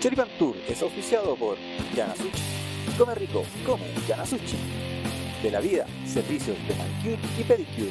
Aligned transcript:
Choripan 0.00 0.28
Tour 0.38 0.54
es 0.68 0.80
auspiciado 0.80 1.34
por 1.34 1.56
Yanasuchi. 1.92 2.42
Come 2.96 3.16
rico, 3.16 3.42
come 3.66 3.82
Yanasuchi. 4.06 4.56
De 5.42 5.50
la 5.50 5.60
vida, 5.60 5.86
servicios 6.06 6.56
de 6.68 6.74
manicure 6.76 7.18
y 7.36 7.42
pedicure. 7.42 7.90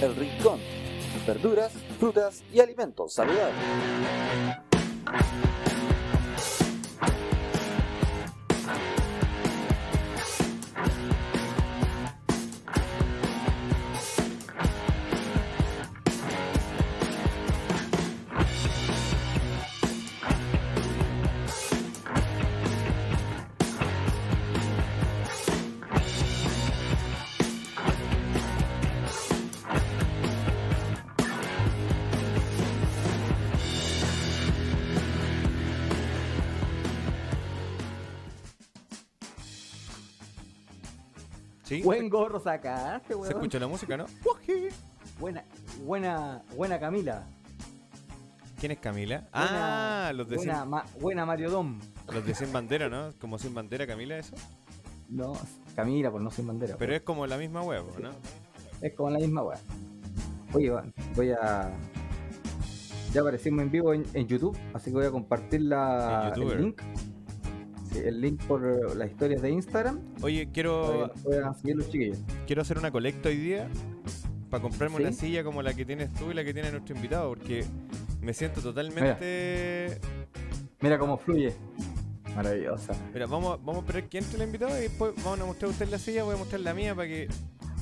El 0.00 0.14
Rincón, 0.14 0.60
verduras, 1.26 1.72
frutas 1.98 2.44
y 2.52 2.60
alimentos 2.60 3.14
saludables. 3.14 3.56
Buen 41.86 42.08
gorro 42.10 42.40
sacaste, 42.40 43.08
¿Se 43.08 43.14
weón. 43.14 43.32
escucha 43.32 43.58
la 43.58 43.66
música, 43.66 43.96
no? 43.96 44.06
Buena, 45.18 45.44
buena, 45.84 46.42
buena 46.56 46.78
Camila. 46.78 47.24
¿Quién 48.58 48.72
es 48.72 48.78
Camila? 48.78 49.28
Buena- 49.32 50.08
ah, 50.08 50.12
los 50.12 50.28
de, 50.28 50.36
buena, 50.36 50.60
sin, 50.60 50.70
Ma- 50.70 50.84
buena 51.00 51.26
Mario 51.26 51.50
Dom. 51.50 51.78
los 52.12 52.24
de 52.26 52.34
Sin 52.34 52.52
Bandera, 52.52 52.88
¿no? 52.88 53.12
Como 53.20 53.38
Sin 53.38 53.54
Bandera, 53.54 53.86
Camila, 53.86 54.18
eso. 54.18 54.34
No, 55.08 55.34
Camila, 55.76 56.10
por 56.10 56.20
no 56.20 56.30
sin 56.32 56.48
bandera. 56.48 56.74
Pero 56.76 56.92
es 56.94 57.02
como 57.02 57.26
la 57.28 57.36
misma 57.38 57.62
huevo, 57.62 57.92
¿no? 58.02 58.10
Es 58.80 58.92
como 58.94 59.08
la 59.10 59.18
misma 59.20 59.42
weá. 59.44 59.58
Oye, 60.52 60.72
voy 61.14 61.30
a. 61.30 61.70
Ya 63.12 63.20
aparecimos 63.20 63.62
en 63.62 63.70
vivo 63.70 63.94
en, 63.94 64.04
en 64.14 64.26
YouTube, 64.26 64.58
así 64.74 64.90
que 64.90 64.96
voy 64.96 65.06
a 65.06 65.10
compartir 65.12 65.62
la, 65.62 66.32
el 66.34 66.58
link. 66.58 66.82
El 68.04 68.20
link 68.20 68.42
por 68.44 68.94
las 68.96 69.10
historias 69.10 69.42
de 69.42 69.50
Instagram. 69.50 70.00
Oye, 70.22 70.48
quiero, 70.52 71.10
los 71.64 71.90
chiquillos. 71.90 72.18
quiero 72.46 72.62
hacer 72.62 72.78
una 72.78 72.90
colecta 72.90 73.28
hoy 73.28 73.36
día 73.36 73.68
para 74.50 74.62
comprarme 74.62 74.96
¿Sí? 74.98 75.02
una 75.02 75.12
silla 75.12 75.44
como 75.44 75.62
la 75.62 75.74
que 75.74 75.84
tienes 75.84 76.12
tú 76.14 76.30
y 76.30 76.34
la 76.34 76.44
que 76.44 76.52
tiene 76.54 76.70
nuestro 76.70 76.94
invitado, 76.94 77.28
porque 77.30 77.64
me 78.20 78.32
siento 78.32 78.60
totalmente. 78.60 79.98
Mira 80.80 80.98
cómo 80.98 81.16
fluye. 81.18 81.52
Maravillosa. 82.34 82.92
Mira, 83.14 83.26
vamos, 83.26 83.58
vamos 83.64 83.76
a 83.76 83.86
esperar 83.86 84.08
que 84.10 84.18
entre 84.18 84.36
el 84.36 84.42
invitado 84.44 84.76
y 84.78 84.82
después 84.82 85.12
vamos 85.24 85.40
a 85.40 85.44
mostrar 85.46 85.68
a 85.70 85.72
usted 85.72 85.88
la 85.88 85.98
silla, 85.98 86.22
voy 86.24 86.34
a 86.34 86.38
mostrar 86.38 86.60
la 86.60 86.74
mía 86.74 86.94
para 86.94 87.08
que, 87.08 87.28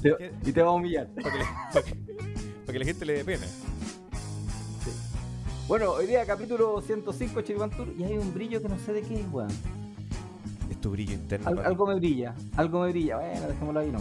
Te- 0.00 0.32
y 0.44 0.52
te 0.52 0.62
va 0.62 0.68
a 0.68 0.72
humillar. 0.72 1.08
para 1.08 1.32
que, 1.32 1.38
le- 1.38 1.44
para 1.72 1.84
que- 1.84 1.94
para 2.64 2.72
que 2.72 2.78
la 2.78 2.84
gente 2.84 3.04
le 3.04 3.12
dé 3.14 3.24
pena. 3.24 3.46
Bueno, 5.66 5.92
hoy 5.92 6.06
día 6.06 6.24
capítulo 6.26 6.80
105 6.82 7.40
Chiripan 7.40 7.70
Tour 7.70 7.88
y 7.98 8.04
hay 8.04 8.18
un 8.18 8.32
brillo 8.34 8.60
que 8.62 8.68
no 8.68 8.78
sé 8.78 8.92
de 8.92 9.02
qué 9.02 9.20
es, 9.20 9.26
weón. 9.32 9.48
Es 10.70 10.80
tu 10.80 10.90
brillo 10.90 11.14
interno. 11.14 11.48
Al- 11.48 11.58
algo 11.66 11.86
me 11.86 11.94
brilla, 11.96 12.34
algo 12.56 12.80
me 12.82 12.90
brilla. 12.90 13.16
Bueno, 13.18 13.48
dejémoslo 13.48 13.80
ahí, 13.80 13.90
¿no? 13.90 14.00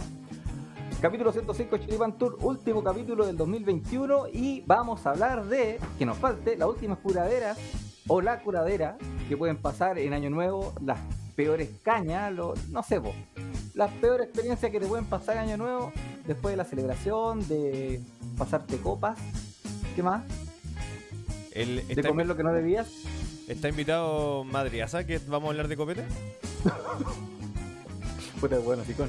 Capítulo 1.00 1.32
105 1.32 1.76
Chiripan 1.78 2.16
Tour, 2.16 2.38
último 2.40 2.82
capítulo 2.82 3.26
del 3.26 3.36
2021 3.36 4.28
y 4.32 4.62
vamos 4.66 5.04
a 5.06 5.10
hablar 5.10 5.44
de, 5.46 5.78
que 5.98 6.06
nos 6.06 6.16
falte, 6.16 6.56
las 6.56 6.68
últimas 6.68 6.98
curaderas 6.98 7.58
o 8.08 8.22
la 8.22 8.40
curadera 8.42 8.96
que 9.28 9.36
pueden 9.36 9.56
pasar 9.58 9.98
en 9.98 10.14
Año 10.14 10.30
Nuevo, 10.30 10.72
las 10.82 10.98
peores 11.36 11.68
cañas, 11.82 12.32
lo- 12.32 12.54
no 12.70 12.82
sé, 12.82 13.00
po, 13.02 13.12
las 13.74 13.90
peores 13.94 14.28
experiencias 14.28 14.70
que 14.72 14.80
te 14.80 14.86
pueden 14.86 15.04
pasar 15.04 15.36
en 15.36 15.42
Año 15.42 15.56
Nuevo 15.58 15.92
después 16.26 16.52
de 16.52 16.56
la 16.56 16.64
celebración, 16.64 17.46
de 17.48 18.00
pasarte 18.38 18.78
copas, 18.78 19.18
¿qué 19.94 20.02
más? 20.02 20.22
El- 21.52 21.86
De 21.86 22.02
comer 22.02 22.26
lo 22.26 22.36
que 22.36 22.44
no 22.44 22.52
debías. 22.52 22.88
está 23.46 23.68
invitado 23.68 24.44
Madriaza, 24.44 25.04
que 25.04 25.18
vamos 25.28 25.48
a 25.48 25.50
hablar 25.50 25.68
de 25.68 25.76
copete. 25.76 26.04
Puta, 28.40 28.58
bueno, 28.58 28.84
sicón. 28.84 29.08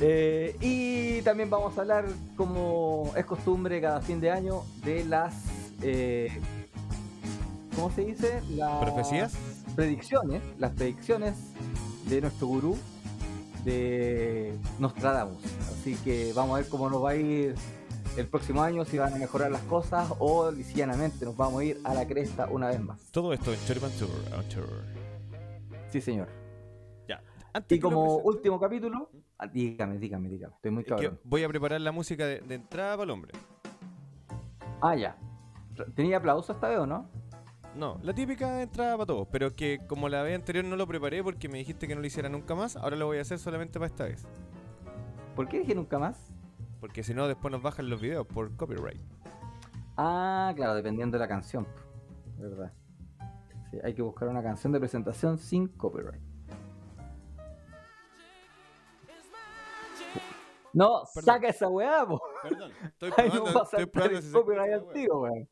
Eh, 0.00 0.56
y 0.60 1.22
también 1.22 1.50
vamos 1.50 1.76
a 1.76 1.82
hablar, 1.82 2.06
como 2.36 3.12
es 3.16 3.24
costumbre 3.26 3.80
cada 3.80 4.00
fin 4.00 4.20
de 4.20 4.30
año, 4.30 4.62
de 4.84 5.04
las. 5.04 5.34
eh, 5.82 6.30
¿Cómo 7.74 7.90
se 7.90 8.04
dice? 8.04 8.42
Las 8.50 8.82
¿Profecías? 8.82 9.32
Predicciones. 9.76 10.42
Las 10.58 10.72
predicciones 10.72 11.34
de 12.08 12.20
nuestro 12.20 12.46
gurú, 12.48 12.76
de 13.64 14.54
Nostradamus. 14.78 15.42
Así 15.70 15.94
que 15.96 16.32
vamos 16.34 16.54
a 16.56 16.60
ver 16.60 16.68
cómo 16.68 16.90
nos 16.90 17.04
va 17.04 17.10
a 17.10 17.16
ir 17.16 17.54
el 18.16 18.26
próximo 18.26 18.62
año, 18.62 18.84
si 18.84 18.98
van 18.98 19.14
a 19.14 19.16
mejorar 19.16 19.50
las 19.50 19.62
cosas 19.62 20.12
o 20.18 20.50
lisianamente 20.50 21.24
nos 21.24 21.36
vamos 21.36 21.60
a 21.60 21.64
ir 21.64 21.80
a 21.84 21.94
la 21.94 22.06
cresta 22.06 22.48
una 22.50 22.68
vez 22.68 22.80
más. 22.80 22.98
Todo 23.12 23.32
esto 23.32 23.52
en 23.52 23.64
Choripan 23.66 23.90
tour. 23.92 24.08
Sí, 25.92 26.00
señor. 26.00 26.39
Antes 27.52 27.78
Y 27.78 27.80
como 27.80 28.04
presente, 28.04 28.28
último 28.28 28.60
capítulo, 28.60 29.10
ah, 29.38 29.46
dígame, 29.46 29.98
dígame, 29.98 30.28
dígame. 30.28 30.54
Estoy 30.54 30.70
muy 30.70 30.84
es 30.86 30.94
que 30.94 31.08
cabrón. 31.08 31.20
voy 31.24 31.42
a 31.44 31.48
preparar 31.48 31.80
la 31.80 31.92
música 31.92 32.26
de, 32.26 32.40
de 32.40 32.54
entrada 32.54 32.92
para 32.96 33.04
el 33.04 33.10
hombre. 33.10 33.32
Ah, 34.80 34.94
ya. 34.96 35.16
¿Tenía 35.94 36.18
aplauso 36.18 36.52
esta 36.52 36.68
vez 36.68 36.78
o 36.78 36.86
no? 36.86 37.10
No, 37.74 37.98
la 38.02 38.12
típica 38.14 38.62
entrada 38.62 38.96
para 38.96 39.06
todos, 39.06 39.28
pero 39.30 39.54
que 39.54 39.80
como 39.86 40.08
la 40.08 40.22
vez 40.22 40.34
anterior 40.34 40.64
no 40.64 40.76
lo 40.76 40.86
preparé 40.86 41.22
porque 41.22 41.48
me 41.48 41.58
dijiste 41.58 41.86
que 41.86 41.94
no 41.94 42.00
lo 42.00 42.06
hiciera 42.06 42.28
nunca 42.28 42.54
más, 42.54 42.76
ahora 42.76 42.96
lo 42.96 43.06
voy 43.06 43.18
a 43.18 43.22
hacer 43.22 43.38
solamente 43.38 43.78
para 43.78 43.86
esta 43.86 44.04
vez. 44.04 44.26
¿Por 45.36 45.48
qué 45.48 45.60
dije 45.60 45.74
nunca 45.74 45.98
más? 45.98 46.32
Porque 46.80 47.02
si 47.02 47.14
no, 47.14 47.28
después 47.28 47.52
nos 47.52 47.62
bajan 47.62 47.88
los 47.88 48.00
videos 48.00 48.26
por 48.26 48.56
copyright. 48.56 49.00
Ah, 49.96 50.52
claro, 50.56 50.74
dependiendo 50.74 51.16
de 51.16 51.20
la 51.20 51.28
canción. 51.28 51.66
¿Verdad? 52.38 52.72
Sí, 53.70 53.78
hay 53.84 53.94
que 53.94 54.02
buscar 54.02 54.28
una 54.28 54.42
canción 54.42 54.72
de 54.72 54.80
presentación 54.80 55.38
sin 55.38 55.68
copyright. 55.68 56.22
No, 60.72 61.02
Perdón. 61.14 61.24
saca 61.34 61.48
esa 61.48 61.68
weá, 61.68 62.06
po. 62.06 62.20
Perdón, 62.42 62.72
estoy 62.84 63.10
Ahí 63.16 63.28
nos 63.28 63.32
probando, 63.34 63.54
va 63.54 63.60
a 63.60 63.64
estoy 63.64 63.80
saltar 63.80 63.90
probando 63.90 64.16
el 64.18 64.22
si 64.22 64.32
copyright 64.32 64.92
tiro, 64.92 65.20
weón. 65.20 65.48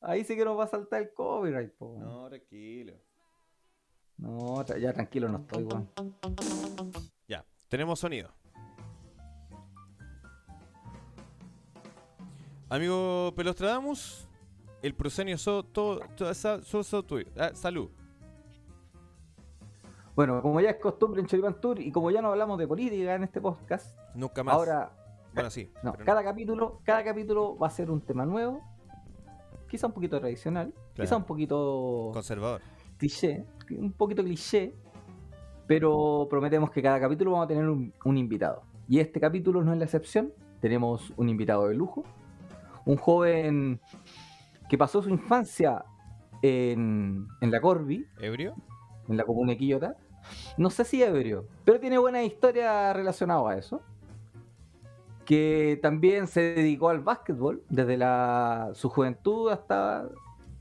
Ahí 0.00 0.24
sí 0.24 0.36
que 0.36 0.44
nos 0.44 0.58
va 0.58 0.64
a 0.64 0.68
saltar 0.68 1.02
el 1.02 1.12
copyright, 1.14 1.72
po. 1.74 1.96
No, 1.98 2.28
tranquilo. 2.28 2.94
No, 4.18 4.64
tra- 4.64 4.78
ya 4.78 4.92
tranquilo 4.92 5.28
no 5.28 5.38
estoy, 5.38 5.64
weón. 5.64 5.88
Ya, 7.28 7.44
tenemos 7.68 7.98
sonido. 7.98 8.30
Amigo 12.68 13.32
Pelostradamus, 13.36 14.26
el 14.80 14.94
proscenio 14.94 15.36
so, 15.36 15.62
todo, 15.62 16.00
todo, 16.16 16.32
sa- 16.34 16.62
so- 16.62 16.82
so 16.82 17.02
tuyo. 17.02 17.26
Ah, 17.36 17.50
salud. 17.54 17.90
Bueno, 20.14 20.42
como 20.42 20.60
ya 20.60 20.70
es 20.70 20.76
costumbre 20.76 21.20
en 21.20 21.26
Choripan 21.26 21.60
Tour 21.60 21.80
y 21.80 21.90
como 21.90 22.10
ya 22.10 22.20
no 22.20 22.28
hablamos 22.28 22.58
de 22.58 22.68
política 22.68 23.14
en 23.14 23.22
este 23.24 23.40
podcast, 23.40 23.96
Nunca 24.14 24.42
más. 24.44 24.54
ahora 24.54 24.92
bueno, 25.34 25.48
sí. 25.48 25.70
No, 25.82 25.94
cada 25.94 26.22
capítulo, 26.22 26.80
cada 26.84 27.02
capítulo 27.02 27.56
va 27.56 27.68
a 27.68 27.70
ser 27.70 27.90
un 27.90 28.02
tema 28.02 28.26
nuevo, 28.26 28.60
quizá 29.68 29.86
un 29.86 29.94
poquito 29.94 30.20
tradicional, 30.20 30.74
quizá 30.92 31.04
Claro. 31.06 31.16
un 31.18 31.24
poquito 31.24 32.10
Conservador. 32.12 32.60
cliché, 32.98 33.46
un 33.70 33.92
poquito 33.92 34.22
cliché, 34.22 34.74
pero 35.66 36.26
prometemos 36.28 36.70
que 36.70 36.82
cada 36.82 37.00
capítulo 37.00 37.30
vamos 37.30 37.46
a 37.46 37.48
tener 37.48 37.66
un, 37.66 37.92
un 38.04 38.18
invitado. 38.18 38.62
Y 38.88 38.98
este 39.00 39.18
capítulo 39.18 39.62
no 39.64 39.72
es 39.72 39.78
la 39.78 39.84
excepción, 39.86 40.34
tenemos 40.60 41.10
un 41.16 41.30
invitado 41.30 41.68
de 41.68 41.74
lujo, 41.74 42.04
un 42.84 42.96
joven 42.96 43.80
que 44.68 44.76
pasó 44.76 45.00
su 45.00 45.08
infancia 45.08 45.82
en, 46.42 47.26
en 47.40 47.50
la 47.50 47.60
Corby, 47.62 48.04
¿Ebrio? 48.20 48.54
En 49.08 49.16
la 49.16 49.24
comuna 49.24 49.52
de 49.52 49.58
Quillota. 49.58 49.96
No 50.56 50.70
sé 50.70 50.84
si 50.84 51.02
ebrio, 51.02 51.46
pero 51.64 51.80
tiene 51.80 51.98
buena 51.98 52.22
historia 52.22 52.92
relacionada 52.92 53.50
a 53.50 53.56
eso. 53.56 53.82
Que 55.24 55.78
también 55.80 56.26
se 56.26 56.54
dedicó 56.54 56.88
al 56.88 57.00
básquetbol 57.00 57.62
desde 57.68 57.96
la, 57.96 58.70
su 58.74 58.88
juventud 58.88 59.50
hasta 59.50 60.08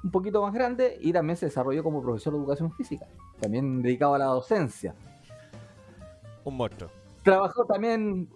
un 0.03 0.11
poquito 0.11 0.41
más 0.41 0.53
grande 0.53 0.97
y 1.01 1.13
también 1.13 1.37
se 1.37 1.47
desarrolló 1.47 1.83
como 1.83 2.01
profesor 2.01 2.33
de 2.33 2.39
educación 2.39 2.71
física, 2.71 3.07
también 3.39 3.81
dedicado 3.81 4.15
a 4.15 4.17
la 4.19 4.25
docencia. 4.25 4.95
Un 6.43 6.57
monstruo. 6.57 6.89
Trabajó 7.23 7.65
también 7.65 8.29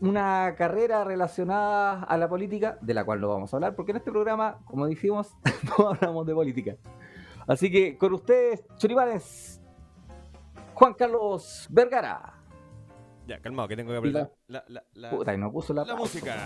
una 0.00 0.54
carrera 0.56 1.04
relacionada 1.04 2.02
a 2.02 2.18
la 2.18 2.28
política, 2.28 2.78
de 2.80 2.94
la 2.94 3.04
cual 3.04 3.20
no 3.20 3.28
vamos 3.28 3.52
a 3.52 3.56
hablar, 3.56 3.74
porque 3.74 3.92
en 3.92 3.96
este 3.96 4.10
programa, 4.10 4.58
como 4.66 4.86
dijimos, 4.86 5.34
no 5.78 5.88
hablamos 5.88 6.26
de 6.26 6.34
política. 6.34 6.76
Así 7.46 7.70
que 7.70 7.96
con 7.98 8.14
ustedes, 8.14 8.64
choripanes, 8.76 9.60
Juan 10.74 10.94
Carlos 10.94 11.66
Vergara. 11.70 12.34
Ya, 13.26 13.40
calmado, 13.40 13.68
que 13.68 13.76
tengo 13.76 13.90
que 13.92 13.98
apretar 13.98 14.30
la, 14.48 14.64
la, 14.68 14.84
la, 14.94 15.10
Puta, 15.10 15.34
y 15.34 15.38
no 15.38 15.50
puso 15.50 15.72
la, 15.72 15.84
la 15.84 15.94
música. 15.94 16.42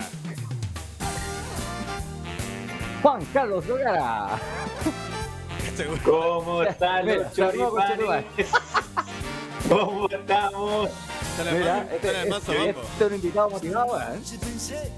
Juan 3.01 3.25
Carlos 3.33 3.67
Vergara. 3.67 4.37
Seguro. 5.75 6.01
¿Cómo 6.03 6.63
están 6.63 7.05
los 7.05 7.33
choripanes? 7.33 8.47
¿Cómo 9.69 10.09
estamos? 10.09 10.89
Mira, 11.43 11.87
este, 11.93 12.09
este- 12.29 12.69
este 12.69 13.03
es 13.05 13.07
un 13.09 13.15
invitado 13.15 13.49
motivado, 13.49 13.99
¿eh? 13.99 14.19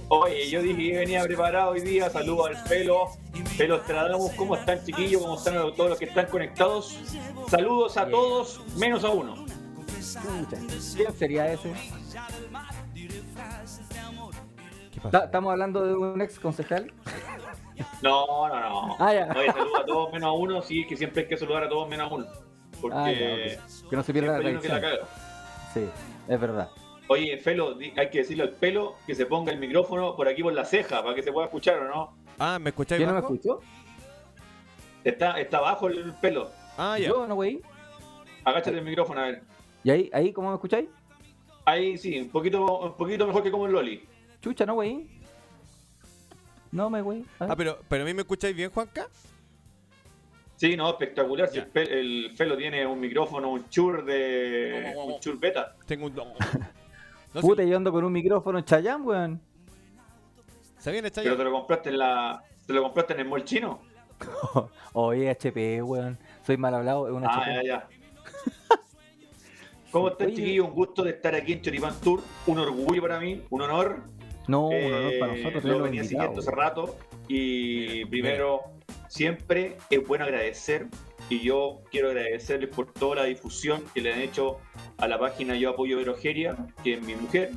Oye, 0.10 0.50
yo 0.50 0.62
dije 0.62 0.92
que 0.92 0.98
venía 0.98 1.24
preparado 1.24 1.72
hoy 1.72 1.82
día. 1.82 2.10
Saludos 2.10 2.50
al 2.50 2.64
pelo. 2.64 3.10
Pelo 3.58 3.76
Estradamos. 3.78 4.32
¿Cómo 4.34 4.56
están, 4.56 4.84
chiquillos? 4.84 5.22
¿Cómo 5.22 5.36
están 5.36 5.56
todos 5.76 5.90
los 5.92 6.00
que 6.00 6.06
están 6.06 6.26
conectados? 6.28 7.00
Saludos 7.50 7.98
a 7.98 8.08
todos, 8.08 8.62
menos 8.78 9.04
a 9.04 9.10
uno. 9.10 9.46
¿Quién 10.96 11.14
sería 11.18 11.52
ese? 11.54 11.72
¿Estamos 15.24 15.52
hablando 15.52 15.86
de 15.86 15.96
un 15.96 16.22
ex 16.22 16.40
concejal? 16.40 16.92
No, 18.02 18.48
no, 18.48 18.60
no. 18.88 18.96
Ah, 19.00 19.14
ya. 19.14 19.30
Oye, 19.36 19.52
saludos 19.52 19.80
a 19.82 19.86
todos 19.86 20.14
menos 20.14 20.28
a 20.28 20.32
uno. 20.34 20.62
Sí, 20.62 20.86
que 20.88 20.96
siempre 20.98 21.24
hay 21.24 21.28
que 21.28 21.38
saludar 21.38 21.64
a 21.64 21.70
todos 21.70 21.88
menos 21.90 22.12
a 22.12 22.14
uno. 22.16 22.28
Porque 22.80 22.98
Ah, 22.98 23.12
ya. 23.12 23.90
Que 23.90 23.96
no 23.96 24.04
se 24.04 24.14
pierda 24.14 24.34
la 24.40 24.60
que 24.60 24.68
tradición. 24.68 24.82
Sí, 25.74 25.86
es 26.32 26.40
verdad. 26.40 26.70
Oye, 27.08 27.38
Felo, 27.38 27.78
hay 27.98 28.10
que 28.10 28.20
decirle 28.20 28.44
al 28.44 28.52
pelo 28.52 28.96
que 29.06 29.16
se 29.16 29.26
ponga 29.26 29.52
el 29.52 29.60
micrófono 29.60 30.16
por 30.16 30.30
aquí 30.30 30.42
por 30.42 30.54
la 30.54 30.64
ceja 30.64 31.04
para 31.04 31.14
que 31.14 31.22
se 31.22 31.32
pueda 31.32 31.48
escuchar 31.48 31.80
o 31.80 31.88
no. 31.88 32.18
Ah, 32.40 32.58
¿me 32.58 32.70
escucháis 32.70 33.00
¿Quién 33.00 33.10
no 33.10 33.16
me 33.16 33.20
escuchó? 33.20 33.60
Está, 35.04 35.40
está 35.40 35.58
abajo 35.58 35.88
el 35.88 36.14
pelo. 36.22 36.50
Ah, 36.78 36.98
ya. 36.98 37.10
Yo 37.10 37.28
no, 37.28 37.36
güey. 37.36 37.62
Agáchate 38.46 38.78
el 38.78 38.86
micrófono, 38.86 39.20
a 39.20 39.26
ver. 39.26 39.44
¿Y 39.84 39.90
ahí, 39.90 40.10
ahí 40.14 40.32
cómo 40.32 40.50
me 40.50 40.56
escucháis? 40.56 40.88
Ahí 41.66 41.98
sí, 41.98 42.18
un 42.20 42.30
poquito, 42.30 42.80
un 42.80 42.94
poquito 42.94 43.28
mejor 43.28 43.44
que 43.44 43.52
como 43.52 43.66
el 43.66 43.74
Loli. 43.74 44.08
Chucha, 44.42 44.66
no, 44.66 44.76
güey. 44.76 45.08
No 46.72 46.90
me, 46.90 47.02
güey. 47.02 47.26
Ah, 47.40 47.56
pero, 47.58 47.80
pero 47.90 48.04
a 48.04 48.06
mí 48.06 48.14
me 48.14 48.22
escucháis 48.22 48.56
bien, 48.56 48.72
Juanca. 48.72 49.08
Sí, 50.62 50.78
no, 50.78 50.92
espectacular. 50.92 51.50
Si 51.50 51.58
el, 51.58 51.66
pe- 51.66 52.00
el 52.00 52.34
Felo 52.36 52.56
tiene 52.56 52.86
un 52.86 53.00
micrófono, 53.00 53.50
un 53.50 53.68
chur 53.70 54.06
de. 54.06 54.94
un 54.96 55.20
chur 55.20 55.40
beta. 55.40 55.76
Tengo 55.88 56.06
un. 56.06 56.14
No, 57.34 57.40
Puta, 57.42 57.64
sí, 57.64 57.70
yo 57.70 57.78
ando 57.78 57.92
con 57.92 58.04
un 58.04 58.12
micrófono 58.12 58.62
Chayán, 58.62 59.02
weón. 59.08 59.42
¿Se 60.78 60.92
viene, 60.92 61.10
Pero 61.10 61.24
Chayo? 61.24 61.38
te 61.38 61.44
lo 61.46 61.52
compraste 61.52 61.90
en 61.90 61.98
la. 61.98 62.44
¿Te 62.68 62.74
lo 62.74 62.84
compraste 62.84 63.14
en 63.14 63.22
el 63.22 63.28
mall 63.28 63.44
chino? 63.44 63.82
Oye, 64.94 65.32
HP, 65.32 65.82
weón. 65.82 66.20
Soy 66.46 66.58
mal 66.58 66.76
hablado, 66.76 67.08
es 67.08 67.14
un 67.14 67.24
Ah, 67.26 67.30
HP. 67.42 67.54
ya, 67.56 67.64
ya. 67.64 67.88
¿Cómo 69.92 70.10
están, 70.10 70.28
Oye. 70.28 70.36
chiquillos? 70.36 70.68
Un 70.68 70.74
gusto 70.74 71.04
de 71.04 71.10
estar 71.12 71.34
aquí 71.34 71.54
en 71.54 71.62
Choripán 71.62 72.00
Tour. 72.02 72.22
Un 72.46 72.60
orgullo 72.60 73.02
para 73.02 73.20
mí, 73.20 73.42
un 73.50 73.62
honor. 73.64 74.04
No, 74.48 74.68
un 74.68 74.74
Eh, 74.74 74.94
honor 74.94 75.14
para 75.20 75.34
nosotros 75.36 75.64
lo 75.66 75.80
venía 75.84 76.04
siguiendo 76.04 76.40
hace 76.40 76.52
rato 76.52 76.96
y 77.28 78.06
primero 78.06 78.62
siempre 79.12 79.78
es 79.90 80.08
bueno 80.08 80.24
agradecer 80.24 80.88
y 81.30 81.42
yo 81.42 81.82
quiero 81.92 82.08
agradecerles 82.08 82.70
por 82.70 82.94
toda 82.94 83.18
la 83.18 83.24
difusión 83.26 83.84
que 83.94 84.00
le 84.00 84.14
han 84.14 84.22
hecho 84.22 84.60
a 84.98 85.08
la 85.10 85.20
página 85.20 85.54
Yo 85.58 85.72
Apoyo 85.72 85.98
Verogeria, 85.98 86.56
que 86.82 86.94
es 86.94 87.02
mi 87.02 87.16
mujer, 87.16 87.52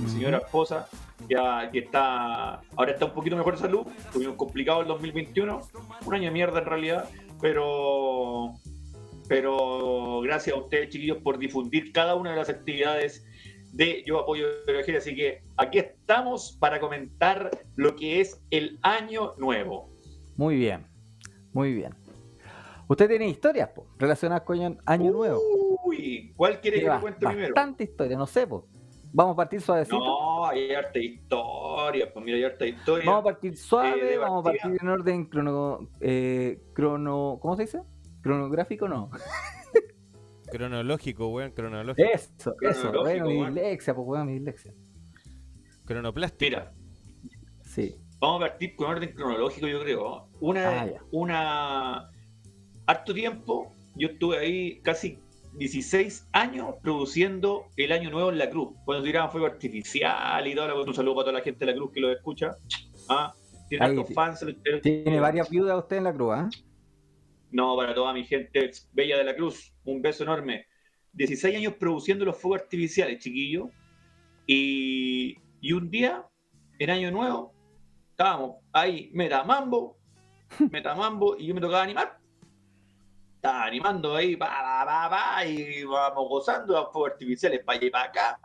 mi 0.00 0.10
señora 0.10 0.38
esposa, 0.38 0.88
ya 1.28 1.70
que 1.70 1.78
está 1.78 2.60
ahora 2.74 2.92
está 2.92 3.04
un 3.04 3.12
poquito 3.12 3.36
mejor 3.36 3.54
de 3.54 3.60
salud, 3.60 3.86
tuvimos 4.12 4.34
complicado 4.34 4.80
el 4.80 4.88
2021, 4.88 5.60
un 6.04 6.14
año 6.14 6.24
de 6.24 6.30
mierda 6.32 6.58
en 6.58 6.66
realidad, 6.66 7.08
pero 7.40 8.54
pero 9.28 10.20
gracias 10.22 10.56
a 10.56 10.58
ustedes 10.58 10.88
chiquillos 10.88 11.18
por 11.18 11.38
difundir 11.38 11.92
cada 11.92 12.16
una 12.16 12.30
de 12.32 12.36
las 12.36 12.48
actividades 12.48 13.24
de 13.72 14.02
Yo 14.04 14.18
Apoyo 14.18 14.48
Verogeria, 14.66 14.98
así 14.98 15.14
que 15.14 15.42
aquí 15.56 15.78
estamos 15.78 16.56
para 16.58 16.80
comentar 16.80 17.50
lo 17.76 17.94
que 17.94 18.20
es 18.20 18.40
el 18.50 18.80
año 18.82 19.34
nuevo. 19.38 19.90
Muy 20.38 20.54
bien, 20.54 20.87
muy 21.52 21.72
bien. 21.74 21.94
Usted 22.88 23.08
tiene 23.08 23.28
historias, 23.28 23.68
po, 23.70 23.86
relacionadas 23.98 24.44
con 24.44 24.58
año, 24.60 24.78
año 24.86 25.12
nuevo. 25.12 25.40
Uy, 25.84 26.32
¿cuál 26.36 26.60
quiere 26.60 26.78
que 26.78 26.82
Lleva 26.84 26.96
le 26.96 27.00
cuente 27.02 27.26
primero? 27.26 27.54
Bastante 27.54 27.84
historia, 27.84 28.16
no 28.16 28.26
sé, 28.26 28.46
po. 28.46 28.66
Vamos 29.12 29.34
a 29.34 29.36
partir 29.36 29.60
suavecito. 29.60 29.98
No, 29.98 30.46
hay 30.46 30.72
harta 30.74 30.98
historia, 30.98 32.12
pues 32.12 32.24
mira, 32.24 32.36
hay 32.36 32.44
harta 32.44 32.66
historia. 32.66 33.04
Vamos 33.06 33.20
a 33.20 33.24
partir 33.24 33.56
suave, 33.56 34.14
Eh, 34.14 34.18
vamos 34.18 34.40
a 34.40 34.50
partir 34.50 34.78
en 34.80 34.88
orden 34.88 35.24
crono, 35.26 35.88
eh, 36.00 36.62
crono, 36.74 37.38
¿cómo 37.40 37.56
se 37.56 37.62
dice? 37.62 37.82
Cronográfico 38.22 38.88
no. 38.88 39.10
Cronológico, 40.50 41.28
weón, 41.28 41.50
cronológico. 41.52 42.08
Eso, 42.10 42.54
eso, 42.62 42.92
bueno, 43.02 43.26
mi 43.26 43.38
weón. 43.38 43.54
dislexia, 43.54 43.94
pues 43.94 44.06
weón, 44.08 44.26
mi 44.26 44.32
dislexia. 44.34 44.72
Cronoplástico. 45.84 46.44
Mira, 46.50 46.72
Sí. 47.62 47.96
Vamos 48.20 48.42
a 48.42 48.48
partir 48.48 48.74
con 48.76 48.90
orden 48.90 49.12
cronológico, 49.12 49.66
yo 49.66 49.82
creo. 49.82 50.28
Una, 50.40 50.82
Ah, 50.82 50.88
una, 51.10 52.10
harto 52.86 53.14
tiempo, 53.14 53.72
yo 53.96 54.08
estuve 54.08 54.38
ahí 54.38 54.80
casi 54.82 55.18
16 55.54 56.28
años 56.32 56.74
produciendo 56.82 57.66
el 57.76 57.92
año 57.92 58.10
nuevo 58.10 58.30
en 58.30 58.38
la 58.38 58.50
Cruz. 58.50 58.74
Cuando 58.84 59.04
tiraban 59.04 59.30
fuego 59.30 59.46
artificial 59.46 60.46
y 60.46 60.54
todo, 60.54 60.84
un 60.84 60.94
saludo 60.94 61.16
para 61.16 61.24
toda 61.26 61.38
la 61.38 61.44
gente 61.44 61.64
de 61.64 61.72
la 61.72 61.76
Cruz 61.76 61.92
que 61.92 62.00
lo 62.00 62.12
escucha. 62.12 62.56
Ah, 63.08 63.32
tiene 63.68 63.84
Ahí, 63.84 64.04
fans. 64.14 64.44
Tiene 64.82 65.20
varias 65.20 65.50
viudas 65.50 65.78
usted 65.78 65.96
en 65.96 66.04
la 66.04 66.12
cruz, 66.12 66.34
¿ah? 66.34 66.48
No, 67.50 67.76
para 67.76 67.94
toda 67.94 68.12
mi 68.12 68.24
gente 68.24 68.70
bella 68.92 69.18
de 69.18 69.24
la 69.24 69.34
Cruz, 69.34 69.74
un 69.84 70.00
beso 70.02 70.22
enorme. 70.22 70.66
16 71.14 71.56
años 71.56 71.74
produciendo 71.74 72.24
los 72.24 72.36
fuegos 72.36 72.62
artificiales, 72.62 73.22
chiquillo. 73.22 73.70
Y, 74.46 75.36
y 75.60 75.72
un 75.72 75.90
día, 75.90 76.24
en 76.78 76.90
Año 76.90 77.10
Nuevo, 77.10 77.52
estábamos 78.18 78.56
ahí, 78.72 79.10
metamambo, 79.14 79.96
metamambo, 80.72 81.36
y 81.38 81.46
yo 81.46 81.54
me 81.54 81.60
tocaba 81.60 81.84
animar. 81.84 82.18
Estaba 83.36 83.64
animando 83.66 84.16
ahí, 84.16 84.34
pa, 84.34 84.48
pa, 84.48 84.84
pa, 84.84 85.10
pa, 85.10 85.46
y 85.46 85.84
vamos 85.84 86.28
gozando 86.28 86.72
los 86.74 86.92
fuegos 86.92 87.12
artificiales 87.12 87.62
para 87.64 87.78
allá 87.78 87.86
y 87.86 87.90
para 87.90 88.04
acá. 88.06 88.40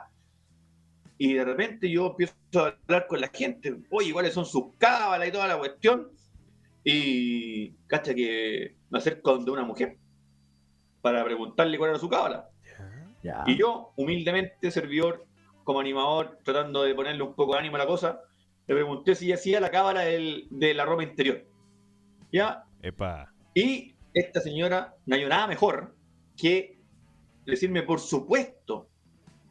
Y 1.18 1.34
de 1.34 1.44
repente 1.44 1.90
yo 1.90 2.08
empiezo 2.08 2.36
a 2.54 2.68
hablar 2.68 3.08
con 3.08 3.20
la 3.20 3.30
gente, 3.30 3.76
oye, 3.90 4.14
¿cuáles 4.14 4.36
son 4.36 4.46
sus 4.46 4.76
cábalas 4.78 5.28
y 5.28 5.32
toda 5.32 5.48
la 5.48 5.58
cuestión? 5.58 6.12
Y 6.84 7.72
cacha 7.88 8.14
que 8.14 8.76
me 8.92 9.00
acerco 9.00 9.32
donde 9.32 9.50
una 9.50 9.64
mujer 9.64 9.98
para 11.02 11.26
preguntarle 11.26 11.80
cuál 11.80 11.92
era 11.92 12.00
su 12.00 12.10
cábala. 12.10 12.48
Ya. 13.24 13.44
Y 13.48 13.58
yo, 13.58 13.94
humildemente, 13.96 14.70
servidor, 14.70 15.26
como 15.64 15.80
animador, 15.80 16.38
tratando 16.44 16.84
de 16.84 16.94
ponerle 16.94 17.24
un 17.24 17.34
poco 17.34 17.54
de 17.54 17.60
ánimo 17.60 17.78
a 17.78 17.80
la 17.80 17.88
cosa, 17.88 18.22
le 18.68 18.76
pregunté 18.76 19.16
si 19.16 19.32
hacía 19.32 19.60
la 19.60 19.72
cábala 19.72 20.02
del- 20.02 20.48
de 20.50 20.74
la 20.74 20.86
ropa 20.86 21.04
interior. 21.04 21.46
¿Ya? 22.32 22.64
Epa. 22.82 23.32
Y 23.54 23.96
esta 24.14 24.40
señora 24.42 24.96
no 25.06 25.16
hay 25.16 25.26
nada 25.26 25.48
mejor 25.48 25.96
que 26.38 26.80
decirme, 27.46 27.84
por 27.84 28.00
supuesto, 28.00 28.90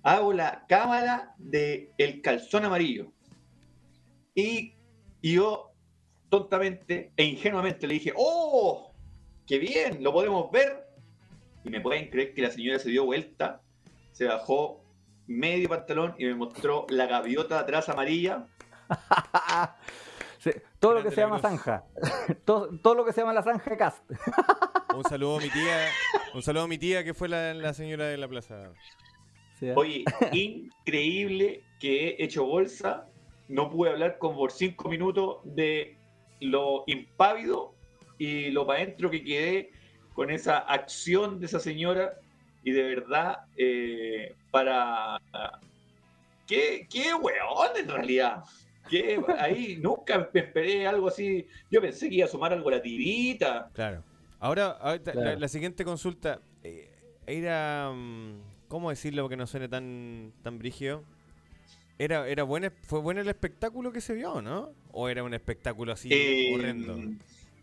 hago 0.03 0.33
la 0.33 0.65
cábala 0.69 1.35
del 1.39 1.91
el 1.99 2.23
calzón 2.23 2.65
amarillo. 2.65 3.13
Y, 4.35 4.75
y 5.21 5.35
yo, 5.35 5.71
tontamente 6.31 7.13
e 7.17 7.25
ingenuamente, 7.25 7.87
le 7.87 7.95
dije, 7.95 8.13
¡Oh! 8.17 8.93
¡Qué 9.47 9.59
bien! 9.59 10.03
¿Lo 10.03 10.13
podemos 10.13 10.51
ver? 10.51 10.87
Y 11.65 11.71
me 11.71 11.81
pueden 11.81 12.09
creer 12.09 12.33
que 12.35 12.43
la 12.43 12.51
señora 12.51 12.79
se 12.79 12.89
dio 12.91 13.05
vuelta, 13.05 13.61
se 14.13 14.25
bajó 14.27 14.83
medio 15.27 15.69
pantalón 15.69 16.15
y 16.19 16.25
me 16.25 16.35
mostró 16.35 16.87
la 16.89 17.07
gaviota 17.07 17.61
atrás 17.61 17.89
amarilla. 17.89 18.47
Sí, 20.43 20.51
todo 20.81 20.95
lo 20.95 21.05
que 21.05 21.13
se 21.13 21.21
la 21.21 21.29
llama 21.29 21.39
cruz. 21.39 21.51
zanja. 21.53 21.85
todo, 22.45 22.69
todo 22.83 22.97
lo 22.97 23.05
que 23.05 23.13
se 23.13 23.21
llama 23.21 23.33
la 23.33 23.45
zanja 23.45 23.71
de 23.71 23.77
cast. 23.77 24.03
Un 24.93 25.05
saludo 25.05 25.37
a 25.37 25.41
mi 25.41 25.49
tía. 25.51 25.87
Un 26.35 26.43
saludo 26.43 26.65
a 26.65 26.67
mi 26.69 26.79
tía 26.79 27.05
que 27.05 27.15
fue 27.15 27.29
la, 27.29 27.55
la 27.55 27.73
señora 27.73 28.07
de 28.07 28.17
la 28.17 28.27
plaza. 28.27 28.73
Sí, 29.55 29.71
¿ah? 29.71 29.75
Oye, 29.77 30.05
increíble 30.33 31.63
que 31.79 32.09
he 32.09 32.25
hecho 32.25 32.45
bolsa. 32.45 33.07
No 33.47 33.71
pude 33.71 33.91
hablar 33.91 34.19
con 34.19 34.35
por 34.35 34.51
cinco 34.51 34.89
minutos 34.89 35.39
de 35.45 35.97
lo 36.41 36.83
impávido 36.89 37.77
y 38.19 38.51
lo 38.51 38.67
para 38.67 38.81
adentro 38.81 39.11
que 39.11 39.23
quedé 39.23 39.71
con 40.13 40.31
esa 40.31 40.59
acción 40.59 41.39
de 41.39 41.47
esa 41.47 41.61
señora. 41.61 42.15
Y 42.65 42.73
de 42.73 42.83
verdad, 42.83 43.45
eh, 43.57 44.35
para. 44.51 45.21
¿Qué, 46.49 46.89
qué 46.91 47.15
weón 47.15 47.77
en 47.77 47.89
realidad? 47.89 48.43
¿Qué? 48.89 49.21
Ahí 49.39 49.79
nunca 49.81 50.29
me 50.33 50.41
esperé 50.41 50.87
algo 50.87 51.09
así. 51.09 51.47
Yo 51.71 51.81
pensé 51.81 52.09
que 52.09 52.17
iba 52.17 52.27
a 52.27 52.29
sumar 52.29 52.53
algo 52.53 52.69
a 52.69 52.73
la 52.73 52.83
tirita. 52.83 53.71
Claro. 53.73 54.03
Ahora, 54.41 54.71
ahorita, 54.73 55.13
Claro. 55.13 55.31
La, 55.31 55.37
la 55.39 55.49
siguiente 55.49 55.85
consulta. 55.85 56.41
eh, 56.63 56.89
era. 57.27 57.91
mm, 57.95 58.41
¿Cómo 58.69 58.91
decirlo 58.91 59.29
que 59.29 59.37
no 59.37 59.47
suene 59.47 59.69
tan, 59.69 60.33
tan 60.43 60.59
brígido? 60.59 61.05
Era, 61.99 62.27
era 62.27 62.43
buena, 62.43 62.73
¿Fue 62.85 63.01
bueno 63.01 63.21
el 63.21 63.29
espectáculo 63.29 63.93
que 63.93 64.01
se 64.01 64.15
vio, 64.15 64.41
no? 64.43 64.73
¿O 64.91 65.09
era 65.09 65.23
un 65.23 65.35
espectáculo 65.35 65.93
así 65.93 66.09
Eh, 66.11 66.55
horrendo? 66.55 66.99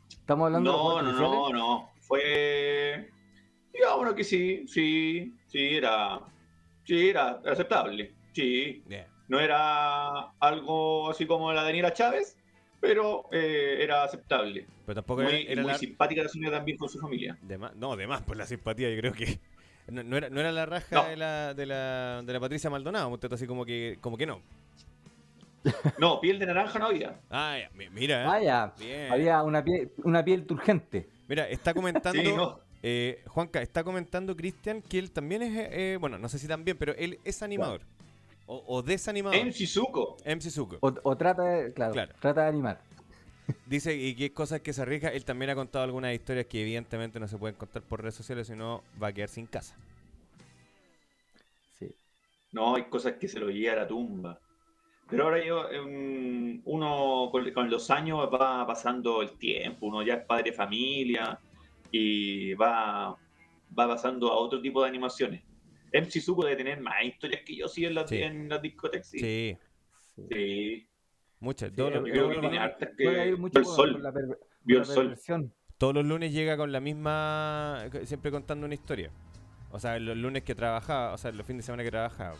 Estamos 0.09 0.45
hablando 0.45 0.71
de 0.71 0.77
No, 0.77 0.83
juegos 0.83 1.03
no, 1.03 1.09
artificiales. 1.09 1.51
no, 1.51 1.57
no. 1.81 1.89
Fue. 2.01 3.09
Digamos 3.73 4.13
que 4.13 4.23
sí, 4.23 4.63
sí, 4.67 5.35
sí, 5.47 5.75
era. 5.75 6.19
Sí, 6.85 7.09
era 7.09 7.41
aceptable. 7.45 8.13
Sí. 8.33 8.83
Yeah. 8.87 9.07
No 9.29 9.39
era 9.39 10.31
algo 10.39 11.09
así 11.09 11.25
como 11.25 11.53
la 11.53 11.63
Daniela 11.63 11.93
Chávez, 11.93 12.35
pero 12.81 13.25
eh, 13.31 13.77
era 13.79 14.03
aceptable. 14.03 14.65
Pero 14.85 14.95
tampoco 14.95 15.21
Muy, 15.21 15.31
era, 15.43 15.51
era 15.53 15.61
muy 15.61 15.71
la... 15.71 15.77
simpática 15.77 16.23
la 16.23 16.29
señora 16.29 16.57
también 16.57 16.77
con 16.77 16.89
su 16.89 16.99
familia. 16.99 17.37
de 17.41 17.57
más- 17.57 17.75
no, 17.75 17.95
de 17.95 18.07
más 18.07 18.21
por 18.23 18.35
la 18.35 18.45
simpatía, 18.45 18.89
yo 18.89 18.97
creo 18.99 19.13
que... 19.13 19.39
No, 19.89 20.03
no 20.03 20.17
era, 20.17 20.29
no 20.29 20.39
era 20.39 20.51
la 20.51 20.67
raja 20.67 20.95
No. 20.95 21.03
de, 21.05 21.17
la, 21.17 21.53
de, 21.55 21.65
la, 21.65 22.21
de 22.23 22.31
la 22.33 22.39
Patricia 22.39 22.69
Maldonado, 22.69 23.07
un 23.09 23.19
teto 23.19 23.33
así 23.33 23.47
como 23.47 23.65
que, 23.65 23.97
como 24.01 24.17
que 24.17 24.27
no. 24.27 24.39
No, 25.97 26.21
piel 26.21 26.37
de 26.37 26.45
naranja 26.45 26.77
no 26.79 26.85
había. 26.87 27.19
Ah, 27.29 27.57
ya, 27.59 27.69
mi- 27.75 27.89
mira, 27.89 28.21
¿eh? 28.23 28.27
Vaya, 28.27 28.73
Bien. 28.79 29.11
había 29.11 29.41
una 29.41 29.63
piel, 29.63 29.91
una 30.03 30.23
piel 30.23 30.45
turgente. 30.45 31.09
Mira, 31.27 31.47
está 31.49 31.73
comentando... 31.75 32.21
Sí, 32.21 32.31
no. 32.35 32.59
eh, 32.83 33.23
Juanca, 33.27 33.61
está 33.63 33.83
comentando 33.83 34.35
Cristian 34.35 34.81
que 34.83 34.99
él 34.99 35.11
también 35.11 35.41
es... 35.41 35.51
eh, 35.71 35.97
bueno, 35.99 36.19
no 36.19 36.29
sé 36.29 36.37
si 36.39 36.47
también, 36.47 36.77
pero 36.77 36.93
él 36.95 37.19
es 37.23 37.41
animador. 37.41 37.81
O, 38.51 38.63
o 38.77 38.81
desanimador. 38.81 39.37
MC 39.37 39.67
Zuko. 39.67 40.17
O, 40.81 40.91
o 41.03 41.15
trata 41.17 41.43
de, 41.43 41.71
claro, 41.71 41.93
Claro. 41.93 42.13
trata 42.19 42.41
de 42.41 42.47
animar. 42.47 42.81
Dice 43.67 43.95
y 43.95 44.15
qué 44.15 44.33
cosas 44.33 44.61
que 44.61 44.73
se 44.73 44.81
arriesga. 44.81 45.09
Él 45.09 45.23
también 45.23 45.51
ha 45.51 45.55
contado 45.55 45.83
algunas 45.85 46.13
historias 46.15 46.47
que 46.47 46.61
evidentemente 46.63 47.19
no 47.19 47.27
se 47.27 47.37
pueden 47.37 47.55
contar 47.55 47.83
por 47.83 48.01
redes 48.01 48.15
sociales, 48.15 48.47
sino 48.47 48.83
va 49.01 49.09
a 49.09 49.13
quedar 49.13 49.29
sin 49.29 49.45
casa. 49.45 49.75
Sí. 51.77 51.93
No, 52.51 52.75
hay 52.75 52.85
cosas 52.85 53.13
que 53.19 53.27
se 53.27 53.39
lo 53.39 53.49
lleva 53.51 53.73
a 53.73 53.75
la 53.83 53.87
tumba. 53.87 54.39
Pero 55.07 55.25
ahora 55.25 55.45
yo, 55.45 55.69
em, 55.69 56.61
uno 56.65 57.29
con, 57.31 57.51
con 57.51 57.69
los 57.69 57.89
años 57.91 58.19
va 58.33 58.65
pasando 58.65 59.21
el 59.21 59.37
tiempo, 59.37 59.85
uno 59.87 60.01
ya 60.03 60.15
es 60.15 60.25
padre 60.25 60.51
de 60.51 60.53
familia 60.53 61.39
y 61.91 62.53
va, 62.55 63.09
va 63.77 63.87
pasando 63.87 64.31
a 64.31 64.37
otro 64.37 64.59
tipo 64.61 64.81
de 64.81 64.89
animaciones. 64.89 65.43
MC 65.93 66.21
Zuko 66.21 66.43
debe 66.45 66.57
tener 66.57 66.79
más 66.81 67.03
historias 67.03 67.41
que 67.45 67.55
yo 67.55 67.67
sí 67.67 67.85
en 67.85 67.95
las, 67.95 68.09
Sí. 68.09 68.21
en 68.21 68.49
las 68.49 68.61
discotecas. 68.61 69.07
Sí. 69.09 69.19
Sí, 69.19 69.57
sí. 70.15 70.23
Sí. 70.31 70.87
muchas. 71.39 71.69
Sí, 71.69 71.75
todos, 71.75 71.93
los, 71.93 71.99
yo 72.05 72.11
creo 72.11 72.23
todos 72.23 72.35
que 72.35 72.41
los 72.41 72.41
tiene 72.51 72.55
lunes, 72.57 72.73
hartas 72.73 72.89
Juega 72.97 73.21
ahí 73.23 73.29
que 73.31 73.35
mucho 73.37 73.51
vio 73.53 73.59
el 73.59 73.65
con- 73.65 73.75
sol. 73.75 73.91
con 73.93 74.03
la 74.03 74.11
per- 74.11 74.25
Vio 74.25 74.35
con 74.35 74.69
el 74.71 74.77
la 74.79 74.85
sol. 74.85 75.03
perversión. 75.05 75.53
todos 75.77 75.93
los 75.95 76.05
lunes 76.05 76.33
llega 76.33 76.57
con 76.57 76.71
la 76.71 76.79
misma. 76.81 77.85
Siempre 78.03 78.31
contando 78.31 78.65
una 78.65 78.75
historia. 78.75 79.11
O 79.71 79.79
sea, 79.79 79.97
los 79.99 80.17
lunes 80.17 80.43
que 80.43 80.55
trabajaba, 80.55 81.13
o 81.13 81.17
sea, 81.17 81.31
los 81.31 81.45
fines 81.45 81.63
de 81.63 81.65
semana 81.67 81.83
que 81.83 81.91
trabajaba. 81.91 82.35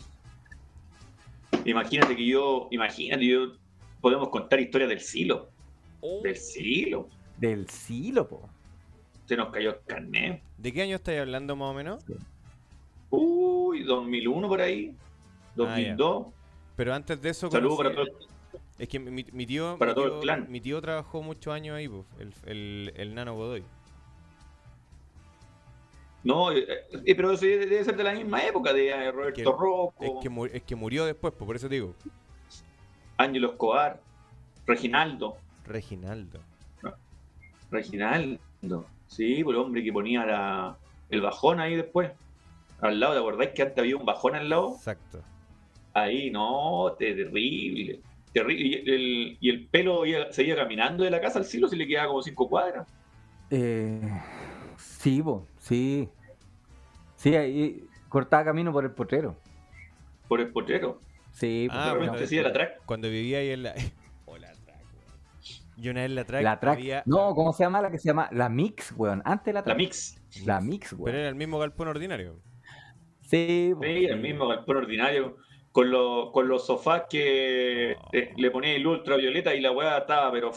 Imagínate 1.65 2.15
que 2.15 2.25
yo, 2.25 2.67
imagínate, 2.71 3.25
yo 3.25 3.53
podemos 4.01 4.29
contar 4.29 4.59
historias 4.59 4.89
del 4.89 4.99
silo. 4.99 5.49
Oh. 6.01 6.21
Del 6.23 6.35
silo. 6.37 7.07
Del 7.37 7.69
silo, 7.69 8.27
po. 8.27 8.49
Se 9.25 9.35
nos 9.37 9.49
cayó 9.51 9.71
el 9.71 9.77
carnet. 9.85 10.41
¿De 10.57 10.73
qué 10.73 10.81
año 10.81 10.95
estáis 10.95 11.19
hablando 11.19 11.55
más 11.55 11.69
o 11.69 11.73
menos? 11.73 12.03
Uy, 13.09 13.83
2001 13.83 14.47
por 14.47 14.61
ahí. 14.61 14.95
2002. 15.55 16.27
Pero 16.75 16.93
antes 16.93 17.21
de 17.21 17.29
eso. 17.29 17.49
Saludos 17.51 17.77
para 17.77 17.93
todos. 17.93 18.09
Es 18.77 18.87
que 18.87 18.99
mi, 18.99 19.25
mi 19.31 19.45
tío. 19.45 19.77
para 19.77 19.91
mi 19.91 19.95
todo 19.95 20.15
el 20.15 20.21
clan. 20.21 20.45
Mi 20.49 20.61
tío 20.61 20.79
trabajó 20.81 21.21
muchos 21.21 21.53
años 21.53 21.75
ahí, 21.75 21.87
pues, 21.89 22.05
el, 22.19 22.33
el, 22.45 22.93
el 22.95 23.15
nano 23.15 23.35
Godoy. 23.35 23.63
No, 26.23 26.51
eh, 26.51 26.65
eh, 27.05 27.15
pero 27.15 27.31
eso 27.31 27.45
debe 27.45 27.83
ser 27.83 27.95
de 27.95 28.03
la 28.03 28.13
misma 28.13 28.43
época 28.43 28.73
de 28.73 28.89
eh, 28.89 29.11
Roberto 29.11 29.35
Que- 29.35 29.43
Rocco, 29.43 29.93
Es 29.99 30.11
que, 30.21 30.57
es 30.57 30.63
que 30.63 30.75
murió 30.75 31.05
después, 31.05 31.33
pues, 31.37 31.45
por 31.47 31.55
eso 31.55 31.67
te 31.69 31.75
digo. 31.75 31.93
Ángelo 33.17 33.51
Escobar, 33.51 34.01
Reginaldo. 34.65 35.37
Reginaldo. 35.65 36.39
Reginaldo. 37.71 38.85
Sí, 39.07 39.43
por 39.43 39.55
el 39.55 39.61
hombre 39.61 39.83
que 39.83 39.91
ponía 39.93 40.25
la- 40.25 40.77
el 41.09 41.21
bajón 41.21 41.59
ahí 41.59 41.75
después. 41.75 42.11
Al 42.81 42.99
lado, 42.99 43.13
¿te 43.13 43.19
acordáis 43.19 43.49
que 43.51 43.61
antes 43.61 43.77
había 43.77 43.97
un 43.97 44.05
bajón 44.05 44.35
al 44.35 44.49
lado? 44.49 44.73
Exacto. 44.75 45.21
Ahí, 45.93 46.31
no, 46.31 46.95
terrible. 46.97 47.99
Terrible. 48.33 48.63
Y 48.63 48.73
el, 48.89 49.37
y 49.41 49.49
el 49.49 49.67
pelo 49.67 50.05
iba- 50.05 50.31
seguía 50.31 50.55
caminando 50.55 51.03
de 51.03 51.09
la 51.11 51.19
casa 51.19 51.39
al 51.39 51.45
cielo 51.45 51.67
si 51.67 51.75
le 51.75 51.87
quedaba 51.87 52.07
como 52.09 52.21
cinco 52.21 52.47
cuadras. 52.47 52.87
Eh, 53.49 54.01
sí, 54.77 55.21
po, 55.21 55.47
sí. 55.57 56.07
Sí, 57.15 57.35
ahí 57.35 57.83
cortaba 58.07 58.45
camino 58.45 58.71
por 58.71 58.85
el 58.85 58.91
potrero. 58.91 59.35
Por 60.27 60.39
el 60.39 60.51
potrero. 60.51 61.01
Sí, 61.31 61.67
Ah, 61.71 61.93
bueno, 61.97 62.13
la 62.15 62.53
track. 62.53 62.81
Cuando 62.85 63.09
vivía 63.09 63.39
ahí 63.39 63.49
en 63.49 63.63
la. 63.63 63.73
o 64.25 64.37
la 64.37 64.51
track, 64.53 64.83
weón. 64.95 65.19
Yo 65.77 65.91
una 65.91 66.01
vez 66.01 66.09
en 66.09 66.15
la 66.15 66.23
track. 66.25 66.43
la 66.43 66.59
track. 66.59 66.77
había- 66.77 67.03
No, 67.07 67.33
¿cómo 67.33 67.51
se 67.51 67.63
llama 67.63 67.81
la 67.81 67.91
que 67.91 67.97
se 67.99 68.07
llama? 68.07 68.29
La 68.31 68.47
mix, 68.47 68.93
weón. 68.95 69.21
Antes 69.25 69.45
de 69.47 69.53
la 69.53 69.59
La 69.61 69.63
track. 69.65 69.77
mix. 69.77 70.21
La 70.45 70.61
mix, 70.61 70.89
Pero 70.91 71.03
weón. 71.03 71.15
era 71.17 71.29
el 71.29 71.35
mismo 71.35 71.57
galpón 71.59 71.87
ordinario. 71.87 72.37
Sí, 73.29 73.73
sí. 73.81 74.05
el 74.05 74.19
mismo 74.19 74.47
galpón 74.47 74.77
ordinario. 74.77 75.37
Con, 75.71 75.91
los 75.91 76.31
con 76.31 76.47
los 76.47 76.65
sofás 76.65 77.03
que 77.07 77.91
eh, 78.11 78.33
le 78.35 78.49
ponía 78.51 78.77
luz 78.79 78.97
ultravioleta 78.99 79.53
y 79.53 79.61
la 79.61 79.71
weá 79.71 79.99
estaba, 79.99 80.31
pero 80.31 80.51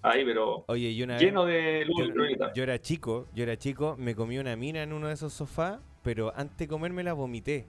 ahí, 0.00 0.24
pero 0.24 0.64
Oye, 0.68 0.90
y 0.90 1.02
una 1.02 1.14
vez. 1.14 1.22
lleno 1.24 1.44
de 1.44 1.84
luz 1.84 1.96
yo, 1.98 2.04
ultravioleta. 2.04 2.52
yo 2.54 2.62
era 2.62 2.80
chico, 2.80 3.26
yo 3.34 3.42
era 3.42 3.56
chico, 3.58 3.96
me 3.98 4.14
comí 4.14 4.38
una 4.38 4.54
mina 4.54 4.84
en 4.84 4.92
uno 4.92 5.08
de 5.08 5.14
esos 5.14 5.32
sofás, 5.32 5.80
pero 6.04 6.32
antes 6.36 6.56
de 6.56 6.68
comerme 6.68 7.02
la 7.02 7.14
vomité. 7.14 7.66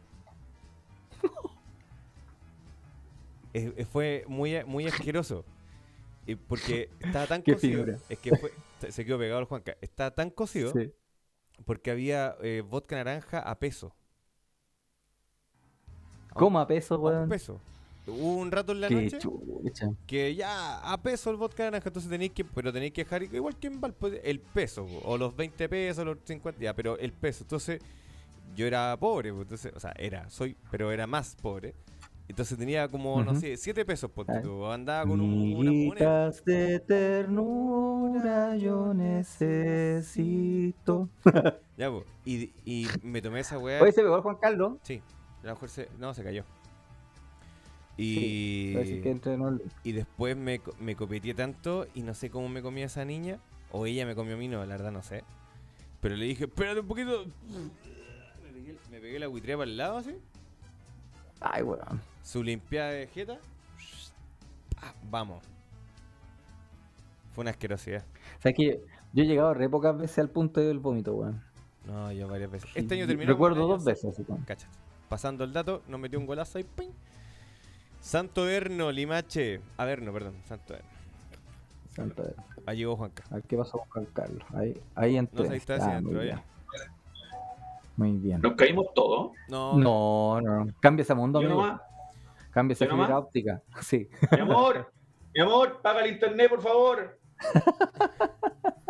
Fue 3.92 4.24
muy, 4.28 4.64
muy 4.66 4.86
asqueroso. 4.88 5.46
Porque 6.48 6.90
estaba 7.00 7.28
tan 7.28 7.42
cocido. 7.46 7.86
Es 8.10 8.20
que 8.20 8.36
fue, 8.36 8.52
se- 8.80 8.92
se 8.92 9.06
quedó 9.06 9.18
pegado 9.18 9.40
el 9.40 9.46
Juanca. 9.46 9.78
Estaba 9.82 10.12
tan 10.12 10.30
cocido 10.30 10.72
Sí. 10.74 10.92
porque 11.66 11.92
había 11.92 12.36
eh, 12.42 12.62
vodka 12.68 12.96
naranja 12.96 13.40
a 13.40 13.58
peso. 13.60 13.96
¿Cómo 16.36 16.60
a 16.60 16.68
peso, 16.68 16.96
A 16.96 16.98
un 16.98 17.04
weón? 17.06 17.30
peso. 17.30 17.60
Hubo 18.08 18.36
un 18.36 18.52
rato 18.52 18.72
en 18.74 18.82
la 18.82 18.88
Qué 18.90 18.96
noche 18.96 19.18
chucha. 19.18 19.90
que 20.06 20.36
ya 20.36 20.78
a 20.80 21.02
peso 21.02 21.32
el 21.32 21.38
vodka 21.38 21.64
naranja, 21.64 21.90
entonces 21.90 22.12
tenéis 22.12 22.34
que, 22.34 22.46
pero 22.46 22.72
tenéis 22.72 22.92
que 22.94 23.04
dejar 23.04 23.24
igual 23.24 23.56
que 23.58 23.66
en 23.68 23.82
Valpo, 23.82 24.08
el 24.08 24.40
peso, 24.40 24.86
o 25.04 25.18
los 25.18 25.36
20 25.36 25.68
pesos, 25.68 26.06
los 26.06 26.18
50, 26.24 26.62
ya, 26.62 26.74
pero 26.76 27.00
el 27.00 27.12
peso. 27.14 27.44
Entonces, 27.46 27.82
yo 28.56 28.68
era 28.68 28.96
pobre, 29.00 29.34
po, 29.34 29.42
entonces, 29.42 29.74
o 29.76 29.80
sea, 29.80 29.92
era, 29.98 30.30
soy, 30.30 30.56
pero 30.70 30.92
era 30.92 31.08
más 31.08 31.36
pobre. 31.42 31.74
Entonces 32.28 32.58
tenía 32.58 32.88
como, 32.90 33.24
no 33.24 33.32
Ujú. 33.32 33.40
sé, 33.42 33.58
7 33.58 33.84
pesos, 33.86 34.12
Ah. 34.28 34.42
tú, 34.42 34.66
andaba 34.68 35.08
con 35.08 35.20
un- 35.22 35.54
una 35.56 35.72
moneda. 35.72 36.32
De 36.46 36.80
ternura 36.82 38.56
yo 38.58 38.94
necesito. 39.96 41.10
Ya, 41.78 41.90
po, 41.90 42.04
y, 42.24 42.52
y 42.66 42.88
me 43.04 43.22
tomé 43.22 43.40
esa 43.42 43.58
weá. 43.58 43.82
Hoy 43.82 43.92
se 43.92 44.02
pegó 44.02 44.22
Juan 44.22 44.38
Carlos. 44.42 44.74
Sí, 44.84 45.02
a 45.46 45.50
lo 45.50 45.54
mejor 45.56 45.70
se, 45.70 45.90
no, 46.00 46.14
se 46.14 46.24
cayó. 46.24 46.44
Y, 47.98 48.74
que 48.74 49.12
el- 49.12 49.62
y 49.84 49.92
después 49.94 50.36
me, 50.36 50.60
me 50.80 50.96
copeteé 50.96 51.34
tanto 51.34 51.88
y 51.94 52.02
no 52.02 52.14
sé 52.14 52.30
cómo 52.30 52.50
me 52.50 52.62
comía 52.62 52.86
esa 52.88 53.06
niña. 53.06 53.40
O 53.72 53.86
ella 53.86 54.06
me 54.06 54.16
comió 54.16 54.36
a 54.36 54.38
mí, 54.38 54.48
no, 54.48 54.60
la 54.66 54.76
verdad 54.78 54.92
no 54.92 55.02
sé. 55.02 55.24
Pero 56.02 56.16
le 56.16 56.26
dije, 56.26 56.46
espérate 56.46 56.82
un 56.82 56.88
poquito. 56.88 57.26
Me 58.44 58.52
pegué, 58.52 58.78
me 58.92 59.00
pegué 59.00 59.20
la 59.20 59.28
buitrea 59.28 59.58
para 59.58 59.70
el 59.70 59.78
lado 59.78 59.98
así. 59.98 60.16
Ay, 61.40 61.64
weón. 61.64 62.02
Su 62.24 62.44
limpiada 62.44 62.92
de 62.92 63.08
jeta. 63.08 63.38
ah, 64.82 64.94
Vamos. 65.10 65.44
Fue 67.34 67.42
una 67.44 67.52
asquerosidad. 67.52 68.04
O 68.40 68.42
sea, 68.42 68.54
que 68.54 68.82
yo 69.14 69.24
he 69.24 69.26
llegado 69.26 69.54
re 69.54 69.70
pocas 69.70 69.98
veces 69.98 70.20
al 70.20 70.30
punto 70.30 70.60
del 70.62 70.80
vómito, 70.80 71.14
weón. 71.16 71.42
No, 71.86 72.12
yo 72.12 72.28
varias 72.28 72.50
veces. 72.52 72.70
Este 72.76 72.96
año 72.96 73.08
terminó. 73.08 73.32
Recuerdo 73.32 73.68
dos 73.68 73.84
veces, 73.84 74.14
así. 74.14 74.24
Cáchate. 74.46 74.68
Pasando 75.10 75.44
el 75.44 75.54
dato, 75.54 75.82
nos 75.88 76.00
metió 76.00 76.20
un 76.20 76.26
golazo 76.26 76.60
y 76.60 76.64
¡ping! 76.64 76.92
Santo 78.00 78.48
Erno, 78.50 78.92
Limache. 78.92 79.62
Averno, 79.78 80.12
perdón. 80.14 80.36
Santo 80.48 80.74
Erno. 80.74 80.90
Santo 81.92 82.24
Dios. 82.24 82.36
Ahí 82.66 82.78
llegó 82.78 82.96
Juanca. 82.98 83.24
Qué 83.48 83.58
pasó 83.58 83.78
con 83.80 83.88
Juan 83.90 84.06
Carlos. 84.14 84.44
Ahí, 84.54 84.82
ahí 84.96 85.18
entré. 85.18 85.38
No 85.44 85.44
sé 85.46 85.52
si 85.52 85.58
está 85.58 85.76
Ah, 85.76 85.96
así 85.98 86.06
muy 86.06 86.14
bien. 86.24 86.36
ya. 86.36 86.44
Muy 87.98 88.12
bien. 88.12 88.42
Nos 88.42 88.54
caímos 88.56 88.88
todos. 88.94 89.32
No, 89.48 89.78
No, 89.78 90.42
no, 90.42 90.66
no. 90.66 90.74
Cambia 90.82 91.04
ese 91.04 91.14
mundo, 91.16 91.40
amigo. 91.40 91.54
nomás. 91.62 91.82
Cambia 92.52 92.74
esa 92.74 92.86
¿Yo 92.86 92.92
fibra 92.92 93.08
nomás? 93.08 93.24
óptica. 93.24 93.62
Sí. 93.82 94.10
Mi 94.32 94.40
amor, 94.40 94.92
mi 95.34 95.42
amor, 95.42 95.82
paga 95.82 96.02
el 96.04 96.12
internet, 96.14 96.50
por 96.50 96.62
favor. 96.62 97.20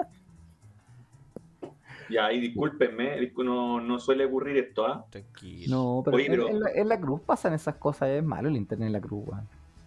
ya, 2.10 2.32
y 2.32 2.40
discúlpenme, 2.40 3.20
discu- 3.20 3.44
no, 3.44 3.80
no 3.82 4.00
suele 4.00 4.26
ocurrir 4.26 4.58
esto, 4.58 4.86
¿ah? 4.86 5.06
tranquilo. 5.10 5.76
No, 5.76 6.02
pero, 6.04 6.18
Oye, 6.18 6.26
en- 6.26 6.32
pero- 6.32 6.50
En, 6.50 6.60
la, 6.60 6.72
en 6.72 6.90
la 6.90 7.00
cruz 7.00 7.22
pasan 7.22 7.54
esas 7.54 7.76
cosas. 7.76 8.10
Es 8.10 8.24
malo 8.24 8.50
el 8.50 8.56
internet 8.58 8.88
en 8.88 8.94
la 8.94 9.02
cruz. 9.02 9.26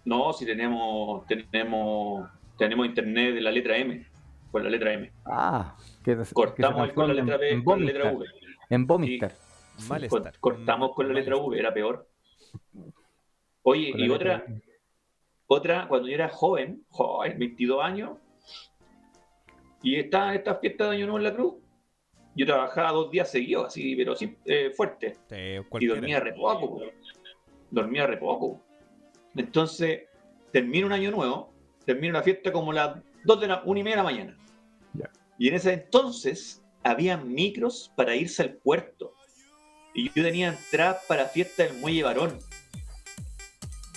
No, 0.05 0.33
si 0.33 0.45
tenemos, 0.45 1.25
tenemos, 1.27 2.27
tenemos 2.57 2.85
internet 2.85 3.35
de 3.35 3.41
la 3.41 3.51
letra 3.51 3.77
M, 3.77 4.05
con 4.51 4.63
la 4.63 4.69
letra 4.69 4.93
M. 4.93 5.11
Ah, 5.25 5.75
que, 6.03 6.17
Cortamos 6.33 6.81
ahí 6.81 6.91
con 6.93 7.07
la 7.07 7.13
letra 7.13 7.37
B, 7.37 7.51
en 7.51 7.63
con 7.63 7.79
la 7.79 7.85
letra. 7.85 8.11
V. 8.11 8.25
En. 8.69 8.87
Malestar. 9.87 10.33
Cort- 10.33 10.37
cortamos 10.39 10.93
con 10.93 11.07
la 11.07 11.13
letra. 11.13 11.37
V, 11.37 11.57
era 11.57 11.73
peor. 11.73 12.07
Oye, 13.63 13.91
Con 13.91 14.01
y 14.01 14.09
otra, 14.09 14.43
otra, 15.47 15.87
cuando 15.87 16.07
yo 16.07 16.15
era 16.15 16.29
joven, 16.29 16.83
joven, 16.89 17.37
22 17.37 17.83
años, 17.83 18.17
y 19.81 19.95
en 19.95 20.13
esta 20.33 20.55
fiesta 20.55 20.85
de 20.89 20.95
Año 20.97 21.05
Nuevo 21.05 21.17
en 21.19 21.23
la 21.23 21.33
Cruz, 21.33 21.55
yo 22.35 22.45
trabajaba 22.45 22.91
dos 22.91 23.11
días 23.11 23.29
seguidos, 23.29 23.67
así, 23.67 23.95
pero 23.95 24.15
sí, 24.15 24.35
eh, 24.45 24.71
fuerte. 24.75 25.15
Sí, 25.29 25.35
y 25.79 25.85
dormía 25.87 26.19
re 26.19 26.33
poco. 26.33 26.77
po. 26.77 26.81
Dormía 27.71 28.07
re 28.07 28.17
poco. 28.17 28.61
Entonces, 29.35 30.03
termina 30.51 30.85
un 30.85 30.93
año 30.93 31.11
nuevo 31.11 31.53
termina 31.89 32.19
la 32.19 32.23
fiesta 32.23 32.51
como 32.51 32.71
las 32.71 32.97
2 33.23 33.41
de 33.41 33.47
la 33.47 33.63
1 33.65 33.79
y 33.79 33.83
media 33.83 33.95
de 33.95 34.03
la 34.03 34.03
mañana. 34.03 34.37
Y 35.39 35.47
en 35.47 35.55
ese 35.55 35.73
entonces 35.73 36.61
había 36.83 37.17
micros 37.17 37.91
para 37.95 38.15
irse 38.15 38.43
al 38.43 38.53
puerto. 38.57 39.15
Y 39.95 40.11
yo 40.13 40.23
tenía 40.23 40.49
entradas 40.49 41.03
para 41.07 41.25
fiesta 41.25 41.63
del 41.63 41.79
Muelle 41.79 42.03
Varón. 42.03 42.37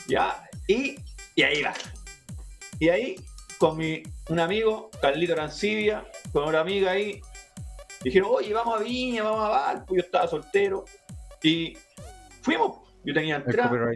Ya, 0.09 0.49
y, 0.67 0.97
y 1.35 1.43
ahí 1.43 1.61
va. 1.61 1.75
Y 2.79 2.89
ahí, 2.89 3.17
con 3.59 3.77
mi, 3.77 4.03
un 4.31 4.41
amigo, 4.41 4.91
Carlito 5.03 5.35
Arancibia, 5.35 6.07
con 6.33 6.49
una 6.49 6.61
amiga 6.61 6.93
ahí, 6.93 7.21
dijeron, 8.05 8.31
oye, 8.33 8.53
vamos 8.53 8.81
a 8.81 8.83
Viña, 8.83 9.23
vamos 9.23 9.45
a 9.45 9.49
Valpo. 9.49 9.95
Yo 9.95 10.01
estaba 10.01 10.27
soltero. 10.27 10.85
Y 11.43 11.77
fuimos. 12.43 12.79
Yo 13.05 13.15
tenía 13.15 13.37
entrada. 13.37 13.93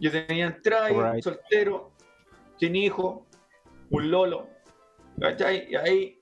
Yo 0.00 0.10
tenía 0.10 0.46
entrada 0.46 1.20
soltero, 1.20 1.92
sin 2.58 2.76
hijo, 2.76 3.26
un 3.90 4.10
lolo. 4.10 4.48
¿Cachai? 5.20 5.70
Y 5.70 5.76
ahí 5.76 6.20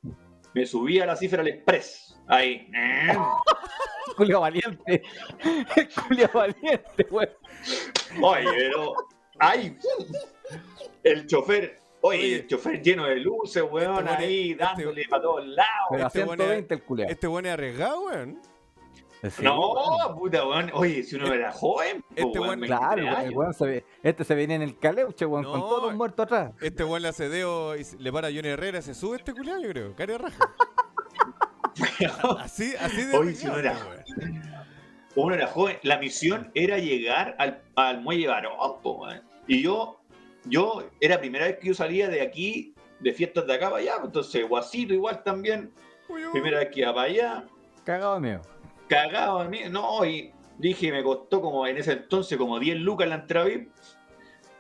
me 0.55 0.67
subí 0.67 1.01
a 1.01 1.07
la 1.07 1.17
cifra 1.17 1.43
del 1.43 1.55
Express. 1.55 2.17
Ahí. 2.27 2.69
Julio 4.17 4.41
Valiente. 4.41 5.03
Julio 6.09 6.31
Valiente, 6.33 7.07
weón. 7.11 7.29
Oye, 8.23 8.49
pero. 8.57 8.95
¡Ay! 9.39 9.77
El 11.03 11.27
chofer. 11.27 11.79
Oye, 12.05 12.19
Oye. 12.19 12.35
el 12.37 12.47
chofer 12.49 12.83
lleno 12.83 13.05
de 13.07 13.17
luces, 13.17 13.63
weón, 13.63 13.99
Este 13.99 14.05
weón 14.05 14.09
ahí 14.09 14.51
es- 14.53 14.59
dándole 14.59 15.05
para 15.09 15.23
todos 15.23 15.47
lados. 15.47 15.87
Pero 15.91 16.05
a 16.05 16.07
Este 16.09 16.19
weón 16.25 16.37
120 16.39 16.75
el 16.75 16.83
culiao. 16.83 17.09
Este 17.11 17.29
weón 17.29 17.47
es 17.47 17.53
arriesgado, 17.53 18.01
weón. 18.07 18.43
Sí, 19.31 19.43
no, 19.45 19.71
weón. 19.71 20.19
puta, 20.19 20.45
weón. 20.47 20.71
Oye, 20.75 21.03
si 21.05 21.15
uno 21.15 21.33
era 21.33 21.53
joven, 21.53 22.03
po, 22.03 22.07
Este 22.17 22.39
weón, 22.41 22.59
weón- 22.59 22.61
23 22.61 22.79
Claro, 22.79 23.03
weón, 23.03 23.09
el 23.09 23.17
años. 23.17 23.35
weón 23.37 23.55
se 23.55 23.65
ve- 23.67 23.85
este 24.03 24.25
se 24.25 24.35
venía 24.35 24.57
en 24.57 24.63
el 24.63 24.79
caleuche, 24.79 25.27
weón, 25.27 25.45
con 25.45 25.61
No. 25.61 25.67
todos 25.69 25.83
los 25.85 25.95
muertos 25.95 26.25
atrás. 26.25 26.53
Este 26.61 26.83
weón 26.83 27.03
le 27.03 27.09
hace 27.09 27.29
dedo 27.29 27.77
y 27.77 27.85
le 27.99 28.13
para 28.13 28.29
a 28.29 28.31
Johnny 28.33 28.49
Herrera, 28.49 28.83
se 28.83 28.95
sube 28.95 29.19
este 29.19 29.33
culiao, 29.33 29.61
yo 29.61 29.69
creo. 29.69 29.95
Cara 29.95 30.13
de 30.15 30.19
raja. 30.19 30.45
Así, 32.41 32.75
así 32.79 33.05
de 33.05 33.17
Oye, 33.17 33.35
si 33.35 33.47
no 33.47 33.53
arriesgado, 33.55 33.93
era- 33.93 34.03
este 34.07 34.21
weón. 34.21 34.43
uno 35.15 35.35
era 35.35 35.47
joven, 35.47 35.79
la 35.83 35.99
misión 35.99 36.51
era 36.55 36.79
llegar 36.79 37.35
al, 37.39 37.63
al 37.77 38.01
muelle 38.03 38.27
Barón, 38.29 38.81
po, 38.83 38.93
weón. 39.05 39.23
y 39.47 39.63
yo, 39.63 40.01
yo, 40.45 40.83
era 41.01 41.15
la 41.17 41.21
primera 41.21 41.47
vez 41.47 41.59
que 41.59 41.69
yo 41.69 41.75
salía 41.75 42.09
de 42.09 42.21
aquí, 42.21 42.75
de 43.01 43.13
fiestas 43.13 43.47
de 43.47 43.55
acá 43.55 43.71
para 43.71 43.83
allá, 43.83 43.95
entonces 44.05 44.49
Guasito 44.49 44.93
igual 44.95 45.23
también, 45.23 45.73
Uy, 46.09 46.25
uy. 46.25 46.33
primera 46.33 46.59
vez 46.59 46.69
que 46.71 46.81
iba 46.81 46.95
para 46.95 47.07
allá, 47.09 47.45
Cagado 47.85 48.21
mío. 48.21 48.41
cagado 48.89 49.41
a 49.41 49.45
mí, 49.49 49.61
no, 49.71 50.05
y 50.05 50.33
dije, 50.59 50.93
me 50.93 51.03
costó 51.03 51.41
como 51.41 51.67
en 51.67 51.77
ese 51.79 51.93
entonces 51.93 52.39
como 52.39 52.59
10 52.61 52.79
lucas 52.79 53.09
la 53.09 53.17
entrada 53.17 53.47
VIP, 53.47 53.71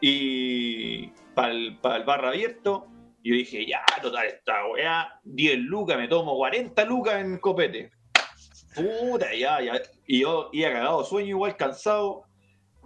y 0.00 1.06
para 1.34 1.52
el, 1.52 1.78
barra 1.80 2.28
abierto, 2.30 2.86
y 3.22 3.30
yo 3.30 3.36
dije, 3.36 3.64
ya, 3.66 3.84
total, 4.02 4.26
esta 4.26 4.66
weá, 4.66 5.20
10 5.24 5.58
lucas, 5.58 5.96
me 5.96 6.08
tomo 6.08 6.36
40 6.36 6.84
lucas 6.86 7.20
en 7.20 7.38
copete. 7.38 7.92
Puta, 8.74 9.32
ya, 9.34 9.60
ya. 9.60 9.80
Y 10.06 10.22
yo 10.22 10.48
iba 10.52 10.72
cagado 10.72 11.04
sueño, 11.04 11.28
igual 11.28 11.56
cansado. 11.56 12.24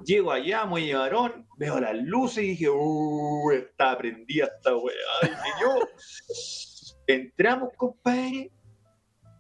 Llego 0.04 0.30
allá, 0.30 0.64
muy 0.66 0.92
varón, 0.92 1.46
veo 1.56 1.80
las 1.80 1.96
luces 1.96 2.44
y 2.44 2.48
dije, 2.48 2.68
uh, 2.70 3.50
está 3.52 3.96
prendida 3.96 4.46
esta 4.56 4.76
weá. 4.76 4.94
Dije 5.22 5.36
yo, 5.60 5.78
entramos, 7.06 7.70
compadre, 7.76 8.50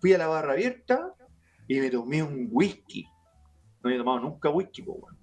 fui 0.00 0.12
a 0.14 0.18
la 0.18 0.26
barra 0.28 0.52
abierta 0.54 1.12
y 1.68 1.80
me 1.80 1.90
tomé 1.90 2.22
un 2.22 2.48
whisky. 2.50 3.04
No 3.82 3.88
había 3.88 3.98
tomado 3.98 4.20
nunca 4.20 4.48
whisky, 4.50 4.82
po, 4.82 4.92
weón. 4.94 5.16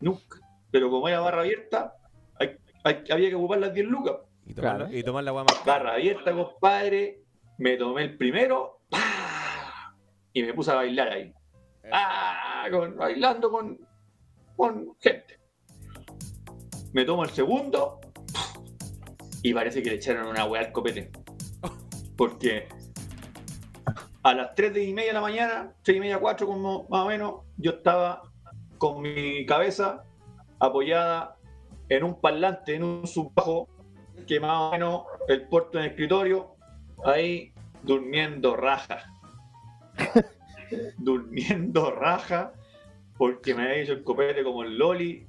Nunca. 0.00 0.38
Pero 0.70 0.90
como 0.90 1.08
era 1.08 1.20
barra 1.20 1.42
abierta, 1.42 1.94
hay- 2.38 2.56
hay- 2.84 3.04
había 3.10 3.28
que 3.28 3.34
ocupar 3.36 3.58
las 3.60 3.74
10 3.74 3.86
lucas. 3.86 4.16
Y 4.46 4.54
tomar, 4.54 4.76
Claro. 4.78 4.92
y 4.96 5.02
tomar 5.04 5.22
la 5.24 5.32
weá 5.32 5.44
más 5.44 5.58
cara. 5.58 5.66
Barra 5.84 5.94
abierta, 5.94 6.32
compadre. 6.32 7.20
Me 7.58 7.76
tomé 7.76 8.02
el 8.04 8.16
primero. 8.16 8.80
¡pah! 8.88 9.94
Y 10.32 10.42
me 10.42 10.54
puse 10.54 10.70
a 10.70 10.76
bailar 10.76 11.08
ahí. 11.08 11.32
¡Ah! 11.92 12.64
Con- 12.70 12.96
bailando 12.96 13.50
con, 13.50 13.78
con 14.62 14.96
gente. 15.00 15.40
Me 16.92 17.04
tomo 17.04 17.24
el 17.24 17.30
segundo. 17.30 17.98
Y 19.42 19.52
parece 19.52 19.82
que 19.82 19.90
le 19.90 19.96
echaron 19.96 20.28
una 20.28 20.44
weá 20.44 20.62
al 20.62 20.70
copete. 20.70 21.10
Porque 22.16 22.68
a 24.22 24.34
las 24.34 24.54
3 24.54 24.76
y 24.76 24.94
media 24.94 25.08
de 25.08 25.14
la 25.14 25.20
mañana, 25.20 25.74
6 25.82 25.96
y 25.96 26.00
media, 26.00 26.20
4 26.20 26.46
como 26.46 26.86
más 26.88 27.00
o 27.00 27.06
menos, 27.08 27.34
yo 27.56 27.72
estaba 27.72 28.22
con 28.78 29.02
mi 29.02 29.44
cabeza 29.46 30.04
apoyada 30.60 31.38
en 31.88 32.04
un 32.04 32.20
parlante, 32.20 32.76
en 32.76 32.84
un 32.84 33.04
subbajo, 33.08 33.68
que 34.28 34.38
más 34.38 34.52
o 34.52 34.70
menos 34.70 35.02
el 35.26 35.48
puerto 35.48 35.78
en 35.78 35.86
el 35.86 35.90
escritorio, 35.90 36.54
ahí 37.04 37.52
durmiendo 37.82 38.54
raja. 38.54 39.12
durmiendo 40.98 41.90
raja, 41.90 42.52
porque 43.22 43.54
me 43.54 43.62
había 43.62 43.76
hecho 43.76 43.92
el 43.92 44.02
copete 44.02 44.42
como 44.42 44.64
el 44.64 44.76
Loli, 44.76 45.24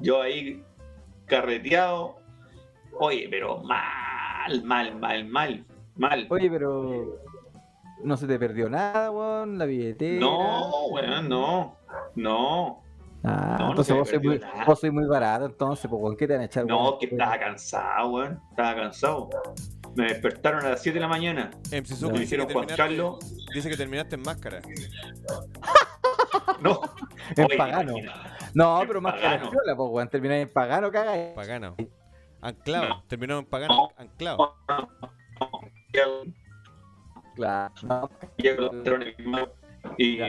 yo 0.00 0.20
ahí 0.20 0.60
carreteado. 1.26 2.16
Oye, 2.98 3.28
pero 3.30 3.58
mal, 3.58 4.64
mal, 4.64 4.98
mal, 4.98 5.24
mal, 5.28 5.64
mal. 5.94 6.26
Oye, 6.28 6.50
pero. 6.50 7.20
No 8.02 8.16
se 8.16 8.26
te 8.26 8.40
perdió 8.40 8.68
nada, 8.68 9.12
weón, 9.12 9.56
la 9.56 9.66
billetera. 9.66 10.18
No, 10.18 10.86
weón, 10.86 11.28
no, 11.28 11.76
no. 12.16 12.82
Ah, 13.22 13.56
no, 13.60 13.68
entonces 13.70 13.94
vos 13.94 14.08
sois 14.08 14.24
muy, 14.24 14.40
vos 14.66 14.80
sois 14.80 14.92
muy 14.92 15.06
barato, 15.06 15.46
entonces, 15.46 15.88
pues, 15.88 16.16
¿qué 16.18 16.26
te 16.26 16.32
van 16.32 16.42
a 16.42 16.46
echar? 16.46 16.66
No, 16.66 16.88
weón? 16.88 16.98
que 16.98 17.06
estaba 17.06 17.38
cansado, 17.38 18.10
weón. 18.10 18.40
Estaba 18.50 18.74
cansado. 18.74 19.30
Me 19.94 20.06
despertaron 20.06 20.66
a 20.66 20.70
las 20.70 20.82
7 20.82 20.96
de 20.96 21.00
la 21.00 21.08
mañana. 21.08 21.52
MC 21.70 21.90
No. 21.90 21.96
Zuko 21.96 22.12
Me 22.14 22.18
dijeron, 22.18 22.48
Juan 22.52 22.66
Carlos, 22.66 23.18
dice 23.54 23.70
que 23.70 23.76
terminaste 23.76 24.16
en 24.16 24.22
máscara. 24.22 24.60
no. 26.60 26.80
En 27.36 27.44
Oye, 27.44 27.56
pagano. 27.56 27.98
imagina. 27.98 28.36
No, 28.54 28.82
pero 28.86 29.00
más 29.00 29.14
pagano. 29.14 29.50
cara 29.50 29.76
pues, 29.76 29.90
weón, 29.90 30.08
termináis 30.08 30.42
en 30.42 30.52
pagano, 30.52 30.90
cagáis. 30.90 31.34
Pagano. 31.34 31.76
Anclado. 32.40 32.88
No. 32.88 33.04
Terminamos 33.08 33.44
en 33.44 33.50
pagano. 33.50 33.74
No. 33.74 33.90
Anclado. 33.96 34.54
Claro, 37.34 37.74
no, 37.82 38.10
y, 39.98 40.20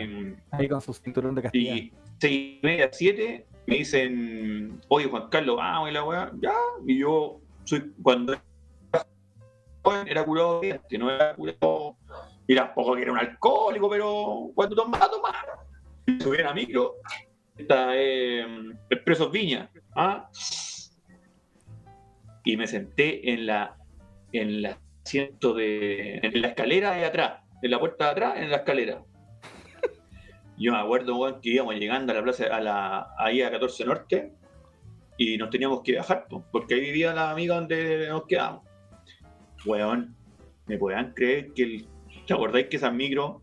ahí 0.51 0.67
con 0.69 0.82
su 0.82 0.93
cinturón 0.93 1.36
de 1.36 1.41
castilla. 1.43 1.75
y 1.75 1.93
seis 2.19 2.60
y 2.62 2.65
media, 2.65 2.89
siete, 2.91 3.45
me 3.65 3.77
dicen, 3.77 4.82
oye 4.89 5.08
Juan 5.08 5.30
Carlos, 5.30 5.58
vamos 5.58 5.89
y 5.89 5.93
la 5.93 6.03
weá, 6.03 6.32
ya, 6.41 6.53
y 6.86 6.99
yo 6.99 7.39
soy 7.63 7.93
cuando 8.01 8.34
era 8.34 9.08
joven 9.84 10.08
era 10.08 10.25
curado 10.25 10.62
no 10.99 11.12
era 11.12 11.36
curado, 11.36 11.95
y 12.47 12.56
tampoco 12.56 12.95
que 12.95 13.01
era 13.01 13.12
un 13.12 13.19
alcohólico, 13.19 13.89
pero 13.89 14.51
cuando 14.53 14.75
tomaba, 14.75 15.10
tomaba. 15.10 15.66
Subí 16.19 16.41
a 16.41 16.53
micro, 16.53 16.95
esta 17.57 17.89
eh, 17.93 18.45
Expresos 18.89 19.31
Viña, 19.31 19.69
¿ah? 19.95 20.29
y 22.45 22.55
me 22.55 22.65
senté 22.65 23.33
en 23.33 23.45
la 23.45 23.77
en 24.31 24.61
la 24.61 24.79
asiento 25.05 25.53
de 25.53 26.19
en 26.23 26.41
la 26.41 26.49
escalera 26.49 26.91
de 26.91 27.05
atrás, 27.05 27.41
en 27.61 27.71
la 27.71 27.79
puerta 27.79 28.05
de 28.05 28.11
atrás, 28.11 28.33
en 28.37 28.49
la 28.49 28.57
escalera. 28.57 29.03
Yo 30.57 30.71
me 30.71 30.79
acuerdo, 30.79 31.39
que 31.41 31.49
íbamos 31.49 31.75
llegando 31.75 32.11
a 32.11 32.15
la 32.15 32.23
plaza, 32.23 32.45
a 32.45 32.59
la, 32.59 33.13
ahí 33.17 33.41
a 33.41 33.51
14 33.51 33.85
Norte, 33.85 34.33
y 35.17 35.37
nos 35.37 35.49
teníamos 35.49 35.81
que 35.83 35.97
bajar, 35.97 36.25
po, 36.27 36.43
porque 36.51 36.75
ahí 36.75 36.81
vivía 36.81 37.13
la 37.13 37.31
amiga 37.31 37.55
donde 37.55 38.07
nos 38.09 38.25
quedamos. 38.25 38.63
Weón, 39.65 40.15
me 40.65 40.77
podían 40.77 41.13
creer 41.13 41.53
que 41.53 41.63
el, 41.63 41.87
¿te 42.25 42.33
acordáis 42.33 42.67
que 42.67 42.77
esas 42.77 42.93
micros 42.93 43.41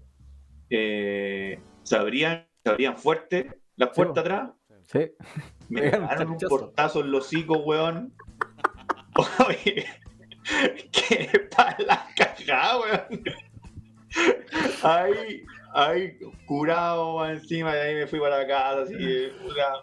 eh, 0.70 1.58
se 1.82 1.96
abrían, 1.96 2.46
se 2.64 2.70
abrían 2.70 2.96
fuerte, 2.96 3.50
las 3.76 3.90
puertas 3.90 4.24
atrás? 4.24 4.50
Sí. 4.84 5.12
Me 5.68 5.82
Pegaron 5.82 6.30
un 6.30 6.38
portazo 6.38 7.00
en 7.00 7.10
los 7.10 7.26
hocicos, 7.26 7.58
weón. 7.64 8.14
Oye, 9.46 9.86
qué 10.90 11.48
para 11.54 11.76
la 11.80 12.06
cagada, 12.16 12.80
weón. 12.80 13.24
Ahí, 14.82 15.44
ahí, 15.74 16.18
curado 16.46 17.16
weón, 17.16 17.30
encima, 17.32 17.74
y 17.76 17.78
ahí 17.78 17.94
me 17.96 18.06
fui 18.06 18.18
para 18.18 18.38
la 18.38 18.46
casa, 18.46 18.82
así 18.82 18.96
que, 18.96 19.30
puta. 19.42 19.82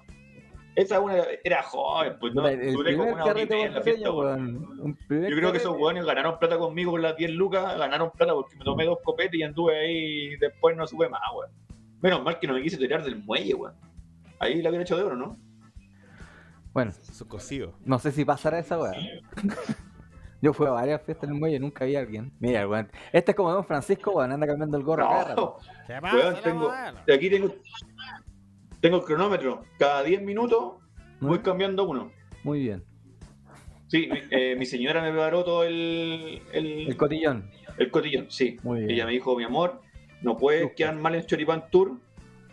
Esa 0.73 1.01
una 1.01 1.21
era 1.43 1.61
joven, 1.63 2.15
pues 2.17 2.33
no, 2.33 2.47
el 2.47 2.73
duré 2.73 2.95
como 2.95 3.11
una 3.11 3.25
hora 3.25 3.41
y 3.41 3.47
carrete 3.47 3.53
media 3.55 3.67
en 3.67 3.73
la 3.75 3.81
fiesta, 3.81 4.11
weón. 4.11 4.97
Yo 5.09 5.35
creo 5.35 5.51
que 5.51 5.57
esos 5.57 5.77
weones 5.77 6.05
ganaron 6.05 6.39
plata 6.39 6.57
conmigo 6.57 6.91
con 6.91 7.01
las 7.01 7.15
10 7.15 7.31
lucas, 7.31 7.77
ganaron 7.77 8.09
plata 8.11 8.33
porque 8.33 8.55
me 8.55 8.63
tomé 8.63 8.85
dos 8.85 8.99
copetes 9.03 9.39
y 9.39 9.43
anduve 9.43 9.77
ahí 9.77 9.97
y 10.33 10.37
después 10.37 10.75
no 10.75 10.87
supe 10.87 11.09
más, 11.09 11.21
weón. 11.35 11.51
Menos 12.01 12.23
mal 12.23 12.39
que 12.39 12.47
no 12.47 12.53
me 12.53 12.61
quise 12.61 12.77
tirar 12.77 13.03
del 13.03 13.23
muelle, 13.23 13.53
weón. 13.53 13.75
Ahí 14.39 14.61
la 14.61 14.69
hubiera 14.69 14.83
hecho 14.83 14.97
de 14.97 15.03
oro, 15.03 15.15
¿no? 15.15 15.37
Bueno, 16.73 16.91
Su 16.91 17.27
cocido. 17.27 17.77
no 17.85 17.99
sé 17.99 18.11
si 18.11 18.23
pasará 18.25 18.59
esa 18.59 18.79
weá. 18.79 18.93
Yo 20.41 20.53
fui 20.53 20.65
a 20.65 20.71
varias 20.71 21.03
fiestas 21.03 21.25
en 21.29 21.35
el 21.35 21.39
muelle 21.39 21.57
y 21.57 21.59
nunca 21.59 21.85
vi 21.85 21.95
a 21.95 21.99
alguien. 21.99 22.33
Mira, 22.39 22.67
weón. 22.67 22.89
Este 23.11 23.31
es 23.31 23.37
como 23.37 23.51
Don 23.51 23.65
Francisco, 23.65 24.11
weón, 24.11 24.31
anda 24.31 24.47
cambiando 24.47 24.77
el 24.77 24.83
gorro. 24.83 25.03
No, 25.35 25.57
weón, 26.11 26.35
tengo, 26.43 26.71
de 27.05 27.13
aquí 27.13 27.29
tengo, 27.29 27.53
tengo 28.79 28.97
el 28.97 29.03
cronómetro. 29.03 29.63
Cada 29.77 30.01
10 30.03 30.23
minutos 30.23 30.75
voy 31.19 31.37
¿No? 31.37 31.43
cambiando 31.43 31.83
uno. 31.87 32.11
Muy 32.43 32.61
bien. 32.61 32.83
Sí, 33.87 34.07
mi, 34.11 34.19
eh, 34.31 34.55
mi 34.57 34.65
señora 34.65 35.01
me 35.03 35.11
preparó 35.11 35.43
todo 35.43 35.63
el, 35.65 36.41
el, 36.53 36.87
El 36.87 36.97
cotillón. 36.97 37.51
el 37.77 37.91
cotillón, 37.91 38.31
sí. 38.31 38.57
Muy 38.63 38.79
bien. 38.79 38.91
Ella 38.91 39.05
me 39.05 39.11
dijo, 39.11 39.35
mi 39.37 39.43
amor, 39.43 39.81
no 40.21 40.37
puedes 40.37 40.73
quedar 40.73 40.95
mal 40.95 41.15
en 41.15 41.25
Choripán 41.25 41.69
Tour. 41.69 41.97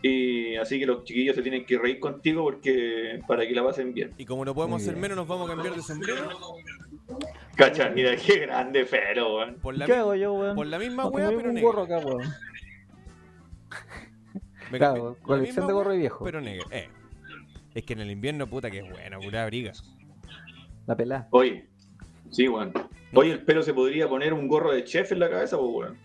Y 0.01 0.55
así 0.57 0.79
que 0.79 0.87
los 0.87 1.03
chiquillos 1.03 1.35
se 1.35 1.43
tienen 1.43 1.67
que 1.67 1.77
reír 1.77 1.99
contigo 1.99 2.45
porque 2.45 3.21
para 3.27 3.47
que 3.47 3.53
la 3.53 3.65
pasen 3.65 3.93
bien. 3.93 4.13
Y 4.17 4.25
como 4.25 4.45
no 4.45 4.55
podemos 4.55 4.83
bien. 4.85 5.01
menos, 5.01 5.17
nos 5.17 5.27
vamos 5.27 5.51
a 5.51 5.55
cambiar 5.55 5.75
de 5.75 5.83
sombrero. 5.83 6.29
Cacha, 7.57 7.91
mira 7.91 8.15
qué 8.17 8.39
grande 8.41 8.85
fero, 8.85 9.37
weón. 9.37 9.57
Por 9.57 9.77
la, 9.77 9.87
¿Qué 9.87 9.95
hago 9.95 10.15
yo, 10.15 10.35
weón? 10.35 10.55
por 10.55 10.67
la 10.69 10.79
misma 10.79 11.07
weá, 11.09 11.29
pero 11.29 11.49
un 11.49 11.55
negra. 11.55 11.63
gorro 11.63 11.83
acá, 11.83 11.99
weón. 11.99 12.23
Me 14.71 14.79
Claro, 14.79 15.17
colección 15.23 15.67
de 15.67 15.73
gorro 15.73 15.95
y 15.95 15.99
viejo. 15.99 16.25
Pero 16.25 16.41
negra. 16.41 16.67
Eh. 16.71 16.89
Es 17.75 17.85
que 17.85 17.95
en 17.95 18.01
el 18.01 18.11
invierno, 18.11 18.47
puta, 18.47 18.71
que 18.71 18.79
es 18.79 18.89
bueno, 18.89 19.19
pura 19.21 19.47
briga. 19.47 19.73
La 20.87 20.97
pelada. 20.97 21.29
Oye, 21.31 21.67
sí, 22.31 22.49
weón. 22.49 22.73
Oye, 23.15 23.33
el 23.33 23.45
pelo 23.45 23.63
se 23.63 23.73
podría 23.75 24.09
poner 24.09 24.33
un 24.33 24.47
gorro 24.47 24.73
de 24.73 24.85
chef 24.85 25.13
en 25.13 25.21
la 25.21 25.31
cabeza, 25.31 25.57
pues, 25.59 25.71
weón. 25.73 25.99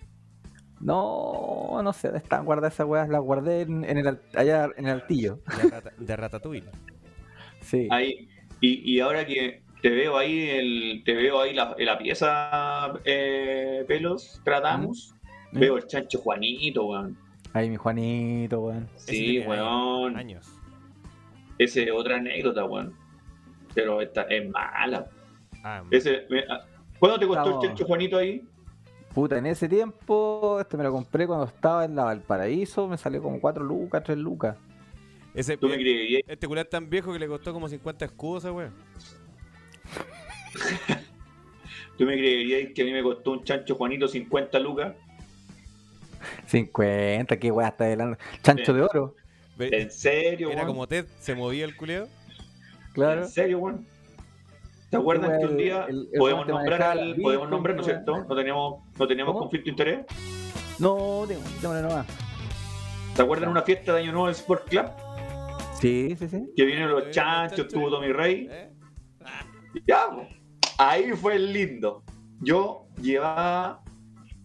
No, 0.84 1.82
no 1.82 1.94
sé, 1.94 2.12
están 2.16 2.46
guardadas 2.46 2.74
esas 2.74 2.88
weas, 2.88 3.08
las 3.10 3.22
guardé 3.22 3.62
en, 3.62 3.84
en 3.86 3.98
el, 4.00 4.08
al- 4.08 4.22
allá 4.36 4.70
en 4.76 4.86
el 4.86 4.92
altillo. 4.92 5.40
De, 5.62 5.70
rata, 5.70 5.92
de 5.98 6.16
ratatouille. 6.16 6.70
Sí. 7.62 7.88
Ahí, 7.90 8.28
y, 8.60 8.94
y 8.94 9.00
ahora 9.00 9.26
que 9.26 9.62
te 9.82 9.90
veo 9.90 10.18
ahí, 10.18 10.50
el, 10.50 11.02
te 11.06 11.14
veo 11.14 11.42
ahí 11.42 11.54
la, 11.54 11.76
en 11.78 11.86
la 11.86 11.98
pieza 11.98 12.94
eh, 13.06 13.86
pelos, 13.88 14.42
tratamos, 14.44 15.16
¿Mm? 15.52 15.60
veo 15.60 15.78
el 15.78 15.88
chancho 15.88 16.20
Juanito, 16.20 16.86
weón. 16.86 17.18
Ahí 17.54 17.70
mi 17.70 17.76
Juanito, 17.78 18.60
weón. 18.62 18.90
Ese 18.96 19.12
Sí, 19.12 19.40
weón. 19.40 20.18
Años. 20.18 20.48
Esa 21.58 21.82
es 21.82 21.92
otra 21.92 22.18
anécdota, 22.18 22.66
weón. 22.66 22.94
Pero 23.74 24.02
esta 24.02 24.24
es 24.24 24.50
mala. 24.50 25.06
Ah, 25.64 25.82
Ese, 25.92 26.26
me- 26.30 26.44
ah, 26.50 26.66
¿Cuándo 27.00 27.20
te 27.20 27.28
costó 27.28 27.44
Estamos- 27.44 27.64
el 27.64 27.70
chancho 27.70 27.86
Juanito 27.86 28.18
ahí? 28.18 28.46
Puta, 29.14 29.38
en 29.38 29.46
ese 29.46 29.70
tiempo, 29.70 30.58
este 30.60 30.76
me 30.76 30.84
lo 30.84 30.92
compré 30.92 31.28
cuando 31.28 31.46
estaba 31.46 31.86
en 31.86 31.96
la 31.96 32.06
Valparaíso, 32.06 32.88
me 32.88 32.98
salió 32.98 33.22
como 33.22 33.40
4 33.40 33.64
lucas, 33.64 34.04
3 34.04 34.18
lucas. 34.18 34.58
ese, 35.36 35.56
¿Tú 35.58 35.68
me 35.70 35.76
creerías? 35.76 36.24
este 36.28 36.48
culo 36.48 36.62
es 36.62 36.70
tan 36.70 36.90
viejo 36.90 37.14
que 37.14 37.20
le 37.20 37.28
costó 37.28 37.54
como 37.54 37.70
50 37.70 38.06
escudos, 38.06 38.44
weón. 38.46 38.74
¿Tú 41.98 42.06
me 42.06 42.14
creerías 42.18 42.74
que 42.74 42.82
a 42.82 42.86
mí 42.86 42.92
me 42.92 43.04
costó 43.04 43.32
un 43.34 43.44
chancho 43.44 43.76
Juanito 43.76 44.08
50 44.08 44.58
lucas? 44.60 44.96
50, 46.48 47.38
qué 47.38 47.52
weá 47.52 47.68
está 47.68 47.92
hablando. 47.92 48.18
Chancho 48.42 48.74
de 48.74 48.82
oro, 48.82 49.16
¿En 49.60 49.92
serio, 49.92 50.50
Era 50.50 50.62
weón? 50.62 50.68
como 50.74 50.88
Ted, 50.88 51.06
se 51.20 51.36
movía 51.36 51.66
el 51.66 51.76
culeo. 51.76 52.08
claro. 52.94 53.22
¿En 53.24 53.30
serio, 53.30 53.60
weón? 53.60 53.86
¿Te 54.94 54.98
acuerdas 55.02 55.32
que 55.40 55.46
un 55.46 55.58
día 55.58 55.86
el- 55.90 56.10
el 56.12 56.20
podemos 56.20 56.48
nombrar, 56.48 56.82
al- 56.84 57.16
podemos 57.22 57.50
nombrar, 57.50 57.76
¿no 57.76 57.82
es 57.82 57.88
cierto? 57.88 58.26
No 58.30 58.36
teníamos, 58.36 58.84
no 58.98 59.08
teníamos 59.08 59.38
conflicto 59.38 59.66
de 59.66 59.72
interés. 59.72 60.06
No, 60.80 61.26
tengo, 61.28 61.42
démosle 61.62 61.82
nomás. 61.82 62.08
¿Te 63.16 63.22
acuerdas 63.22 63.48
de 63.48 63.52
una 63.52 63.62
fiesta 63.64 63.94
de 63.94 64.02
Año 64.02 64.12
Nuevo 64.12 64.28
del 64.28 64.36
Sport 64.36 64.68
Club? 64.70 64.86
Sí, 65.80 66.16
sí, 66.18 66.28
sí. 66.28 66.44
Que 66.56 66.64
vinieron 66.66 66.92
los 66.92 67.12
chanchos, 67.12 67.68
tuvo 67.68 67.90
Tommy 67.90 68.12
Rey. 68.12 68.48
¿Eh? 68.50 68.72
Ya, 69.88 70.06
ahí 70.78 71.12
fue 71.14 71.36
el 71.36 71.52
lindo. 71.54 72.04
Yo 72.40 72.88
llevaba, 73.02 73.82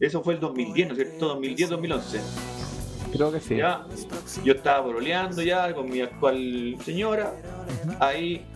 eso 0.01 0.23
fue 0.23 0.35
el 0.35 0.41
2010, 0.41 0.89
¿no 0.89 0.95
es 0.95 1.01
cierto? 1.01 1.29
2010-2011. 1.41 2.21
Creo 3.13 3.33
que 3.33 3.41
sí. 3.41 3.57
Ya, 3.57 3.87
yo 4.45 4.53
estaba 4.53 4.85
pololeando 4.85 5.41
ya 5.43 5.73
con 5.75 5.89
mi 5.91 6.01
actual 6.03 6.77
señora. 6.85 7.33
Ahí 8.01 8.47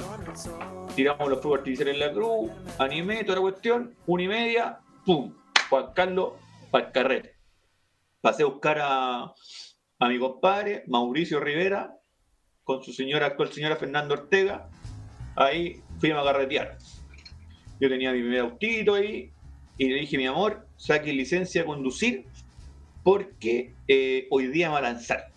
tiramos 0.94 1.28
los 1.28 1.40
fuegos 1.40 1.60
artificiales 1.60 1.94
en 1.94 2.00
la 2.00 2.12
cruz, 2.12 2.50
animé 2.78 3.24
toda 3.24 3.36
la 3.36 3.42
cuestión, 3.42 3.94
una 4.06 4.22
y 4.22 4.28
media, 4.28 4.78
pum, 5.04 5.34
Juan 5.70 5.86
Carlos 5.94 6.32
para 6.70 6.86
el 6.86 6.92
carrete. 6.92 7.34
Pasé 8.20 8.42
a 8.42 8.46
buscar 8.46 8.78
a, 8.80 9.32
a 9.98 10.08
mi 10.08 10.18
compadre, 10.18 10.84
Mauricio 10.86 11.40
Rivera, 11.40 11.94
con 12.64 12.82
su 12.82 12.92
señora, 12.92 13.26
actual 13.26 13.52
señora 13.52 13.76
Fernando 13.76 14.14
Ortega. 14.14 14.68
Ahí 15.34 15.82
fuimos 15.98 16.22
a 16.26 16.32
carretear. 16.32 16.78
Yo 17.80 17.88
tenía 17.88 18.12
mi 18.12 18.20
primer 18.20 18.40
autito 18.40 18.94
ahí 18.94 19.32
y 19.78 19.88
le 19.88 19.96
dije, 20.00 20.16
mi 20.16 20.26
amor, 20.26 20.68
saque 20.76 21.12
licencia 21.12 21.62
a 21.62 21.64
conducir 21.64 22.26
porque 23.02 23.74
eh, 23.88 24.28
hoy 24.30 24.46
día 24.48 24.68
me 24.68 24.74
va 24.74 24.78
a 24.78 24.82
lanzar. 24.82 25.32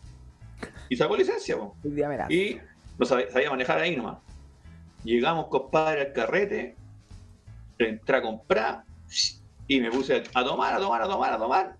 Y 0.89 0.95
sacó 0.97 1.17
licencia, 1.17 1.57
po. 1.57 1.75
Hoy 1.83 1.91
día 1.91 2.07
me 2.07 2.17
la- 2.17 2.31
y 2.31 2.59
no 2.99 3.05
sabía, 3.05 3.31
sabía 3.31 3.49
manejar 3.49 3.79
ahí 3.79 3.95
nomás. 3.95 4.19
Llegamos, 5.05 5.47
compadre, 5.47 6.01
al 6.01 6.13
carrete, 6.13 6.75
entré 7.77 8.17
a 8.17 8.21
comprar 8.21 8.83
y 9.67 9.79
me 9.79 9.91
puse 9.91 10.23
a 10.33 10.43
tomar, 10.43 10.73
a 10.73 10.79
tomar, 10.79 11.01
a 11.03 11.07
tomar, 11.07 11.33
a 11.33 11.37
tomar. 11.37 11.75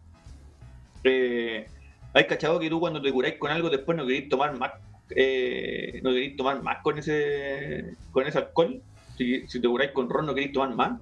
Eh, 1.03 1.65
hay 2.13 2.27
cachado 2.27 2.59
que 2.59 2.69
tú 2.69 2.79
cuando 2.79 3.01
te 3.01 3.11
curáis 3.11 3.35
con 3.39 3.51
algo 3.51 3.69
después 3.69 3.97
no 3.97 4.05
queréis 4.05 4.29
tomar 4.29 4.57
más, 4.57 4.71
eh, 5.09 5.99
no 6.03 6.11
queréis 6.11 6.35
tomar 6.37 6.61
más 6.61 6.77
con 6.83 6.97
ese, 6.99 7.95
con 8.11 8.27
ese 8.27 8.37
alcohol. 8.37 8.81
Si, 9.17 9.47
si 9.47 9.59
te 9.59 9.67
curáis 9.67 9.91
con 9.91 10.09
ron 10.09 10.27
no 10.27 10.33
queréis 10.35 10.53
tomar 10.53 10.75
más. 10.75 10.99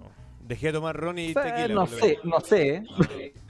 Dejé 0.47 0.67
de 0.67 0.73
tomar 0.73 0.95
ron 0.95 1.17
y 1.19 1.31
Eh, 1.31 1.33
tequila. 1.33 1.67
no 1.75 1.88
sé, 1.88 2.19
no 2.23 2.39
sé. 2.39 2.75
¿eh? 2.75 3.33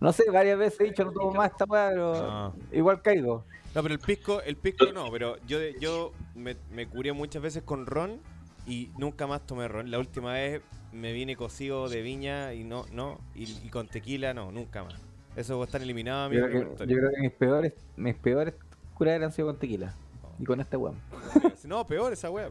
No 0.00 0.14
sé, 0.14 0.30
varias 0.30 0.58
veces 0.58 0.80
he 0.80 0.84
dicho 0.84 1.04
no 1.04 1.12
tomo 1.12 1.34
más 1.34 1.50
esta 1.50 1.66
weá, 1.66 1.90
pero 1.90 2.22
No. 2.26 2.54
igual 2.72 3.02
caigo. 3.02 3.44
No, 3.74 3.82
pero 3.82 3.94
el 3.94 4.00
pisco, 4.00 4.42
el 4.42 4.56
pisco 4.56 4.92
no, 4.92 5.10
pero 5.10 5.36
yo, 5.46 5.58
yo 5.80 6.12
me, 6.34 6.56
me 6.72 6.86
curé 6.86 7.12
muchas 7.12 7.40
veces 7.40 7.62
con 7.62 7.86
ron 7.86 8.20
y 8.66 8.90
nunca 8.98 9.26
más 9.26 9.46
tomé 9.46 9.68
ron. 9.68 9.90
La 9.90 9.98
última 9.98 10.32
vez 10.32 10.60
me 10.92 11.12
vine 11.12 11.36
cocido 11.36 11.88
de 11.88 12.02
viña 12.02 12.52
y 12.52 12.64
no, 12.64 12.86
no, 12.92 13.20
y, 13.34 13.44
y 13.44 13.68
con 13.70 13.86
tequila 13.86 14.34
no, 14.34 14.50
nunca 14.50 14.82
más. 14.82 14.94
Eso 15.36 15.62
están 15.62 15.82
eliminados 15.82 16.32
Yo 16.32 16.44
creo, 16.46 16.76
que, 16.76 16.86
yo 16.86 16.96
creo 16.96 17.10
que 17.10 17.20
mis 17.20 17.32
peores, 17.32 17.72
mis 17.96 18.14
peores 18.16 18.54
curaderas 18.94 19.26
han 19.26 19.32
sido 19.32 19.48
con 19.48 19.58
tequila. 19.58 19.94
Y 20.38 20.44
con 20.44 20.60
este 20.60 20.76
weón. 20.76 20.96
No, 21.64 21.86
peor 21.86 22.12
esa 22.12 22.30
wea. 22.30 22.50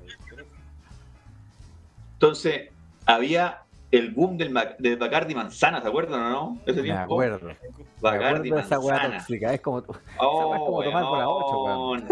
Entonces, 2.14 2.70
había 3.06 3.64
el 3.92 4.12
boom 4.12 4.38
del, 4.38 4.52
Mac- 4.52 4.78
del 4.78 4.98
Bacardi 4.98 5.34
Manzana, 5.34 5.82
¿se 5.82 5.88
acuerdan 5.88 6.22
o 6.22 6.30
no? 6.30 6.58
Ese 6.66 6.78
Me 6.78 6.84
tiempo. 6.84 7.02
acuerdo. 7.04 7.48
Me 7.48 7.56
Bacardi 8.02 8.50
acuerdo 8.50 8.56
de 8.56 8.62
esa 8.62 8.80
weá 8.80 8.94
Manzana. 8.96 9.18
tóxica. 9.18 9.54
Es 9.54 9.62
como. 9.62 9.78
Oh, 10.20 10.54
es 10.56 10.60
como 10.60 10.84
tomar 10.84 11.04
por 11.04 11.18
la 11.18 11.30
ocho, 11.30 11.64
weón. 11.64 12.08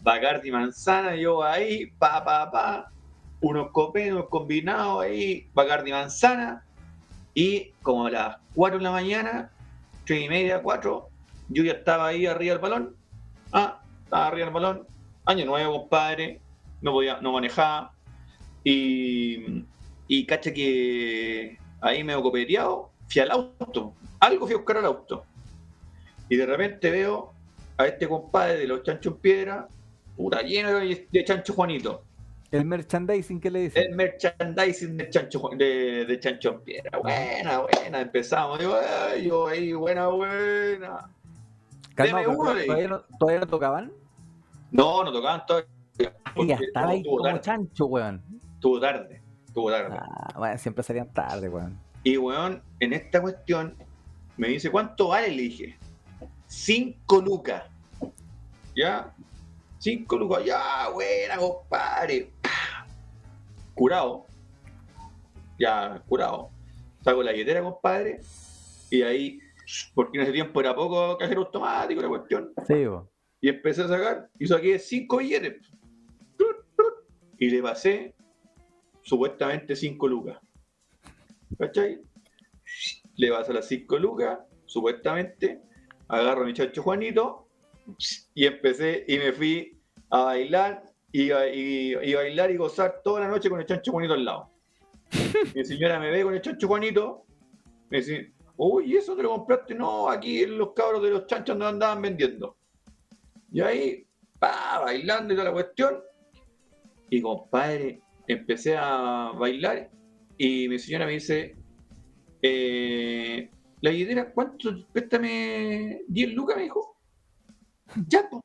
Bacardi 0.00 0.50
manzana, 0.50 1.14
yo 1.16 1.42
ahí, 1.42 1.86
pa, 1.98 2.22
pa, 2.24 2.50
pa, 2.50 2.88
unos 3.40 3.70
copenos 3.70 4.26
combinados 4.28 5.02
ahí, 5.02 5.46
Bacardi 5.54 5.92
manzana, 5.92 6.62
y 7.34 7.70
como 7.82 8.06
a 8.06 8.10
las 8.10 8.36
4 8.54 8.78
de 8.78 8.84
la 8.84 8.90
mañana, 8.90 9.50
3 10.04 10.24
y 10.24 10.28
media, 10.28 10.60
4, 10.62 11.08
yo 11.48 11.64
ya 11.64 11.72
estaba 11.72 12.08
ahí 12.08 12.26
arriba 12.26 12.52
del 12.52 12.60
balón, 12.62 12.96
ah, 13.52 13.80
estaba 14.04 14.26
arriba 14.26 14.44
del 14.46 14.54
balón, 14.54 14.86
año 15.24 15.46
nuevo, 15.46 15.80
compadre, 15.80 16.38
no 16.82 16.92
podía, 16.92 17.18
no 17.22 17.32
manejaba, 17.32 17.92
y, 18.62 19.64
y 20.08 20.26
cacha 20.26 20.52
que 20.52 21.58
ahí 21.80 22.04
me 22.04 22.12
he 22.12 22.22
copeteado, 22.22 22.90
fui 23.08 23.22
al 23.22 23.30
auto, 23.30 23.94
algo 24.20 24.46
fui 24.46 24.54
a 24.54 24.58
buscar 24.58 24.78
al 24.78 24.86
auto, 24.86 25.24
y 26.28 26.36
de 26.36 26.46
repente 26.46 26.90
veo 26.90 27.32
a 27.76 27.86
este 27.86 28.08
compadre 28.08 28.58
de 28.58 28.66
los 28.66 28.82
chanchos 28.82 29.14
en 29.14 29.20
piedra, 29.20 29.68
puta, 30.16 30.42
lleno 30.42 30.78
de, 30.78 31.24
chancho 31.24 31.52
Juanito. 31.54 32.02
El 32.50 32.66
merchandising 32.66 33.40
que 33.40 33.50
le 33.50 33.60
dicen. 33.62 33.82
El 33.82 33.96
merchandising 33.96 34.96
de 34.96 35.10
chancho, 35.10 35.50
de, 35.56 36.04
de 36.04 36.20
chancho 36.20 36.50
en 36.52 36.60
piedra. 36.60 36.98
Buena, 36.98 37.60
buena, 37.60 38.00
empezamos. 38.00 38.60
Yo, 38.60 38.78
yo 39.20 39.48
ahí, 39.48 39.72
buena, 39.72 40.06
buena. 40.06 41.10
Calma, 41.96 42.20
deme 42.20 42.36
uno, 42.36 42.54
le 42.54 42.62
dije. 42.62 42.66
¿todavía, 42.66 42.88
no, 42.88 43.00
¿Todavía 43.18 43.40
no 43.40 43.46
tocaban? 43.48 43.92
No, 44.70 45.02
no 45.02 45.12
tocaban 45.12 45.44
todavía. 45.46 45.68
Y 46.36 46.52
estaba 46.52 46.90
ahí 46.90 47.04
como 47.04 47.38
chancho, 47.38 47.86
weón. 47.86 48.22
estuvo 48.54 48.80
tarde. 48.80 49.23
Estuvo 49.54 49.70
tarde. 49.70 49.96
Ah, 49.96 50.34
bueno, 50.36 50.58
siempre 50.58 50.82
salían 50.82 51.12
tarde, 51.12 51.48
weón. 51.48 51.78
Y 52.02 52.16
weón, 52.16 52.60
en 52.80 52.92
esta 52.92 53.22
cuestión, 53.22 53.76
me 54.36 54.48
dice, 54.48 54.68
¿cuánto 54.68 55.06
vale? 55.10 55.28
Le 55.28 55.42
dije, 55.42 55.78
cinco 56.48 57.20
lucas. 57.20 57.62
¿Ya? 58.74 59.14
Cinco 59.78 60.18
lucas, 60.18 60.44
ya, 60.44 60.88
buena, 60.92 61.36
compadre. 61.36 62.32
Curado. 63.74 64.26
Ya, 65.56 66.02
curado. 66.08 66.50
Saco 67.02 67.22
la 67.22 67.30
billetera, 67.30 67.62
compadre. 67.62 68.22
Y 68.90 69.02
ahí, 69.02 69.38
porque 69.94 70.18
en 70.18 70.24
ese 70.24 70.32
tiempo 70.32 70.58
era 70.58 70.74
poco 70.74 71.16
cajero 71.16 71.42
automático 71.42 72.02
la 72.02 72.08
cuestión. 72.08 72.52
Sí, 72.66 72.88
weón. 72.88 73.08
Y 73.40 73.50
empecé 73.50 73.82
a 73.82 73.86
sacar 73.86 74.28
y 74.36 74.48
saqué 74.48 74.80
cinco 74.80 75.18
billetes. 75.18 75.64
Y 77.38 77.50
le 77.50 77.62
pasé 77.62 78.13
supuestamente 79.04 79.76
cinco 79.76 80.08
lucas. 80.08 80.38
¿Cachai? 81.58 82.00
Le 83.16 83.30
pasé 83.30 83.52
las 83.52 83.68
cinco 83.68 83.98
lucas, 83.98 84.38
supuestamente. 84.66 85.60
Agarro 86.08 86.42
a 86.42 86.46
mi 86.46 86.52
chacho 86.54 86.82
Juanito 86.82 87.48
y 88.34 88.46
empecé 88.46 89.04
y 89.06 89.18
me 89.18 89.32
fui 89.32 89.80
a 90.10 90.24
bailar 90.24 90.82
y, 91.12 91.30
a- 91.30 91.48
y- 91.48 91.94
y 92.02 92.14
bailar 92.14 92.50
y 92.50 92.56
gozar 92.56 93.00
toda 93.04 93.20
la 93.20 93.28
noche 93.28 93.48
con 93.48 93.60
el 93.60 93.66
chancho 93.66 93.92
Juanito 93.92 94.14
al 94.14 94.24
lado. 94.24 94.50
Mi 95.54 95.64
señora 95.64 96.00
me 96.00 96.10
ve 96.10 96.22
con 96.24 96.34
el 96.34 96.40
chancho 96.42 96.66
Juanito. 96.66 97.24
Me 97.90 97.98
dice, 97.98 98.32
uy, 98.56 98.92
¿y 98.92 98.96
eso 98.96 99.14
te 99.14 99.22
lo 99.22 99.30
compraste? 99.30 99.74
No, 99.74 100.08
aquí 100.10 100.44
los 100.46 100.72
cabros 100.72 101.02
de 101.02 101.10
los 101.10 101.26
chanchos 101.26 101.56
no 101.56 101.66
andaban 101.66 102.02
vendiendo. 102.02 102.56
Y 103.52 103.60
ahí, 103.60 104.06
pa, 104.38 104.80
bailando 104.82 105.32
y 105.32 105.36
toda 105.36 105.48
la 105.48 105.52
cuestión. 105.54 106.02
Y 107.10 107.20
compadre, 107.22 108.00
empecé 108.26 108.76
a 108.76 109.32
bailar 109.38 109.90
y 110.36 110.68
mi 110.68 110.78
señora 110.78 111.06
me 111.06 111.12
dice, 111.12 111.56
eh, 112.42 113.50
la 113.80 113.90
billetera, 113.90 114.32
¿cuánto? 114.32 114.86
Préstame 114.92 116.00
10 116.08 116.34
lucas, 116.34 116.56
me 116.56 116.64
dijo. 116.64 116.96
Ya, 118.08 118.28
pues. 118.30 118.42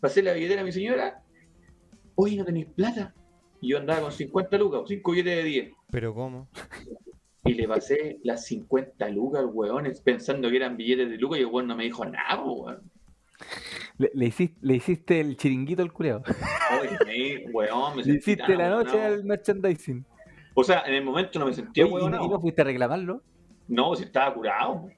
Pasé 0.00 0.22
la 0.22 0.32
billetera 0.32 0.62
a 0.62 0.64
mi 0.64 0.72
señora. 0.72 1.22
Oye, 2.14 2.36
¿no 2.36 2.44
tenéis 2.44 2.66
plata? 2.66 3.14
Y 3.60 3.68
yo 3.68 3.78
andaba 3.78 4.00
con 4.00 4.12
50 4.12 4.58
lucas, 4.58 4.82
5 4.88 5.10
billetes 5.10 5.36
de 5.36 5.42
10. 5.44 5.72
¿Pero 5.90 6.14
cómo? 6.14 6.48
Y 7.44 7.54
le 7.54 7.68
pasé 7.68 8.18
las 8.22 8.44
50 8.46 9.08
lucas 9.10 9.40
al 9.40 9.50
weón, 9.52 9.90
pensando 10.04 10.50
que 10.50 10.56
eran 10.56 10.76
billetes 10.76 11.10
de 11.10 11.16
lucas 11.16 11.38
y 11.38 11.42
el 11.42 11.48
weón 11.48 11.66
no 11.66 11.76
me 11.76 11.84
dijo 11.84 12.04
nada, 12.04 12.42
weón. 12.42 12.90
Le, 14.00 14.10
le 14.14 14.26
hiciste, 14.28 14.56
le 14.62 14.76
hiciste 14.76 15.20
el 15.20 15.36
chiringuito 15.36 15.82
al 15.82 15.92
culeado. 15.92 16.22
Oye, 16.80 17.44
me, 17.44 17.50
weón, 17.52 17.90
me 17.96 17.96
Le 17.98 18.04
sentí 18.04 18.18
hiciste 18.30 18.46
tan 18.46 18.56
la 18.58 18.70
noche 18.70 18.98
al 19.04 19.24
merchandising. 19.24 20.06
O 20.54 20.64
sea, 20.64 20.84
en 20.86 20.94
el 20.94 21.04
momento 21.04 21.38
no 21.38 21.44
me 21.44 21.52
sentía 21.52 21.84
Oye, 21.84 21.92
¿y, 21.92 21.96
weón. 21.96 22.12
no- 22.12 22.24
y 22.24 22.28
no 22.30 22.40
fuiste 22.40 22.62
a 22.62 22.64
reclamarlo? 22.64 23.22
No, 23.68 23.94
si 23.94 24.04
estaba 24.04 24.32
curado. 24.32 24.88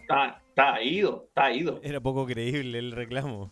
Estaba, 0.00 0.40
estaba 0.48 0.80
ido, 0.82 1.24
estaba 1.26 1.52
ido. 1.52 1.80
Era 1.82 2.00
poco 2.00 2.24
creíble 2.24 2.78
el 2.78 2.92
reclamo. 2.92 3.50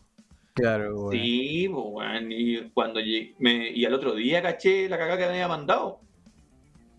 Claro, 0.54 1.08
Sí, 1.10 1.68
pues, 1.68 1.84
weón. 1.88 2.30
Y 2.30 2.70
cuando 2.70 3.00
llegué, 3.00 3.34
me, 3.40 3.68
y 3.70 3.84
al 3.84 3.94
otro 3.94 4.14
día 4.14 4.42
caché 4.42 4.88
la 4.88 4.96
cagada 4.96 5.18
que 5.18 5.24
me 5.24 5.30
había 5.30 5.48
mandado. 5.48 5.98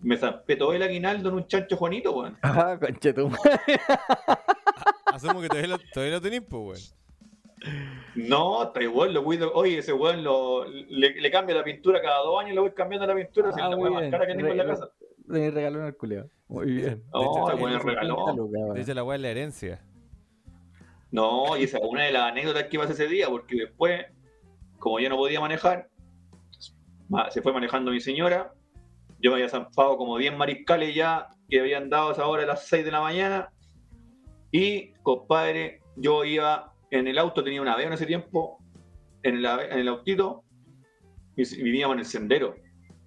Me 0.02 0.18
zampé 0.18 0.56
todo 0.56 0.74
el 0.74 0.82
aguinaldo 0.82 1.30
en 1.30 1.36
un 1.36 1.46
chancho 1.46 1.78
Juanito, 1.78 2.12
weón. 2.12 2.36
Ah, 2.42 2.76
conchetum. 2.78 3.32
Asumo 5.06 5.40
que 5.40 5.48
todavía 5.48 5.68
lo, 5.70 5.78
todavía 5.94 6.16
lo 6.16 6.20
tenés, 6.20 6.42
pues, 6.42 6.62
weón. 6.62 7.03
No, 8.14 8.62
está 8.64 8.82
igual, 8.82 9.12
lo 9.14 9.24
cuido. 9.24 9.52
Oye, 9.54 9.78
ese 9.78 9.92
weón 9.92 10.22
lo, 10.22 10.64
le, 10.66 11.20
le 11.20 11.30
cambia 11.30 11.56
la 11.56 11.64
pintura 11.64 12.00
cada 12.00 12.18
dos 12.22 12.40
años, 12.40 12.54
le 12.54 12.60
voy 12.60 12.70
cambiando 12.72 13.06
la 13.06 13.14
pintura. 13.14 13.52
si 13.52 13.60
Ah, 13.60 13.70
muy 13.70 13.90
weá 13.90 14.00
más 14.00 14.10
cara 14.10 14.26
que 14.26 14.34
tengo 14.34 14.48
en 14.48 14.56
la 14.58 14.66
casa. 14.66 14.88
Le 15.26 15.50
regaló 15.50 15.82
al 15.84 15.96
culeado. 15.96 16.28
Muy 16.48 16.66
bien. 16.66 17.02
No, 17.12 17.50
el 17.50 17.60
weón 17.60 17.80
regaló. 17.80 18.72
De 18.74 18.80
hecho, 18.82 18.94
la 18.94 19.02
weá 19.04 19.16
es 19.16 19.22
la 19.22 19.30
herencia. 19.30 19.82
No, 21.10 21.56
y 21.56 21.64
esa 21.64 21.78
es 21.78 21.84
una 21.84 22.02
de 22.04 22.12
las 22.12 22.24
anécdotas 22.32 22.64
que 22.64 22.78
pasé 22.78 22.92
ese 22.92 23.06
día, 23.08 23.28
porque 23.28 23.56
después, 23.56 24.04
como 24.78 24.98
yo 25.00 25.08
no 25.08 25.16
podía 25.16 25.40
manejar, 25.40 25.88
ma- 27.08 27.30
se 27.30 27.40
fue 27.40 27.52
manejando 27.52 27.90
mi 27.92 28.00
señora. 28.00 28.52
Yo 29.20 29.30
me 29.30 29.36
había 29.36 29.48
zampado 29.48 29.96
como 29.96 30.18
10 30.18 30.36
mariscales 30.36 30.94
ya 30.94 31.28
que 31.48 31.60
habían 31.60 31.88
dado 31.88 32.10
a 32.10 32.12
esa 32.12 32.26
hora 32.26 32.42
a 32.42 32.46
las 32.46 32.66
6 32.66 32.84
de 32.84 32.90
la 32.90 33.00
mañana. 33.00 33.50
Y, 34.52 34.92
compadre, 35.02 35.80
yo 35.96 36.24
iba 36.24 36.73
en 36.98 37.08
el 37.08 37.18
auto, 37.18 37.42
tenía 37.42 37.60
una 37.60 37.76
veo 37.76 37.88
en 37.88 37.92
ese 37.94 38.06
tiempo, 38.06 38.58
en 39.22 39.36
el, 39.36 39.44
en 39.44 39.88
autito, 39.88 40.44
y 41.36 41.62
vivíamos 41.62 41.94
en 41.94 42.00
el 42.00 42.06
sendero. 42.06 42.54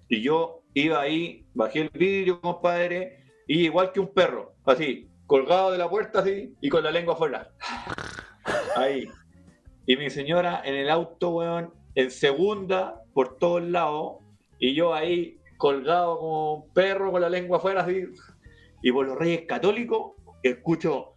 Y 0.08 0.22
yo 0.22 0.62
iba 0.74 1.00
ahí, 1.00 1.46
bajé 1.54 1.80
el 1.80 1.90
vidrio, 1.90 2.40
compadre, 2.40 3.24
y 3.46 3.64
igual 3.64 3.92
que 3.92 4.00
un 4.00 4.12
perro, 4.12 4.54
así, 4.66 5.08
colgado 5.26 5.72
de 5.72 5.78
la 5.78 5.88
puerta, 5.88 6.20
así, 6.20 6.54
y 6.60 6.68
con 6.68 6.84
la 6.84 6.90
lengua 6.90 7.14
afuera. 7.14 7.50
Ahí. 8.76 9.08
Y 9.86 9.96
mi 9.96 10.10
señora 10.10 10.62
en 10.64 10.74
el 10.74 10.88
auto, 10.90 11.30
weón, 11.30 11.72
en 11.94 12.10
segunda, 12.10 13.02
por 13.14 13.38
todos 13.38 13.62
lados, 13.62 14.18
y 14.58 14.74
yo 14.74 14.94
ahí 14.94 15.40
colgado 15.56 16.18
como 16.18 16.54
un 16.54 16.72
perro 16.72 17.10
con 17.10 17.20
la 17.22 17.30
lengua 17.30 17.58
afuera, 17.58 17.82
así. 17.82 18.04
Y 18.82 18.92
por 18.92 19.06
los 19.06 19.18
reyes 19.18 19.42
católicos, 19.46 20.12
escucho, 20.42 21.14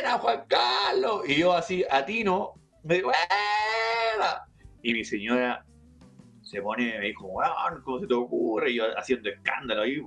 ¡Buena, 0.00 0.18
Juan 0.18 0.44
Carlos! 0.46 1.28
Y 1.28 1.40
yo 1.40 1.52
así, 1.52 1.84
atino, 1.90 2.54
me 2.84 2.96
digo, 2.96 3.08
¡Buena! 3.08 4.44
Y 4.80 4.92
mi 4.94 5.04
señora 5.04 5.64
se 6.40 6.62
pone, 6.62 6.98
me 7.00 7.06
dijo, 7.06 7.26
weón, 7.26 7.82
¿cómo 7.82 7.98
se 7.98 8.06
te 8.06 8.14
ocurre? 8.14 8.70
Y 8.70 8.76
yo 8.76 8.84
haciendo 8.96 9.28
escándalo 9.28 9.82
ahí. 9.82 10.00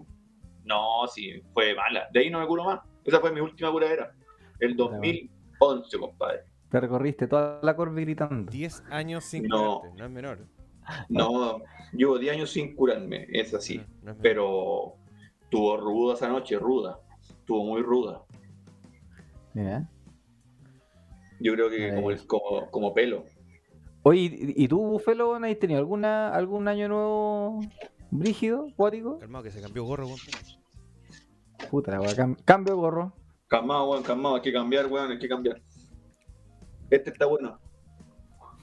No, 0.63 1.05
sí, 1.13 1.41
fue 1.53 1.75
mala. 1.75 2.07
De 2.13 2.21
ahí 2.21 2.29
no 2.29 2.39
me 2.39 2.47
curo 2.47 2.63
más. 2.63 2.79
Esa 3.03 3.19
fue 3.19 3.33
mi 3.33 3.41
última 3.41 3.69
curadera. 3.69 4.13
El 4.61 4.77
2011, 4.77 5.99
compadre. 5.99 6.43
Te 6.69 6.79
recorriste 6.79 7.27
toda 7.27 7.59
la 7.61 7.75
corte 7.75 7.99
gritando. 7.99 8.49
10 8.49 8.83
años 8.91 9.25
sin 9.25 9.43
No. 9.43 9.79
curarte, 9.81 9.97
no 9.99 10.05
es 10.05 10.11
menor. 10.11 10.39
No, 11.09 11.59
llevo 11.91 12.17
10 12.17 12.33
años 12.35 12.49
sin 12.49 12.75
curarme, 12.77 13.27
es 13.29 13.53
así. 13.53 13.77
No, 13.77 13.85
no 14.03 14.11
es. 14.11 14.17
Pero 14.21 14.93
tuvo 15.49 15.75
ruda 15.75 16.13
esa 16.13 16.29
noche, 16.29 16.57
ruda. 16.57 16.97
Estuvo 17.19 17.65
muy 17.65 17.81
ruda. 17.81 18.21
Mira. 19.53 19.89
Yo 21.39 21.53
creo 21.53 21.69
que 21.69 21.93
como, 21.95 22.11
el- 22.11 22.27
como, 22.27 22.69
como 22.71 22.93
pelo. 22.93 23.25
Oye, 24.03 24.53
¿y, 24.55 24.67
tú, 24.67 24.97
Felo, 24.99 25.37
no 25.37 25.45
has 25.45 25.59
tenido 25.59 25.79
alguna, 25.79 26.29
algún 26.33 26.67
año 26.67 26.87
nuevo 26.87 27.59
brígido, 28.09 28.67
cuático? 28.75 29.19
Calmado, 29.19 29.43
que 29.43 29.51
se 29.51 29.61
cambió 29.61 29.83
gorro, 29.83 30.07
weón. 30.07 30.17
Puta, 31.69 31.91
la 31.91 31.99
cam- 32.15 32.37
cambio 32.43 32.75
gorro. 32.77 33.13
Calmado, 33.47 33.91
weón, 33.91 34.03
calmado. 34.03 34.35
Hay 34.35 34.41
que 34.41 34.51
cambiar, 34.53 34.87
weón, 34.87 35.11
hay 35.11 35.19
que 35.19 35.27
cambiar. 35.27 35.61
Este 36.89 37.11
está 37.11 37.25
bueno. 37.27 37.59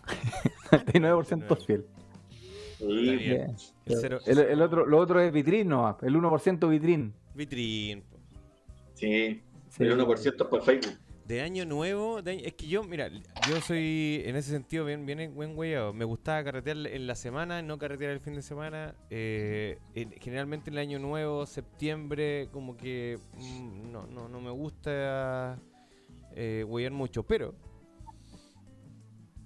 99% 0.70 1.64
fiel. 1.64 1.86
Sí, 2.78 2.86
bien. 2.86 3.18
Bien. 3.18 3.56
El 3.86 3.96
cero, 4.00 4.18
El, 4.26 4.38
el 4.38 4.62
otro, 4.62 4.86
lo 4.86 4.98
otro 4.98 5.20
es 5.20 5.32
vitrín 5.32 5.68
nomás, 5.68 5.96
el 6.02 6.14
1% 6.14 6.68
vitrín. 6.68 7.14
vitrín. 7.34 8.04
sí. 8.94 9.42
Sí. 9.70 9.82
El 9.84 9.98
1% 9.98 10.42
es 10.44 10.48
por 10.48 10.62
Facebook. 10.62 10.98
De 11.26 11.42
año 11.42 11.66
nuevo, 11.66 12.22
de 12.22 12.30
año- 12.30 12.42
es 12.46 12.54
que 12.54 12.66
yo, 12.66 12.82
mira, 12.84 13.10
yo 13.44 13.60
soy 13.60 14.22
en 14.24 14.34
ese 14.36 14.50
sentido 14.50 14.86
bien, 14.86 15.04
bien 15.04 15.34
buen 15.34 15.54
güeyado. 15.54 15.92
Me 15.92 16.06
gustaba 16.06 16.42
carretear 16.42 16.78
en 16.86 17.06
la 17.06 17.14
semana, 17.14 17.60
no 17.60 17.76
carretear 17.78 18.12
el 18.12 18.20
fin 18.20 18.34
de 18.34 18.40
semana. 18.40 18.94
Eh, 19.10 19.78
en- 19.94 20.12
generalmente 20.12 20.70
el 20.70 20.78
año 20.78 20.98
nuevo, 20.98 21.44
septiembre, 21.44 22.48
como 22.50 22.78
que 22.78 23.18
mm, 23.36 23.92
no, 23.92 24.06
no, 24.06 24.26
no 24.28 24.40
me 24.40 24.50
gusta 24.50 25.58
eh, 26.34 26.64
güeyar 26.66 26.92
mucho, 26.92 27.24
pero 27.24 27.54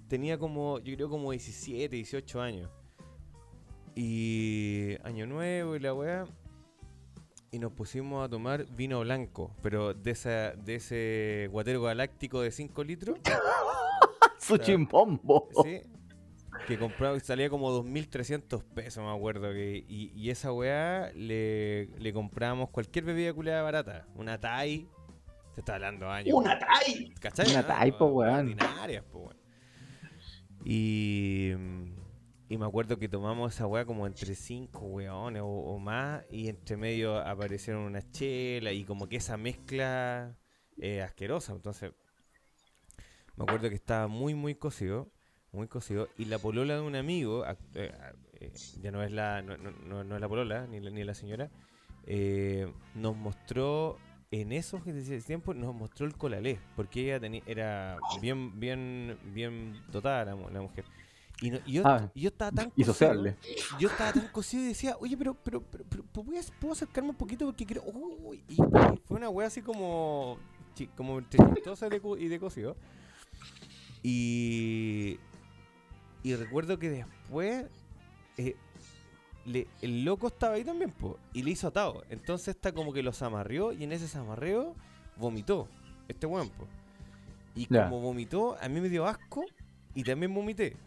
tenía 0.07 0.37
como, 0.37 0.79
yo 0.79 0.95
creo 0.95 1.09
como 1.09 1.31
17, 1.31 1.95
18 1.97 2.41
años. 2.41 2.69
Y 3.95 4.95
año 5.03 5.25
nuevo 5.27 5.75
y 5.75 5.79
la 5.79 5.93
weá. 5.93 6.25
Y 7.53 7.59
nos 7.59 7.71
pusimos 7.71 8.25
a 8.25 8.29
tomar 8.29 8.65
vino 8.75 9.01
blanco, 9.01 9.55
pero 9.61 9.93
de 9.93 10.09
esa 10.09 10.53
de 10.53 10.73
ese 10.73 11.47
guatero 11.51 11.83
galáctico 11.83 12.41
de 12.41 12.49
5 12.49 12.83
litros, 12.83 13.19
Su 14.39 14.57
chimbombo. 14.57 15.49
¿sí? 15.63 15.81
Que 16.67 16.79
compraba 16.79 17.19
salía 17.19 17.51
como 17.51 17.69
2.300 17.83 18.63
pesos, 18.73 19.03
me 19.03 19.15
acuerdo. 19.15 19.53
Que, 19.53 19.85
y, 19.87 20.11
y 20.15 20.31
esa 20.31 20.51
weá 20.51 21.11
le, 21.13 21.89
le 21.99 22.11
compramos 22.11 22.71
cualquier 22.71 23.05
bebida 23.05 23.31
culiada 23.33 23.61
barata. 23.61 24.07
Una 24.15 24.39
Thai, 24.39 24.89
se 25.53 25.61
está 25.61 25.75
hablando 25.75 26.09
años. 26.09 26.33
¡Una 26.35 26.57
TAI! 26.57 27.13
¿Cachai? 27.19 27.51
Una 27.51 27.59
Ah, 27.59 27.67
Thai, 27.67 27.91
po, 27.95 28.05
weón. 28.05 28.47
Ordinarias, 28.47 29.03
po, 29.03 29.19
weón. 29.19 29.37
Y, 30.65 31.51
y 32.53 32.57
me 32.57 32.67
acuerdo 32.67 32.99
que 32.99 33.09
tomamos 33.09 33.55
esa 33.55 33.65
weá 33.65 33.83
como 33.83 34.05
entre 34.05 34.35
cinco 34.35 34.81
weones 34.81 35.41
o, 35.43 35.79
más. 35.79 36.23
Y 36.29 36.49
entre 36.49 36.77
medio 36.77 37.17
aparecieron 37.17 37.81
unas 37.81 38.11
chelas 38.11 38.75
y 38.75 38.85
como 38.85 39.09
que 39.09 39.15
esa 39.15 39.37
mezcla 39.37 40.37
eh, 40.77 41.01
asquerosa. 41.01 41.53
Entonces, 41.53 41.93
me 43.35 43.45
acuerdo 43.45 43.69
que 43.69 43.75
estaba 43.75 44.07
muy, 44.07 44.35
muy 44.35 44.53
cocido. 44.53 45.09
Muy 45.51 45.67
cocido. 45.67 46.09
Y 46.15 46.25
la 46.25 46.37
polola 46.37 46.75
de 46.75 46.81
un 46.81 46.95
amigo, 46.95 47.43
eh, 47.43 47.91
eh, 48.39 48.53
ya 48.79 48.91
no 48.91 49.01
es 49.01 49.11
la, 49.11 49.41
no, 49.41 49.57
no- 49.57 50.03
no- 50.03 50.15
es 50.15 50.21
la 50.21 50.29
polola, 50.29 50.67
ni 50.67 50.79
la, 50.79 50.91
ni 50.91 51.03
la 51.03 51.15
señora, 51.15 51.49
nos 52.93 53.15
mostró 53.17 53.97
en 54.29 54.51
esos 54.51 54.83
tiempos 55.25 55.55
nos 55.55 55.73
mostró 55.73 56.05
el 56.05 56.15
colalé, 56.17 56.59
porque 56.75 57.01
ella 57.01 57.19
tenía, 57.19 57.41
era 57.47 57.97
bien, 58.19 58.59
bien, 58.59 59.17
bien 59.33 59.79
dotada 59.91 60.25
la, 60.25 60.35
la 60.51 60.61
mujer. 60.61 60.85
Y, 61.43 61.51
no- 61.51 61.59
y 61.65 61.73
yo, 61.73 61.81
Ah, 61.85 62.09
y 62.13 62.21
yo 62.21 62.29
estaba 62.29 62.51
tan 62.53 62.67
Y 62.67 62.69
cocido, 62.69 62.93
sociable. 62.93 63.35
yo 63.77 63.89
estaba 63.89 64.13
tan 64.13 64.27
cocido 64.29 64.63
y 64.63 64.67
decía, 64.67 64.95
oye, 65.01 65.17
pero, 65.17 65.33
pero, 65.33 65.61
pero, 65.61 65.83
pero, 65.89 66.03
¿puedo, 66.05 66.71
acercarme 66.71 67.09
un 67.09 67.17
poquito 67.17 67.45
porque 67.45 67.65
creo, 67.65 67.83
uy", 67.83 68.41
y, 68.47 68.55
fue 68.55 69.17
una 69.17 69.27
wea 69.29 69.47
así 69.47 69.61
como, 69.61 70.37
como 70.95 71.19
chistosa 71.19 71.87
y 71.87 71.89
de, 71.89 71.99
co- 71.99 72.15
y 72.17 72.29
de 72.29 72.39
cocido. 72.39 72.77
Y, 74.01 75.19
y 76.23 76.35
recuerdo 76.35 76.79
que 76.79 76.89
después 76.89 77.65
eh, 78.37 78.55
le- 79.45 79.67
el 79.81 80.05
loco 80.05 80.27
estaba 80.27 80.55
ahí 80.55 80.63
también, 80.63 80.91
po, 80.91 81.19
y 81.33 81.43
le 81.43 81.51
hizo 81.51 81.67
atado. 81.67 82.05
Entonces 82.09 82.55
está 82.55 82.71
como 82.71 82.93
que 82.93 83.03
los 83.03 83.21
amarreó 83.21 83.73
y 83.73 83.83
en 83.83 83.91
ese 83.91 84.17
amarreo 84.17 84.75
vomitó 85.17 85.67
este 86.07 86.25
weón. 86.25 86.49
Y 87.53 87.65
como 87.65 87.99
vomitó, 87.99 88.57
a 88.61 88.69
mí 88.69 88.79
me 88.79 88.87
dio 88.87 89.05
asco 89.05 89.43
y 89.93 90.03
también 90.03 90.33
vomité. 90.33 90.77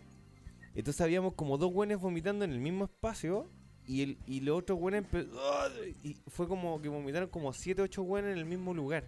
Entonces 0.76 1.00
habíamos 1.00 1.34
como 1.34 1.58
dos 1.58 1.72
buenos 1.72 2.00
vomitando 2.00 2.44
en 2.44 2.52
el 2.52 2.60
mismo 2.60 2.84
espacio 2.84 3.48
y, 3.86 4.02
el, 4.02 4.18
y 4.26 4.40
los 4.40 4.58
otros 4.58 4.78
empe- 4.78 5.28
¡Ah! 5.36 5.68
y 6.04 6.14
fue 6.28 6.46
como 6.46 6.80
que 6.82 6.88
vomitaron 6.88 7.28
como 7.28 7.52
7, 7.52 7.80
8 7.82 8.02
weones 8.02 8.32
en 8.32 8.38
el 8.38 8.44
mismo 8.44 8.74
lugar. 8.74 9.04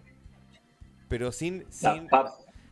Pero 1.07 1.31
sin, 1.31 1.59
Las, 1.59 1.75
sin 1.75 2.07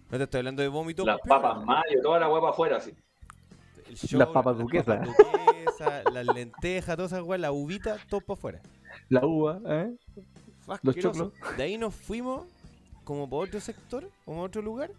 no 0.10 0.18
te 0.18 0.24
estoy 0.24 0.40
hablando 0.40 0.62
de 0.62 0.68
vómito. 0.68 1.06
las 1.06 1.20
pero 1.24 1.42
papas 1.42 1.66
mayo, 1.66 2.02
toda 2.02 2.20
la 2.20 2.30
huepa 2.30 2.50
afuera, 2.52 2.78
así. 2.78 2.92
el 3.88 3.98
show, 3.98 4.20
Las 4.20 4.30
papas 4.30 4.56
las 4.56 4.64
duquesas. 4.64 5.06
duquesas, 5.06 6.04
las 6.14 6.26
lentejas, 6.28 6.96
todas 6.96 7.12
esas 7.12 7.24
weas, 7.24 7.42
la 7.42 7.52
uvita, 7.52 7.98
todo 8.10 8.22
para 8.22 8.38
afuera. 8.38 8.62
La 9.10 9.26
uva, 9.26 9.60
¿eh? 9.66 9.96
Los 10.68 10.80
asqueroso. 10.80 11.34
De 11.58 11.64
ahí 11.64 11.78
nos 11.78 11.94
fuimos 11.94 12.46
como 13.04 13.30
por 13.30 13.48
otro 13.48 13.60
sector, 13.60 14.10
como 14.26 14.42
a 14.42 14.46
otro 14.46 14.62
lugar. 14.62 14.92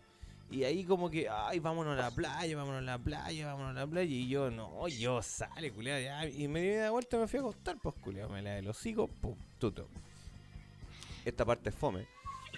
Y 0.50 0.64
ahí 0.64 0.84
como 0.84 1.10
que, 1.10 1.28
ay, 1.28 1.58
vámonos 1.58 1.98
a 1.98 2.02
la 2.02 2.10
playa, 2.10 2.56
vámonos 2.56 2.80
a 2.80 2.84
la 2.84 2.98
playa, 2.98 3.46
vámonos 3.46 3.76
a 3.76 3.80
la 3.80 3.86
playa. 3.86 4.10
Y 4.10 4.28
yo, 4.28 4.50
no, 4.50 4.88
yo 4.88 5.20
sale, 5.22 5.70
culiado. 5.70 6.28
Y 6.28 6.48
me 6.48 6.62
di 6.62 6.68
de 6.68 6.88
vuelta 6.88 7.18
me 7.18 7.28
fui 7.28 7.38
a 7.38 7.42
acostar, 7.42 7.76
pues, 7.82 7.94
culiado. 7.96 8.30
Me 8.30 8.40
la 8.40 8.54
del 8.54 8.68
hocico, 8.68 9.08
pum, 9.08 9.36
tuto. 9.58 9.88
Esta 11.24 11.44
parte 11.44 11.68
es 11.68 11.74
fome. 11.74 12.06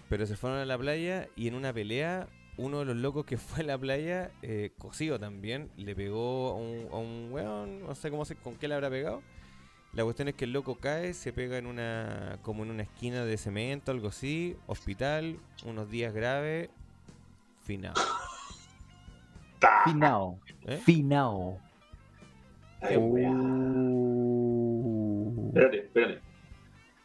Pero 0.09 0.27
se 0.27 0.37
fueron 0.37 0.61
a 0.61 0.65
la 0.65 0.79
playa 0.79 1.29
y 1.35 1.49
en 1.49 1.55
una 1.55 1.73
pelea, 1.73 2.29
uno 2.57 2.81
de 2.81 2.85
los 2.85 2.97
locos 2.97 3.25
que 3.27 3.37
fue 3.39 3.65
a 3.65 3.67
la 3.67 3.79
playa, 3.79 4.31
eh, 4.43 4.73
cocido 4.79 5.19
también, 5.19 5.71
le 5.77 5.97
pegó 5.97 6.51
a 6.51 6.55
un, 6.55 6.89
a 6.93 6.97
un 6.97 7.29
weón, 7.33 7.81
no 7.87 7.95
sé 7.97 8.11
cómo 8.11 8.25
se, 8.25 8.37
con 8.37 8.55
qué 8.55 8.69
le 8.69 8.75
habrá 8.75 8.89
pegado. 8.89 9.23
La 9.93 10.05
cuestión 10.05 10.29
es 10.29 10.35
que 10.37 10.45
el 10.45 10.53
loco 10.53 10.77
cae, 10.77 11.15
se 11.15 11.33
pega 11.33 11.59
en 11.59 11.67
una 11.67 12.39
como 12.43 12.63
en 12.63 12.71
una 12.71 12.85
esquina 12.85 13.25
de 13.25 13.37
cemento, 13.37 13.91
algo 13.91 14.09
así, 14.09 14.57
hospital, 14.69 15.37
unos 15.65 15.91
días 15.91 16.15
graves, 16.15 16.71
final. 17.71 17.95
Ta. 19.61 19.83
Finao. 19.85 20.41
¿Eh? 20.67 20.81
Finao. 20.85 21.61
Ay. 22.81 22.97
Uh. 22.97 23.13
Espérate, 25.49 25.77
espérate. 25.79 26.21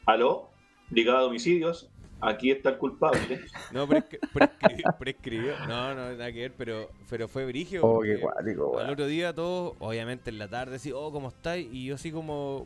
¿Aló? 0.08 0.50
Brigada 0.90 1.20
de 1.20 1.26
homicidios. 1.28 1.88
Aquí 2.22 2.50
está 2.50 2.70
el 2.70 2.78
culpable. 2.80 3.42
No, 3.72 3.88
prescri- 3.88 4.20
prescribió, 4.34 4.86
prescribió. 4.98 5.54
No, 5.68 5.94
no, 5.94 6.12
nada 6.14 6.32
que 6.32 6.40
ver, 6.40 6.54
pero, 6.58 6.90
pero 7.10 7.28
fue 7.28 7.46
brigio. 7.46 7.86
Oh, 7.86 8.02
qué 8.02 8.20
cuático, 8.20 8.80
Al 8.80 8.90
otro 8.90 9.06
día 9.06 9.34
todos, 9.36 9.76
obviamente 9.80 10.32
en 10.32 10.40
la 10.40 10.48
tarde, 10.48 10.78
así, 10.78 10.92
oh, 10.92 11.12
¿cómo 11.12 11.28
estáis? 11.28 11.68
Y 11.72 11.86
yo 11.86 11.96
así 11.96 12.12
como, 12.12 12.66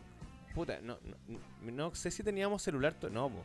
puta, 0.55 0.79
no, 0.81 0.99
no, 1.27 1.37
no 1.71 1.95
sé 1.95 2.11
si 2.11 2.23
teníamos 2.23 2.61
celular, 2.61 2.95
no, 3.11 3.29
po. 3.29 3.43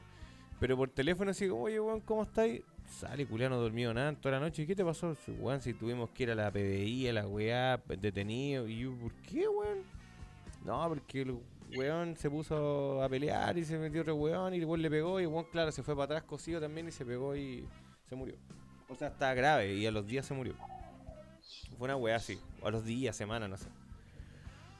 Pero 0.60 0.76
por 0.76 0.90
teléfono 0.90 1.32
así, 1.32 1.48
como, 1.48 1.62
oye, 1.64 1.80
weón, 1.80 2.00
¿cómo 2.00 2.22
estáis? 2.22 2.62
Sale, 2.86 3.26
culiao, 3.26 3.50
no 3.50 3.60
dormido 3.60 3.92
nada 3.92 4.14
toda 4.14 4.38
la 4.38 4.40
noche. 4.40 4.62
¿Y 4.62 4.66
qué 4.66 4.76
te 4.76 4.84
pasó? 4.84 5.16
Weón, 5.38 5.60
si 5.60 5.74
tuvimos 5.74 6.10
que 6.10 6.24
ir 6.24 6.30
a 6.30 6.34
la 6.34 6.50
PDI, 6.50 7.08
a 7.08 7.12
la 7.12 7.26
weá, 7.26 7.80
detenido. 8.00 8.68
Y 8.68 8.80
yo, 8.80 8.94
¿por 8.94 9.12
qué, 9.14 9.48
weón? 9.48 9.78
No, 10.64 10.88
porque 10.88 11.22
el 11.22 11.36
weón 11.76 12.16
se 12.16 12.30
puso 12.30 13.02
a 13.02 13.08
pelear 13.08 13.58
y 13.58 13.64
se 13.64 13.78
metió 13.78 14.02
otro 14.02 14.14
weón 14.14 14.54
y 14.54 14.58
el 14.58 14.64
weón 14.64 14.82
le 14.82 14.90
pegó 14.90 15.20
y 15.20 15.24
el 15.24 15.28
weón, 15.28 15.46
claro, 15.50 15.72
se 15.72 15.82
fue 15.82 15.94
para 15.94 16.04
atrás 16.04 16.22
cosido 16.24 16.60
también 16.60 16.88
y 16.88 16.92
se 16.92 17.04
pegó 17.04 17.34
y 17.36 17.66
se 18.08 18.14
murió. 18.14 18.36
O 18.88 18.94
sea, 18.94 19.08
estaba 19.08 19.34
grave 19.34 19.74
y 19.74 19.86
a 19.86 19.90
los 19.90 20.06
días 20.06 20.26
se 20.26 20.34
murió. 20.34 20.54
Fue 21.76 21.86
una 21.86 21.96
weá 21.96 22.16
así, 22.16 22.38
a 22.62 22.70
los 22.70 22.84
días, 22.84 23.16
semanas, 23.16 23.48
no 23.48 23.56
sé. 23.56 23.68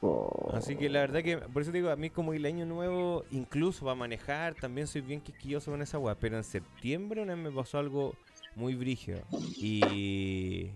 Oh. 0.07 0.51
Así 0.53 0.75
que 0.75 0.89
la 0.89 0.99
verdad 1.01 1.23
que, 1.23 1.37
por 1.37 1.61
eso 1.61 1.71
te 1.71 1.77
digo, 1.79 1.89
a 1.89 1.95
mí 1.95 2.09
como 2.09 2.33
el 2.33 2.45
año 2.45 2.65
nuevo, 2.65 3.23
incluso 3.31 3.85
para 3.85 3.95
manejar, 3.95 4.53
también 4.55 4.85
soy 4.87 5.01
bien 5.01 5.21
quisquilloso 5.21 5.71
con 5.71 5.81
esa 5.81 5.97
weá. 5.99 6.15
Pero 6.15 6.37
en 6.37 6.43
septiembre 6.43 7.21
una 7.21 7.33
vez 7.35 7.43
me 7.43 7.51
pasó 7.51 7.79
algo 7.79 8.13
muy 8.55 8.75
brígido. 8.75 9.19
Y 9.57 10.69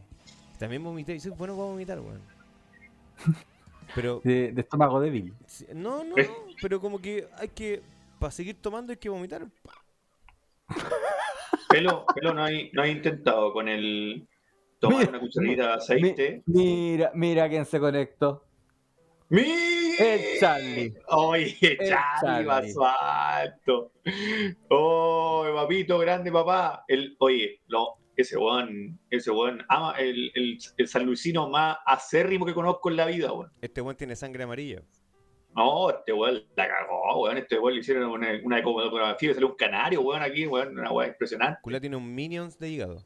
también 0.58 0.84
vomité, 0.84 1.16
y 1.16 1.20
soy 1.20 1.32
bueno 1.32 1.54
para 1.56 1.68
vomitar, 1.68 2.00
weón. 2.00 2.22
Pero, 3.96 4.22
De, 4.24 4.52
de 4.52 4.62
estómago 4.62 5.00
débil. 5.02 5.34
no, 5.74 6.04
no, 6.04 6.16
¿Eh? 6.18 6.28
no, 6.30 6.54
pero 6.62 6.80
como 6.80 7.00
que 7.02 7.28
hay 7.40 7.48
que, 7.50 7.82
para 8.20 8.30
seguir 8.32 8.56
tomando 8.62 8.92
hay 8.92 8.98
que 8.98 9.10
vomitar. 9.10 9.48
Pelo, 11.70 12.06
pelo 12.14 12.34
no 12.36 12.44
hay, 12.44 12.70
no 12.74 12.84
hay 12.84 12.92
intentado 12.92 13.52
con 13.52 13.68
el 13.68 14.28
tomar 14.80 15.00
Mira, 15.00 15.10
una 15.10 15.20
cucharadita 15.20 15.64
de 15.68 15.74
aceite. 15.74 16.44
Mi- 16.46 16.92
mira, 16.92 17.12
mira 17.16 17.50
quién 17.50 17.66
se 17.66 17.80
conectó. 17.80 18.44
¡Mi! 19.30 19.44
El 20.00 20.40
Charlie. 20.40 20.94
Oye, 21.08 21.78
Charlie, 21.78 21.96
Charlie. 22.22 22.46
vaso 22.46 22.86
alto. 22.86 23.92
Oh, 24.70 25.46
papito, 25.56 26.00
grande 26.00 26.32
papá. 26.32 26.84
El, 26.88 27.16
oye, 27.20 27.62
no, 27.68 27.98
ese 28.16 28.38
weón, 28.38 29.00
ese 29.10 29.30
weón 29.32 29.64
ama 29.70 29.94
el, 30.00 30.32
el, 30.36 30.58
el 30.78 30.88
San 30.88 31.06
Luisino 31.06 31.50
más 31.50 31.78
acérrimo 31.86 32.46
que 32.46 32.54
conozco 32.54 32.90
en 32.90 32.96
la 32.98 33.06
vida, 33.06 33.32
weón. 33.32 33.52
Este 33.62 33.82
weón 33.82 33.98
tiene 33.98 34.16
sangre 34.16 34.44
amarilla. 34.44 34.82
No, 35.56 35.90
este 35.90 36.14
weón 36.14 36.44
la 36.56 36.68
cagó, 36.68 37.22
weón. 37.24 37.38
Este 37.38 37.60
weón 37.60 37.76
le 37.76 37.80
hicieron 37.82 38.10
una, 38.10 38.30
una 38.44 38.60
ecografía 38.60 39.32
y 39.32 39.34
salió 39.34 39.50
un 39.50 39.56
canario, 39.56 40.02
weón, 40.02 40.22
aquí, 40.24 40.48
weón. 40.48 40.78
Una 40.78 40.92
weón 40.92 41.12
impresionante. 41.12 41.60
Culá 41.62 41.80
tiene 41.80 41.98
un 41.98 42.16
minions 42.16 42.58
de 42.58 42.70
hígado. 42.70 43.06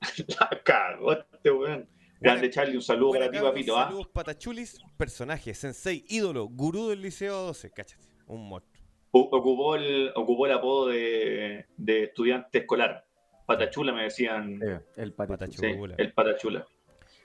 La 0.38 0.62
cagó 0.62 1.12
este 1.12 1.50
weón. 1.50 1.88
Grande 2.20 2.48
Charlie, 2.50 2.76
un 2.76 2.82
saludo 2.82 3.12
para 3.12 3.30
ti, 3.30 3.38
papito, 3.38 3.76
¿ah? 3.76 3.84
Saludos 3.86 4.08
patachulis, 4.08 4.78
personaje, 4.96 5.52
sensei, 5.54 6.04
ídolo, 6.08 6.48
gurú 6.48 6.88
del 6.88 7.02
liceo 7.02 7.34
12, 7.42 7.70
cáchate, 7.70 8.04
un 8.26 8.48
monstruo. 8.48 8.84
Ocupó 9.10 9.76
el, 9.76 10.10
ocupó 10.14 10.46
el 10.46 10.52
apodo 10.52 10.88
de, 10.88 11.66
de 11.76 12.04
estudiante 12.04 12.58
escolar. 12.58 13.04
Patachula 13.46 13.92
me 13.92 14.02
decían. 14.04 14.60
Eh, 14.62 14.80
el 14.96 15.12
patito. 15.14 15.38
Patachu- 15.38 15.60
Sí, 15.60 15.74
Chula. 15.74 15.94
el 15.98 16.12
patachula. 16.12 16.66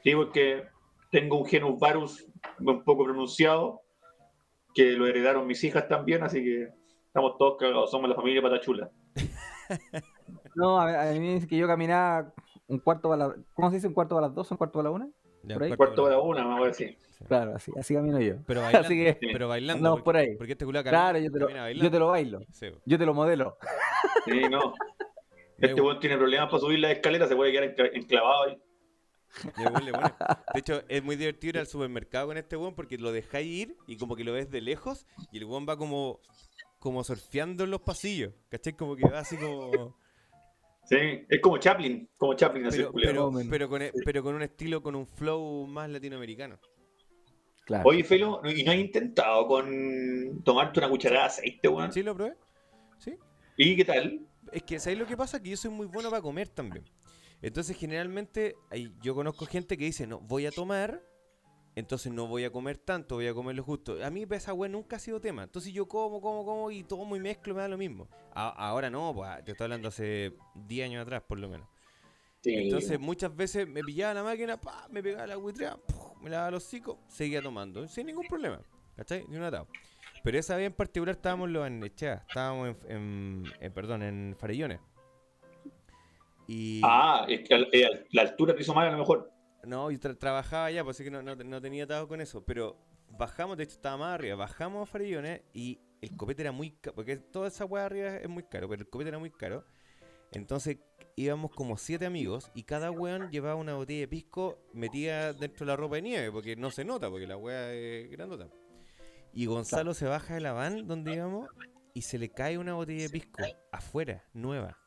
Sí, 0.03 0.13
porque 0.15 0.63
tengo 1.09 1.39
un 1.39 1.45
genus 1.45 1.79
varus 1.79 2.25
un 2.59 2.83
poco 2.83 3.03
pronunciado, 3.05 3.81
que 4.73 4.91
lo 4.91 5.05
heredaron 5.07 5.47
mis 5.47 5.63
hijas 5.63 5.87
también, 5.87 6.23
así 6.23 6.41
que 6.43 6.69
estamos 7.07 7.37
todos 7.37 7.57
cagados, 7.57 7.91
somos 7.91 8.09
la 8.09 8.15
familia 8.15 8.41
patachula. 8.41 8.89
No, 10.53 10.77
a, 10.79 11.09
a 11.09 11.13
mí 11.13 11.19
me 11.19 11.33
dice 11.35 11.47
que 11.47 11.55
yo 11.57 11.65
caminaba 11.65 12.33
un 12.71 12.79
cuarto 12.79 13.09
para 13.09 13.27
la... 13.27 13.35
¿Cómo 13.53 13.69
se 13.69 13.75
dice? 13.75 13.87
¿Un 13.87 13.93
cuarto 13.93 14.15
para 14.15 14.27
las 14.27 14.35
dos? 14.35 14.49
¿Un 14.51 14.57
cuarto 14.57 14.79
para 14.79 14.89
la 14.89 14.95
una? 14.95 15.09
Ya, 15.43 15.55
Por 15.55 15.63
ahí. 15.63 15.75
Cuarto 15.75 16.05
de 16.05 16.11
la 16.11 16.19
una, 16.19 16.43
vamos 16.45 16.63
a 16.63 16.67
decir. 16.67 16.97
Claro, 17.27 17.55
así, 17.55 17.71
así 17.79 17.93
camino 17.93 18.19
yo. 18.19 18.35
Pero 18.47 18.61
bailando, 18.63 18.85
Así 18.87 18.95
que 18.95 19.17
pero 19.33 19.47
bailando. 19.47 19.77
andamos 19.77 19.99
porque, 19.99 20.03
por 20.05 20.15
ahí. 20.17 20.35
Porque 20.37 20.51
este 20.53 20.65
culá 20.65 20.83
Claro, 20.83 21.17
yo 21.19 21.31
te, 21.31 21.39
lo, 21.39 21.69
yo 21.71 21.91
te 21.91 21.99
lo 21.99 22.07
bailo. 22.07 22.41
Sí. 22.51 22.67
Yo 22.85 22.97
te 22.97 23.05
lo 23.05 23.13
modelo. 23.13 23.57
Sí, 24.25 24.41
no. 24.49 24.73
Este 25.57 25.79
weón 25.81 25.99
tiene 25.99 26.17
problemas 26.17 26.49
para 26.49 26.59
subir 26.59 26.79
la 26.79 26.91
escalera, 26.91 27.27
se 27.27 27.35
puede 27.35 27.51
quedar 27.51 27.75
encla- 27.75 27.91
enclavado 27.93 28.43
ahí. 28.43 28.57
De 30.53 30.59
hecho, 30.59 30.81
es 30.89 31.03
muy 31.03 31.15
divertido 31.15 31.51
ir 31.51 31.59
al 31.59 31.67
supermercado 31.67 32.27
con 32.27 32.37
este 32.37 32.57
weón 32.57 32.75
porque 32.75 32.97
lo 32.97 33.11
dejáis 33.11 33.47
ir 33.47 33.77
y 33.87 33.97
como 33.97 34.15
que 34.15 34.23
lo 34.23 34.33
ves 34.33 34.49
de 34.51 34.61
lejos 34.61 35.05
y 35.31 35.37
el 35.37 35.45
weón 35.45 35.65
va 35.67 35.77
como, 35.77 36.19
como 36.79 37.03
surfeando 37.03 37.63
en 37.63 37.71
los 37.71 37.81
pasillos. 37.81 38.33
¿Cachai? 38.49 38.73
Como 38.73 38.95
que 38.95 39.07
va 39.07 39.19
así 39.19 39.37
como. 39.37 39.95
Sí, 40.91 41.25
es 41.29 41.39
como 41.39 41.57
Chaplin, 41.57 42.09
como 42.17 42.33
Chaplin 42.33 42.65
así, 42.65 42.79
Pero, 42.79 43.31
pero, 43.49 43.69
con, 43.69 43.81
e- 43.81 43.93
pero 44.03 44.21
con 44.21 44.35
un 44.35 44.41
estilo, 44.41 44.83
con 44.83 44.93
un 44.93 45.07
flow 45.07 45.65
más 45.65 45.89
latinoamericano. 45.89 46.59
Claro. 47.63 47.87
Oye, 47.87 48.03
Felo, 48.03 48.41
¿y 48.43 48.61
no 48.63 48.71
has 48.71 48.77
intentado 48.77 49.47
con 49.47 50.43
tomarte 50.43 50.81
una 50.81 50.89
cucharada 50.89 51.21
de 51.21 51.27
aceite, 51.27 51.69
weón? 51.69 51.93
¿Sí 51.93 52.03
lo 52.03 52.13
probé? 52.13 52.35
¿Sí? 52.97 53.15
¿Y 53.55 53.77
qué 53.77 53.85
tal? 53.85 54.27
Es 54.51 54.63
que, 54.63 54.81
¿sabéis 54.81 54.99
lo 54.99 55.07
que 55.07 55.15
pasa? 55.15 55.41
Que 55.41 55.51
yo 55.51 55.55
soy 55.55 55.71
muy 55.71 55.87
bueno 55.87 56.09
para 56.09 56.21
comer 56.21 56.49
también. 56.49 56.83
Entonces, 57.41 57.77
generalmente, 57.77 58.55
yo 59.01 59.15
conozco 59.15 59.45
gente 59.45 59.77
que 59.77 59.85
dice, 59.85 60.05
no, 60.07 60.19
voy 60.19 60.45
a 60.45 60.51
tomar, 60.51 61.01
entonces 61.75 62.11
no 62.11 62.27
voy 62.27 62.43
a 62.43 62.51
comer 62.51 62.77
tanto, 62.77 63.15
voy 63.15 63.27
a 63.27 63.33
comer 63.33 63.55
lo 63.55 63.63
justo. 63.63 63.97
A 64.03 64.09
mí 64.09 64.25
esa 64.29 64.53
weá 64.53 64.69
nunca 64.69 64.97
ha 64.97 64.99
sido 64.99 65.19
tema. 65.21 65.43
Entonces 65.43 65.71
yo 65.73 65.87
como, 65.87 66.19
como, 66.21 66.43
como 66.45 66.71
y 66.71 66.83
tomo 66.83 67.15
y 67.15 67.19
mezclo, 67.19 67.53
me 67.55 67.61
da 67.61 67.67
lo 67.67 67.77
mismo. 67.77 68.07
A- 68.33 68.49
ahora 68.69 68.89
no, 68.89 69.13
pues, 69.13 69.43
te 69.45 69.51
estoy 69.51 69.65
hablando 69.65 69.87
hace 69.87 70.33
10 70.55 70.85
años 70.85 71.01
atrás, 71.03 71.23
por 71.27 71.39
lo 71.39 71.47
menos. 71.49 71.67
Sí. 72.41 72.55
Entonces, 72.55 72.99
muchas 72.99 73.35
veces 73.35 73.67
me 73.67 73.81
pillaba 73.83 74.15
la 74.15 74.23
máquina, 74.23 74.59
pa, 74.59 74.87
me 74.89 75.03
pegaba 75.03 75.27
la 75.27 75.35
buitrea, 75.35 75.77
me 76.21 76.29
lavaba 76.29 76.51
los 76.51 76.65
hocicos, 76.65 76.97
seguía 77.07 77.41
tomando, 77.41 77.87
sin 77.87 78.07
ningún 78.07 78.25
problema. 78.27 78.59
¿Cachai? 78.95 79.25
Ni 79.27 79.37
un 79.37 79.43
atado. 79.43 79.67
Pero 80.23 80.37
esa 80.39 80.55
vez 80.57 80.67
en 80.67 80.73
particular 80.73 81.15
estábamos 81.15 81.47
en 81.47 81.53
los 81.53 81.61
Barnechea, 81.61 82.25
estábamos 82.27 82.75
en, 82.87 82.91
en- 82.95 83.43
en- 83.59 83.73
perdón, 83.73 84.01
en 84.03 84.35
Farellones. 84.37 84.79
Y 86.47 86.81
Ah, 86.83 87.25
es 87.29 87.47
que 87.47 87.55
eh, 87.71 88.05
la 88.11 88.23
altura 88.23 88.55
te 88.55 88.61
hizo 88.61 88.73
mal 88.73 88.87
a 88.87 88.91
lo 88.91 88.97
mejor. 88.97 89.31
No, 89.65 89.91
yo 89.91 89.99
tra- 89.99 90.17
trabajaba 90.17 90.65
allá, 90.65 90.83
pues 90.83 90.97
así 90.97 91.03
que 91.03 91.11
no, 91.11 91.21
no, 91.21 91.35
no 91.35 91.61
tenía 91.61 91.83
atado 91.83 92.07
con 92.07 92.21
eso. 92.21 92.43
Pero 92.45 92.77
bajamos, 93.09 93.57
de 93.57 93.63
hecho 93.63 93.73
estaba 93.73 93.97
más 93.97 94.15
arriba, 94.15 94.35
bajamos 94.35 94.87
a 94.87 94.91
Farellones 94.91 95.41
y 95.53 95.79
el 96.01 96.15
copete 96.15 96.41
era 96.41 96.51
muy 96.51 96.71
caro, 96.71 96.95
porque 96.95 97.17
toda 97.17 97.47
esa 97.47 97.65
weá 97.65 97.85
arriba 97.85 98.15
es 98.17 98.29
muy 98.29 98.43
caro, 98.43 98.67
pero 98.67 98.81
el 98.81 98.89
copete 98.89 99.09
era 99.09 99.19
muy 99.19 99.31
caro. 99.31 99.65
Entonces 100.31 100.77
íbamos 101.15 101.51
como 101.51 101.77
siete 101.77 102.05
amigos 102.05 102.49
y 102.55 102.63
cada 102.63 102.89
weón 102.89 103.29
llevaba 103.29 103.55
una 103.55 103.75
botella 103.75 103.99
de 104.01 104.07
pisco 104.07 104.57
metida 104.73 105.33
dentro 105.33 105.65
de 105.65 105.71
la 105.71 105.75
ropa 105.75 105.97
de 105.97 106.01
nieve, 106.03 106.31
porque 106.31 106.55
no 106.55 106.71
se 106.71 106.85
nota, 106.85 107.09
porque 107.09 107.27
la 107.27 107.37
weá 107.37 107.73
es 107.73 108.09
grandota. 108.09 108.47
Y 109.33 109.45
Gonzalo 109.45 109.93
se 109.93 110.05
baja 110.05 110.33
de 110.33 110.41
la 110.41 110.53
van 110.53 110.87
donde 110.87 111.13
íbamos 111.13 111.49
y 111.93 112.01
se 112.01 112.17
le 112.17 112.29
cae 112.29 112.57
una 112.57 112.73
botella 112.73 113.03
de 113.03 113.09
pisco 113.09 113.43
afuera, 113.71 114.23
nueva. 114.33 114.77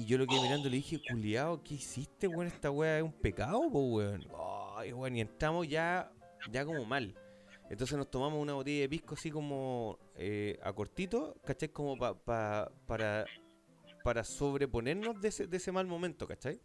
Y 0.00 0.06
yo 0.06 0.16
lo 0.16 0.26
quedé 0.26 0.40
mirando 0.40 0.66
y 0.68 0.70
le 0.70 0.76
dije, 0.78 0.98
culiao, 1.10 1.62
¿qué 1.62 1.74
hiciste, 1.74 2.26
weón? 2.26 2.46
Esta 2.46 2.70
weá 2.70 2.96
es 2.96 3.02
un 3.02 3.12
pecado, 3.12 3.60
po, 3.70 3.80
weón. 3.80 4.26
Ay, 4.78 4.94
weón, 4.94 5.14
y 5.14 5.20
entramos 5.20 5.68
ya, 5.68 6.10
ya 6.50 6.64
como 6.64 6.86
mal. 6.86 7.14
Entonces 7.68 7.98
nos 7.98 8.10
tomamos 8.10 8.40
una 8.40 8.54
botella 8.54 8.80
de 8.80 8.88
pisco 8.88 9.14
así 9.14 9.30
como 9.30 9.98
eh, 10.16 10.58
a 10.62 10.72
cortito, 10.72 11.36
¿cachai? 11.44 11.68
Como 11.68 11.98
pa- 11.98 12.14
pa- 12.14 12.72
para, 12.86 13.26
para 14.02 14.24
sobreponernos 14.24 15.20
de 15.20 15.28
ese, 15.28 15.46
de 15.46 15.58
ese 15.58 15.70
mal 15.70 15.86
momento, 15.86 16.26
¿cachai? 16.26 16.58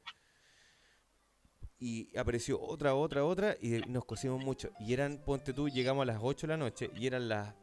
Y 1.77 2.17
apareció 2.17 2.57
otra, 2.61 2.95
otra, 2.95 3.25
otra 3.25 3.57
y 3.61 3.81
nos 3.89 4.05
cosimos 4.05 4.41
mucho. 4.41 4.69
Y 4.79 4.93
eran, 4.93 5.17
ponte 5.25 5.51
tú, 5.51 5.67
llegamos 5.67 6.03
a 6.03 6.05
las 6.05 6.19
8 6.21 6.47
de 6.47 6.53
la 6.53 6.57
noche 6.57 6.89
y 6.95 7.05
eran 7.05 7.27
las 7.27 7.53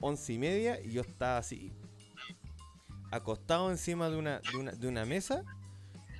once 0.00 0.32
y 0.32 0.38
media 0.38 0.80
y 0.80 0.90
yo 0.92 1.02
estaba 1.02 1.36
así, 1.36 1.70
acostado 3.12 3.70
encima 3.70 4.08
de 4.10 4.16
una, 4.16 4.40
de 4.40 4.56
una, 4.58 4.72
de 4.72 4.88
una 4.88 5.04
mesa, 5.04 5.44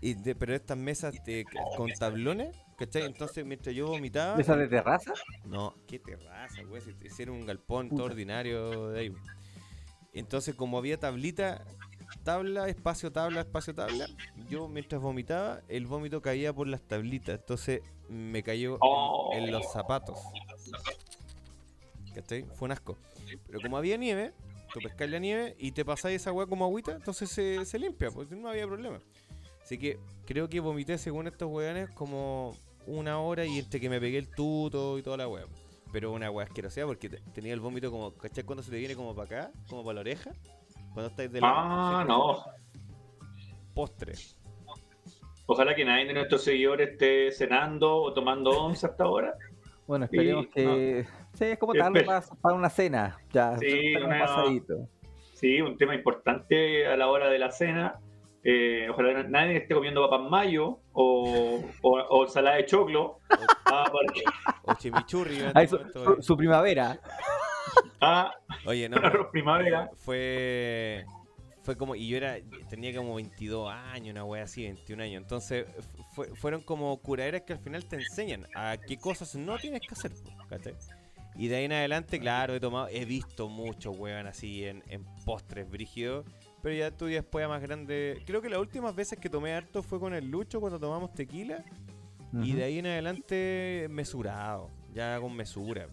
y 0.00 0.14
de- 0.14 0.34
pero 0.34 0.54
estas 0.54 0.76
mesas 0.78 1.14
de- 1.24 1.44
con 1.76 1.90
tablones, 1.92 2.54
¿cachai? 2.76 3.02
Entonces 3.02 3.44
mientras 3.44 3.74
yo 3.74 3.86
vomitaba... 3.88 4.40
¿Esa 4.40 4.56
de 4.56 4.68
terraza? 4.68 5.12
No, 5.44 5.74
qué 5.88 5.98
terraza, 5.98 6.62
güey. 6.64 6.80
Si 6.82 6.92
si 7.10 7.22
era 7.22 7.32
un 7.32 7.46
galpón 7.46 7.88
todo 7.88 8.04
ordinario 8.04 8.90
de 8.90 9.00
ahí. 9.00 9.12
Entonces, 10.12 10.54
como 10.54 10.76
había 10.78 10.98
tablita, 11.00 11.64
tabla, 12.24 12.68
espacio, 12.68 13.10
tabla, 13.10 13.40
espacio, 13.40 13.74
tabla, 13.74 14.06
yo 14.50 14.68
mientras 14.68 15.00
vomitaba, 15.00 15.60
el 15.68 15.86
vómito 15.86 16.20
caía 16.20 16.52
por 16.52 16.68
las 16.68 16.82
tablitas. 16.82 17.38
Entonces, 17.40 17.80
me 18.10 18.42
cayó 18.42 18.74
en- 18.74 18.78
Oh. 18.82 19.30
en, 19.34 19.50
los 19.50 19.72
zapatos. 19.72 20.18
¿Cachai? 22.14 22.44
Fue 22.54 22.66
un 22.66 22.72
asco. 22.72 22.98
Pero 23.46 23.60
como 23.62 23.76
había 23.78 23.96
nieve, 23.96 24.32
tú 24.72 24.80
pescas 24.80 25.08
la 25.10 25.18
nieve 25.18 25.54
y 25.58 25.72
te 25.72 25.84
pasáis 25.84 26.16
esa 26.22 26.32
weá 26.32 26.46
como 26.46 26.64
agüita, 26.64 26.92
entonces 26.92 27.30
se, 27.30 27.64
se 27.64 27.78
limpia, 27.78 28.10
pues 28.10 28.30
no 28.30 28.48
había 28.48 28.66
problema. 28.66 28.98
Así 29.62 29.78
que 29.78 29.98
creo 30.26 30.48
que 30.48 30.60
vomité 30.60 30.98
según 30.98 31.26
estos 31.26 31.48
weones 31.50 31.90
como 31.90 32.56
una 32.86 33.20
hora 33.20 33.44
y 33.44 33.58
entre 33.58 33.78
que 33.80 33.88
me 33.88 34.00
pegué 34.00 34.18
el 34.18 34.28
tuto 34.28 34.98
y 34.98 35.02
toda 35.02 35.16
la 35.16 35.28
weá. 35.28 35.44
Pero 35.92 36.12
una 36.12 36.30
weá 36.30 36.46
asquerosa 36.46 36.84
porque 36.86 37.08
te- 37.10 37.20
tenía 37.32 37.52
el 37.52 37.60
vómito 37.60 37.90
como, 37.90 38.12
¿cachai? 38.14 38.44
Cuando 38.44 38.62
se 38.62 38.70
te 38.70 38.78
viene 38.78 38.96
como 38.96 39.14
para 39.14 39.26
acá, 39.46 39.52
como 39.68 39.84
para 39.84 39.96
la 39.96 40.00
oreja. 40.00 40.32
Cuando 40.94 41.10
estáis 41.10 41.30
de 41.30 41.40
lado. 41.40 41.54
Ah, 41.56 42.04
no. 42.08 42.44
Postre. 43.74 44.14
Ojalá 45.46 45.74
que 45.74 45.84
nadie 45.84 46.06
de 46.06 46.14
nuestros 46.14 46.42
seguidores 46.44 46.90
esté 46.92 47.30
cenando 47.32 47.94
o 47.96 48.12
tomando 48.12 48.50
once 48.50 48.86
hasta 48.86 49.04
ahora. 49.04 49.34
Bueno, 49.86 50.06
esperemos 50.06 50.46
que. 50.46 51.06
Sí, 51.46 51.52
es 51.52 51.58
como 51.58 51.74
tarde 51.74 52.00
Espera. 52.00 52.20
para, 52.20 52.40
para 52.40 52.54
una 52.54 52.70
cena. 52.70 53.18
Ya, 53.32 53.56
Sí, 53.58 53.66
está 53.68 54.00
como 54.00 54.14
una- 54.14 54.26
pasadito. 54.26 54.88
Sí, 55.34 55.60
un 55.60 55.76
tema 55.76 55.94
importante 55.94 56.86
a 56.86 56.96
la 56.96 57.08
hora 57.08 57.28
de 57.28 57.38
la 57.38 57.50
cena. 57.50 57.98
Eh, 58.44 58.88
ojalá 58.90 59.22
nadie 59.24 59.56
esté 59.58 59.74
comiendo 59.74 60.08
papas 60.08 60.28
mayo 60.28 60.78
o, 60.92 61.64
o, 61.82 61.90
o 62.00 62.24
ensalada 62.24 62.56
de 62.56 62.66
choclo. 62.66 63.18
Ah, 63.66 63.84
porque- 63.90 64.22
O 64.64 64.74
chimichurri. 64.74 65.36
en 65.40 65.52
Ay, 65.54 65.64
este 65.64 65.68
su, 65.68 65.76
momento, 65.78 66.04
su- 66.04 66.12
eh. 66.12 66.16
su 66.22 66.36
primavera. 66.36 66.98
ah, 68.00 68.32
Oye, 68.66 68.88
no. 68.88 68.96
pero- 69.02 69.30
primavera. 69.30 69.90
fue 69.96 71.04
fue 71.64 71.76
como 71.76 71.94
y 71.94 72.08
yo 72.08 72.16
era 72.16 72.38
tenía 72.68 72.92
como 72.96 73.14
22 73.14 73.70
años 73.72 74.10
una 74.14 74.24
wea 74.24 74.42
así 74.42 74.64
21 74.64 75.00
años 75.04 75.22
entonces 75.22 75.64
fue- 76.12 76.26
fueron 76.34 76.60
como 76.62 77.00
curaderas 77.00 77.42
que 77.42 77.52
al 77.52 77.60
final 77.60 77.84
te 77.86 77.94
enseñan 77.94 78.48
a 78.56 78.76
qué 78.84 78.98
cosas 78.98 79.36
no 79.36 79.56
tienes 79.58 79.80
que 79.82 79.94
hacer 79.94 80.10
¿cachai? 80.48 80.74
Y 81.34 81.48
de 81.48 81.56
ahí 81.56 81.64
en 81.64 81.72
adelante 81.72 82.20
claro 82.20 82.54
he 82.54 82.60
tomado 82.60 82.88
he 82.88 83.04
visto 83.04 83.48
muchos 83.48 83.96
weón 83.98 84.26
así 84.26 84.64
en, 84.64 84.82
en 84.88 85.04
postres 85.24 85.68
brígidos. 85.68 86.26
Pero 86.62 86.74
ya 86.76 86.90
tú 86.90 87.06
después 87.06 87.48
más 87.48 87.60
grande. 87.60 88.22
Creo 88.24 88.40
que 88.40 88.48
las 88.48 88.60
últimas 88.60 88.94
veces 88.94 89.18
que 89.18 89.28
tomé 89.28 89.52
harto 89.52 89.82
fue 89.82 89.98
con 89.98 90.14
el 90.14 90.30
Lucho 90.30 90.60
cuando 90.60 90.78
tomamos 90.78 91.12
tequila. 91.12 91.64
Y 92.42 92.52
de 92.52 92.64
ahí 92.64 92.78
en 92.78 92.86
adelante 92.86 93.88
mesurado. 93.90 94.70
Ya 94.94 95.18
con 95.20 95.34
mesura 95.34 95.88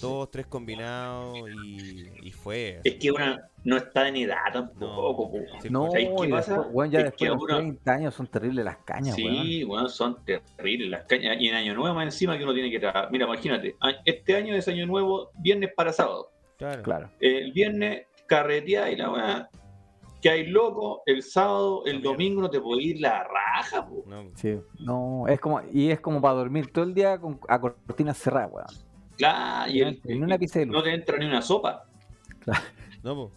dos 0.00 0.30
tres 0.30 0.46
combinados 0.46 1.38
y, 1.64 2.06
y 2.22 2.30
fue 2.30 2.80
Es 2.84 2.94
que 2.96 3.10
una 3.10 3.48
no 3.64 3.76
está 3.76 4.08
en 4.08 4.16
edad 4.16 4.36
tampoco. 4.52 5.30
po. 5.30 5.38
Sí, 5.60 5.68
No, 5.70 5.90
¿sabes 5.90 6.08
qué 6.20 6.28
pasa? 6.28 6.52
después, 6.54 6.74
weón, 6.74 6.90
ya 6.90 6.98
Es 7.00 7.04
después 7.06 7.18
que 7.18 7.24
de 7.24 7.30
los 7.30 7.40
ahora- 7.40 7.56
30 7.56 7.92
años 7.92 8.14
son 8.14 8.26
terribles 8.26 8.64
las 8.64 8.76
cañas, 8.78 9.16
weón. 9.16 9.42
Sí, 9.44 9.64
bueno, 9.64 9.88
son 9.88 10.24
terribles 10.24 10.90
las 10.90 11.04
cañas. 11.04 11.36
Y 11.40 11.48
en 11.48 11.54
Año 11.54 11.74
Nuevo 11.74 11.94
más 11.94 12.04
encima 12.04 12.36
que 12.38 12.44
uno 12.44 12.54
tiene 12.54 12.70
que 12.70 12.78
trabajar. 12.80 13.08
Mira, 13.10 13.26
imagínate, 13.26 13.76
este 14.04 14.36
año 14.36 14.54
es 14.54 14.68
Año 14.68 14.86
Nuevo, 14.86 15.30
viernes 15.38 15.70
para 15.76 15.92
sábado. 15.92 16.30
claro. 16.56 16.82
Claro. 16.82 17.10
El 17.20 17.52
viernes 17.52 18.06
carreteada 18.26 18.90
y 18.90 18.96
la 18.96 19.10
weá, 19.10 19.48
que 20.20 20.28
hay 20.30 20.46
loco, 20.48 21.02
el 21.06 21.22
sábado, 21.22 21.84
el 21.86 22.02
domingo 22.02 22.42
no 22.42 22.50
te 22.50 22.60
puede 22.60 22.82
ir 22.82 23.00
la 23.00 23.24
raja, 23.24 23.86
po. 23.86 24.04
No, 24.06 24.30
Sí. 24.34 24.58
No, 24.80 25.26
es 25.28 25.40
como, 25.40 25.60
y 25.72 25.90
es 25.90 26.00
como 26.00 26.20
para 26.20 26.34
dormir 26.34 26.72
todo 26.72 26.84
el 26.84 26.92
día 26.94 27.18
con, 27.18 27.38
a 27.48 27.60
cortinas 27.60 28.18
cerradas, 28.18 28.50
weón. 28.52 28.66
Claro, 29.18 29.70
y 29.70 29.80
el- 29.82 30.00
En 30.04 30.22
una 30.22 30.38
pizza 30.38 30.60
de 30.60 30.66
luz. 30.66 30.76
no 30.76 30.82
te 30.82 30.94
entra 30.94 31.18
ni 31.18 31.26
una 31.26 31.42
sopa. 31.42 31.84
no, 33.02 33.14
po. 33.14 33.32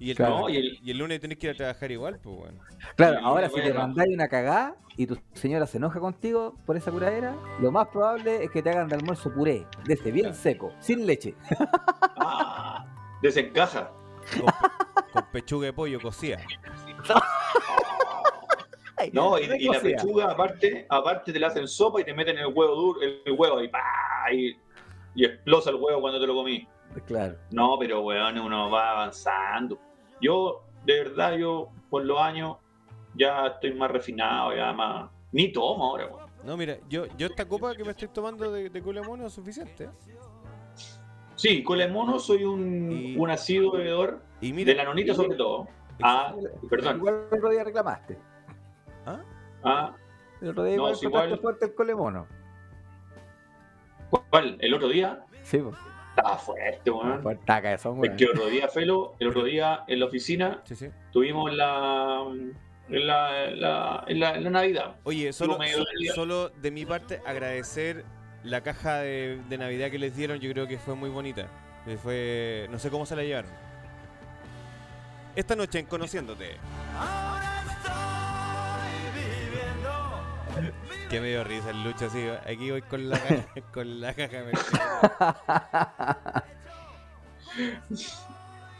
Y 0.00 0.10
el, 0.10 0.16
Claro. 0.16 0.40
No, 0.40 0.48
y 0.50 0.56
el- 0.58 0.78
y 0.82 0.90
el 0.90 0.98
lunes 0.98 1.20
tenés 1.20 1.38
que 1.38 1.46
ir 1.46 1.52
a 1.54 1.56
trabajar 1.56 1.90
igual, 1.90 2.18
pues 2.22 2.36
bueno. 2.36 2.58
Claro, 2.96 3.18
ahora 3.24 3.48
si 3.48 3.60
te 3.60 3.72
mandáis 3.72 4.12
una 4.14 4.28
cagada 4.28 4.76
y 4.96 5.06
tu 5.06 5.18
señora 5.34 5.66
se 5.66 5.78
enoja 5.78 5.98
contigo 6.00 6.54
por 6.66 6.76
esa 6.76 6.90
curadera, 6.92 7.34
lo 7.60 7.72
más 7.72 7.88
probable 7.88 8.44
es 8.44 8.50
que 8.50 8.62
te 8.62 8.70
hagan 8.70 8.88
de 8.88 8.96
almuerzo 8.96 9.32
puré, 9.32 9.66
de 9.86 9.94
este 9.94 10.10
bien 10.12 10.26
Claro. 10.26 10.38
seco, 10.40 10.72
sin 10.80 11.06
leche. 11.06 11.34
ah, 12.20 12.84
desencaja. 13.22 13.90
Con, 14.38 14.46
pe- 14.46 15.12
con 15.12 15.24
pechuga 15.32 15.66
de 15.66 15.72
pollo 15.72 16.00
cocida. 16.00 16.38
No, 19.12 19.38
y, 19.38 19.44
y 19.44 19.68
la 19.68 19.78
pechuga, 19.80 20.24
aparte, 20.32 20.84
aparte 20.88 21.32
te 21.32 21.38
la 21.38 21.46
hacen 21.46 21.68
sopa 21.68 22.00
y 22.00 22.04
te 22.04 22.12
meten 22.12 22.36
el 22.36 22.46
huevo 22.46 22.74
duro, 22.74 23.00
el, 23.00 23.22
el 23.24 23.32
huevo 23.32 23.58
ahí, 23.58 23.68
¡pah! 23.68 24.32
y, 24.32 24.56
y 25.18 25.24
explosa 25.24 25.70
el 25.70 25.76
huevo 25.76 26.00
cuando 26.00 26.20
te 26.20 26.26
lo 26.28 26.34
comí. 26.34 26.64
Claro. 27.06 27.34
No, 27.50 27.76
pero 27.78 28.02
weón, 28.02 28.38
uno 28.38 28.70
va 28.70 28.92
avanzando. 28.92 29.76
Yo, 30.20 30.62
de 30.84 31.02
verdad, 31.04 31.36
yo 31.36 31.70
por 31.90 32.04
los 32.04 32.20
años 32.20 32.56
ya 33.16 33.48
estoy 33.48 33.74
más 33.74 33.90
refinado, 33.90 34.54
ya 34.54 34.72
más. 34.72 35.10
Ni 35.32 35.50
tomo 35.52 35.84
ahora, 35.90 36.06
weón. 36.06 36.30
No, 36.44 36.56
mira, 36.56 36.76
yo, 36.88 37.06
yo 37.16 37.26
esta 37.26 37.46
copa 37.46 37.74
que 37.74 37.82
me 37.82 37.90
estoy 37.90 38.06
tomando 38.08 38.50
de, 38.52 38.70
de 38.70 38.80
cola 38.82 39.02
mono 39.02 39.26
es 39.26 39.32
suficiente. 39.32 39.84
¿eh? 39.84 39.90
Sí, 41.34 41.64
con 41.64 41.80
el 41.80 41.90
mono 41.90 42.20
soy 42.20 42.44
un, 42.44 42.92
Y- 42.92 43.16
un 43.16 43.28
asiduo 43.30 43.72
bebedor, 43.72 44.20
Y 44.40 44.52
mira, 44.52 44.70
de 44.70 44.76
la 44.76 44.84
nonita 44.84 45.14
sobre 45.14 45.36
todo. 45.36 45.66
Ah, 46.00 46.32
perdón. 46.70 46.96
Igual 46.98 47.26
el 47.32 47.38
otro 47.38 47.50
día 47.50 47.64
reclamaste. 47.64 48.16
¿Ah? 49.04 49.20
Ah, 49.64 49.96
El 50.40 50.50
otro 50.50 50.62
día 50.62 50.76
No, 50.76 50.82
igual 50.92 50.96
igual- 51.02 51.38
fuerte 51.40 51.64
el 51.66 51.74
colemono. 51.74 52.28
¿Cuál? 54.10 54.56
El 54.60 54.74
otro 54.74 54.88
día 54.88 55.20
Sí, 55.42 55.58
pues. 55.58 55.74
estaba 56.16 56.36
fuerte, 56.38 56.90
weón. 56.90 57.22
Fuerte 57.22 57.52
de 57.62 57.78
son, 57.78 57.94
Es 57.96 58.00
weón. 58.00 58.16
que 58.16 58.24
el 58.24 58.30
otro 58.30 58.46
día, 58.46 58.68
Felo, 58.68 59.14
el 59.18 59.28
otro 59.28 59.44
día 59.44 59.84
en 59.86 60.00
la 60.00 60.06
oficina 60.06 60.60
Sí, 60.64 60.74
sí. 60.76 60.88
tuvimos 61.12 61.52
la. 61.54 62.22
En 62.90 63.06
la, 63.06 63.44
en 63.44 63.60
la, 63.60 64.04
en 64.06 64.20
la, 64.20 64.34
en 64.34 64.44
la 64.44 64.50
Navidad. 64.50 64.96
Oye, 65.04 65.32
solo, 65.34 65.58
so- 65.62 66.14
solo 66.14 66.48
de 66.48 66.70
mi 66.70 66.86
parte 66.86 67.20
agradecer 67.26 68.04
la 68.44 68.62
caja 68.62 69.00
de, 69.00 69.40
de 69.46 69.58
Navidad 69.58 69.90
que 69.90 69.98
les 69.98 70.16
dieron. 70.16 70.38
Yo 70.40 70.50
creo 70.52 70.66
que 70.66 70.78
fue 70.78 70.94
muy 70.94 71.10
bonita. 71.10 71.48
Eh, 71.86 71.98
Fue, 72.02 72.66
no 72.70 72.78
sé 72.78 72.88
cómo 72.90 73.04
se 73.04 73.14
la 73.14 73.22
llevaron. 73.24 73.50
Esta 75.36 75.54
noche 75.54 75.78
en 75.78 75.86
Conociéndote. 75.86 76.56
Que 81.10 81.20
me 81.20 81.28
dio 81.28 81.42
risa 81.44 81.70
el 81.70 81.82
Lucho 81.84 82.06
así. 82.06 82.26
Aquí 82.46 82.70
voy 82.70 82.82
con 82.82 83.08
la 83.08 83.18
caja, 83.18 83.44
con 83.72 84.00
la 84.00 84.14
caja. 84.14 84.44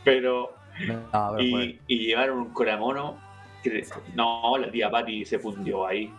Pero. 0.04 0.54
No, 0.86 1.08
pero 1.10 1.40
Y, 1.42 1.80
y 1.86 2.06
llevaron 2.06 2.38
un 2.38 2.50
coramono. 2.52 3.16
Que, 3.62 3.84
no, 4.14 4.56
la 4.58 4.70
tía 4.70 4.90
Patti 4.90 5.24
se 5.24 5.38
fundió 5.38 5.86
ahí. 5.86 6.12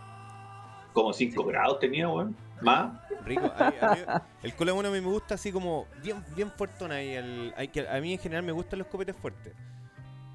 Como 0.94 1.14
5 1.14 1.44
grados 1.46 1.80
tenía, 1.80 2.10
weón. 2.10 2.36
Más. 2.62 2.92
Rico. 3.24 3.50
A 3.58 3.70
mí- 3.70 3.76
a 3.80 3.92
mí- 3.96 4.02
el 4.44 4.56
cola 4.56 4.74
mono 4.74 4.90
a 4.90 4.92
mí 4.92 5.00
me 5.00 5.08
gusta 5.08 5.36
así 5.36 5.52
como 5.52 5.86
bien, 6.04 6.24
bien 6.36 6.52
fuertón 6.52 6.92
ahí. 6.92 7.14
el- 7.14 7.54
hay 7.56 7.70
que, 7.70 7.88
a 7.88 8.02
mí 8.02 8.14
en 8.14 8.20
general 8.20 8.44
me 8.44 8.52
gustan 8.52 8.80
los 8.80 8.88
copetes 8.88 9.16
fuertes. 9.16 9.54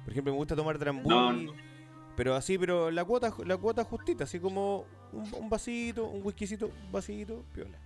Por 0.03 0.11
ejemplo, 0.11 0.31
me 0.33 0.37
gusta 0.37 0.55
tomar 0.55 0.79
drambuie. 0.79 1.13
No. 1.15 1.53
Pero 2.15 2.35
así, 2.35 2.57
pero 2.57 2.91
la 2.91 3.03
cuota, 3.03 3.33
la 3.45 3.57
cuota 3.57 3.83
justita, 3.83 4.23
así 4.23 4.39
como 4.39 4.85
un, 5.11 5.33
un 5.37 5.49
vasito, 5.49 6.05
un 6.05 6.25
whiskycito, 6.25 6.67
un 6.67 6.91
vasito, 6.91 7.43
piola. 7.53 7.77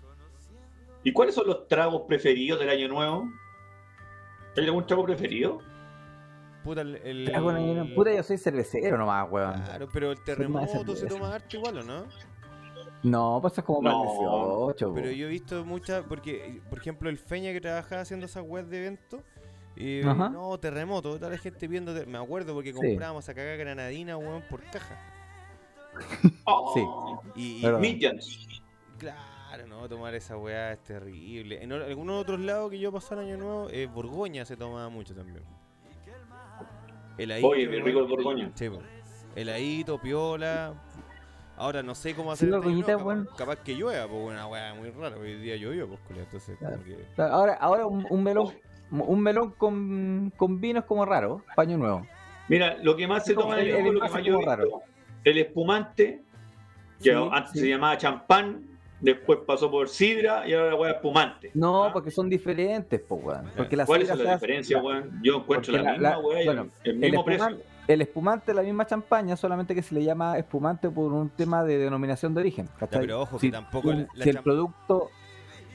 ¿Y 1.03 1.11
cuáles 1.13 1.33
son 1.35 1.47
los 1.47 1.67
tragos 1.67 2.03
preferidos 2.07 2.59
del 2.59 2.69
año 2.69 2.87
nuevo? 2.89 3.29
¿Hay 4.57 4.65
algún 4.65 4.85
trago 4.85 5.05
preferido? 5.05 5.59
Puta, 6.63 6.81
el. 6.81 6.95
el- 6.97 7.25
Trago. 7.25 7.51
Puta, 7.95 8.13
yo 8.13 8.21
soy 8.23 8.37
cervecero 8.37 8.97
nomás, 8.97 9.27
weón. 9.31 9.53
Claro, 9.63 9.87
pero 9.91 10.11
el 10.11 10.17
más 10.17 10.25
terremoto 10.25 10.95
se 10.95 11.07
toma 11.07 11.33
harto 11.33 11.55
igual, 11.57 11.77
¿o 11.77 11.83
no? 11.83 12.03
No, 13.01 13.39
pues 13.41 13.53
eso 13.53 13.61
es 13.61 13.65
como 13.65 13.81
para 13.81 13.95
el 13.95 14.03
No, 14.03 14.67
18, 14.67 14.93
Pero 14.93 15.11
yo 15.11 15.27
he 15.27 15.29
visto 15.29 15.63
muchas, 15.63 16.03
porque, 16.03 16.61
por 16.69 16.79
ejemplo, 16.79 17.09
el 17.09 17.17
Feña 17.17 17.53
que 17.53 17.61
trabajaba 17.61 18.01
haciendo 18.01 18.25
esas 18.25 18.43
webs 18.45 18.69
de 18.69 18.77
eventos, 18.79 19.21
y 19.75 20.01
Ajá. 20.01 20.29
no, 20.29 20.57
terremoto, 20.57 21.15
toda 21.17 21.29
la 21.31 21.37
gente 21.37 21.67
viendo, 21.67 21.93
ter- 21.93 22.07
me 22.07 22.17
acuerdo 22.17 22.53
porque 22.53 22.73
Sí. 22.73 22.79
comprábamos 22.79 23.23
esa 23.25 23.33
caga 23.33 23.55
granadina, 23.55 24.17
weón, 24.17 24.41
por 24.49 24.61
caja. 24.63 24.97
Oh, 26.45 26.73
Sí. 27.35 27.39
Y, 27.41 27.65
y- 27.65 27.99
claro, 28.97 29.67
no, 29.67 29.87
tomar 29.89 30.13
esa 30.15 30.37
weá 30.37 30.73
es 30.73 30.83
terrible. 30.83 31.61
En 31.63 31.71
algunos 31.71 32.21
otros 32.21 32.39
lados 32.39 32.69
que 32.71 32.79
yo 32.79 32.91
pasé 32.91 33.13
el 33.15 33.21
año 33.21 33.37
nuevo, 33.37 33.69
eh, 33.69 33.87
Borgoña 33.87 34.45
se 34.45 34.55
tomaba 34.57 34.89
mucho 34.89 35.13
también. 35.15 35.43
Heladito, 37.17 37.47
Oye, 37.49 37.69
qué 37.69 37.79
rico 37.81 37.99
el 37.99 38.05
Borgoña. 38.07 38.51
Sí, 38.55 38.69
po. 38.69 38.79
Heladito, 39.35 39.99
piola. 39.99 40.73
Ahora 41.57 41.83
no 41.83 41.93
sé 41.93 42.15
cómo 42.15 42.33
Sí, 42.35 42.45
hacer 42.45 42.69
este 42.69 42.95
bueno. 42.95 43.25
capaz, 43.25 43.37
capaz 43.37 43.55
que 43.57 43.75
llueva, 43.75 44.07
pues 44.07 44.21
una 44.31 44.47
weá 44.47 44.73
muy 44.73 44.89
rara. 44.91 45.17
Hoy 45.17 45.35
día 45.39 45.57
llovió, 45.57 45.87
pues 45.89 45.99
culiao, 46.07 46.23
entonces 46.23 46.57
Claro. 46.57 46.77
como 46.77 46.85
que. 46.85 47.21
Ahora, 47.21 47.53
ahora 47.55 47.85
un, 47.85 48.05
un 48.09 48.23
melón, 48.23 48.53
un 48.91 49.21
melón 49.21 49.51
con, 49.57 50.31
con 50.37 50.59
vino 50.59 50.79
es 50.79 50.85
como 50.85 51.05
raro, 51.05 51.43
paño 51.55 51.77
nuevo. 51.77 52.05
Mira, 52.47 52.77
lo 52.81 52.95
que 52.95 53.07
más 53.07 53.25
se 53.25 53.33
toma 53.35 53.59
el- 53.59 53.69
el 53.69 54.45
raro. 54.45 54.81
espumante, 55.23 56.21
que 57.01 57.11
Sí, 57.11 57.29
antes 57.31 57.51
sí. 57.53 57.59
se 57.59 57.69
llamaba 57.69 57.97
champán, 57.97 58.63
después 58.99 59.39
pasó 59.45 59.69
por 59.71 59.87
sidra 59.89 60.47
y 60.47 60.53
ahora 60.53 60.69
la 60.71 60.75
weá 60.75 60.89
es 60.91 60.95
espumante. 60.97 61.51
No, 61.53 61.85
¿Ah? 61.85 61.93
porque 61.93 62.11
son 62.11 62.29
diferentes, 62.29 62.99
pues, 63.07 63.23
weón. 63.23 63.51
Porque 63.55 63.75
la 63.77 63.85
¿Cuál 63.85 64.01
es 64.01 64.09
la 64.17 64.33
diferencia, 64.33 64.77
la- 64.77 64.83
weón? 64.83 65.19
Yo 65.23 65.37
encuentro 65.37 65.73
la, 65.73 65.83
la- 65.83 65.91
misma, 65.93 66.09
la- 66.09 66.19
weá, 66.19 66.41
y 66.41 66.45
bueno, 66.45 66.67
el, 66.83 66.91
El, 66.91 66.97
mismo 66.99 67.23
precio. 67.25 67.57
el 67.87 68.01
espumante 68.01 68.51
es 68.51 68.55
la 68.55 68.63
misma 68.63 68.85
champaña, 68.85 69.37
solamente 69.37 69.73
que 69.75 69.81
se 69.81 69.93
le 69.95 70.03
llama 70.03 70.37
espumante 70.37 70.89
por 70.89 71.13
un 71.13 71.29
tema 71.29 71.63
de 71.63 71.77
denominación 71.77 72.33
de 72.33 72.41
origen. 72.41 72.67
Pero 72.89 73.21
ojo, 73.21 73.39
si, 73.39 73.47
que 73.47 73.51
tampoco 73.53 73.93
la, 73.93 74.07
la 74.13 74.23
si 74.23 74.29
el 74.31 74.39
producto 74.41 75.09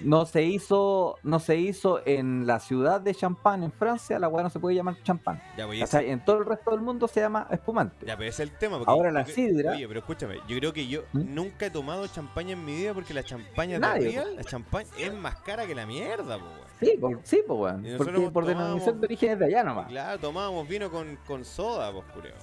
no 0.01 0.26
se 0.26 0.42
hizo 0.42 1.18
no 1.22 1.38
se 1.38 1.57
hizo 1.57 2.01
en 2.07 2.47
la 2.47 2.61
ciudad 2.61 3.01
de 3.01 3.14
Champagne, 3.14 3.64
en 3.66 3.72
Francia, 3.72 4.18
la 4.18 4.28
weá 4.28 4.42
no 4.42 4.51
se 4.51 4.59
puede 4.59 4.76
llamar 4.76 4.97
champán. 5.03 5.40
Ya, 5.57 5.66
pues, 5.66 5.78
ese- 5.80 5.84
¿cachai? 5.99 6.11
En 6.11 6.24
todo 6.24 6.38
el 6.38 6.47
resto 6.47 6.70
del 6.72 6.80
mundo 6.80 7.09
se 7.09 7.20
llama 7.20 7.47
espumante. 7.51 8.05
Ya, 8.07 8.16
pero 8.16 8.28
ese 8.28 8.42
es 8.42 8.51
el 8.51 8.57
tema. 8.59 8.78
porque 8.78 8.90
Ahora 8.90 9.11
la 9.11 9.24
sidra- 9.24 9.72
Oye, 9.72 9.86
pero 9.88 10.01
escúchame, 10.01 10.36
yo 10.49 10.59
creo 10.59 10.72
que 10.72 10.86
yo 10.86 11.03
¿Mm? 11.12 11.34
nunca 11.34 11.66
he 11.66 11.70
tomado 11.70 12.07
champaña 12.07 12.53
en 12.53 12.64
mi 12.64 12.74
vida 12.76 12.92
porque 12.95 13.14
la 13.14 13.22
champaña 13.22 13.78
Nadie, 13.78 14.05
de 14.05 14.11
Real, 14.11 14.36
la 14.36 14.45
champaña 14.45 14.88
es 14.99 15.14
más 15.14 15.36
cara 15.36 15.66
que 15.66 15.74
la 15.74 15.86
mierda, 15.86 16.38
po, 16.38 16.45
weón. 16.45 16.64
Sí, 16.80 16.97
po- 17.01 17.20
sí, 17.22 17.40
pues, 17.47 17.59
weón. 17.61 17.84
Porque 17.97 18.30
por 18.30 18.45
denominación 18.47 19.01
de 19.01 19.07
origen 19.07 19.30
es 19.32 19.38
de 19.38 19.45
allá 19.47 19.62
nomás. 19.64 19.86
Claro, 19.86 20.18
tomábamos 20.18 20.68
vino 20.68 20.90
con, 20.90 21.16
con 21.26 21.45
soda, 21.45 21.92
pues, 21.92 22.05
cureo. 22.12 22.34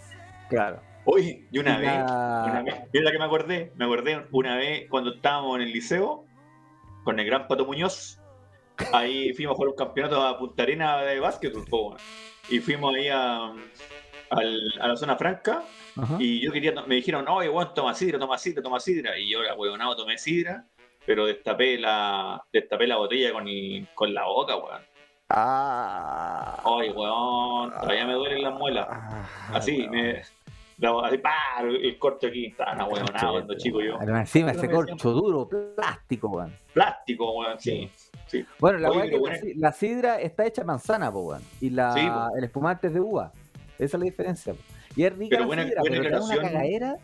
Claro. 0.49 0.79
Oye, 1.05 1.47
y 1.51 1.57
una 1.57 1.77
Y 1.77 1.81
vez, 1.81 1.87
la- 1.97 2.43
una 2.51 2.61
vez, 2.63 2.75
mira 2.93 3.11
que 3.11 3.17
me 3.17 3.25
acordé, 3.25 3.71
me 3.75 3.85
acordé 3.85 4.25
una 4.31 4.55
vez 4.55 4.87
cuando 4.89 5.13
estábamos 5.15 5.55
en 5.57 5.63
el 5.63 5.71
liceo 5.71 6.25
con 7.03 7.19
el 7.19 7.25
gran 7.25 7.47
Pato 7.47 7.65
Muñoz, 7.65 8.19
ahí 8.93 9.33
fuimos 9.33 9.53
a 9.53 9.55
jugar 9.55 9.69
un 9.69 9.75
campeonato 9.75 10.21
a 10.21 10.37
Punta 10.37 10.63
Arena 10.63 10.97
de 11.01 11.19
weón. 11.19 11.97
y 12.49 12.59
fuimos 12.59 12.95
ahí 12.95 13.07
a, 13.09 13.51
al- 14.29 14.73
a 14.79 14.87
la 14.87 14.95
zona 14.97 15.15
franca 15.15 15.63
Ajá. 15.97 16.15
y 16.19 16.41
yo 16.43 16.51
quería, 16.51 16.73
me 16.87 16.95
dijeron, 16.95 17.27
oye, 17.27 17.49
weón, 17.49 17.73
toma 17.73 17.93
sidra, 17.93 18.17
toma 18.19 18.37
sidra, 18.37 18.61
toma 18.63 18.79
sidra, 18.79 19.17
y 19.17 19.29
yo, 19.31 19.41
la 19.41 19.55
huevonado, 19.55 19.95
tomé 19.95 20.17
sidra, 20.17 20.65
pero 21.05 21.25
destapé 21.25 21.77
la, 21.77 22.41
destapé 22.53 22.87
la 22.87 22.97
botella 22.97 23.33
con, 23.33 23.47
el- 23.47 23.87
con 23.93 24.13
la 24.13 24.25
boca, 24.25 24.55
weón. 24.57 24.81
Ah. 25.33 26.61
Ay, 26.65 26.89
weón, 26.89 27.71
todavía 27.71 28.05
me 28.05 28.13
duelen 28.13 28.43
las 28.43 28.53
muelas. 28.53 28.87
Ah, 28.89 29.25
Así, 29.53 29.87
me. 29.87 30.21
La- 30.81 31.07
así, 31.07 31.17
¡pah! 31.19 31.61
el 31.61 31.97
corte 31.99 32.27
aquí, 32.27 32.47
está 32.47 32.73
una 32.73 32.85
huevonada 32.87 33.31
cuando 33.31 33.55
chico 33.57 33.81
yo. 33.81 33.95
Además, 33.99 34.21
Encima 34.21 34.51
ese 34.51 34.61
Pero 34.67 34.73
corcho 34.85 35.11
duro, 35.11 35.47
plástico, 35.47 36.27
weón. 36.29 36.53
Plástico, 36.73 37.31
weón, 37.39 37.59
sí. 37.59 37.89
sí. 38.27 38.45
Bueno, 38.59 38.79
la 38.79 38.89
Oye, 38.89 38.97
weá 38.99 39.05
pero 39.05 39.15
que 39.15 39.19
buena- 39.19 39.35
la, 39.37 39.41
si- 39.41 39.53
la 39.55 39.71
sidra 39.71 40.19
está 40.21 40.45
hecha 40.45 40.61
de 40.63 40.67
manzana, 40.67 41.11
po, 41.11 41.19
weón. 41.21 41.41
Y 41.61 41.69
la, 41.69 41.93
Sí, 41.93 42.01
po. 42.07 42.37
el 42.37 42.43
espumante 42.43 42.87
es 42.87 42.93
de 42.93 42.99
uva. 42.99 43.31
Esa 43.77 43.97
es 43.97 43.99
la 43.99 44.05
diferencia. 44.05 44.53
po. 44.53 44.59
Y 44.95 45.03
es 45.05 45.13
rica 45.17 45.29
Pero 45.29 45.41
la 45.41 45.47
buena- 45.47 45.63
sidra, 45.63 45.81
buena 45.81 46.01
pero 46.01 46.23
una 46.25 46.35
cagadera. 46.37 46.95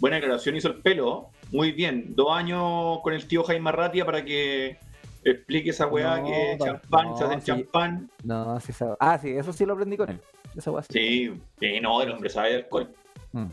Buena 0.00 0.16
aclaración 0.16 0.56
hizo 0.56 0.68
el 0.68 0.74
pelo. 0.82 1.30
Muy 1.52 1.72
bien. 1.72 2.14
Dos 2.16 2.36
años 2.36 2.98
con 3.02 3.12
el 3.14 3.26
tío 3.28 3.44
Jaime 3.44 3.68
Arratia 3.70 4.04
para 4.04 4.24
que 4.24 4.76
explique 5.24 5.70
esa 5.70 5.86
weá 5.86 6.16
No, 6.18 6.24
que 6.26 6.58
champán, 6.58 7.06
no, 7.10 7.16
se 7.16 7.24
hace 7.24 7.34
en 7.34 7.40
sí. 7.40 7.46
champán. 7.46 8.10
No, 8.24 8.58
sí, 8.60 8.72
esa- 8.72 8.96
Ah, 8.98 9.18
sí, 9.18 9.30
eso 9.30 9.52
sí 9.52 9.64
lo 9.64 9.74
aprendí 9.74 9.96
con 9.96 10.10
él. 10.10 10.20
Esa 10.56 10.70
weá 10.70 10.82
sí. 10.82 11.32
Sí, 11.60 11.80
no, 11.80 12.02
el 12.02 12.10
hombre 12.12 12.30
sabe 12.30 12.50
de 12.50 12.56
alcohol. 12.56 12.94
Mm. 13.32 13.46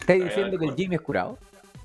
¿Estáis 0.00 0.24
diciendo 0.24 0.58
que 0.58 0.66
el. 0.66 0.74
Jimmy 0.76 0.94
es 0.96 1.00
curado? 1.00 1.38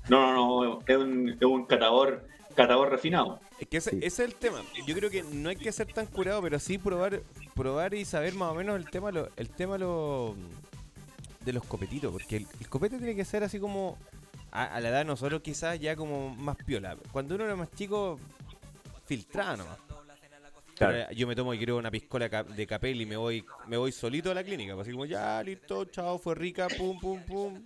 No, 0.08 0.32
no, 0.32 0.64
no, 0.64 0.80
es 0.86 0.96
un, 0.96 1.28
es 1.30 1.42
un 1.42 1.64
catador, 1.66 2.26
catador 2.54 2.90
refinado. 2.90 3.40
Es 3.58 3.66
que 3.68 3.78
ese, 3.78 3.90
Sí. 3.90 3.96
ese 3.98 4.06
es 4.24 4.28
el 4.30 4.34
tema. 4.34 4.60
Yo 4.86 4.94
creo 4.94 5.10
que 5.10 5.22
no 5.22 5.48
hay 5.48 5.56
que 5.56 5.72
ser 5.72 5.86
tan 5.92 6.06
curado, 6.06 6.42
pero 6.42 6.58
sí 6.58 6.78
probar 6.78 7.22
probar 7.54 7.94
y 7.94 8.04
saber 8.04 8.34
más 8.34 8.52
o 8.52 8.54
menos 8.54 8.76
el 8.76 8.88
tema 8.90 9.10
lo, 9.10 9.28
el 9.36 9.48
tema 9.50 9.78
lo, 9.78 10.34
de 11.44 11.52
los 11.52 11.64
copetitos. 11.64 12.12
Porque 12.12 12.36
el, 12.36 12.46
el 12.60 12.68
copete 12.68 12.98
tiene 12.98 13.16
que 13.16 13.24
ser 13.24 13.42
así 13.42 13.58
como 13.58 13.96
a, 14.52 14.64
a 14.64 14.80
la 14.80 14.90
edad 14.90 14.98
de 14.98 15.04
nosotros 15.06 15.40
quizás 15.42 15.80
ya 15.80 15.96
como 15.96 16.34
más 16.36 16.56
piola. 16.56 16.96
Cuando 17.12 17.34
uno 17.34 17.44
era 17.44 17.56
más 17.56 17.70
chico, 17.72 18.18
filtrado 19.06 19.56
nomás. 19.58 19.78
Yo 21.14 21.26
me 21.26 21.34
tomo 21.34 21.54
y 21.54 21.58
creo 21.58 21.78
una 21.78 21.90
piscola 21.90 22.28
de 22.28 22.66
capel 22.66 23.00
y 23.00 23.06
me 23.06 23.16
voy 23.16 23.44
me 23.66 23.76
voy 23.76 23.92
solito 23.92 24.30
a 24.30 24.34
la 24.34 24.44
clínica. 24.44 24.74
pues 24.74 24.86
Así 24.86 24.92
como, 24.92 25.06
ya, 25.06 25.42
listo, 25.42 25.86
chao, 25.86 26.18
fue 26.18 26.34
rica, 26.34 26.68
pum, 26.68 26.98
pum, 27.00 27.22
pum. 27.24 27.64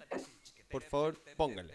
Por 0.70 0.82
favor, 0.82 1.20
pónganle. 1.36 1.74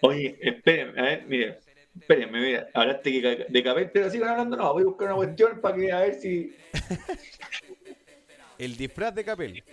Oye, 0.00 0.38
espérenme, 0.40 1.00
a 1.00 1.04
ver, 1.04 1.26
mire, 1.26 1.58
espérenme, 1.98 2.40
mira, 2.40 2.68
hablaste 2.74 3.10
que 3.10 3.46
de 3.48 3.62
cabel, 3.62 3.90
pero 3.92 4.10
sigan 4.10 4.30
hablando, 4.30 4.56
no, 4.56 4.72
voy 4.72 4.82
a 4.82 4.86
buscar 4.86 5.08
una 5.08 5.16
cuestión 5.16 5.60
para 5.60 5.76
que 5.76 5.92
a 5.92 6.00
ver 6.00 6.14
si. 6.14 6.54
El 8.58 8.76
disfraz 8.76 9.14
de 9.14 9.24
capel. 9.24 9.64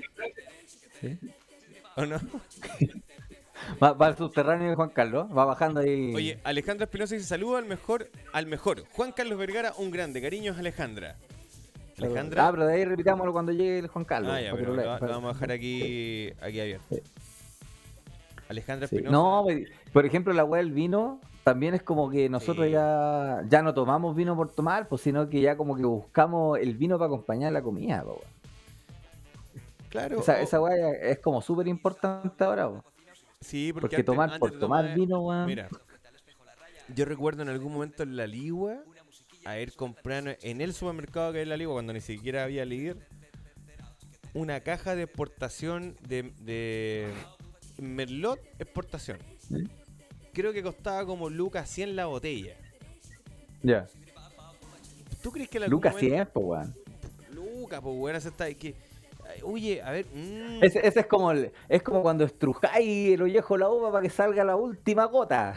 Sí. 0.99 1.17
¿O 1.95 2.05
no? 2.05 2.19
Va, 3.81 3.93
va 3.93 4.07
al 4.07 4.17
subterráneo 4.17 4.69
de 4.69 4.75
Juan 4.75 4.89
Carlos, 4.89 5.27
va 5.35 5.45
bajando 5.45 5.79
ahí. 5.81 6.13
Oye, 6.15 6.39
Alejandra 6.43 6.85
Espinosa 6.85 7.15
dice 7.15 7.27
saludo 7.27 7.57
al 7.57 7.65
mejor, 7.65 8.09
al 8.31 8.45
mejor. 8.47 8.83
Juan 8.91 9.11
Carlos 9.11 9.37
Vergara, 9.37 9.73
un 9.77 9.91
grande. 9.91 10.21
Cariños, 10.21 10.57
Alejandra. 10.57 11.15
Alejandra. 11.97 12.47
Ah, 12.47 12.51
pero 12.51 12.65
de 12.65 12.73
ahí 12.73 12.85
repitámoslo 12.85 13.31
cuando 13.33 13.51
llegue 13.51 13.79
el 13.79 13.87
Juan 13.87 14.03
Carlos. 14.05 14.31
Ah, 14.33 14.41
ya, 14.41 14.51
pero 14.55 14.73
lo 14.75 14.83
vamos 14.99 15.29
a 15.29 15.33
dejar 15.33 15.51
aquí, 15.51 16.31
aquí 16.41 16.59
abierto. 16.59 16.95
Alejandra 18.49 18.87
Sí. 18.87 18.95
Espinosa. 18.97 19.11
No, 19.15 19.45
por 19.93 20.05
ejemplo, 20.05 20.33
la 20.33 20.43
weá 20.43 20.61
del 20.61 20.71
vino 20.71 21.19
también 21.43 21.73
es 21.73 21.83
como 21.83 22.09
que 22.09 22.29
nosotros 22.29 22.65
Sí. 22.67 22.71
ya, 22.73 23.43
ya 23.47 23.61
no 23.61 23.73
tomamos 23.73 24.15
vino 24.15 24.35
por 24.35 24.51
tomar, 24.51 24.87
pues 24.87 25.01
sino 25.01 25.29
que 25.29 25.41
ya 25.41 25.55
como 25.57 25.75
que 25.75 25.83
buscamos 25.85 26.59
el 26.59 26.75
vino 26.75 26.97
para 26.97 27.07
acompañar 27.07 27.51
la 27.53 27.61
comida, 27.61 28.03
po, 28.03 28.21
claro. 29.89 30.19
Esa, 30.19 30.33
o- 30.33 30.37
esa 30.37 30.61
weá 30.61 30.91
es 30.93 31.19
como 31.19 31.41
súper 31.41 31.67
importante 31.67 32.43
ahora, 32.43 32.69
po. 32.69 32.83
Sí, 33.43 33.71
porque, 33.73 33.81
porque 33.83 33.95
antes- 33.97 34.05
tomar 34.05 34.29
antes 34.33 34.39
por 34.39 34.59
tomar 34.59 34.93
vino, 34.95 35.19
weón. 35.21 35.45
Mira, 35.45 35.69
yo 36.95 37.05
recuerdo 37.05 37.43
en 37.43 37.49
algún 37.49 37.73
momento 37.73 38.03
en 38.03 38.15
la 38.17 38.27
Ligua 38.27 38.83
haber 39.45 39.73
comprado 39.73 40.31
en 40.41 40.61
el 40.61 40.73
supermercado 40.73 41.33
que 41.33 41.41
es 41.41 41.47
la 41.47 41.57
Ligua, 41.57 41.73
cuando 41.75 41.93
ni 41.93 42.01
siquiera 42.01 42.43
había 42.43 42.65
líder, 42.65 42.97
una 44.33 44.61
caja 44.61 44.95
de 44.95 45.03
exportación 45.03 45.95
de, 46.07 46.33
de 46.41 47.11
Merlot 47.77 48.39
exportación. 48.59 49.17
¿Sí? 49.39 49.67
Creo 50.33 50.51
que 50.53 50.63
costaba 50.63 51.05
como 51.05 51.29
Lucas 51.29 51.69
100 51.69 51.95
la 51.95 52.05
botella. 52.07 52.55
Ya. 53.61 53.87
¿Tú 55.21 55.31
crees 55.31 55.49
que 55.49 55.57
algún 55.59 55.71
Lucas 55.71 55.93
momento- 55.93 56.15
100, 56.15 56.27
pues 56.33 56.45
weón. 56.45 56.75
Lucas, 57.33 57.79
pues 57.81 57.95
weón, 57.97 58.15
está 58.29 58.53
que 58.53 58.75
Oye, 59.43 59.81
a 59.81 59.91
ver, 59.91 60.05
mm, 60.13 60.63
Ese, 60.63 60.85
ese 60.85 60.99
es 61.01 61.05
como 61.07 61.31
el- 61.31 61.51
es 61.69 61.81
como 61.83 62.01
cuando 62.01 62.23
estrujáis 62.25 63.13
el 63.13 63.21
ollejo 63.21 63.57
la 63.57 63.69
uva 63.69 63.91
para 63.91 64.03
que 64.03 64.09
salga 64.09 64.43
la 64.43 64.55
última 64.55 65.05
gota 65.05 65.53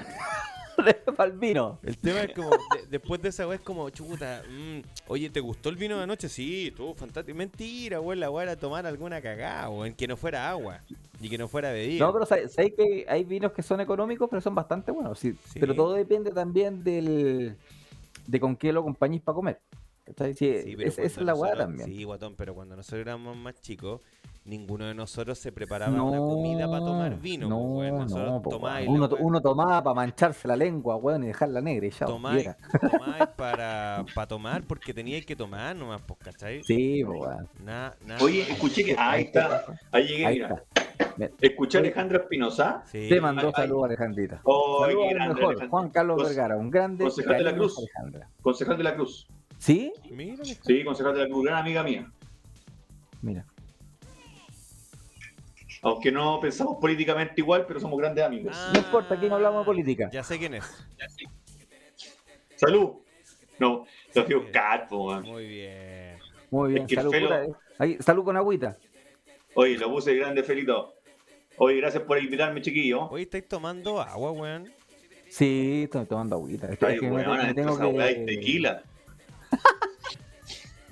para 1.17 1.31
el 1.31 1.39
vino. 1.39 1.79
el 1.83 1.97
tema 1.99 2.21
es 2.23 2.35
como, 2.35 2.51
de- 2.51 2.87
después 2.91 3.21
de 3.23 3.31
esa 3.31 3.47
weá 3.47 3.57
es 3.57 3.63
como, 3.63 3.89
chuta, 3.91 4.43
mm, 4.49 4.81
oye, 5.09 5.31
¿te 5.31 5.41
gustó 5.41 5.69
el 5.71 5.77
vino 5.77 5.97
de 5.97 6.03
anoche? 6.05 6.29
Sí, 6.29 6.69
estuvo 6.69 6.95
fantástico. 6.95 7.37
Mentira, 7.37 8.01
weón, 8.01 8.21
la 8.21 8.31
weá 8.31 8.45
era 8.45 8.57
tomar 8.57 8.87
alguna 8.87 9.21
cagada, 9.21 9.69
weón, 9.71 9.95
que 9.95 10.07
no 10.07 10.17
fuera 10.17 10.49
agua 10.51 10.81
y 11.21 11.29
que 11.31 11.39
no 11.39 11.49
fuera 11.49 11.71
bebida. 11.73 12.05
No, 12.05 12.13
pero 12.13 12.27
sabéis 12.27 12.53
sabéis 12.53 12.75
que 12.75 13.07
hay 13.09 13.25
vinos 13.25 13.53
que 13.53 13.63
son 13.63 13.81
económicos, 13.81 14.29
pero 14.29 14.41
son 14.43 14.55
bastante 14.55 14.91
buenos. 14.93 15.19
sí. 15.19 15.35
Sí. 15.47 15.59
Pero 15.61 15.75
todo 15.75 15.95
depende 15.95 16.31
también 16.31 16.85
del 16.85 17.57
de 18.27 18.41
con 18.41 18.57
qué 18.57 18.73
lo 18.73 18.81
acompañéis 18.81 19.23
para 19.23 19.35
comer. 19.37 19.61
Sí, 20.07 20.35
Sí, 20.35 20.75
pero 20.77 20.89
es- 20.89 20.99
esa 20.99 21.03
es 21.03 21.15
cuando 21.15 21.33
la 21.33 21.35
weá 21.39 21.57
también. 21.57 21.89
Sí, 21.89 22.05
guatón, 22.05 22.35
pero 22.37 22.55
cuando 22.55 22.77
nosotros 22.77 23.01
éramos 23.01 23.37
más 23.37 23.61
chicos, 23.61 24.01
ninguno 24.45 24.85
de 24.85 24.95
nosotros 24.95 25.37
se 25.39 25.51
preparaba 25.51 26.01
una 26.01 26.19
comida 26.19 26.67
para 26.69 26.79
tomar 26.79 27.19
vino. 27.21 27.49
No, 27.49 27.57
pues, 27.75 27.91
weón. 27.91 27.99
Nosotros 28.03 28.31
no, 28.31 28.43
po, 28.43 28.51
tomáis 28.51 28.89
weón. 28.89 29.01
la 29.01 29.17
uno, 29.19 29.41
tomaba 29.41 29.83
para 29.83 29.95
mancharse 29.95 30.47
la 30.47 30.55
lengua, 30.55 30.95
weón, 30.97 31.25
y 31.25 31.27
dejarla 31.27 31.61
negra 31.61 31.87
y 31.87 31.91
ya. 31.91 32.07
tomáis, 32.07 32.49
tomáis 33.19 33.27
para, 33.37 34.05
para 34.15 34.27
tomar 34.29 34.63
porque 34.63 34.95
teníais 34.95 35.27
que 35.27 35.35
tomar 35.35 35.75
nomás, 35.75 36.01
pues, 36.03 36.21
¿cachai? 36.21 36.63
Sí, 36.63 37.03
weón. 37.03 37.49
Oye, 38.21 38.43
escuché 38.43 38.85
que. 38.85 38.95
Ahí 38.97 39.25
está, 39.25 39.65
ahí 39.91 40.07
llegué, 40.07 40.27
Ahí 40.27 40.35
mira. 40.37 40.55
está. 40.55 41.33
Escuché 41.41 41.79
a 41.79 41.81
Alejandra 41.81 42.19
Espinosa. 42.19 42.83
Sí. 42.87 43.09
Te 43.09 43.21
mandó 43.21 43.51
saludos, 43.51 43.85
Alejandrita. 43.87 44.41
Oh, 44.45 44.83
Saludos 44.83 45.03
qué 45.03 45.09
al 45.09 45.15
grande, 45.15 45.35
mejor, 45.35 45.51
Alejandra. 45.55 45.69
Juan 45.71 45.91
Carlos 45.91 46.23
Vergara, 46.23 46.57
un 46.57 46.71
grande. 46.71 47.05
concejal 47.05 47.39
de 47.39 47.45
la 47.45 47.55
Cruz. 47.55 47.79
Alejandra. 47.79 48.29
Concejal 48.43 48.77
de 48.79 48.85
la 48.85 48.95
Cruz. 48.95 49.27
¿Sí? 49.59 49.93
Mira, 50.11 50.43
mijo. 50.43 50.63
Sí, 50.65 50.85
concejal 50.85 51.15
de 51.15 51.21
la 51.23 51.27
Cruz, 51.29 51.45
gran 51.45 51.59
amiga 51.59 51.83
mía. 51.83 52.11
Mira. 53.23 53.45
Aunque 55.83 56.11
no 56.11 56.41
pensamos 56.41 56.79
políticamente 56.81 57.35
igual, 57.37 57.65
pero 57.67 57.79
somos 57.81 57.99
grandes 57.99 58.25
amigos. 58.25 58.57
No 58.73 58.79
importa, 58.79 59.15
aquí 59.15 59.29
no 59.29 59.37
hablamos 59.37 59.61
de 59.63 59.67
política. 59.67 60.11
Ya 60.13 60.23
sé 60.25 60.39
quién 60.39 60.55
es. 60.55 60.65
Salud. 62.57 62.95
No, 63.59 63.87
Sofía 64.13 64.37
Oscar, 64.39 64.89
po, 64.89 65.09
weón. 65.09 65.23
Muy 65.25 65.47
bien. 65.47 66.19
Muy 66.51 66.73
bien, 66.73 66.83
Es 66.83 66.89
que 66.89 66.95
el 66.95 67.01
salud, 67.01 67.13
puta, 67.23 67.45
eh. 67.45 67.49
Ahí, 67.79 67.97
salud 68.01 68.25
con 68.25 68.37
agüita. 68.37 68.77
Oye, 69.55 69.79
lo 69.79 69.91
puse 69.91 70.15
grande, 70.15 70.43
Felito. 70.43 70.95
Oye, 71.59 71.77
gracias 71.79 72.03
por 72.03 72.23
invitarme, 72.23 72.61
chiquillo. 72.61 73.07
Hoy 73.09 73.23
estáis 73.23 73.49
tomando 73.49 74.01
agua, 74.01 74.33
weón. 74.33 74.71
Sí, 75.29 75.83
estoy 75.85 76.05
tomando 76.07 76.37
agüita. 76.37 76.69
Es 76.71 76.79
que- 76.79 76.87
Ay, 76.87 76.95
es 76.95 77.01
que 77.01 77.11
me, 77.11 77.17
weón, 77.17 77.47
me 77.47 77.55
tengo 77.55 77.79
que... 77.79 78.25
tequila. 78.27 78.83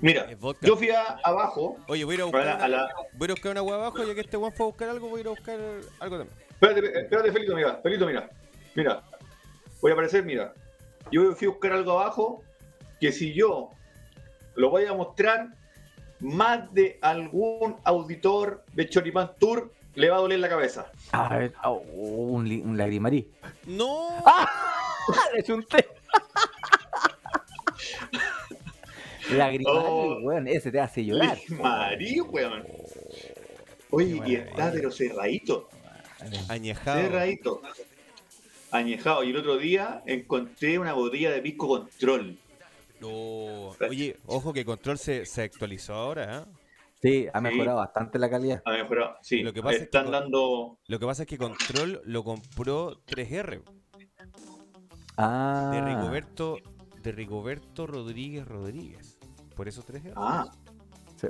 Mira, 0.01 0.27
yo 0.61 0.75
fui 0.75 0.89
a- 0.91 1.19
abajo. 1.23 1.77
Oye, 1.87 2.03
voy 2.03 2.13
a 2.13 2.15
ir 2.15 2.21
a 2.21 2.23
a 2.23 2.25
buscar, 2.27 2.45
la- 2.45 2.55
una, 2.55 2.65
a 2.65 2.67
la- 2.67 2.89
voy 3.13 3.21
a 3.21 3.25
ir 3.25 3.31
a 3.31 3.33
buscar 3.33 3.51
una 3.51 3.59
agua 3.61 3.75
abajo, 3.75 4.03
ya 4.03 4.13
que 4.13 4.21
este 4.21 4.37
weón 4.37 4.53
fue 4.53 4.65
a 4.65 4.67
buscar 4.67 4.89
algo, 4.89 5.09
voy 5.09 5.19
a 5.19 5.21
ir 5.21 5.27
a 5.27 5.29
buscar 5.31 5.59
algo 5.99 6.17
también. 6.17 6.37
Espérate, 6.49 6.99
espérate, 7.01 7.31
Felito, 7.31 7.55
mira, 7.55 7.79
Felito, 7.81 8.05
mira. 8.05 8.29
Mira, 8.75 9.03
voy 9.81 9.91
a 9.91 9.93
aparecer, 9.93 10.23
mira. 10.23 10.53
Yo 11.11 11.33
fui 11.35 11.47
a 11.47 11.51
buscar 11.51 11.71
algo 11.73 11.99
abajo 11.99 12.43
que 12.99 13.11
si 13.11 13.33
yo 13.33 13.71
lo 14.55 14.69
voy 14.69 14.85
a 14.85 14.93
mostrar, 14.93 15.47
más 16.19 16.71
de 16.73 16.97
algún 17.01 17.77
auditor 17.83 18.63
de 18.73 18.89
Choripán 18.89 19.31
Tour 19.39 19.71
le 19.95 20.09
va 20.09 20.17
a 20.17 20.21
doler 20.21 20.39
la 20.39 20.49
cabeza. 20.49 20.91
A 21.11 21.37
ver, 21.37 21.53
oh, 21.63 21.81
un, 21.93 22.77
lagrimarí. 22.77 23.31
¡No! 23.65 24.23
Le 25.35 25.43
chunté. 25.43 25.87
Lagrimarí, 29.31 29.65
Oh. 29.67 30.17
weón, 30.21 30.47
ese 30.47 30.71
te 30.71 30.79
hace 30.79 31.03
llorar. 31.05 31.37
Marí, 31.59 32.19
weón. 32.21 32.63
Oye, 33.91 34.21
y 34.25 34.35
está 34.35 34.71
pero 34.71 34.91
cerradito. 34.91 35.69
Añejado. 36.49 37.01
Cerradito. 37.01 37.61
Añejado. 38.71 39.23
Y 39.23 39.29
el 39.31 39.37
otro 39.37 39.57
día 39.57 40.01
encontré 40.05 40.77
una 40.79 40.93
botella 40.93 41.31
de 41.31 41.41
pisco 41.41 41.67
control. 41.67 42.37
No. 42.99 43.69
Oye, 43.89 44.17
ojo 44.25 44.53
que 44.53 44.63
Control 44.65 44.97
se, 44.97 45.25
se 45.25 45.43
actualizó 45.43 45.93
ahora, 45.93 46.39
¿eh? 46.39 46.51
Sí, 47.01 47.27
ha 47.31 47.41
mejorado 47.41 47.77
bastante 47.77 48.17
la 48.17 48.29
calidad. 48.29 48.61
A 48.65 48.71
mejorado. 48.71 49.17
Sí, 49.21 49.43
Lo 49.43 49.53
que 49.53 49.61
pasa 49.61 49.73
es 49.73 49.79
que 49.79 49.83
están 49.85 50.09
dando. 50.11 50.77
Lo 50.87 50.99
que 50.99 51.05
pasa 51.05 51.23
es 51.23 51.27
que 51.27 51.37
Control 51.37 52.01
lo 52.05 52.23
compró 52.23 53.01
3R 53.05 53.61
Ah, 55.17 55.71
de 55.73 55.81
Rigoberto, 55.81 56.57
de 57.03 57.11
Rigoberto 57.11 57.85
Rodríguez 57.85 58.45
Rodríguez. 58.47 59.14
Por 59.55 59.67
eso 59.67 59.83
3R. 59.83 60.13
Ah, 60.15 60.47
sí. 61.15 61.27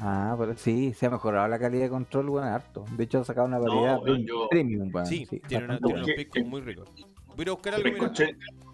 Ah, 0.00 0.36
pero 0.38 0.56
sí, 0.56 0.92
se 0.94 1.06
ha 1.06 1.10
mejorado 1.10 1.48
la 1.48 1.58
calidad 1.58 1.84
de 1.84 1.90
control, 1.90 2.28
weón, 2.28 2.46
harto. 2.46 2.84
De 2.96 3.04
hecho, 3.04 3.18
ha 3.20 3.24
sacado 3.24 3.46
una 3.48 3.58
variedad 3.58 3.94
weón, 3.94 4.02
premium, 4.04 4.26
yo- 4.26 4.48
premium, 4.48 4.90
weón. 4.94 5.06
sí, 5.06 5.26
sí, 5.28 5.40
tiene, 5.40 5.64
una- 5.64 5.78
tiene 5.78 5.92
bueno. 5.92 6.04
unos 6.06 6.16
piscos 6.16 6.44
muy 6.44 6.60
ricos. 6.60 6.88
Voy 7.36 7.46
a 7.48 7.52
buscar 7.52 7.74
algo, 7.74 7.88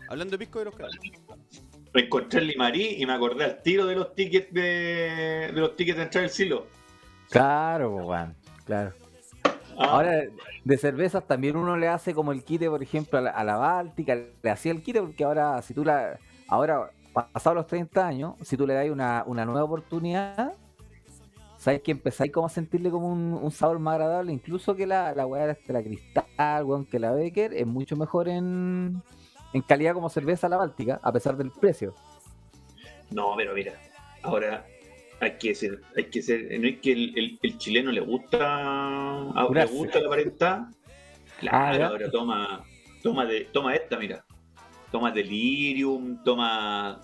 Hablando 0.09 0.33
de 0.33 0.39
pisco, 0.39 0.59
voy 0.59 0.61
a 0.61 0.63
ir 0.63 0.67
a 0.69 0.71
buscar 0.71 0.87
algo. 0.87 1.35
me 1.95 2.01
encontré 2.03 2.41
el 2.41 2.47
Limarí 2.49 2.97
y 2.99 3.07
me 3.07 3.13
acordé 3.15 3.45
al 3.45 3.63
tiro 3.63 3.87
de 3.87 3.95
los 3.97 4.15
tickets 4.15 4.53
de, 4.53 5.51
de 5.55 5.61
los 5.61 5.75
tickets 5.77 5.97
de 5.97 6.03
entrar 6.05 6.25
al 6.25 6.31
silo. 6.31 6.67
Claro, 7.31 7.97
weón, 7.97 8.35
claro. 8.67 8.93
Ah, 9.79 9.87
Ahora, 9.93 10.23
de 10.65 10.77
cervezas 10.79 11.27
también 11.27 11.57
uno 11.57 11.77
le 11.77 11.89
hace 11.89 12.15
como 12.15 12.33
el 12.33 12.45
quite, 12.45 12.69
por 12.69 12.83
ejemplo, 12.83 13.19
a 13.19 13.23
la, 13.23 13.31
a 13.31 13.43
la 13.45 13.57
Báltica, 13.57 14.15
le 14.43 14.51
hacía 14.51 14.73
el 14.73 14.83
quite 14.83 15.01
porque 15.01 15.25
ahora, 15.25 15.61
si 15.63 15.73
tú 15.73 15.85
la. 15.85 16.19
Ahora, 16.49 16.91
pasados 17.15 17.57
los 17.57 17.67
30 17.67 18.07
años, 18.07 18.35
si 18.43 18.57
tú 18.57 18.67
le 18.67 18.75
das 18.75 18.91
una, 18.91 19.25
una 19.27 19.45
nueva 19.47 19.65
oportunidad, 19.65 20.53
sabes 21.57 21.81
que 21.83 21.93
empezáis 21.93 22.31
como 22.33 22.47
a 22.47 22.51
sentirle 22.51 22.91
como 22.91 23.09
un, 23.09 23.33
un 23.41 23.51
sabor 23.51 23.79
más 23.79 23.95
agradable, 23.95 24.33
incluso 24.33 24.75
que 24.77 24.87
la, 24.87 25.15
la 25.15 25.27
weá 25.27 25.47
de 25.47 25.57
la 25.73 25.83
Cristal, 25.83 26.65
weón, 26.65 26.85
que 26.85 26.99
la 26.99 27.13
Becker, 27.13 27.55
es 27.55 27.67
mucho 27.67 27.97
mejor 27.97 28.29
en, 28.29 29.01
en 29.53 29.63
calidad 29.63 29.95
como 29.95 30.11
cerveza 30.11 30.49
la 30.49 30.57
Báltica, 30.59 31.01
a 31.03 31.13
pesar 31.13 31.37
del 31.37 31.51
precio. 31.51 31.95
No, 33.11 33.35
pero 33.37 33.55
mira, 33.55 33.73
ahora 34.23 34.67
hay 35.21 35.39
que 35.39 35.55
ser, 35.55 35.81
hay 35.97 36.05
que 36.07 36.21
ser, 36.23 36.59
no 36.61 36.67
es 36.67 36.81
que 36.81 36.93
el, 36.93 37.13
el- 37.19 37.39
el 37.43 37.59
chileno 37.59 37.93
le 37.93 38.01
gusta, 38.01 38.39
le 39.53 39.67
gusta 39.67 40.01
la 40.01 40.07
aparentar. 40.07 40.67
Claro, 41.41 41.57
Ah, 41.57 41.79
¿ya? 41.79 41.87
ahora 41.89 42.11
toma, 42.11 42.65
toma 43.03 43.25
de, 43.27 43.43
toma 43.53 43.75
esta, 43.75 43.99
mira. 43.99 44.24
Toma 44.95 45.11
Delirium, 45.11 46.23
toma 46.23 47.01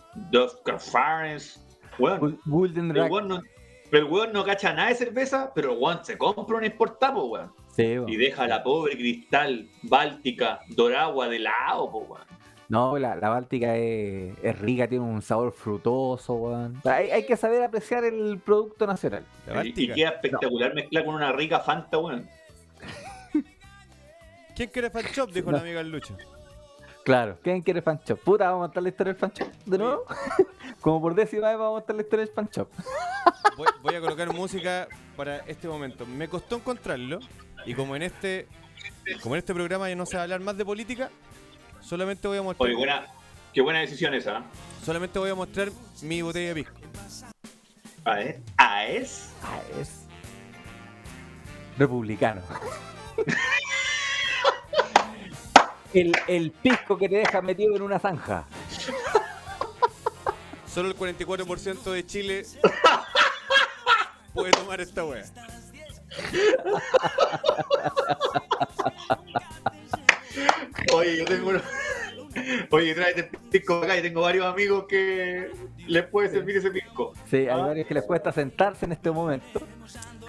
Carfares. 0.64 1.61
Bueno, 1.99 2.20
Gul- 2.20 2.38
Golden 2.47 2.97
el 2.97 3.11
weón 3.11 3.26
no, 3.26 3.41
el 3.91 4.05
weón 4.05 4.32
no 4.32 4.45
cacha 4.45 4.72
nada 4.72 4.91
de 4.91 4.95
cerveza, 4.95 5.51
pero 5.53 5.72
el 5.72 5.78
weón 5.80 6.05
se 6.05 6.16
compra 6.16 6.59
un 6.59 6.62
exportapo, 6.64 7.24
weón. 7.24 7.51
Sí, 7.74 7.99
weón. 7.99 8.09
Y 8.09 8.16
deja 8.16 8.47
la 8.47 8.62
pobre 8.62 8.93
cristal, 8.97 9.68
báltica, 9.82 10.61
doragua 10.68 11.26
de 11.28 11.41
lado, 11.41 11.91
po, 11.91 11.99
weón. 11.99 12.22
No, 12.68 12.97
la, 12.97 13.16
la 13.16 13.28
Báltica 13.30 13.74
es, 13.76 14.38
es 14.41 14.57
rica, 14.61 14.86
tiene 14.86 15.05
un 15.05 15.20
sabor 15.20 15.51
frutoso, 15.51 16.34
weón. 16.34 16.80
Hay, 16.84 17.11
hay 17.11 17.26
que 17.26 17.36
saber 17.36 17.64
apreciar 17.64 18.05
el 18.05 18.38
producto 18.38 18.86
nacional. 18.86 19.24
La 19.49 19.53
Y, 19.53 19.55
y 19.55 19.57
Báltica. 19.72 19.95
queda 19.95 20.09
espectacular 20.11 20.74
mezclar 20.74 21.05
con 21.05 21.16
una 21.16 21.32
rica 21.32 21.59
Fanta, 21.59 21.99
weón. 21.99 22.28
¿Quién 24.55 24.70
quiere 24.70 24.91
fan 24.91 25.03
shop? 25.12 25.32
Dijo 25.32 25.51
No. 25.51 25.57
la 25.57 25.62
amiga 25.64 25.82
Lucha. 25.82 26.14
Claro. 27.05 27.38
¿Quién 27.42 27.62
quiere 27.62 27.82
fan 27.82 28.01
shop? 28.07 28.18
Puta, 28.20 28.44
vamos 28.44 28.59
a 28.59 28.66
montar 28.66 28.82
la 28.82 28.88
historia 28.90 29.12
del 29.12 29.20
fan 29.20 29.32
shop. 29.32 29.48
¿De 29.64 29.78
nuevo? 29.78 30.05
Como 30.80 31.01
por 31.01 31.14
décima 31.14 31.48
vez 31.48 31.59
vamos 31.59 31.70
a 31.70 31.78
montar 31.80 31.96
la 31.96 32.03
historia 32.03 32.24
del 32.26 32.34
fan 32.34 32.48
shop. 32.51 32.68
Voy, 33.57 33.66
voy 33.82 33.94
a 33.94 34.01
colocar 34.01 34.32
música 34.32 34.88
para 35.16 35.38
este 35.38 35.68
momento. 35.68 36.07
Me 36.07 36.28
costó 36.28 36.57
encontrarlo. 36.57 37.20
Y 37.66 37.74
como 37.74 37.94
en 37.94 38.03
este 38.03 38.48
como 39.22 39.34
en 39.34 39.40
este 39.40 39.53
programa 39.55 39.88
ya 39.88 39.96
no 39.96 40.07
se 40.07 40.16
va 40.16 40.22
a 40.22 40.24
hablar 40.24 40.40
más 40.40 40.57
de 40.57 40.64
política, 40.64 41.11
solamente 41.80 42.26
voy 42.26 42.38
a 42.38 42.42
mostrar 42.42 42.66
Oye, 42.68 42.76
buena, 42.76 43.07
qué 43.53 43.61
buena 43.61 43.80
decisión 43.80 44.14
esa. 44.14 44.38
¿eh? 44.38 44.42
solamente 44.84 45.18
voy 45.18 45.30
a 45.30 45.34
mostrar 45.34 45.68
mi 46.03 46.22
botella 46.22 46.48
de 46.48 46.55
pisco. 46.55 46.80
A 48.05 48.14
ver, 48.14 48.40
ah, 48.57 48.86
es. 48.86 49.30
Ah, 49.42 49.61
es. 49.78 50.07
Republicano. 51.76 52.40
el, 55.95 56.12
el 56.26 56.51
pisco 56.51 56.97
que 56.97 57.09
te 57.09 57.16
deja 57.16 57.43
metido 57.43 57.76
en 57.76 57.82
una 57.82 57.99
zanja. 57.99 58.47
Solo 60.72 60.88
el 60.88 60.97
44% 60.97 61.91
de 61.91 62.07
Chile 62.07 62.47
puede 64.32 64.53
tomar 64.53 64.80
esta 64.80 65.05
wea. 65.05 65.24
Oye, 70.93 71.18
yo 71.18 71.24
tengo 71.24 71.51
uno. 71.51 71.61
Oye, 72.70 72.95
tráete 72.95 73.20
el 73.32 73.38
pisco 73.51 73.76
acá 73.82 73.97
y 73.97 74.03
tengo 74.03 74.20
varios 74.22 74.47
amigos 74.47 74.84
que 74.88 75.51
les 75.86 76.05
puede 76.07 76.28
servir 76.30 76.57
ese 76.57 76.70
pisco. 76.70 77.12
Sí, 77.28 77.36
hay 77.38 77.49
Ah. 77.49 77.57
varios 77.57 77.86
que 77.86 77.95
les 77.95 78.05
cuesta 78.05 78.32
sentarse 78.32 78.84
en 78.86 78.93
este 78.93 79.11
momento. 79.11 79.61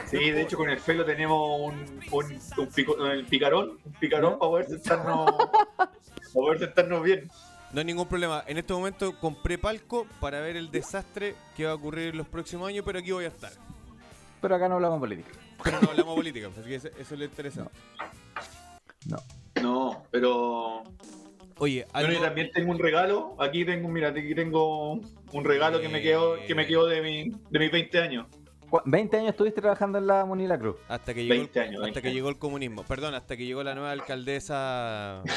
Sí, 0.08 0.32
de 0.32 0.42
hecho 0.42 0.58
con 0.58 0.70
el 0.70 0.80
Felo 0.80 1.06
tenemos 1.06 1.60
un, 1.62 1.76
un, 2.12 2.40
un 2.58 2.68
pico- 2.68 3.06
el 3.06 3.26
picarón, 3.26 3.78
un 3.86 3.94
picarón 3.94 4.38
para 4.40 4.50
poder 4.50 4.66
sentarnos, 4.68 5.32
para 5.78 5.92
poder 6.34 6.60
sentarnos 6.60 7.04
bien. 7.04 7.30
No 7.72 7.80
hay 7.80 7.86
ningún 7.86 8.08
problema. 8.08 8.44
En 8.48 8.58
este 8.58 8.74
momento 8.74 9.18
compré 9.20 9.58
palco 9.58 10.06
para 10.20 10.42
ver 10.42 10.58
el 10.58 10.72
desastre 10.72 11.36
que 11.56 11.66
va 11.66 11.72
a 11.72 11.76
ocurrir 11.76 12.10
en 12.10 12.18
los 12.18 12.28
próximos 12.28 12.68
años, 12.68 12.84
pero 12.86 13.00
aquí 13.00 13.12
voy 13.12 13.24
a 13.26 13.30
estar. 13.30 13.52
Pero 14.42 14.56
acá 14.56 14.68
no 14.68 14.76
hablamos 14.76 15.00
política. 15.00 15.30
Pero 15.64 15.80
no 15.80 15.90
hablamos 15.92 16.16
política, 16.16 16.48
así 16.58 16.68
que 16.68 16.76
eso, 16.76 16.88
eso 16.90 17.14
es 17.14 17.20
lo 17.20 17.24
interesante. 17.26 17.72
No. 19.06 19.18
No, 19.62 20.04
pero 20.12 20.84
Oye, 21.62 21.86
Bueno, 21.94 22.08
algo, 22.08 22.20
y 22.20 22.24
también 22.26 22.52
tengo 22.52 22.72
un 22.72 22.80
regalo. 22.80 23.36
Aquí 23.40 23.64
tengo, 23.64 23.88
mira, 23.88 24.10
aquí 24.10 24.34
tengo 24.34 24.94
un 24.94 25.46
regalo 25.46 25.80
que 25.80 25.90
me 25.90 26.02
quedó, 26.02 26.36
que 26.48 26.56
me 26.56 26.66
quedó 26.66 26.88
de, 26.88 27.02
mi, 27.04 27.30
de 27.52 27.60
mis 27.60 27.72
20 27.72 28.00
años. 28.00 28.26
¿Cu- 28.68 28.82
20 28.84 29.18
años 29.18 29.30
estuviste 29.30 29.62
trabajando 29.62 30.00
en 30.00 30.08
la 30.08 30.26
Munila 30.26 30.58
Cruz. 30.58 30.78
hasta 30.88 31.14
que 31.14 31.22
llegó, 31.24 31.34
el- 31.36 31.40
20 31.42 31.60
años, 31.60 31.74
hasta 31.76 31.84
20 31.84 32.02
que 32.02 32.14
llegó 32.14 32.30
el 32.30 32.40
comunismo. 32.40 32.84
Perdón, 32.84 33.14
hasta 33.14 33.38
que 33.38 33.46
llegó 33.46 33.62
la 33.64 33.76
nueva 33.76 33.92
alcaldesa. 33.92 35.22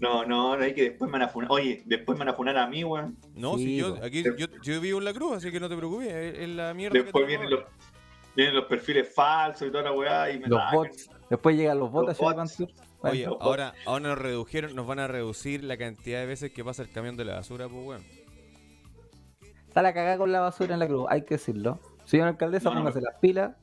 No, 0.00 0.24
no, 0.24 0.56
no 0.56 0.62
hay 0.62 0.74
que 0.74 0.90
después 0.90 1.08
me 1.10 1.18
van 1.18 1.22
a 1.22 1.28
funar. 1.28 1.50
Oye, 1.52 1.82
después 1.86 2.18
me 2.18 2.24
van 2.24 2.34
a 2.34 2.36
funar 2.36 2.56
a 2.58 2.66
mí, 2.66 2.84
weón. 2.84 3.16
No, 3.34 3.56
Sí, 3.56 3.64
si 3.64 3.76
yo, 3.76 3.96
aquí, 4.02 4.22
yo, 4.36 4.46
yo 4.62 4.80
vivo 4.80 4.98
en 4.98 5.04
la 5.04 5.12
cruz, 5.12 5.36
así 5.36 5.50
que 5.50 5.60
no 5.60 5.68
te 5.68 5.76
preocupes. 5.76 6.08
Es, 6.12 6.48
la 6.48 6.74
mierda. 6.74 6.92
que 6.94 7.02
Después 7.04 7.24
tenemos 7.26 7.48
vienen 7.48 7.50
los, 7.50 7.70
vienen 8.36 8.54
los 8.56 8.64
perfiles 8.66 9.12
falsos 9.14 9.68
y 9.68 9.70
toda 9.70 9.84
la 9.84 9.92
weá. 9.92 10.30
Y 10.30 10.38
me 10.40 10.48
Los 10.48 10.60
bots. 10.72 11.10
Después 11.30 11.56
llegan 11.56 11.78
los 11.78 11.90
bots. 11.90 12.08
Los 12.08 12.18
bots. 12.18 12.64
Oye, 13.10 13.26
Bueno, 13.28 13.42
ahora, 13.42 13.74
ahora 13.86 14.08
nos 14.08 14.18
redujeron, 14.18 14.74
nos 14.74 14.86
van 14.86 14.98
a 14.98 15.06
reducir 15.08 15.64
la 15.64 15.76
cantidad 15.76 16.20
de 16.20 16.26
veces 16.26 16.52
que 16.52 16.64
pasa 16.64 16.82
el 16.82 16.90
camión 16.90 17.16
de 17.16 17.24
la 17.24 17.34
basura, 17.34 17.68
pues 17.68 17.84
weón. 17.86 18.02
Está 19.68 19.82
la 19.82 19.92
cagada 19.92 20.18
con 20.18 20.30
la 20.32 20.40
basura 20.40 20.74
en 20.74 20.80
la 20.80 20.86
cruz, 20.86 21.06
hay 21.10 21.22
que 21.22 21.34
decirlo. 21.34 21.80
Señor 22.04 22.28
alcaldesa, 22.28 22.68
No, 22.68 22.74
no, 22.76 22.80
póngase 22.82 23.00
las 23.00 23.14
pilas. 23.20 23.56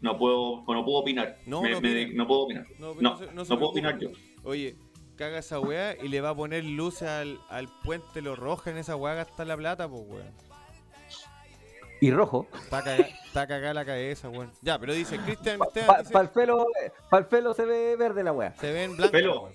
No 0.00 0.18
puedo, 0.18 0.64
no 0.66 0.84
puedo 0.84 0.98
opinar. 0.98 1.38
No, 1.46 1.62
Me- 1.62 1.70
no 1.70 1.80
me- 1.80 2.12
no 2.14 2.26
puedo 2.26 2.40
opinar. 2.42 2.66
No, 2.78 2.94
No, 3.00 3.16
se- 3.18 3.32
no 3.32 3.44
se 3.44 3.54
puedo 3.54 3.70
opinar 3.70 3.98
yo. 3.98 4.10
Oye, 4.44 4.76
caga 5.16 5.38
esa 5.38 5.60
weá 5.60 5.94
y 6.02 6.08
le 6.08 6.20
va 6.20 6.30
a 6.30 6.34
poner 6.34 6.64
luces 6.64 7.08
al, 7.08 7.38
al 7.50 7.68
puente 7.84 8.22
Lo 8.22 8.34
Roja 8.34 8.70
en 8.70 8.78
esa 8.78 8.96
weá 8.96 9.14
gastar 9.14 9.46
la 9.46 9.56
plata, 9.56 9.88
pues 9.88 10.02
weón. 10.06 10.32
Y 12.02 12.10
rojo. 12.10 12.48
Está 12.52 13.46
cagada, 13.46 13.72
la 13.74 13.84
cabeza, 13.84 14.28
weón. 14.28 14.50
Ya, 14.60 14.76
pero 14.78 14.92
dice, 14.92 15.18
Cristian 15.18 15.58
Esteban 15.62 15.86
Para 15.86 16.02
dice, 16.02 16.18
el 16.18 16.28
pelo, 16.30 16.66
pa'l 17.08 17.26
pelo 17.28 17.54
se 17.54 17.64
ve 17.64 17.94
verde 17.96 18.24
la 18.24 18.32
wea. 18.32 18.54
se 18.56 18.72
weón. 18.72 18.96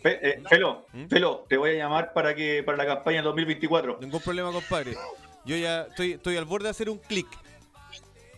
fe- 0.01 0.19
eh, 0.29 0.43
Felo, 0.49 0.85
¿Mm? 0.93 1.07
Felo, 1.07 1.45
te 1.49 1.57
voy 1.57 1.71
a 1.71 1.73
llamar 1.73 2.13
para 2.13 2.33
que 2.33 2.63
para 2.63 2.77
la 2.77 2.85
campaña 2.85 3.21
2024. 3.21 3.97
Ningún 3.99 4.21
problema, 4.21 4.51
compadre. 4.53 4.95
Yo 5.45 5.57
ya 5.57 5.81
estoy, 5.83 6.13
estoy 6.13 6.37
al 6.37 6.45
borde 6.45 6.63
de 6.65 6.69
hacer 6.71 6.89
un 6.89 6.97
clic. 6.99 7.27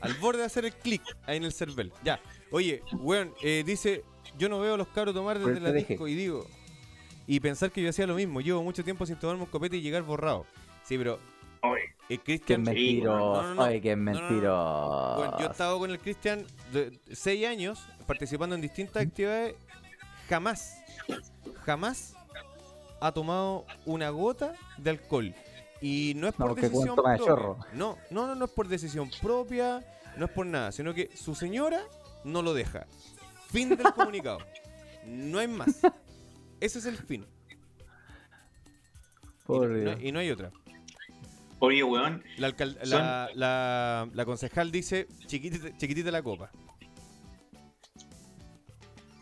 Al 0.01 0.13
borde 0.15 0.39
de 0.39 0.45
hacer 0.45 0.65
el 0.65 0.73
clic 0.73 1.03
ahí 1.27 1.37
en 1.37 1.43
el 1.43 1.53
cervel. 1.53 1.93
Ya. 2.03 2.19
Oye, 2.51 2.81
weón, 2.93 3.33
eh, 3.43 3.63
dice, 3.65 4.03
yo 4.39 4.49
no 4.49 4.59
veo 4.59 4.73
a 4.73 4.77
los 4.77 4.87
cabros 4.87 5.13
tomar 5.13 5.37
desde 5.37 5.57
el 5.57 5.63
la 5.63 5.71
disco 5.71 6.07
y 6.07 6.15
digo, 6.15 6.47
y 7.27 7.39
pensar 7.39 7.69
que 7.71 7.81
yo 7.83 7.89
hacía 7.91 8.07
lo 8.07 8.15
mismo. 8.15 8.41
Llevo 8.41 8.63
mucho 8.63 8.83
tiempo 8.83 9.05
sin 9.05 9.17
tomarme 9.19 9.43
un 9.43 9.49
copete 9.49 9.77
y 9.77 9.81
llegar 9.81 10.01
borrado. 10.01 10.45
Sí, 10.83 10.97
pero 10.97 11.19
el 12.09 12.19
Cristian... 12.21 12.63
mentiroso. 12.63 13.41
no, 13.43 13.47
no, 13.49 13.55
no. 13.55 13.63
Ay, 13.63 13.81
que 13.81 13.95
No, 13.95 14.03
no, 14.03 14.11
no. 14.13 14.19
mentiroso. 14.19 15.15
Bueno, 15.17 15.39
yo 15.39 15.47
he 15.47 15.51
estado 15.51 15.79
con 15.79 15.91
el 15.91 15.99
Cristian 15.99 16.45
6 17.11 17.45
años 17.47 17.85
participando 18.07 18.55
en 18.55 18.61
distintas 18.61 19.03
actividades. 19.05 19.55
Jamás, 20.27 20.77
jamás 21.65 22.13
ha 23.01 23.11
tomado 23.11 23.65
una 23.85 24.09
gota 24.09 24.53
de 24.77 24.91
alcohol. 24.91 25.33
Y 25.81 26.13
no 26.17 26.27
es 26.27 26.33
por 26.35 26.55
decisión 26.55 26.95
propia. 26.95 27.17
No, 27.73 27.97
no, 28.11 28.27
no, 28.27 28.35
no 28.35 28.45
es 28.45 28.51
por 28.51 28.67
decisión 28.67 29.09
propia, 29.21 29.83
no 30.17 30.25
es 30.25 30.31
por 30.31 30.45
nada, 30.45 30.71
sino 30.71 30.93
que 30.93 31.09
su 31.15 31.35
señora 31.35 31.81
no 32.23 32.41
lo 32.41 32.53
deja. 32.53 32.85
Fin 33.51 33.69
del 33.69 33.81
comunicado. 33.95 34.39
No 35.05 35.39
hay 35.39 35.47
más. 35.47 35.79
Ese 36.59 36.79
es 36.79 36.85
el 36.85 36.97
fin. 36.97 37.25
Y 37.49 39.47
Por 39.47 39.69
no, 39.69 39.75
Dios. 39.77 39.99
y 40.01 40.11
no 40.11 40.19
hay 40.19 40.29
otra. 40.31 40.51
Oye, 41.59 41.83
weón, 41.83 42.23
La, 42.37 42.47
alcal- 42.47 42.77
Son- 42.83 42.99
la, 42.99 43.29
la- 43.35 44.09
la 44.13 44.25
concejal 44.25 44.71
dice 44.71 45.07
chiquitita, 45.27 45.75
chiquitita 45.77 46.11
la 46.11 46.21
copa. 46.23 46.51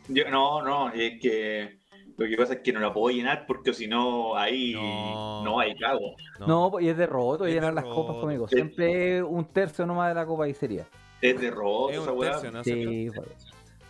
yo- 0.10 0.30
no, 0.30 0.62
no, 0.62 0.90
es 0.94 1.20
que 1.22 1.80
lo 2.18 2.26
que 2.28 2.38
pasa 2.38 2.54
es 2.54 2.60
que 2.62 2.72
no 2.74 2.80
la 2.80 2.94
puedo 2.94 3.16
llenar 3.16 3.46
porque 3.46 3.74
si 3.74 3.88
no, 3.88 4.36
ahí 4.36 4.74
No. 4.74 5.44
no. 5.44 5.60
hay 5.60 5.76
cago. 5.76 6.16
No, 6.48 6.72
pues, 6.72 6.86
y 6.86 6.90
es 6.90 6.98
de 6.98 7.06
roto 7.06 7.46
Es 7.46 7.50
de 7.54 7.56
llenar 7.60 7.74
las 7.74 7.84
copas, 7.86 8.16
roto. 8.16 8.38
pues. 8.40 8.52
Siempre 8.52 9.22
un 9.22 9.46
tercio 9.46 9.86
nomás 9.86 10.10
de 10.10 10.16
la 10.16 10.26
copa 10.26 10.48
y 10.48 10.54
sería. 10.54 10.88
Es 11.22 11.40
de 11.40 11.52
robo 11.52 11.90
Es 11.90 11.98
esa 11.98 12.12
un 12.12 12.18
weá. 12.20 12.32
tercio, 12.32 12.52
¿no? 12.52 12.64
Sí, 12.64 13.08
pues, 13.16 13.28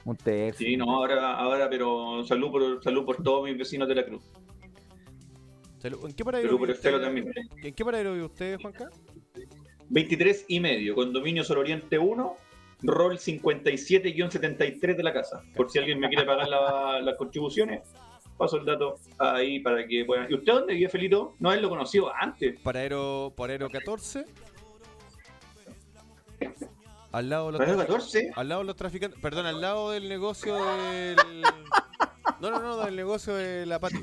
un 0.06 0.16
tercio. 0.18 0.66
Sí, 0.68 0.76
no, 0.78 0.86
ahora, 0.96 1.36
ahora, 1.36 1.70
pero 1.70 2.24
salud 2.26 2.50
por, 2.52 2.84
salud 2.84 3.06
por 3.06 3.22
todos 3.24 3.44
mis 3.46 3.58
vecinos 3.58 3.88
de 3.88 3.96
la 3.96 4.04
cruz. 4.06 4.24
¿En 5.88 6.14
qué 6.14 6.24
paradero 6.26 6.58
vive 6.58 6.74
usted? 6.74 7.02
también. 7.02 7.32
¿En 7.64 7.74
qué 7.74 7.86
paradero 7.86 8.14
vive 8.14 8.26
usted, 8.26 8.60
Juanca? 8.62 8.90
23 9.90 10.46
y 10.50 10.60
medio, 10.60 10.96
condominio 10.96 11.44
Sol 11.44 11.60
Oriente 11.60 11.98
1, 11.98 12.36
rol 12.84 13.18
57-73 13.18 14.96
de 14.98 15.04
la 15.04 15.14
casa. 15.14 15.42
Por 15.56 15.72
si 15.72 15.80
alguien 15.80 16.00
me 16.00 16.10
quiere 16.10 16.26
pagar 16.26 16.48
la- 16.50 17.00
las 17.02 17.16
contribuciones, 17.16 17.82
paso 18.38 18.58
el 18.58 18.66
dato 18.66 18.96
ahí 19.18 19.60
para 19.62 19.88
que 19.88 20.04
puedan. 20.06 20.30
¿Y 20.30 20.36
usted 20.36 20.52
dónde 20.54 20.74
vive, 20.74 20.90
Felito? 20.90 21.36
No, 21.40 21.52
él 21.54 21.62
lo 21.62 21.70
conoció 21.70 22.14
antes. 22.14 22.60
Paradero, 22.62 23.34
paradero 23.36 23.70
14. 23.70 24.26
Al 27.14 27.30
lado 27.30 27.46
de 27.48 27.52
los 27.54 27.60
¿Paradero 27.60 27.84
trafic- 27.84 27.88
14? 27.88 28.32
Al 28.36 28.50
lado 28.50 28.62
de 28.62 28.66
los 28.68 28.76
traficantes. 28.76 29.20
Perdón, 29.22 29.46
al 29.46 29.62
lado 29.62 29.92
del 29.92 30.08
negocio 30.10 30.56
del. 30.56 31.16
No, 32.42 32.52
no, 32.52 32.60
no, 32.60 32.78
del 32.86 32.96
negocio 32.96 33.34
de 33.34 33.66
la 33.66 33.80
Pati. 33.80 33.98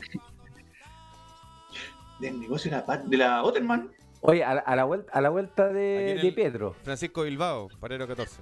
Del 2.25 2.41
negocio 2.41 2.70
de 2.70 2.83
la, 2.87 2.97
de 2.97 3.16
la 3.18 3.43
Otterman. 3.43 3.91
Oye, 4.22 4.43
a 4.43 4.55
la, 4.55 4.61
a 4.62 4.75
la 4.77 4.85
vuelta, 4.85 5.12
a 5.12 5.20
la 5.20 5.29
vuelta 5.29 5.68
de, 5.68 6.18
de 6.22 6.33
Pietro. 6.33 6.75
Francisco 6.83 7.22
Bilbao, 7.25 7.68
paradero 7.79 8.07
14. 8.09 8.41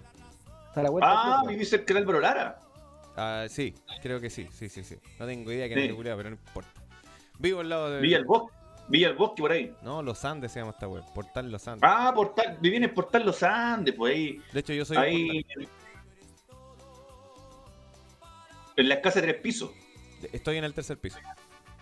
A 0.77 0.83
la 0.83 0.91
vuelta 0.91 1.11
Ah, 1.11 1.37
Pietro. 1.41 1.49
viví 1.51 1.65
cerca 1.65 1.87
del 1.95 1.97
Álvaro 2.05 2.21
Lara. 2.21 2.61
Ah, 3.17 3.47
sí, 3.49 3.75
creo 4.01 4.21
que 4.21 4.31
sí, 4.31 4.47
sí, 4.53 4.69
sí, 4.69 4.85
sí. 4.85 4.97
No 5.19 5.27
tengo 5.27 5.51
idea 5.51 5.69
que 5.69 5.75
Sí. 5.75 5.89
no 5.89 5.97
culiao, 5.97 6.17
pero 6.17 6.31
no 6.31 6.37
importa. 6.37 6.71
Vivo 7.41 7.59
al 7.61 7.69
lado 7.69 7.91
de. 7.91 8.01
Villa 8.01 8.19
el 8.19 8.25
Bosque. 8.25 8.57
Villa 8.89 9.09
el 9.09 9.17
Bosque 9.17 9.43
por 9.43 9.51
ahí. 9.51 9.75
No, 9.83 10.01
Los 10.01 10.25
Andes 10.25 10.53
se 10.53 10.61
llama 10.61 10.71
esta 10.71 10.87
web. 10.87 11.03
Portal 11.13 11.51
Los 11.51 11.67
Andes. 11.67 11.83
Ah, 11.85 12.13
Portal. 12.15 12.59
Viví 12.61 12.77
en 12.77 12.85
el 12.85 12.91
Portal 12.93 13.27
Los 13.27 13.43
Andes, 13.43 13.95
pues 13.97 14.15
ahí. 14.15 14.41
De 14.53 14.61
hecho, 14.61 14.73
yo 14.75 14.85
soy. 14.85 14.97
un 14.97 15.03
Ahí. 15.03 15.47
En 18.77 18.89
la 18.89 19.01
casa 19.01 19.21
de 19.21 19.27
tres 19.29 19.43
pisos. 19.43 19.71
Estoy 20.33 20.57
en 20.59 20.65
el 20.65 20.73
tercer 20.73 20.99
piso. 20.99 21.19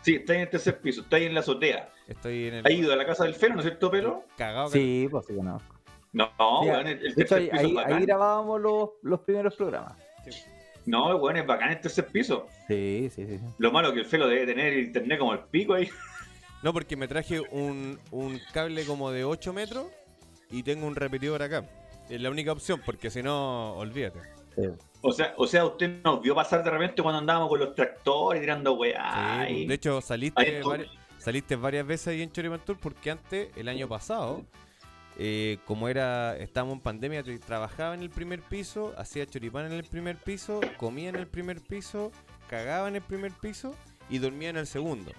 Sí, 0.03 0.17
está 0.17 0.35
en 0.35 0.41
el 0.43 0.49
tercer 0.51 0.81
piso, 0.81 1.03
está 1.03 1.17
ahí 1.17 1.25
en 1.27 1.35
la 1.35 1.41
azotea. 1.41 1.91
Estoy 2.09 2.49
en 2.49 2.55
el. 2.55 2.67
¿Ha 2.67 2.71
ido 2.73 2.93
a 2.93 2.97
la 2.97 3.05
casa 3.07 3.25
del 3.25 3.35
Felo, 3.35 3.55
no 3.55 3.61
es 3.61 3.67
cierto, 3.67 3.91
Pelo? 3.91 4.25
Cagado 4.37 4.71
que- 4.71 4.79
Sí, 4.79 5.09
pues 5.11 5.27
sí 5.27 5.35
conozco. 5.35 5.77
No, 6.13 6.27
Sí, 6.27 6.69
weón, 6.69 6.87
el, 6.87 6.99
el 6.99 7.07
hecho, 7.07 7.15
tercer 7.17 7.39
ahí, 7.39 7.49
piso 7.51 7.61
ahí, 7.61 7.67
es 7.69 7.75
bacán. 7.75 7.93
ahí 7.93 8.05
grabábamos 8.07 8.61
los, 8.61 8.89
los 9.03 9.21
primeros 9.21 9.55
programas. 9.57 9.97
No, 10.87 11.17
weón, 11.17 11.37
es 11.37 11.47
bacán 11.47 11.71
el 11.71 11.81
tercer 11.81 12.07
piso. 12.07 12.47
Sí, 12.67 13.11
sí, 13.15 13.27
sí. 13.27 13.39
Lo 13.59 13.71
malo 13.71 13.93
que 13.93 14.01
el 14.01 14.07
Felo 14.07 14.27
debe 14.27 14.47
tener 14.47 14.73
internet 14.77 15.19
como 15.19 15.35
el 15.35 15.41
pico 15.41 15.75
ahí. 15.75 15.89
No, 16.63 16.73
porque 16.73 16.97
me 16.97 17.07
traje 17.09 17.41
un, 17.41 17.99
un 18.11 18.41
cable 18.53 18.85
como 18.85 19.11
de 19.11 19.25
8 19.25 19.53
metros 19.53 19.87
y 20.51 20.63
tengo 20.63 20.87
un 20.87 20.97
repetidor 20.97 21.43
acá. 21.43 21.65
Es 22.09 22.21
la 22.21 22.29
única 22.31 22.53
opción, 22.53 22.81
porque 22.85 23.09
si 23.11 23.23
no, 23.23 23.75
olvídate. 23.75 24.19
sí. 24.57 24.63
O 25.03 25.13
sea, 25.13 25.33
o 25.37 25.47
sea, 25.47 25.65
usted 25.65 26.03
nos 26.05 26.21
vio 26.21 26.35
pasar 26.35 26.63
de 26.63 26.71
repente 26.71 27.03
cuando 27.03 27.21
andábamos 27.21 27.49
con 27.49 27.59
los 27.61 27.75
tractores 27.75 28.41
tirando 28.43 28.75
weá. 28.75 29.47
Sí, 29.49 29.55
y- 29.55 29.67
de 29.67 29.75
hecho, 29.75 30.01
saliste, 30.01 30.57
estuvo. 30.59 30.75
vari- 30.75 30.91
saliste 31.19 31.57
varias 31.57 31.87
veces 31.87 32.09
ahí 32.09 32.23
en 32.23 32.31
Choripantur 32.31 32.79
porque 32.79 33.11
antes, 33.11 33.49
el 33.57 33.69
año 33.69 33.89
pasado, 33.89 34.45
eh, 35.19 35.59
como 35.65 35.89
era 35.89 36.37
estábamos 36.37 36.75
en 36.77 36.81
pandemia, 36.83 37.23
trabajaba 37.45 37.95
en 37.95 38.01
el 38.03 38.11
primer 38.11 38.43
piso, 38.43 38.95
hacía 38.99 39.25
choripán 39.27 39.67
en 39.67 39.73
el 39.73 39.85
primer 39.85 40.17
piso, 40.17 40.61
comía 40.77 41.09
en 41.09 41.17
el 41.17 41.27
primer 41.27 41.61
piso, 41.63 42.13
cagaba 42.49 42.89
en 42.89 42.97
el 42.97 43.03
primer 43.03 43.33
piso 43.33 43.75
y 44.11 44.19
dormía 44.19 44.51
en 44.51 44.57
el 44.59 44.67
segundo. 44.67 45.13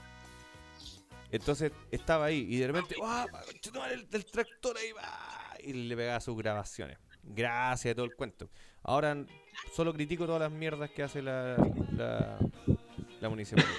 Entonces 1.32 1.72
estaba 1.92 2.26
ahí 2.26 2.46
y 2.50 2.58
de 2.58 2.68
repente, 2.68 2.96
¡ah! 3.04 3.26
conchetumare, 3.46 3.94
el, 3.96 4.08
el 4.12 4.26
tractor 4.26 4.78
ahí 4.78 4.92
va! 4.92 5.58
Y 5.64 5.74
le 5.74 5.96
pegaba 5.96 6.20
sus 6.20 6.38
grabaciones. 6.38 6.98
Gracias 7.24 7.92
a 7.94 7.96
todo 7.96 8.06
el 8.06 8.16
cuento. 8.16 8.50
Ahora 8.84 9.16
solo 9.74 9.93
critico 9.93 10.26
todas 10.26 10.41
las 10.41 10.52
mierdas 10.52 10.89
que 10.91 11.04
hace 11.04 11.22
la, 11.22 11.56
la, 11.97 12.38
la 13.20 13.30
municipalidad. 13.30 13.72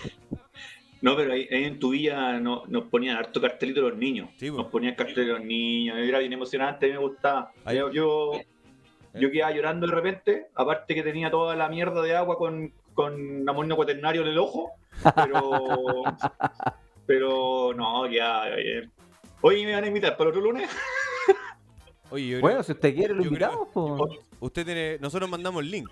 No, 1.00 1.16
pero 1.16 1.32
ahí, 1.32 1.48
ahí 1.50 1.64
en 1.64 1.78
tu 1.80 1.90
villa 1.90 2.38
no- 2.38 2.62
nos 2.68 2.84
ponían 2.84 3.16
harto 3.16 3.40
cartelito 3.40 3.80
los 3.80 3.96
niños. 3.96 4.30
Sí, 4.36 4.50
po. 4.50 4.58
nos 4.58 4.66
ponían 4.68 4.94
cartelito 4.94 5.32
los 5.32 5.44
niños. 5.44 5.98
Era 5.98 6.18
bien 6.20 6.32
emocionante, 6.32 6.86
a 6.86 6.88
mí 6.90 6.94
me 6.94 7.00
gustaba. 7.00 7.50
Ahí- 7.64 7.76
Yo, 7.78 7.90
yo, 7.90 8.32
yo 9.14 9.30
quedaba 9.32 9.52
llorando 9.52 9.86
de 9.86 9.92
repente, 9.94 10.46
aparte 10.54 10.94
que 10.94 11.02
tenía 11.02 11.28
toda 11.30 11.56
la 11.56 11.68
mierda 11.68 12.02
de 12.02 12.14
agua 12.14 12.38
con, 12.38 12.72
con 12.94 13.48
amonio 13.48 13.74
cuaternario 13.74 14.22
en 14.22 14.28
el 14.28 14.38
ojo. 14.38 14.70
Pero, 15.16 16.04
pero 17.06 17.74
no, 17.74 18.06
ya. 18.06 18.44
ya. 18.50 18.88
Hoy 19.40 19.64
me 19.66 19.72
van 19.72 19.82
a 19.84 19.88
invitar 19.88 20.16
para 20.16 20.30
otro 20.30 20.40
lunes. 20.40 20.70
Oye, 22.12 22.26
yo 22.28 22.38
creo- 22.38 22.40
Bueno, 22.42 22.62
si 22.62 22.72
usted 22.72 22.94
quiere, 22.94 23.14
lo 23.14 23.22
yo 23.24 23.30
creo- 23.30 23.50
invitamos. 23.52 23.68
pues. 24.08 24.20
usted 24.40 24.64
tiene, 24.66 24.98
nosotros 25.00 25.28
mandamos 25.30 25.62
el 25.62 25.70
link. 25.70 25.88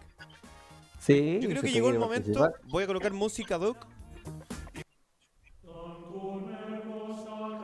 Sí, 0.99 1.39
Yo 1.41 1.49
creo 1.49 1.63
que 1.63 1.73
llegó 1.73 1.89
el 1.89 1.99
momento. 1.99 2.33
participar. 2.39 2.71
Voy 2.71 2.85
a 2.85 2.87
colocar 2.87 3.13
música, 3.13 3.57
Doc. 3.59 3.87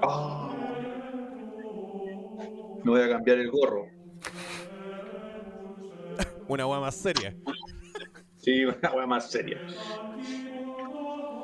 Ah. 0.02 0.52
Me 2.82 2.90
voy 2.90 3.00
a 3.02 3.08
cambiar 3.10 3.38
el 3.38 3.50
gorro. 3.50 3.86
Una 6.48 6.66
hueá 6.66 6.80
más 6.80 6.94
seria. 6.94 7.34
Sí, 8.36 8.64
una 8.64 8.92
hueá 8.94 9.06
más 9.06 9.30
seria. 9.30 9.60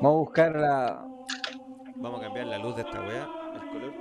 Vamos 0.01 0.03
a 0.03 0.07
buscar 0.09 0.55
la, 0.55 1.05
Vamos 1.97 2.21
a 2.21 2.23
cambiar 2.23 2.47
la 2.47 2.57
luz 2.57 2.75
de 2.75 2.81
esta 2.83 3.01
weá. 3.01 3.29
El 3.55 3.69
color. 3.69 3.93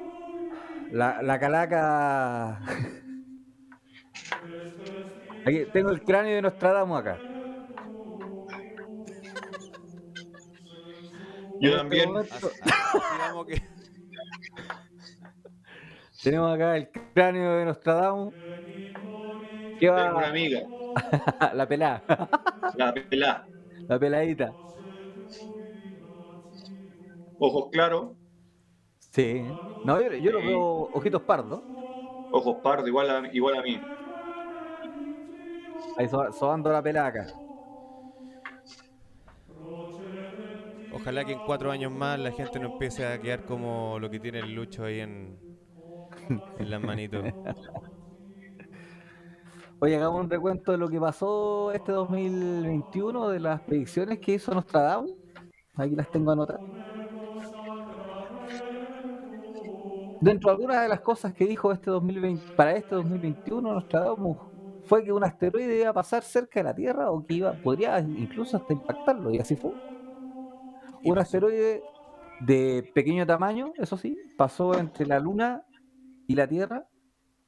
La, 0.92 1.22
la 1.22 1.38
calaca. 1.38 2.60
Aquí 5.44 5.66
tengo 5.72 5.90
el 5.90 6.04
cráneo 6.04 6.36
de 6.36 6.42
Nostradamus 6.42 7.00
acá. 7.00 7.18
Yo 11.60 11.70
este 11.70 11.76
también. 11.78 12.16
Así, 12.16 12.46
que. 13.48 13.62
Tenemos 16.22 16.54
acá 16.54 16.76
el 16.76 16.88
cráneo 17.14 17.56
de 17.56 17.64
Nostradamus. 17.64 18.34
¿Qué 19.78 19.86
Tengo 19.94 20.02
una 20.10 20.12
va? 20.12 20.28
amiga, 20.28 20.60
la 21.54 21.66
pelada. 21.66 22.04
la 22.74 22.94
pelá. 22.94 23.48
La 23.88 23.98
peladita. 23.98 24.54
Ojos 27.38 27.70
claros, 27.72 28.12
Sí. 29.12 29.42
No, 29.82 30.00
yo, 30.00 30.12
yo 30.14 30.32
lo 30.32 30.42
veo 30.42 30.60
ojitos 30.92 31.22
pardos. 31.22 31.62
ojos 32.30 32.58
pardos, 32.62 32.88
igual 32.88 33.10
a, 33.10 33.28
igual 33.34 33.56
a 33.56 33.62
mí. 33.62 33.80
Ahí 35.96 36.08
so- 36.08 36.32
sobando 36.32 36.70
la 36.72 36.82
pelada 36.82 37.06
acá. 37.08 37.26
Ojalá 40.90 41.24
que 41.24 41.32
en 41.32 41.40
cuatro 41.40 41.70
años 41.72 41.90
más 41.92 42.18
la 42.20 42.32
gente 42.32 42.60
no 42.60 42.66
empiece 42.66 43.06
a 43.06 43.20
quedar 43.20 43.44
como 43.44 43.98
lo 43.98 44.10
que 44.10 44.20
tiene 44.20 44.40
el 44.40 44.54
Lucho 44.54 44.84
ahí 44.84 45.00
en, 45.00 45.40
en 46.58 46.70
las 46.70 46.80
manitos. 46.82 47.24
Oye, 49.80 49.96
hagamos 49.96 50.20
un 50.22 50.30
recuento 50.30 50.72
de 50.72 50.78
lo 50.78 50.88
que 50.88 51.00
pasó 51.00 51.72
este 51.72 51.92
2021, 51.92 53.28
de 53.30 53.40
las 53.40 53.60
predicciones 53.62 54.20
que 54.20 54.34
hizo 54.34 54.54
Nostradamus. 54.54 55.12
Aquí 55.74 55.94
las 55.96 56.10
tengo 56.10 56.32
anotadas. 56.32 56.62
Dentro 60.22 60.50
de 60.50 60.52
algunas 60.54 60.82
de 60.82 60.88
las 60.88 61.00
cosas 61.00 61.34
que 61.34 61.46
dijo 61.46 61.72
este 61.72 61.90
2020, 61.90 62.52
para 62.54 62.76
este 62.76 62.94
2021, 62.94 63.74
Nostradamus 63.74 64.38
fue 64.84 65.02
que 65.04 65.12
un 65.12 65.24
asteroide 65.24 65.80
iba 65.80 65.90
a 65.90 65.92
pasar 65.94 66.22
cerca 66.22 66.60
de 66.60 66.64
la 66.64 66.74
Tierra 66.76 67.10
o 67.10 67.26
que 67.26 67.34
iba, 67.34 67.60
podría 67.60 67.98
incluso 67.98 68.56
hasta 68.56 68.72
impactarlo, 68.72 69.32
y 69.32 69.38
así 69.40 69.56
fue. 69.56 69.72
Un 71.02 71.18
asteroide 71.18 71.82
de 72.38 72.88
pequeño 72.94 73.26
tamaño, 73.26 73.72
eso 73.76 73.96
sí, 73.96 74.22
pasó 74.36 74.78
entre 74.78 75.06
la 75.06 75.18
Luna 75.18 75.66
y 76.26 76.34
la 76.36 76.48
Tierra 76.48 76.88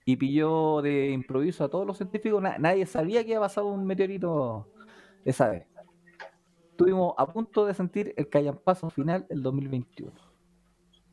y 0.04 0.16
pilló 0.16 0.82
de 0.82 1.10
improviso 1.10 1.64
a 1.64 1.70
todos 1.70 1.86
los 1.86 1.96
científicos. 1.98 2.42
Na- 2.42 2.58
nadie 2.58 2.86
sabía 2.86 3.24
que 3.24 3.30
iba 3.32 3.38
a 3.40 3.42
pasar 3.42 3.64
un 3.64 3.86
meteorito 3.86 4.68
esa 5.24 5.50
vez. 5.50 5.66
Estuvimos 6.70 7.14
a 7.16 7.26
punto 7.32 7.66
de 7.66 7.74
sentir 7.74 8.14
el 8.16 8.26
paso 8.58 8.90
final 8.90 9.26
el 9.30 9.42
2021. 9.42 10.12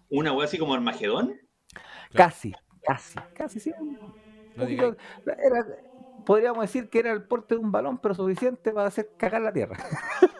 Una 0.09 0.33
wea 0.33 0.45
así 0.45 0.57
como 0.57 0.73
Armagedón. 0.73 1.35
Claro. 2.11 2.29
Casi, 2.31 2.53
casi, 2.83 3.19
casi, 3.33 3.59
sí. 3.59 3.71
un 3.79 3.93
No 4.55 4.63
poquito- 4.63 4.95
era- 5.25 5.65
podríamos 6.25 6.61
decir 6.61 6.89
que 6.89 6.99
era 6.99 7.11
el 7.11 7.23
porte 7.23 7.55
de 7.55 7.61
un 7.61 7.71
balón, 7.71 7.97
pero 7.99 8.13
suficiente 8.15 8.71
para 8.71 8.87
hacer 8.87 9.09
cagar 9.17 9.41
la 9.41 9.53
Tierra. 9.53 9.77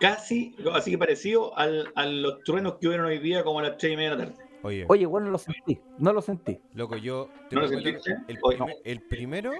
Casi, 0.00 0.56
así 0.74 0.90
que 0.90 0.98
parecido 0.98 1.56
al, 1.56 1.92
a 1.94 2.06
los 2.06 2.40
truenos 2.42 2.76
que 2.80 2.88
hubieron 2.88 3.06
hoy 3.06 3.20
día 3.20 3.44
como 3.44 3.60
a 3.60 3.62
las 3.62 3.76
3 3.76 3.92
y 3.92 3.96
media 3.96 4.10
de 4.10 4.16
la 4.16 4.24
tarde. 4.32 4.44
Oye, 4.64 4.84
Oye, 4.88 5.06
bueno, 5.06 5.30
lo 5.30 5.38
sentí, 5.38 5.80
no 5.98 6.12
lo 6.12 6.20
sentí. 6.22 6.60
loco, 6.74 6.96
yo. 6.96 7.28
te 7.48 7.54
¿No 7.54 7.62
lo 7.62 7.68
que 7.68 7.76
el, 7.76 8.40
el 8.84 9.00
primero 9.02 9.52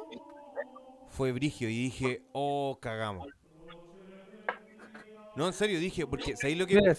fue 1.10 1.30
Brigio 1.32 1.68
y 1.68 1.76
dije, 1.84 2.22
oh, 2.32 2.76
cagamos. 2.80 3.28
No, 5.36 5.46
en 5.46 5.52
serio, 5.52 5.78
dije, 5.78 6.06
porque 6.06 6.36
¿sabéis 6.36 6.58
lo 6.58 6.66
que, 6.66 6.74
Mira 6.76 6.94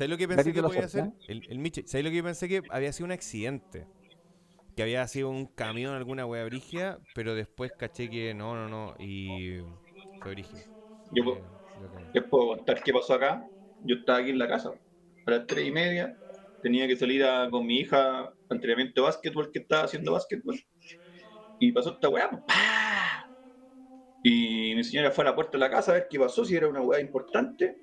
¿sabéis 0.00 0.10
lo 0.12 0.16
que 0.18 0.28
pensé 0.28 0.52
que 0.52 0.62
podía 0.62 0.84
hacer? 0.86 1.10
El, 1.26 1.44
el 1.50 1.58
Miche, 1.58 1.84
¿sabéis 1.86 2.04
lo 2.04 2.10
que 2.10 2.16
yo 2.16 2.24
pensé 2.24 2.48
que 2.48 2.62
había 2.70 2.92
sido 2.92 3.04
un 3.04 3.12
accidente? 3.12 3.86
Que 4.74 4.82
había 4.82 5.06
sido 5.08 5.28
un 5.28 5.46
camión, 5.46 5.94
alguna 5.94 6.24
wea 6.26 6.44
brigia, 6.44 6.98
pero 7.12 7.34
después 7.34 7.72
caché 7.76 8.08
que 8.08 8.32
no, 8.34 8.54
no, 8.54 8.68
no, 8.68 8.94
y 8.98 9.60
fue 10.22 10.32
brigio. 10.32 10.58
Yo, 11.10 11.22
Eh, 11.36 11.42
les 12.12 12.24
puedo 12.24 12.56
contar 12.56 12.82
qué 12.82 12.92
pasó 12.92 13.14
acá. 13.14 13.46
Yo 13.82 13.96
estaba 13.96 14.18
aquí 14.20 14.30
en 14.30 14.38
la 14.38 14.48
casa 14.48 14.70
a 15.26 15.30
las 15.30 15.46
3 15.46 15.66
y 15.66 15.70
media. 15.70 16.16
Tenía 16.62 16.86
que 16.86 16.96
salir 16.96 17.24
a- 17.24 17.50
con 17.50 17.66
mi 17.66 17.78
hija 17.80 18.20
a 18.22 18.34
entrenamiento 18.50 19.02
de 19.02 19.06
básquetbol 19.06 19.50
que 19.52 19.60
estaba 19.60 19.84
haciendo 19.84 20.12
básquetbol. 20.12 20.58
Y 21.58 21.72
pasó 21.72 21.92
esta 21.94 22.08
weá. 22.08 22.30
pues, 22.30 22.42
¡pah! 22.46 23.26
Y 24.22 24.74
mi 24.74 24.84
señora 24.84 25.10
fue 25.10 25.24
a 25.24 25.28
la 25.28 25.34
puerta 25.34 25.52
de 25.52 25.58
la 25.60 25.70
casa 25.70 25.92
a 25.92 25.94
ver 25.94 26.06
qué 26.10 26.18
pasó, 26.18 26.44
si 26.44 26.54
era 26.56 26.68
una 26.68 26.82
weá 26.82 27.00
importante. 27.00 27.76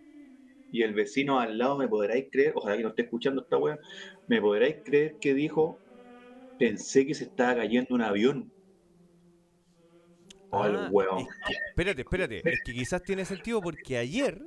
Y 0.71 0.81
el 0.83 0.93
vecino 0.93 1.39
al 1.39 1.57
lado, 1.57 1.77
me 1.77 1.87
podréis 1.87 2.27
creer, 2.31 2.53
ojalá 2.55 2.75
que 2.77 2.83
no 2.83 2.89
esté 2.89 3.03
escuchando 3.03 3.41
esta 3.41 3.57
weá, 3.57 3.77
me 4.27 4.41
podréis 4.41 4.77
creer 4.83 5.15
que 5.19 5.33
dijo, 5.33 5.79
pensé 6.57 7.05
que 7.05 7.13
se 7.13 7.25
estaba 7.25 7.55
cayendo 7.55 7.95
un 7.95 8.01
avión. 8.01 8.51
Oh, 10.49 10.65
el 10.65 10.75
Ah, 10.75 10.89
weón. 10.91 11.19
es 11.19 11.27
que- 11.47 11.53
espérate, 11.69 12.01
espérate. 12.01 12.37
Es 12.49 12.61
que 12.65 12.73
quizás 12.73 13.01
tiene 13.03 13.25
sentido 13.25 13.61
porque 13.61 13.97
ayer 13.97 14.41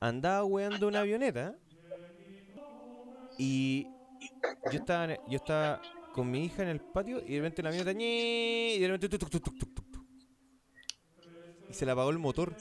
andaba 0.00 0.44
weando 0.44 0.88
una 0.88 1.00
avioneta 1.00 1.56
y 3.38 3.86
yo 4.70 4.78
estaba, 4.78 5.08
yo 5.26 5.36
estaba 5.36 5.80
con 6.12 6.30
mi 6.30 6.44
hija 6.44 6.62
en 6.62 6.68
el 6.68 6.80
patio 6.80 7.20
y 7.26 7.32
de 7.34 7.38
repente 7.38 7.62
la 7.62 7.68
avioneta 7.70 7.92
y 7.98 8.78
de 8.78 8.86
repente 8.88 9.08
tuc, 9.08 9.20
tuc, 9.20 9.30
tuc, 9.30 9.42
tuc, 9.44 9.58
tuc, 9.58 9.74
tuc, 9.74 9.92
tuc. 9.92 10.04
y 11.68 11.72
se 11.74 11.86
le 11.86 11.92
apagó 11.92 12.10
el 12.10 12.18
motor 12.18 12.54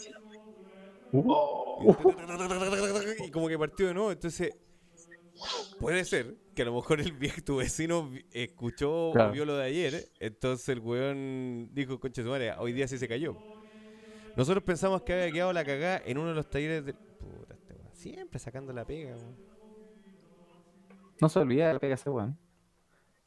Oh, 1.13 1.95
y 3.25 3.31
como 3.31 3.47
que 3.47 3.57
partió 3.57 3.87
de 3.87 3.93
nuevo. 3.93 4.11
Entonces 4.11 4.55
puede 5.79 6.05
ser 6.05 6.35
que 6.55 6.61
a 6.61 6.65
lo 6.65 6.75
mejor 6.75 7.01
el 7.01 7.11
viejo, 7.13 7.41
tu 7.43 7.57
vecino 7.57 8.11
escuchó 8.31 9.09
o 9.09 9.31
vio 9.31 9.45
lo 9.45 9.57
de 9.57 9.65
ayer. 9.65 10.09
Entonces 10.19 10.69
el 10.69 10.79
weón 10.79 11.69
dijo, 11.73 11.99
conche 11.99 12.23
su 12.23 12.29
madre, 12.29 12.53
hoy 12.57 12.73
día 12.73 12.87
sí 12.87 12.97
se 12.97 13.07
cayó. 13.07 13.35
Nosotros 14.35 14.63
pensamos 14.63 15.01
que 15.01 15.13
había 15.13 15.31
quedado 15.31 15.53
la 15.53 15.65
cagada 15.65 16.01
en 16.05 16.17
uno 16.17 16.29
de 16.29 16.35
los 16.35 16.49
talleres 16.49 16.85
de. 16.85 16.93
Puta, 16.93 17.53
este 17.55 17.73
weón. 17.73 17.93
Siempre 17.93 18.39
sacando 18.39 18.71
la 18.71 18.85
pega, 18.85 19.15
weón. 19.15 19.35
No 21.19 21.29
se 21.29 21.39
olvida 21.39 21.67
de 21.67 21.73
la 21.73 21.79
pega 21.79 21.95
ese 21.95 22.09
weón. 22.09 22.37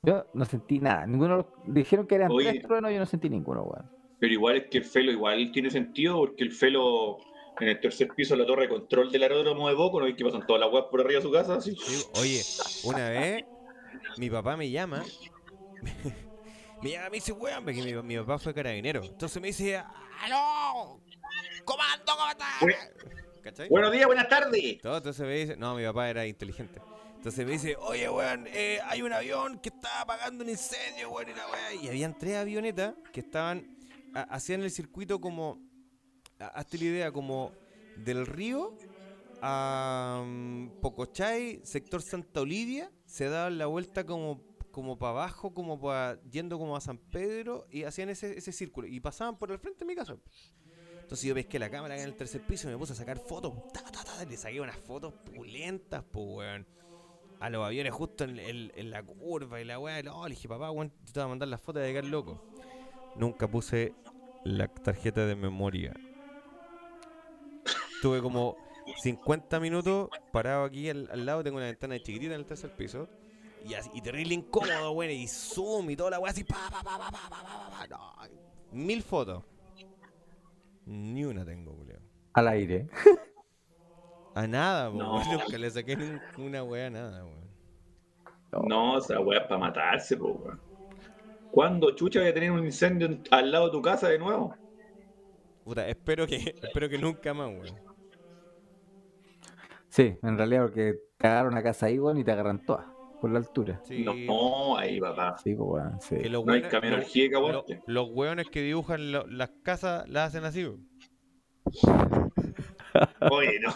Yo 0.03 0.26
no 0.35 0.45
sentí 0.45 0.80
nada. 0.80 1.07
Ninguno 1.07 1.30
de 1.30 1.43
los- 1.43 1.74
dijeron 1.74 2.07
que 2.07 2.14
eran 2.14 2.30
Oye. 2.30 2.51
tres 2.51 2.62
truenos, 2.62 2.93
yo 2.93 2.99
no 2.99 3.07
sentí 3.07 3.28
ninguno, 3.28 3.62
weón. 3.62 3.91
Pero 4.18 4.32
igual 4.32 4.57
es 4.57 4.66
que 4.70 4.78
el 4.78 4.85
Felo 4.85 5.11
igual 5.11 5.51
tiene 5.53 5.70
sentido 5.70 6.16
porque 6.18 6.45
el 6.45 6.53
Felo 6.53 7.18
en 7.61 7.68
el 7.68 7.80
tercer 7.80 8.09
piso 8.09 8.34
de 8.34 8.40
la 8.40 8.46
torre 8.46 8.62
de 8.62 8.68
control 8.68 9.11
del 9.12 9.22
aeródromo 9.22 9.68
de 9.68 9.74
Boco, 9.74 10.00
¿no 10.00 10.07
ves 10.07 10.14
que 10.16 10.24
pasan 10.24 10.46
todas 10.46 10.61
las 10.61 10.72
weas 10.72 10.86
por 10.90 11.00
arriba 11.00 11.18
de 11.20 11.22
su 11.22 11.30
casa? 11.32 11.55
Así. 11.55 11.76
Sí, 11.76 12.05
oye, 12.14 12.42
una 12.84 13.09
vez 13.11 13.44
mi 14.16 14.28
papá 14.30 14.57
me 14.57 14.70
llama. 14.70 15.05
me 16.82 16.90
llama, 16.90 17.11
me 17.11 17.16
dice, 17.16 17.32
weón, 17.32 17.64
porque 17.64 17.82
mi, 17.82 17.92
mi 18.02 18.16
papá 18.18 18.38
fue 18.38 18.55
carabinero. 18.55 19.02
Entonces 19.05 19.40
me 19.40 19.48
dice, 19.48 19.76
¡Aló! 20.22 21.00
¡Comando, 21.64 22.05
cómo 22.07 22.30
estás! 22.30 22.90
¿Cachai? 23.42 23.68
Buenos 23.68 23.92
días, 23.92 24.07
buenas 24.07 24.28
tardes. 24.28 24.80
Todo, 24.80 24.96
entonces 24.96 25.26
me 25.26 25.34
dice, 25.34 25.57
no, 25.57 25.74
mi 25.74 25.84
papá 25.84 26.09
era 26.09 26.26
inteligente. 26.26 26.80
Entonces 27.16 27.44
me 27.46 27.52
dice, 27.52 27.76
oye, 27.76 28.09
weón, 28.09 28.46
eh, 28.48 28.80
hay 28.84 29.02
un 29.02 29.12
avión 29.12 29.59
que 29.61 29.70
está 29.70 30.00
apagando 30.02 30.44
un 30.44 30.50
incendio, 30.50 31.11
weón, 31.11 31.28
y 31.30 31.34
la 31.34 31.46
weá. 31.48 31.74
Y 31.74 31.88
habían 31.88 32.16
tres 32.18 32.36
avionetas 32.36 32.94
que 33.12 33.20
estaban, 33.20 33.76
ha- 34.14 34.22
hacían 34.34 34.62
el 34.62 34.70
circuito 34.70 35.20
como, 35.20 35.59
hazte 36.49 36.78
la 36.78 36.84
idea, 36.84 37.12
como 37.12 37.53
del 37.95 38.26
río 38.26 38.76
a 39.40 40.22
mm, 40.26 40.70
Pocochay, 40.80 41.61
sector 41.64 42.03
Santa 42.03 42.40
Olivia, 42.40 42.90
se 43.05 43.28
daban 43.28 43.59
la 43.59 43.66
vuelta 43.66 44.05
como, 44.05 44.42
como 44.70 44.99
para 44.99 45.11
abajo, 45.11 45.53
como 45.55 45.80
para, 45.80 46.20
yendo 46.30 46.59
como 46.59 46.76
a 46.76 46.80
San 46.80 46.99
Pedro, 46.99 47.66
y 47.70 47.84
hacían 47.84 48.09
ese, 48.11 48.36
ese 48.38 48.53
círculo, 48.53 48.86
y 48.86 49.01
pasaban 49.01 49.38
por 49.38 49.51
el 49.53 49.59
frente 49.59 49.80
de 49.80 49.86
mi 49.86 49.95
casa. 49.95 50.16
Entonces 51.03 51.28
yo 51.28 51.34
pesqué 51.34 51.59
la 51.59 51.70
cámara 51.70 51.97
en 51.99 52.05
el 52.05 52.14
tercer 52.14 52.40
piso 52.47 52.66
y 52.68 52.72
me 52.72 52.78
puse 52.78 52.95
a 52.95 52.97
sacar 52.97 53.18
fotos. 53.18 53.53
Ta, 53.72 53.82
ta, 53.84 54.03
ta, 54.03 54.24
le 54.24 54.36
saqué 54.38 54.61
unas 54.61 54.76
fotos 54.78 55.12
pulentas, 55.24 56.03
pues, 56.11 56.24
weón. 56.26 56.66
A 57.40 57.51
los 57.51 57.62
aviones 57.66 57.92
justo 57.92 58.24
en, 58.24 58.38
en- 58.38 58.72
en 58.74 58.90
la 58.90 59.03
curva 59.03 59.61
y 59.61 59.64
la 59.66 59.78
weá. 59.78 60.03
No, 60.03 60.26
le 60.26 60.34
dije, 60.34 60.49
papá, 60.49 60.70
weón, 60.70 60.90
te 61.05 61.12
voy 61.14 61.24
a 61.24 61.28
mandar 61.28 61.49
las 61.49 61.61
fotos 61.61 61.82
de 61.82 61.90
quedar 61.90 62.07
loco. 62.07 62.40
Nunca 63.14 63.47
puse 63.47 63.92
la 64.45 64.66
tarjeta 64.68 65.26
de 65.26 65.36
memoria. 65.36 65.92
Estuve 68.05 68.20
como 68.20 68.59
50 68.98 69.61
minutos 69.61 70.11
parado 70.30 70.64
aquí 70.64 70.90
al, 70.90 71.09
al 71.11 71.24
lado, 71.24 71.42
tengo 71.42 71.57
una 71.57 71.64
ventana 71.64 71.98
chiquitita 71.98 72.34
en 72.34 72.40
el 72.40 72.44
tercer 72.44 72.70
piso. 72.76 73.09
Y, 73.66 73.72
así, 73.72 73.88
y 73.94 74.02
terrible 74.02 74.34
incómodo, 74.34 74.92
bueno, 74.92 75.14
y 75.14 75.26
zoom 75.26 75.88
y 75.88 75.96
toda 75.96 76.11
la 76.11 76.18
weá 76.18 76.30
así, 76.30 76.44
pa, 76.44 76.68
pa, 76.70 76.82
pa, 76.82 76.98
pa, 76.98 77.11
pa, 77.11 77.30
pa, 77.30 77.70
pa, 77.70 77.86
no. 77.86 78.14
Mil 78.72 79.02
fotos. 79.02 79.42
Ni 80.84 81.24
una 81.24 81.46
tengo, 81.46 81.72
Julio. 81.72 81.98
Al 82.34 82.48
aire. 82.48 82.88
A 84.34 84.46
nada, 84.46 84.90
no. 84.90 85.24
Nunca 85.32 85.57
le 85.57 85.70
saqué 85.70 85.96
una 86.36 86.62
weá 86.62 86.90
nada, 86.90 87.24
weón. 87.24 88.68
No, 88.68 88.98
esa 88.98 89.18
weá 89.18 89.40
es 89.40 89.46
para 89.46 89.61
matarse, 89.61 90.14
po, 90.14 90.32
weón. 90.32 90.61
¿Cuándo 91.50 91.90
chucha 91.92 92.20
voy 92.20 92.28
a 92.28 92.34
tener 92.34 92.50
un 92.50 92.66
incendio 92.66 93.18
al 93.30 93.50
lado 93.50 93.64
de 93.64 93.72
tu 93.72 93.80
casa 93.80 94.11
de 94.11 94.18
nuevo? 94.18 94.55
Puta, 95.64 95.88
espero 95.88 96.26
que, 96.26 96.36
espero 96.62 96.86
que 96.90 96.98
nunca 96.98 97.32
más, 97.32 97.48
weón. 97.48 97.93
Sí, 99.95 100.18
en 100.24 100.36
realidad 100.36 100.62
porque 100.62 100.95
te 101.18 101.28
agarran 101.28 101.53
una 101.53 101.62
casa 101.62 101.86
ahí, 101.86 102.01
weón, 102.01 102.18
y 102.18 102.24
te 102.24 102.32
agarran 102.32 102.64
todas 102.66 102.84
por 103.20 103.30
la 103.30 103.38
altura. 103.38 103.80
Sí. 103.84 104.05
No, 104.05 104.76
ahí, 104.76 104.99
papá. 105.01 105.36
Sí, 105.38 105.55
pues, 105.55 105.68
weón, 105.70 106.01
sí. 106.01 106.16
Que 106.16 106.28
los 106.28 106.45
No 106.45 106.53
hay 106.53 106.62
camión 106.62 106.95
los- 107.01 107.14
lo- 107.14 107.64
los 107.86 108.09
weones 108.11 108.47
que 108.51 108.61
dibujan 108.62 109.12
lo- 109.12 109.24
las 109.28 109.51
casas 109.62 110.09
las 110.09 110.30
hacen 110.30 110.45
así, 110.45 110.64
weón. 110.64 110.88
Oye, 113.30 113.61
no. 113.61 113.72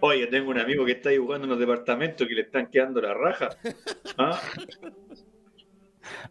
Oye, 0.00 0.26
tengo 0.26 0.50
un 0.50 0.58
amigo 0.58 0.84
que 0.84 0.92
está 0.92 1.08
dibujando 1.08 1.46
unos 1.46 1.58
departamentos 1.58 2.28
que 2.28 2.34
le 2.34 2.42
están 2.42 2.66
quedando 2.66 3.00
la 3.00 3.14
raja. 3.14 3.48
¿Ah? 4.18 4.38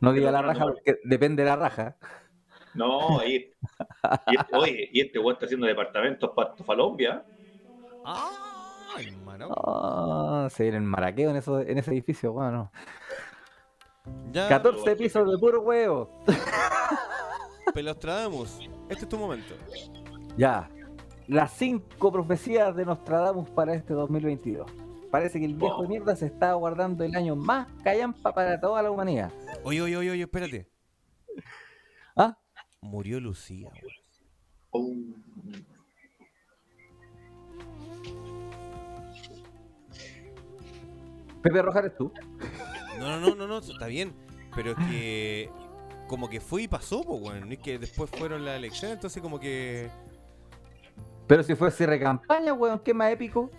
No 0.01 0.13
diga 0.13 0.29
la 0.31 0.43
raja 0.43 0.65
no. 0.65 0.73
porque 0.73 0.99
depende 1.03 1.41
de 1.41 1.49
la 1.49 1.55
raja. 1.55 1.97
No, 2.75 3.19
ahí. 3.21 3.51
y 4.27 4.55
oye, 4.55 4.89
y 4.93 5.01
este 5.01 5.17
weón 5.17 5.33
está 5.33 5.45
haciendo 5.45 5.65
departamentos 5.65 6.29
para 6.35 6.55
Falombia. 6.57 7.25
¡Ah! 8.05 8.50
Hermano. 8.99 9.47
Ah, 9.65 10.47
se 10.51 10.63
viene 10.63 10.77
el 10.77 10.83
maraqueo 10.83 11.29
en, 11.31 11.35
eso, 11.37 11.59
en 11.61 11.77
ese 11.77 11.91
edificio, 11.91 12.33
bueno. 12.33 12.71
Ya, 14.31 14.47
14 14.49 14.95
pisos 14.95 15.29
de 15.29 15.37
puro 15.37 15.61
huevo. 15.61 16.23
Pelostradamus, 17.73 18.59
este 18.89 19.03
es 19.03 19.09
tu 19.09 19.17
momento. 19.17 19.53
Ya. 20.37 20.69
Las 21.27 21.53
cinco 21.53 22.11
profecías 22.11 22.75
de 22.75 22.83
Nostradamus 22.85 23.49
para 23.51 23.73
este 23.73 23.93
2022. 23.93 24.69
Parece 25.11 25.39
que 25.39 25.45
el 25.45 25.55
viejo 25.55 25.75
Wow. 25.75 25.83
de 25.83 25.87
mierda 25.89 26.15
se 26.15 26.25
está 26.25 26.53
guardando 26.53 27.03
el 27.03 27.15
año 27.15 27.35
más 27.35 27.67
callampa 27.83 28.33
para 28.33 28.59
toda 28.59 28.81
la 28.81 28.91
humanidad. 28.91 29.31
Oye, 29.63 29.81
oye, 29.81 29.97
oye, 29.97 30.11
oye, 30.11 30.21
espérate. 30.23 30.69
¿Ah? 32.15 32.37
Murió 32.81 33.19
Lucía, 33.19 33.69
weón. 33.69 33.93
Oh. 34.71 34.93
Pepe 41.41 41.61
Roja 41.61 41.79
eres 41.79 41.95
tú. 41.95 42.11
No, 42.99 43.09
no, 43.09 43.19
no, 43.19 43.35
no, 43.35 43.47
no, 43.47 43.57
está 43.59 43.87
bien. 43.87 44.13
Pero 44.55 44.71
es 44.71 44.77
que 44.89 45.49
como 46.07 46.29
que 46.29 46.41
fue 46.41 46.63
y 46.63 46.67
pasó, 46.67 47.03
pues, 47.03 47.21
weón. 47.21 47.51
Es 47.51 47.59
que 47.59 47.79
después 47.79 48.09
fueron 48.09 48.43
las 48.45 48.57
elecciones, 48.57 48.95
entonces 48.97 49.21
como 49.21 49.39
que. 49.39 49.89
Pero 51.27 51.43
si 51.43 51.55
fue 51.55 51.71
cierre 51.71 51.93
de 51.93 52.01
campaña, 52.03 52.53
weón, 52.53 52.79
qué 52.79 52.93
más 52.93 53.11
épico. 53.11 53.49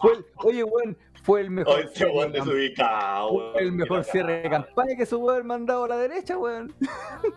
Fue 0.00 0.12
el- 0.12 0.26
oye, 0.36 0.64
weón, 0.64 0.96
fue 1.22 1.40
el 1.40 1.50
mejor. 1.50 1.80
Este 1.80 1.96
cierre 1.96 2.12
de 2.12 2.18
weón 2.18 2.30
cam- 2.32 2.34
desubicado, 2.44 3.28
fue 3.30 3.38
weón. 3.38 3.56
el 3.58 3.72
mejor 3.72 4.04
cierre 4.04 4.42
de 4.42 4.50
campaña 4.50 4.96
que 4.96 5.06
se 5.06 5.16
pudo 5.16 5.30
haber 5.30 5.44
mandado 5.44 5.84
a 5.84 5.88
la 5.88 5.96
derecha, 5.96 6.36
weón. 6.38 6.74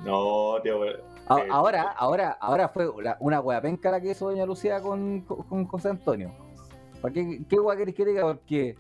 No, 0.06 0.56
tío, 0.62 0.80
weón. 0.80 0.98
Eh, 0.98 1.48
ahora, 1.50 1.84
ahora, 1.98 2.38
ahora 2.42 2.68
fue 2.70 2.90
la- 3.02 3.16
una 3.22 3.40
wea 3.40 3.62
penca 3.62 3.90
la 3.90 4.02
que 4.02 4.12
hizo 4.12 4.26
Doña 4.30 4.46
Lucía 4.46 4.82
con, 4.82 5.22
con- 5.22 5.44
con 5.44 5.66
José 5.66 5.90
Antonio. 5.90 6.34
¿Para 7.02 7.14
qué, 7.14 7.42
qué 7.50 7.60
wea 7.60 7.76
querés 7.78 7.96
que 7.96 8.06
diga? 8.06 8.22
Porque 8.24 8.76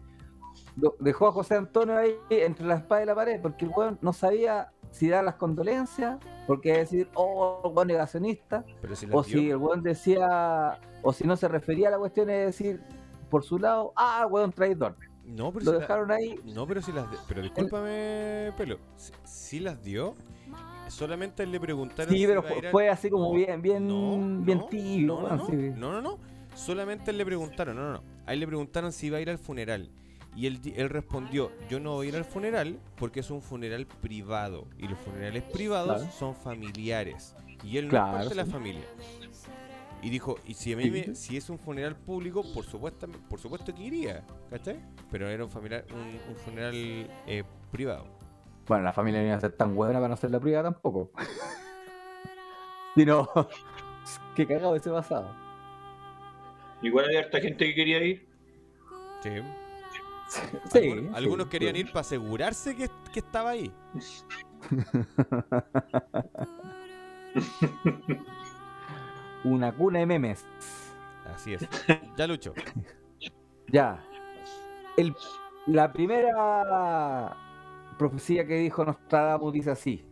dejó 1.00 1.28
a 1.28 1.32
José 1.32 1.56
Antonio 1.56 1.98
ahí 1.98 2.16
entre 2.30 2.66
la 2.66 2.76
espada 2.76 3.04
y 3.04 3.06
la 3.06 3.16
pared, 3.16 3.42
porque 3.42 3.66
el 3.66 3.72
weón 3.76 3.98
no 4.02 4.14
sabía 4.14 4.72
si 4.92 5.08
dar 5.10 5.24
las 5.24 5.36
condolencias, 5.36 6.18
porque 6.48 6.74
decir, 6.78 7.10
oh, 7.16 7.62
el 7.66 7.72
weón 7.74 7.88
negacionista, 7.88 8.64
Pero 8.82 8.96
si 8.96 9.06
o 9.12 9.24
dio. 9.24 9.24
si 9.24 9.50
el 9.50 9.58
weón 9.58 9.82
decía, 9.84 10.80
o 11.02 11.14
si 11.14 11.26
no 11.26 11.36
se 11.38 11.48
refería 11.48 11.88
a 11.88 11.92
la 11.92 11.98
cuestión 11.98 12.28
de 12.28 12.34
decir, 12.46 12.82
por 13.30 13.44
su 13.44 13.58
lado, 13.58 13.94
ah, 13.96 14.28
weón 14.30 14.52
traidor. 14.52 14.96
No, 15.24 15.54
pero 15.54 15.66
Lo 15.66 15.72
si 15.72 15.76
la- 15.78 15.82
dejaron 15.82 16.12
ahí. 16.12 16.36
No, 16.54 16.68
pero 16.68 16.82
si 16.82 16.92
las 16.92 17.10
de- 17.10 17.18
Pero 17.28 17.42
discúlpame, 17.42 18.52
Pelo. 18.58 18.78
Si, 18.98 19.14
si 19.24 19.60
las 19.62 19.82
dio, 19.82 20.16
solamente 20.90 21.46
le 21.46 21.60
preguntaron 21.60 22.14
Sí, 22.14 22.26
pero 22.28 22.44
fue, 22.72 22.90
así 22.90 23.10
como 23.10 23.30
No, 23.30 23.34
bien, 23.34 23.62
bien, 23.62 23.88
no, 23.88 24.44
bien 24.44 24.68
tibio, 24.70 25.22
No, 25.22 25.38
no, 25.38 25.48
no, 25.48 25.92
no, 25.94 26.02
no. 26.02 26.31
Solamente 26.66 27.12
le 27.14 27.26
preguntaron, 27.26 27.76
no, 27.76 27.84
no, 27.84 27.92
no. 27.94 28.04
A 28.26 28.34
él 28.34 28.40
le 28.40 28.48
preguntaron 28.48 28.92
si 28.92 29.08
iba 29.08 29.18
a 29.18 29.22
ir 29.22 29.30
al 29.30 29.38
funeral. 29.40 29.90
Y 30.36 30.48
él, 30.48 30.62
di- 30.62 30.74
él 30.78 30.90
respondió, 30.90 31.52
yo 31.70 31.80
no 31.80 31.94
voy 31.94 32.06
a 32.08 32.10
ir 32.10 32.16
al 32.16 32.24
funeral 32.26 32.80
porque 32.96 33.20
es 33.22 33.30
un 33.32 33.42
funeral 33.42 33.86
privado. 33.86 34.68
Y 34.78 34.88
los 34.88 34.98
funerales 35.00 35.44
privados 35.44 35.98
Claro. 35.98 36.12
son 36.18 36.36
familiares. 36.36 37.36
Y 37.64 37.78
él 37.78 37.86
no 37.86 37.90
Claro, 37.92 38.08
es 38.08 38.14
parte 38.14 38.30
de 38.30 38.36
la 38.36 38.46
familia. 38.46 38.86
Y 40.04 40.10
dijo, 40.10 40.38
y 40.46 40.54
si 40.54 40.74
a 40.74 40.78
mí 40.78 40.90
me- 40.90 41.16
si 41.16 41.36
es 41.38 41.50
un 41.50 41.60
funeral 41.60 41.96
público, 41.96 42.44
por 42.54 42.64
supuesto, 42.66 43.08
por 43.30 43.40
supuesto 43.40 43.74
que 43.74 43.84
iría, 43.84 44.24
¿cachai? 44.50 44.80
Pero 45.12 45.28
era 45.28 45.44
un, 45.44 45.52
familiar, 45.52 45.86
un, 45.94 46.00
un 46.30 46.36
funeral 46.38 46.72
eh, 46.74 47.44
privado. 47.72 48.06
Bueno, 48.68 48.84
la 48.84 48.94
familia 48.94 49.20
no 49.22 49.28
iba 49.28 49.36
a 49.36 49.42
ser 49.42 49.52
tan 49.54 49.76
buena 49.76 49.96
para 49.96 50.08
no 50.10 50.16
ser 50.18 50.32
la 50.32 50.40
privada 50.40 50.72
tampoco. 50.72 51.12
Si 52.96 53.06
no, 53.06 53.28
qué 54.36 54.46
cagado 54.46 54.76
ese 54.76 54.90
pasado. 54.90 55.34
Igual 56.82 57.06
había 57.06 57.20
harta 57.20 57.40
gente 57.40 57.66
que 57.66 57.76
quería 57.76 58.04
ir. 58.04 58.28
Sí. 59.22 59.30
Sí, 60.72 60.92
algunos, 60.92 61.16
algunos 61.16 61.46
sí, 61.48 61.52
querían 61.52 61.76
sí. 61.76 61.82
ir 61.82 61.88
para 61.88 62.00
asegurarse 62.02 62.76
que, 62.76 62.90
que 63.12 63.20
estaba 63.20 63.50
ahí. 63.52 63.72
Una 69.44 69.76
cuna 69.76 70.00
de 70.00 70.06
memes. 70.06 70.46
Así 71.34 71.54
es. 71.54 71.68
Ya 72.18 72.28
lucho. 72.28 72.54
Ya. 73.68 74.04
El- 74.98 75.16
la 75.68 75.92
primera 75.94 77.36
profecía 77.98 78.46
que 78.46 78.56
dijo 78.56 78.84
Nostradamus 78.86 79.54
dice 79.54 79.72
así. 79.72 80.06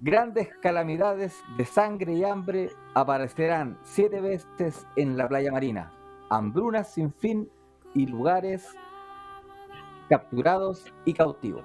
Grandes 0.00 0.48
calamidades 0.60 1.42
de 1.56 1.64
sangre 1.64 2.14
y 2.14 2.24
hambre 2.24 2.70
aparecerán 2.94 3.78
siete 3.82 4.20
veces 4.20 4.86
en 4.96 5.16
la 5.16 5.28
playa 5.28 5.52
marina. 5.52 5.92
Hambrunas 6.30 6.92
sin 6.92 7.12
fin 7.12 7.48
y 7.94 8.06
lugares 8.06 8.68
capturados 10.08 10.92
y 11.04 11.14
cautivos. 11.14 11.64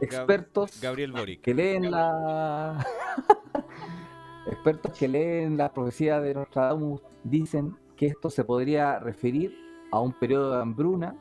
Expertos 0.00 0.80
Gabriel 0.80 1.12
Boric. 1.12 1.40
que 1.40 1.54
leen 1.54 1.90
la 1.90 2.84
expertos 4.46 4.98
que 4.98 5.08
leen 5.08 5.56
la 5.56 5.72
profecía 5.72 6.20
de 6.20 6.34
Nostradamus 6.34 7.02
dicen 7.22 7.76
que 7.96 8.06
esto 8.06 8.30
se 8.30 8.44
podría 8.44 8.98
referir 8.98 9.56
a 9.92 10.00
un 10.00 10.12
periodo 10.12 10.52
de 10.52 10.62
hambruna 10.62 11.16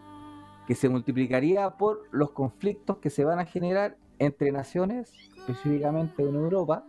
que 0.68 0.76
se 0.76 0.90
multiplicaría 0.90 1.70
por 1.72 2.08
los 2.12 2.32
conflictos 2.32 2.98
que 2.98 3.10
se 3.10 3.24
van 3.26 3.40
a 3.40 3.46
generar 3.46 3.98
entre 4.20 4.52
naciones, 4.52 5.14
específicamente 5.38 6.24
en 6.24 6.36
Europa, 6.36 6.86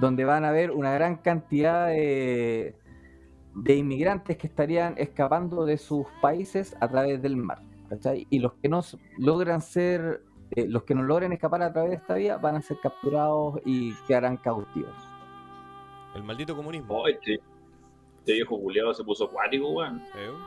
donde 0.00 0.24
van 0.24 0.44
a 0.44 0.50
haber 0.50 0.70
una 0.70 0.92
gran 0.92 1.16
cantidad 1.16 1.88
de, 1.88 2.76
de 3.54 3.76
inmigrantes 3.76 4.36
que 4.36 4.46
estarían 4.46 4.94
escapando 4.96 5.64
de 5.64 5.76
sus 5.76 6.06
países 6.20 6.76
a 6.80 6.88
través 6.88 7.20
del 7.22 7.36
mar. 7.36 7.62
¿cachai? 7.88 8.26
Y 8.30 8.38
los 8.38 8.54
que 8.54 8.68
no 8.68 8.82
logran 9.18 9.60
ser 9.60 10.22
eh, 10.52 10.66
los 10.66 10.84
que 10.84 10.94
no 10.94 11.02
logren 11.02 11.32
escapar 11.32 11.62
a 11.62 11.72
través 11.72 11.90
de 11.90 11.96
esta 11.96 12.14
vía 12.14 12.38
van 12.38 12.56
a 12.56 12.62
ser 12.62 12.78
capturados 12.80 13.60
y 13.66 13.94
quedarán 14.06 14.38
cautivos. 14.38 14.94
El 16.14 16.22
maldito 16.22 16.56
comunismo. 16.56 17.02
Oh, 17.02 17.06
este, 17.06 17.38
este 18.28 18.34
viejo 18.34 18.60
culiado 18.60 18.92
se 18.92 19.02
puso 19.04 19.24
acuático, 19.24 19.70
weón. 19.70 20.02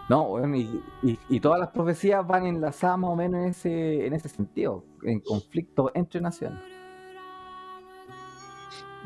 No, 0.07 0.27
bueno, 0.29 0.55
y, 0.55 0.81
y- 1.01 1.19
y 1.29 1.39
todas 1.39 1.59
las 1.59 1.69
profecías 1.69 2.25
van 2.27 2.45
enlazadas 2.45 2.99
más 2.99 3.09
o 3.09 3.15
menos 3.15 3.41
en 3.41 3.47
ese, 3.49 4.05
en 4.05 4.13
ese 4.13 4.29
sentido, 4.29 4.83
en 5.01 5.19
conflicto 5.21 5.89
entre 5.95 6.21
naciones. 6.21 6.59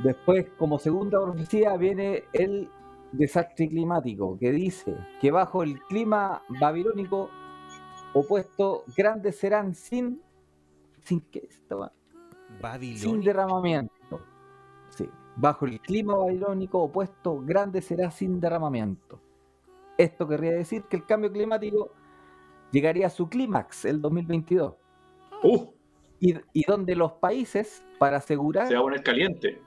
Después, 0.03 0.47
como 0.57 0.77
segunda 0.77 1.21
profecía, 1.23 1.77
viene 1.77 2.25
el 2.33 2.69
desastre 3.13 3.69
climático, 3.69 4.37
que 4.37 4.51
dice 4.51 4.93
que 5.21 5.31
bajo 5.31 5.63
el 5.63 5.79
clima 5.83 6.41
babilónico 6.59 7.29
opuesto, 8.13 8.83
grandes 8.97 9.37
serán 9.37 9.73
sin, 9.73 10.21
sin 11.03 11.21
qué 11.31 11.39
es 11.49 11.55
esta 11.55 11.77
weá? 11.77 11.91
sin 12.97 13.21
derramamiento. 13.21 13.93
Bajo 15.37 15.65
el 15.65 15.79
clima 15.81 16.15
babilónico 16.15 16.81
opuesto, 16.83 17.41
grande 17.41 17.81
será 17.81 18.09
sin 18.11 18.39
derramamiento. 18.39 19.19
Esto 19.97 20.27
querría 20.27 20.51
decir 20.51 20.83
que 20.83 20.97
el 20.97 21.05
cambio 21.05 21.31
climático 21.31 21.91
llegaría 22.71 23.07
a 23.07 23.09
su 23.09 23.27
clímax 23.29 23.85
el 23.85 24.01
2022. 24.01 24.73
Uh, 25.43 25.65
Y, 26.19 26.35
y 26.53 26.63
donde 26.65 26.95
los 26.95 27.13
países, 27.13 27.85
para 27.99 28.17
asegurar, 28.17 28.67
se 28.67 28.73
va 28.75 28.79
a 28.79 28.83
poner 28.83 29.03
caliente. 29.03 29.61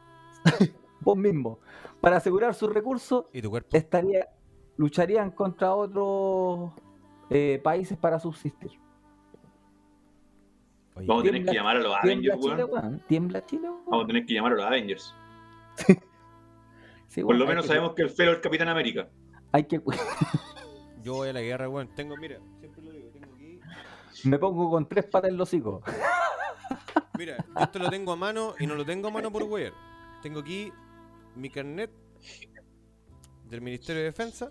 vos 1.00 1.16
mismo, 1.16 1.58
para 2.00 2.16
asegurar 2.16 2.54
sus 2.54 2.72
recursos, 2.72 3.26
¿Y 3.32 3.42
tu 3.42 3.50
cuerpo? 3.50 3.68
estaría, 3.76 4.26
lucharían 4.78 5.30
contra 5.30 5.74
otros 5.74 6.72
eh, 7.30 7.60
países 7.62 7.98
para 7.98 8.18
subsistir. 8.18 8.72
Oye, 10.96 11.06
Vamos 11.06 11.22
a 11.22 11.26
tener 11.26 11.44
que 11.44 11.52
llamar 11.52 11.76
a 11.76 11.80
los 11.80 12.00
Tiembla 12.00 12.32
Avengers, 12.32 12.40
Chile, 12.40 12.64
weón. 12.64 13.02
Tiembla 13.06 13.46
Chile, 13.46 13.70
weón. 13.70 13.84
Vamos 13.86 14.04
a 14.04 14.06
tener 14.06 14.26
que 14.26 14.34
llamar 14.34 14.52
a 14.52 14.56
los 14.56 14.64
Avengers. 14.64 15.14
Sí, 17.08 17.22
Por 17.22 17.30
weón, 17.30 17.38
lo 17.38 17.46
menos 17.46 17.64
que- 17.64 17.68
sabemos 17.68 17.94
que 17.94 18.02
el 18.02 18.10
feo 18.10 18.30
es 18.32 18.36
el 18.36 18.42
Capitán 18.42 18.68
América. 18.68 19.08
Hay 19.52 19.64
que, 19.64 19.80
yo 21.02 21.14
voy 21.14 21.30
a 21.30 21.32
la 21.32 21.40
guerra, 21.40 21.66
weón. 21.68 21.88
Tengo, 21.94 22.16
mira, 22.18 22.38
siempre 22.60 22.82
lo 22.82 22.92
digo, 22.92 23.08
tengo 23.10 23.34
aquí. 23.34 23.60
me 24.24 24.38
pongo 24.38 24.70
con 24.70 24.86
tres 24.86 25.06
patas 25.06 25.30
en 25.30 25.38
los 25.38 25.48
hocicos. 25.48 25.82
Mira, 27.16 27.38
yo 27.38 27.62
esto 27.64 27.78
lo 27.78 27.88
tengo 27.88 28.12
a 28.12 28.16
mano 28.16 28.54
y 28.60 28.66
no 28.66 28.74
lo 28.74 28.84
tengo 28.84 29.08
a 29.08 29.10
mano 29.10 29.32
por 29.32 29.42
wear. 29.44 29.72
Tengo 30.22 30.40
aquí 30.40 30.70
mi 31.34 31.48
carnet 31.48 31.90
del 33.48 33.62
Ministerio 33.62 34.00
de 34.02 34.04
Defensa 34.08 34.50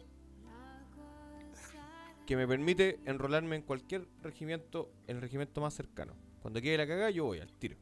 que 2.26 2.36
me 2.36 2.48
permite 2.48 3.00
enrolarme 3.06 3.56
en 3.56 3.62
cualquier 3.62 4.08
regimiento, 4.22 4.90
en 5.08 5.18
el 5.18 5.22
regimiento 5.22 5.62
más 5.62 5.74
cercano. 5.76 6.14
Cuando 6.42 6.60
quede 6.60 6.78
la 6.78 6.88
cagada, 6.88 7.10
yo 7.12 7.26
voy 7.26 7.40
al 7.40 7.54
tiro. 7.54 7.78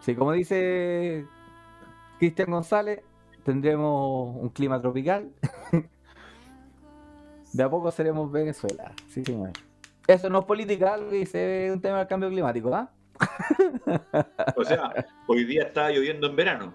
Sí, 0.00 0.14
como 0.16 0.32
dice 0.32 1.24
Cristian 2.24 2.50
González, 2.50 3.00
tendremos 3.44 4.34
un 4.36 4.48
clima 4.48 4.80
tropical. 4.80 5.30
De 7.52 7.62
a 7.62 7.68
poco 7.68 7.90
seremos 7.90 8.32
Venezuela. 8.32 8.92
Sí, 9.08 9.22
señor. 9.22 9.50
Eso 10.06 10.30
no 10.30 10.38
es 10.40 10.44
política, 10.46 10.96
Luis, 10.96 11.34
es 11.34 11.70
un 11.70 11.80
tema 11.82 11.98
del 11.98 12.06
cambio 12.06 12.30
climático, 12.30 12.74
¿ah? 12.74 12.90
O 14.56 14.64
sea, 14.64 14.90
hoy 15.26 15.44
día 15.44 15.64
está 15.64 15.90
lloviendo 15.90 16.26
en 16.28 16.36
verano. 16.36 16.74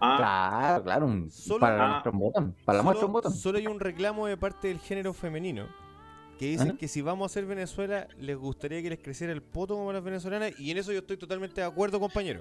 Ah, 0.00 0.16
Claro, 0.18 0.84
claro. 0.84 1.06
un- 1.06 1.30
Solo- 1.30 1.60
para 1.60 1.76
la 1.78 1.84
Ah. 1.84 1.88
muestra 1.92 2.12
un 2.12 2.18
botón. 2.18 2.56
Para 2.66 2.76
la 2.78 2.82
muestra 2.84 3.06
un 3.06 3.12
botón. 3.12 3.32
solo 3.32 3.56
hay 3.58 3.66
un 3.66 3.80
reclamo 3.80 4.26
de 4.26 4.36
parte 4.36 4.68
del 4.68 4.78
género 4.80 5.14
femenino 5.14 5.66
que 6.38 6.46
dicen 6.46 6.76
que 6.76 6.88
si 6.88 7.00
vamos 7.00 7.24
a 7.24 7.26
hacer 7.32 7.46
Venezuela, 7.46 8.06
les 8.18 8.36
gustaría 8.36 8.82
que 8.82 8.90
les 8.90 8.98
creciera 8.98 9.32
el 9.32 9.42
poto 9.42 9.76
como 9.76 9.92
las 9.94 10.02
venezolanas. 10.04 10.52
Y 10.60 10.70
en 10.70 10.76
eso 10.78 10.92
yo 10.92 10.98
estoy 10.98 11.16
totalmente 11.16 11.60
de 11.62 11.66
acuerdo, 11.66 11.98
compañero. 11.98 12.40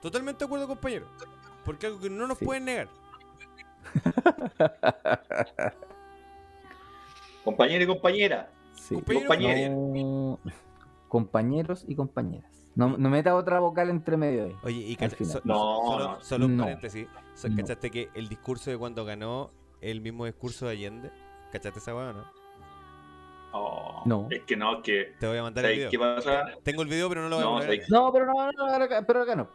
Totalmente 0.00 0.40
de 0.40 0.46
acuerdo, 0.46 0.66
compañero. 0.66 1.06
Porque 1.64 1.86
algo 1.86 2.00
que 2.00 2.10
no 2.10 2.26
nos 2.26 2.38
Sí. 2.38 2.44
pueden 2.44 2.64
negar. 2.64 2.88
compañero 7.44 7.84
y 7.84 7.86
compañera. 7.86 8.50
Sí. 8.74 8.94
Compañero, 8.94 9.26
compañero. 9.28 9.72
No, 9.74 10.38
Compañeros 11.08 11.84
y 11.86 11.94
compañeras. 11.94 12.50
No, 12.74 12.96
no 12.96 13.10
meta 13.10 13.34
otra 13.36 13.60
vocal 13.60 13.90
entre 13.90 14.16
medio 14.16 14.44
ahí. 14.44 14.56
Oye, 14.62 14.76
y 14.78 14.90
Al 14.92 14.96
cacha- 14.96 15.16
final. 15.16 15.32
so- 15.34 15.40
No, 15.44 15.56
solo, 15.84 16.04
no. 16.08 16.20
solo 16.22 16.46
un 16.46 16.56
No. 16.56 16.62
paréntesis. 16.64 17.06
So- 17.34 17.48
No. 17.50 17.56
¿Cachaste 17.56 17.90
que 17.90 18.08
el 18.14 18.28
discurso 18.30 18.70
de 18.70 18.78
cuando 18.78 19.04
ganó 19.04 19.50
el 19.82 20.00
mismo 20.00 20.24
discurso 20.24 20.66
de 20.66 20.72
Allende? 20.72 21.10
¿Cachaste 21.52 21.80
esa 21.80 21.94
weá 21.94 22.08
o 22.10 22.12
no? 22.14 22.24
Oh, 23.54 24.02
No. 24.06 24.26
Es 24.30 24.42
que 24.44 24.56
no, 24.56 24.76
es 24.78 24.82
que. 24.82 25.14
Te 25.20 25.26
voy 25.26 25.36
a 25.36 25.42
mandar 25.42 25.66
el 25.66 25.72
¿Sabéis 25.72 25.90
video. 25.90 25.90
qué 25.90 25.98
pasa? 26.22 26.44
Tengo 26.62 26.80
el 26.80 26.88
video, 26.88 27.10
pero 27.10 27.20
no 27.20 27.28
lo 27.28 27.36
voy 27.36 27.44
No, 27.44 27.50
a 27.50 27.52
poner. 27.52 27.64
¿sabéis 27.66 27.82
acá. 27.82 27.92
No, 27.94 28.10
pero 28.12 28.24
no, 28.26 28.52
no, 28.52 29.06
pero 29.06 29.22
acá 29.22 29.36
no. 29.36 29.48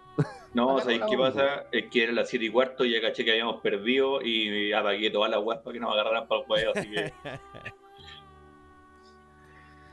No, 0.57 0.79
¿sabéis 0.79 1.01
no 1.01 1.05
qué 1.05 1.13
hablamos 1.13 1.35
pasa? 1.35 1.67
Es 1.71 1.85
que 1.85 2.03
era 2.03 2.11
las 2.13 2.29
7 2.29 2.45
y 2.45 2.49
cuarto 2.49 2.83
y 2.83 2.91
ya 2.91 2.99
caché 2.99 3.23
que 3.23 3.29
habíamos 3.29 3.61
perdido 3.61 4.23
y 4.23 4.73
apagué 4.73 5.11
todas 5.11 5.29
las 5.29 5.43
weas 5.43 5.61
para 5.61 5.71
que 5.71 5.79
nos 5.79 5.93
agarraran 5.93 6.27
para 6.27 6.41
el 6.41 6.47
juego, 6.47 6.71
así 6.75 6.89
que. 6.89 7.13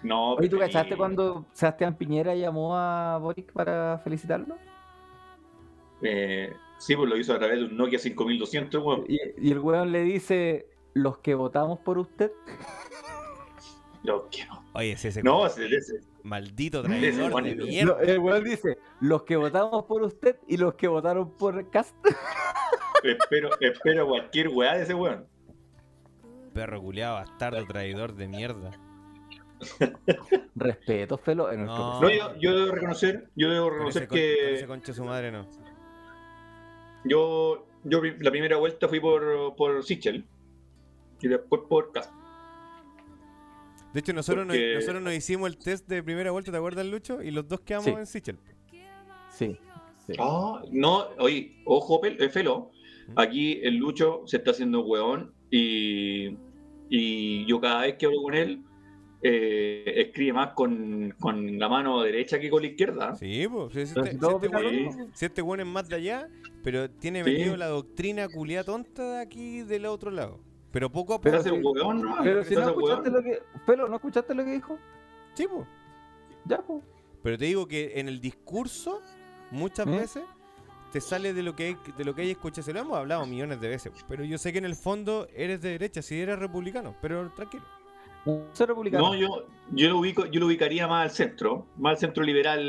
No, 0.02 0.34
Oye, 0.34 0.50
¿tú 0.50 0.58
cachaste 0.58 0.98
cuando 0.98 1.46
Sebastián 1.54 1.96
Piñera 1.96 2.34
llamó 2.34 2.76
a 2.76 3.16
Boric 3.16 3.50
para 3.54 3.98
felicitarlo? 4.04 4.58
Eh, 6.02 6.52
sí, 6.76 6.94
pues 6.94 7.08
lo 7.08 7.16
hizo 7.16 7.32
a 7.32 7.38
través 7.38 7.58
de 7.58 7.64
un 7.64 7.76
Nokia 7.78 7.98
5200, 7.98 8.84
weón. 8.84 9.04
Y, 9.08 9.18
y 9.38 9.50
el 9.50 9.60
weón 9.60 9.92
le 9.92 10.02
dice, 10.02 10.66
los 10.92 11.18
que 11.18 11.34
votamos 11.34 11.78
por 11.78 11.96
usted. 11.96 12.32
Yo, 14.05 14.28
¿qué 14.30 14.44
no? 14.46 14.62
Oye, 14.74 14.92
ese, 14.92 15.09
ese 15.09 15.22
No, 15.22 15.46
ese, 15.46 15.66
ese. 15.66 16.00
maldito 16.22 16.82
traidor 16.82 17.32
Juan 17.32 17.44
de 17.44 17.50
es- 17.50 17.57
mierda. 17.57 17.94
No, 17.94 18.00
el 18.00 18.18
weón 18.18 18.44
dice, 18.44 18.78
los 19.00 19.22
que 19.24 19.36
votamos 19.36 19.84
por 19.86 20.02
usted 20.02 20.36
y 20.46 20.57
los 20.59 20.74
que 20.74 20.88
votaron 20.88 21.30
por 21.36 21.70
Cast. 21.70 21.94
espero, 23.02 23.48
espero 23.61 24.07
cualquier 24.07 24.48
weá 24.48 24.74
de 24.76 24.82
ese 24.82 24.94
weón. 24.94 25.26
Perro 26.52 26.80
culiado, 26.82 27.14
bastardo, 27.16 27.64
traidor 27.66 28.14
de 28.14 28.28
mierda. 28.28 28.70
Respeto, 30.55 31.16
Felo, 31.18 31.50
en 31.50 31.64
No. 31.64 32.00
Yo, 32.11 32.36
yo 32.38 32.59
debo 32.59 32.72
reconocer, 32.74 33.28
yo 33.34 33.48
debo 33.50 33.66
Con 33.68 33.74
reconocer 33.74 34.09
con- 34.09 34.18
con 34.18 34.26
ese 34.26 34.61
que 34.61 34.66
concha 34.66 34.92
su 34.92 35.05
madre 35.05 35.32
no. 35.32 35.46
yo, 37.05 37.66
yo 37.84 38.00
la 38.20 38.30
primera 38.30 38.57
vuelta 38.57 38.88
fui 38.88 39.00
por, 39.00 39.55
por 39.57 39.82
Sichel 39.84 40.24
y 41.20 41.28
después 41.28 41.62
por 41.68 41.92
Cast. 41.92 42.12
De 43.95 44.01
hecho, 44.01 44.12
nosotros, 44.12 44.47
nos, 44.47 44.57
nosotros 44.74 45.03
nos 45.03 45.14
hicimos 45.14 45.49
el 45.49 45.57
test 45.57 45.88
de 45.88 46.03
primera 46.03 46.30
vuelta, 46.32 46.51
¿te 46.51 46.59
acuerdas, 46.59 46.84
Lucho? 46.84 47.22
Y 47.22 47.30
los 47.30 47.47
dos 47.49 47.61
quedamos 47.61 47.86
Sí. 47.86 47.90
en 47.92 48.07
Sichel. 48.07 48.38
Sí. 49.30 49.57
sí. 50.07 50.12
Ah, 50.18 50.62
no, 50.70 51.07
oye, 51.18 51.62
ojo, 51.64 52.01
Pel- 52.01 52.20
eh, 52.20 52.28
Felo. 52.28 52.70
¿Mm? 53.09 53.12
Aquí 53.18 53.61
el 53.62 53.76
Lucho 53.76 54.22
se 54.26 54.38
está 54.38 54.51
haciendo 54.51 54.84
hueón 54.84 55.32
y, 55.51 56.36
y 56.90 57.47
yo 57.47 57.61
cada 57.61 57.82
vez 57.82 57.95
que 57.97 58.07
hablo 58.07 58.22
con 58.22 58.34
él 58.34 58.62
eh, 59.22 59.84
escribe 59.97 60.32
más 60.34 60.53
con, 60.55 61.14
con 61.18 61.59
la 61.59 61.68
mano 61.68 62.03
derecha 62.03 62.38
que 62.38 62.51
con 62.51 62.62
la 62.62 62.68
izquierda. 62.68 63.14
Sí, 63.14 63.47
pues. 63.51 63.72
Si, 63.72 63.80
este, 63.80 64.03
si 64.03 64.09
este 64.09 65.07
si 65.14 65.24
este 65.24 65.40
es 65.40 65.66
más 65.66 65.88
de 65.88 65.97
allá, 65.97 66.28
pero 66.62 66.90
tiene 66.90 67.24
Sí. 67.24 67.30
metido 67.30 67.57
la 67.57 67.68
doctrina 67.68 68.28
culiada 68.28 68.64
tonta 68.64 69.14
de 69.14 69.22
aquí 69.22 69.62
del 69.62 69.86
otro 69.86 70.11
lado. 70.11 70.40
Pero 70.75 70.91
poco 70.91 71.14
a 71.14 71.16
poco. 71.18 71.22
Pero 71.22 71.39
hace 71.39 71.51
sí, 71.51 71.57
hueón, 71.62 72.03
¿no? 72.03 72.16
Pero 72.25 72.43
si 72.43 72.57
no 72.57 72.68
escuchaste 72.68 73.09
hueón. 73.09 73.14
lo 73.14 73.22
que... 73.22 73.43
Felo, 73.64 73.89
¿no 73.89 73.95
escuchaste 73.95 74.35
lo 74.35 74.45
que 74.45 74.51
dijo? 74.51 74.77
Sí, 75.35 75.47
pues. 75.47 75.68
Ya, 76.47 76.59
pues. 76.62 76.83
Pero 77.22 77.39
te 77.39 77.45
digo 77.45 77.68
que 77.68 77.93
en 78.01 78.09
el 78.09 78.20
discurso, 78.20 79.01
muchas 79.53 79.87
¿Eh? 79.87 79.91
veces, 79.91 80.25
te 80.91 81.01
sale 81.01 81.33
de 81.33 81.45
lo 81.45 81.55
que 81.55 81.64
hay, 81.66 81.77
de 81.97 82.05
lo 82.05 82.12
que 82.16 82.22
hay 82.22 82.33
escuchado. 82.33 82.64
Se 82.64 82.72
lo 82.72 82.81
hemos 82.81 82.99
hablado 82.99 83.25
millones 83.25 83.61
de 83.61 83.68
veces. 83.68 83.93
Pero 84.09 84.25
yo 84.25 84.37
sé 84.37 84.53
que 84.53 84.59
en 84.59 84.64
el 84.64 84.75
fondo 84.75 85.29
eres 85.33 85.62
de 85.62 85.70
derecha, 85.70 86.03
si 86.03 86.20
eres 86.20 86.41
republicano. 86.41 86.97
Pero 87.01 87.31
tranquilo. 87.31 87.62
No 88.27 88.43
soy 88.53 88.66
republicano. 88.66 89.05
No, 89.05 89.14
yo, 89.14 89.47
yo, 89.70 89.89
lo 89.91 89.99
ubico, 89.99 90.27
yo 90.27 90.41
lo 90.41 90.47
ubicaría 90.47 90.89
más 90.89 91.05
al 91.05 91.11
centro, 91.12 91.66
más 91.77 91.93
al 91.93 91.99
centro 91.99 92.25
liberal. 92.25 92.61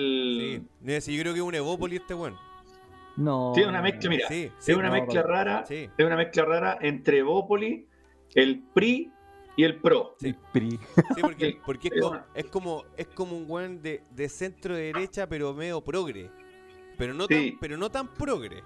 Sí. 0.86 1.02
Si 1.02 1.16
yo 1.16 1.24
creo 1.24 1.34
que 1.34 1.40
es 1.40 1.46
un 1.46 1.56
Evópolis 1.56 2.02
este 2.02 2.14
weón. 2.14 2.38
No. 3.18 3.52
Tiene 3.56 3.70
una 3.70 3.82
mezcla, 3.82 4.10
mira, 4.12 4.28
Sí, 4.28 4.52
sí. 4.60 4.72
es 4.74 4.78
una 4.78 4.90
no, 4.90 4.94
mezcla 4.94 5.24
rara, 5.24 5.66
Sí. 5.66 5.90
es 5.98 6.06
una 6.06 6.18
mezcla 6.18 6.46
rara 6.46 6.78
entre 6.82 7.24
Bópoli, 7.24 7.88
el 8.36 8.62
PRI 8.74 9.12
y 9.58 9.64
el 9.64 9.78
PRO. 9.82 10.16
Sí. 10.20 10.36
PRI. 10.54 10.72
Sí, 11.16 11.22
porque, 11.22 11.60
porque 11.66 11.88
es, 11.94 12.02
como, 12.02 12.20
es 12.36 12.46
como 12.48 12.84
es 12.98 13.08
como 13.08 13.38
un 13.38 13.46
weón 13.50 13.82
de, 13.82 14.04
de 14.12 14.30
centro 14.30 14.76
derecha, 14.76 15.28
pero 15.28 15.54
medio 15.54 15.82
progre. 15.82 16.30
Pero 16.98 17.14
no, 17.14 17.26
Sí. 17.28 17.52
tan, 17.52 17.60
pero 17.60 17.78
no 17.78 17.90
tan 17.90 18.08
progre. 18.14 18.64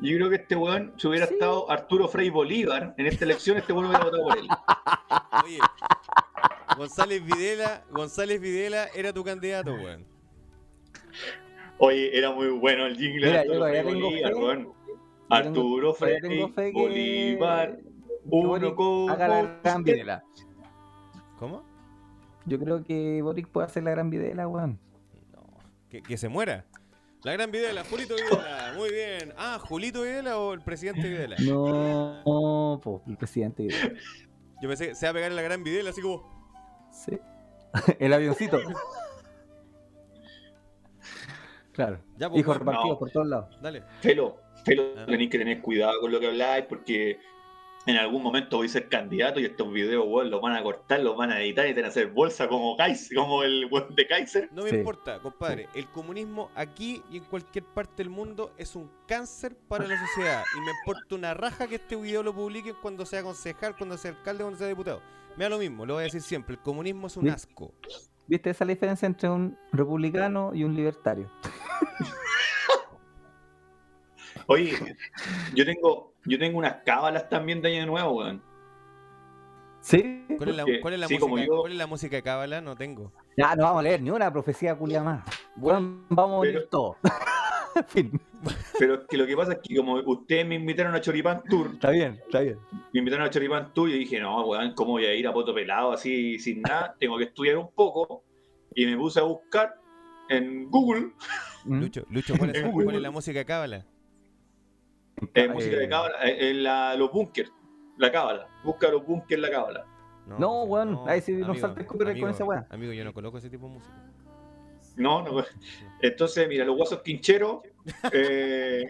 Yo 0.00 0.16
creo 0.16 0.28
que 0.28 0.36
este 0.36 0.56
weón, 0.56 0.92
si 0.96 1.06
hubiera 1.06 1.26
Sí. 1.26 1.34
estado 1.34 1.70
Arturo 1.70 2.08
Frei 2.08 2.28
Bolívar 2.30 2.94
en 2.98 3.06
esta 3.06 3.24
elección, 3.24 3.56
este 3.56 3.72
weón 3.72 3.86
hubiera 3.86 4.04
votado 4.04 4.24
por 4.24 4.38
él. 4.38 4.48
Oye, 5.44 5.58
González 6.76 7.24
Videla, 7.24 7.84
González 7.90 8.40
Videla 8.40 8.86
era 8.94 9.12
tu 9.12 9.22
candidato, 9.22 9.72
weón. 9.74 10.04
Oye, 11.78 12.16
era 12.16 12.30
muy 12.32 12.48
bueno 12.48 12.86
el 12.86 12.96
jingle 12.96 13.26
Mira, 13.26 13.32
de 13.32 13.38
Arturo 13.50 13.64
Frei 13.64 13.82
Bolívar, 13.84 14.32
fe. 14.34 14.74
Arturo 15.30 15.94
Frei 15.94 16.72
Bolívar, 16.72 17.76
que 17.76 17.93
uno 18.26 19.10
haga 19.10 19.28
la 19.28 19.42
gran 19.62 19.84
videla. 19.84 20.24
¿Cómo? 21.38 21.62
Yo 22.46 22.58
creo 22.58 22.84
que 22.84 23.20
Boric 23.22 23.48
puede 23.48 23.66
hacer 23.66 23.82
la 23.82 23.90
gran 23.90 24.10
videla, 24.10 24.46
weón. 24.48 24.78
No. 25.32 25.42
Que, 25.88 26.02
que 26.02 26.16
se 26.16 26.28
muera. 26.28 26.66
La 27.24 27.32
gran 27.32 27.50
Videla, 27.50 27.82
Julito 27.84 28.14
Videla. 28.16 28.74
Muy 28.76 28.90
bien. 28.90 29.32
Ah, 29.38 29.58
¿Julito 29.58 30.02
Videla 30.02 30.38
o 30.38 30.52
el 30.52 30.60
presidente 30.60 31.08
Videla? 31.08 31.36
No, 31.40 32.22
no, 32.22 32.80
po, 32.82 33.02
el 33.06 33.16
presidente 33.16 33.62
Videla. 33.62 33.98
Yo 34.60 34.68
pensé 34.68 34.88
que 34.88 34.94
se 34.94 35.06
va 35.06 35.10
a 35.10 35.14
pegar 35.14 35.30
en 35.30 35.36
la 35.36 35.42
gran 35.42 35.64
Videla, 35.64 35.88
así 35.88 36.02
como. 36.02 36.22
Sí. 36.92 37.18
el 37.98 38.12
avioncito. 38.12 38.58
Claro. 41.72 41.98
Ya, 42.18 42.28
pues, 42.28 42.46
repartidos 42.46 42.88
no. 42.90 42.98
por 42.98 43.10
todos 43.10 43.26
lados. 43.26 43.58
Dale. 43.62 43.82
Felo, 44.00 44.36
Felo, 44.64 44.82
Ah. 44.96 45.06
tenéis 45.06 45.30
que 45.30 45.38
tener 45.38 45.60
cuidado 45.62 46.00
con 46.00 46.12
lo 46.12 46.20
que 46.20 46.26
habláis 46.28 46.66
porque 46.66 47.18
en 47.86 47.96
algún 47.96 48.22
momento 48.22 48.56
voy 48.56 48.66
a 48.66 48.70
ser 48.70 48.88
candidato 48.88 49.40
y 49.40 49.44
estos 49.44 49.70
videos, 49.70 50.04
weón, 50.08 50.30
los 50.30 50.40
van 50.40 50.54
a 50.56 50.62
cortar, 50.62 51.00
los 51.00 51.16
van 51.16 51.30
a 51.30 51.40
editar 51.40 51.66
y 51.68 51.74
te 51.74 51.80
van 51.80 51.86
a 51.86 51.88
hacer 51.88 52.08
bolsa 52.08 52.48
como 52.48 52.76
Kaiser, 52.76 53.16
como 53.16 53.42
el 53.42 53.66
weón 53.70 53.94
de 53.94 54.06
Kaiser. 54.06 54.48
No 54.52 54.62
me 54.62 54.70
Sí. 54.70 54.76
importa, 54.76 55.18
compadre. 55.20 55.68
El 55.74 55.86
comunismo 55.88 56.50
aquí 56.54 57.02
y 57.10 57.18
en 57.18 57.24
cualquier 57.24 57.64
parte 57.64 57.96
del 58.02 58.08
mundo 58.10 58.52
es 58.56 58.74
un 58.74 58.90
cáncer 59.06 59.56
para 59.68 59.86
la 59.86 59.98
sociedad. 60.06 60.42
Y 60.56 60.60
me 60.60 60.70
importa 60.80 61.14
una 61.14 61.34
raja 61.34 61.66
que 61.66 61.74
este 61.76 61.96
video 61.96 62.22
lo 62.22 62.34
publiquen 62.34 62.74
cuando 62.80 63.04
sea 63.04 63.22
concejal, 63.22 63.76
cuando 63.76 63.98
sea 63.98 64.12
alcalde, 64.12 64.44
cuando 64.44 64.58
sea 64.58 64.68
diputado. 64.68 65.02
Me 65.36 65.44
da 65.44 65.50
lo 65.50 65.58
mismo, 65.58 65.84
lo 65.84 65.94
voy 65.94 66.02
a 66.02 66.04
decir 66.04 66.22
siempre. 66.22 66.54
El 66.54 66.62
comunismo 66.62 67.08
es 67.08 67.16
un 67.16 67.28
asco. 67.28 67.74
¿Viste 68.26 68.48
esa 68.48 68.64
es 68.64 68.68
la 68.68 68.72
diferencia 68.74 69.04
entre 69.06 69.28
un 69.28 69.58
republicano 69.72 70.52
y 70.54 70.64
un 70.64 70.74
libertario? 70.74 71.30
Oye, 74.46 74.72
yo 75.54 75.64
tengo, 75.64 76.14
yo 76.24 76.38
tengo 76.38 76.58
unas 76.58 76.76
cábalas 76.84 77.28
también 77.28 77.60
de 77.62 77.76
año 77.76 77.86
nuevo, 77.86 78.12
weón. 78.18 78.42
¿Sí? 79.80 80.24
¿Cuál 80.38 80.48
es 80.50 80.56
la, 80.56 80.64
cuál 80.80 80.94
es 80.94 81.00
la 81.00 81.06
sí, 81.08 81.18
como 81.18 81.32
música, 81.36 81.46
yo- 81.54 81.60
¿Cuál 81.60 81.72
es 81.72 81.78
la 81.78 81.86
música 81.86 82.16
de 82.16 82.22
Cábala? 82.22 82.60
No 82.62 82.74
tengo. 82.74 83.12
Ya, 83.36 83.54
no 83.54 83.64
vamos 83.64 83.80
a 83.80 83.82
leer 83.82 84.00
ni 84.00 84.10
una 84.10 84.32
profecía 84.32 84.74
culia 84.74 85.02
más. 85.02 85.24
Weón, 85.56 86.06
vamos 86.08 86.46
a 86.48 86.68
todos. 86.70 86.96
fin. 87.88 88.18
Pero 88.78 88.94
es 88.94 89.00
que 89.08 89.16
lo 89.18 89.26
que 89.26 89.36
pasa 89.36 89.52
es 89.54 89.58
que 89.62 89.76
como 89.76 89.94
ustedes 89.96 90.46
me 90.46 90.54
invitaron 90.54 90.94
a 90.94 91.00
Choripán 91.02 91.42
Tour, 91.50 91.70
Está 91.74 91.90
bien, 91.90 92.18
está 92.24 92.40
bien. 92.40 92.58
me 92.92 92.98
invitaron 93.00 93.26
a 93.26 93.30
Choripán 93.30 93.74
Tour 93.74 93.90
y 93.90 93.98
dije, 93.98 94.20
no, 94.20 94.46
weón, 94.46 94.72
¿cómo 94.74 94.92
voy 94.92 95.04
a 95.06 95.14
ir 95.14 95.26
a 95.26 95.32
poto 95.34 95.52
pelado 95.54 95.92
así 95.92 96.38
sin 96.38 96.62
nada? 96.62 96.94
Tengo 96.98 97.18
que 97.18 97.24
estudiar 97.24 97.58
un 97.58 97.70
poco. 97.72 98.22
Y 98.74 98.86
me 98.86 98.96
puse 98.96 99.20
a 99.20 99.24
buscar 99.24 99.74
en 100.28 100.70
Google 100.70 101.12
Mm. 101.66 101.80
Lucho, 101.80 102.04
Lucho 102.10 102.34
¿cuál, 102.38 102.54
es, 102.54 102.62
cuál 102.70 102.94
es 102.96 103.00
la 103.02 103.10
música 103.10 103.38
de 103.38 103.44
Cábala? 103.46 103.86
Eh, 105.34 105.48
música 105.48 105.76
de 105.76 105.84
Eh, 105.84 105.88
cábala, 105.88 106.16
eh, 106.24 106.50
en 106.50 106.62
la- 106.62 106.94
los 106.96 107.10
bunkers, 107.12 107.52
la 107.98 108.10
cábala. 108.12 108.46
Busca 108.64 108.88
los 108.90 109.04
bunkers, 109.06 109.40
la 109.40 109.50
cábala. 109.50 109.86
No, 110.38 110.62
weón, 110.64 111.00
ahí 111.06 111.20
sí 111.20 111.32
nos 111.32 111.58
salta 111.60 111.80
el 111.80 111.86
copyright 111.86 112.18
con 112.20 112.30
esa 112.30 112.44
weá. 112.44 112.66
Amigo, 112.70 112.92
yo 112.92 113.04
no 113.04 113.12
coloco 113.12 113.36
ese 113.38 113.50
tipo 113.50 113.66
de 113.68 113.74
música. 113.74 113.94
No, 114.96 115.22
no. 115.22 115.44
Entonces, 116.00 116.48
mira, 116.48 116.64
los 116.64 116.76
guasos 116.76 117.02
quincheros. 117.02 117.58
eh, 118.12 118.84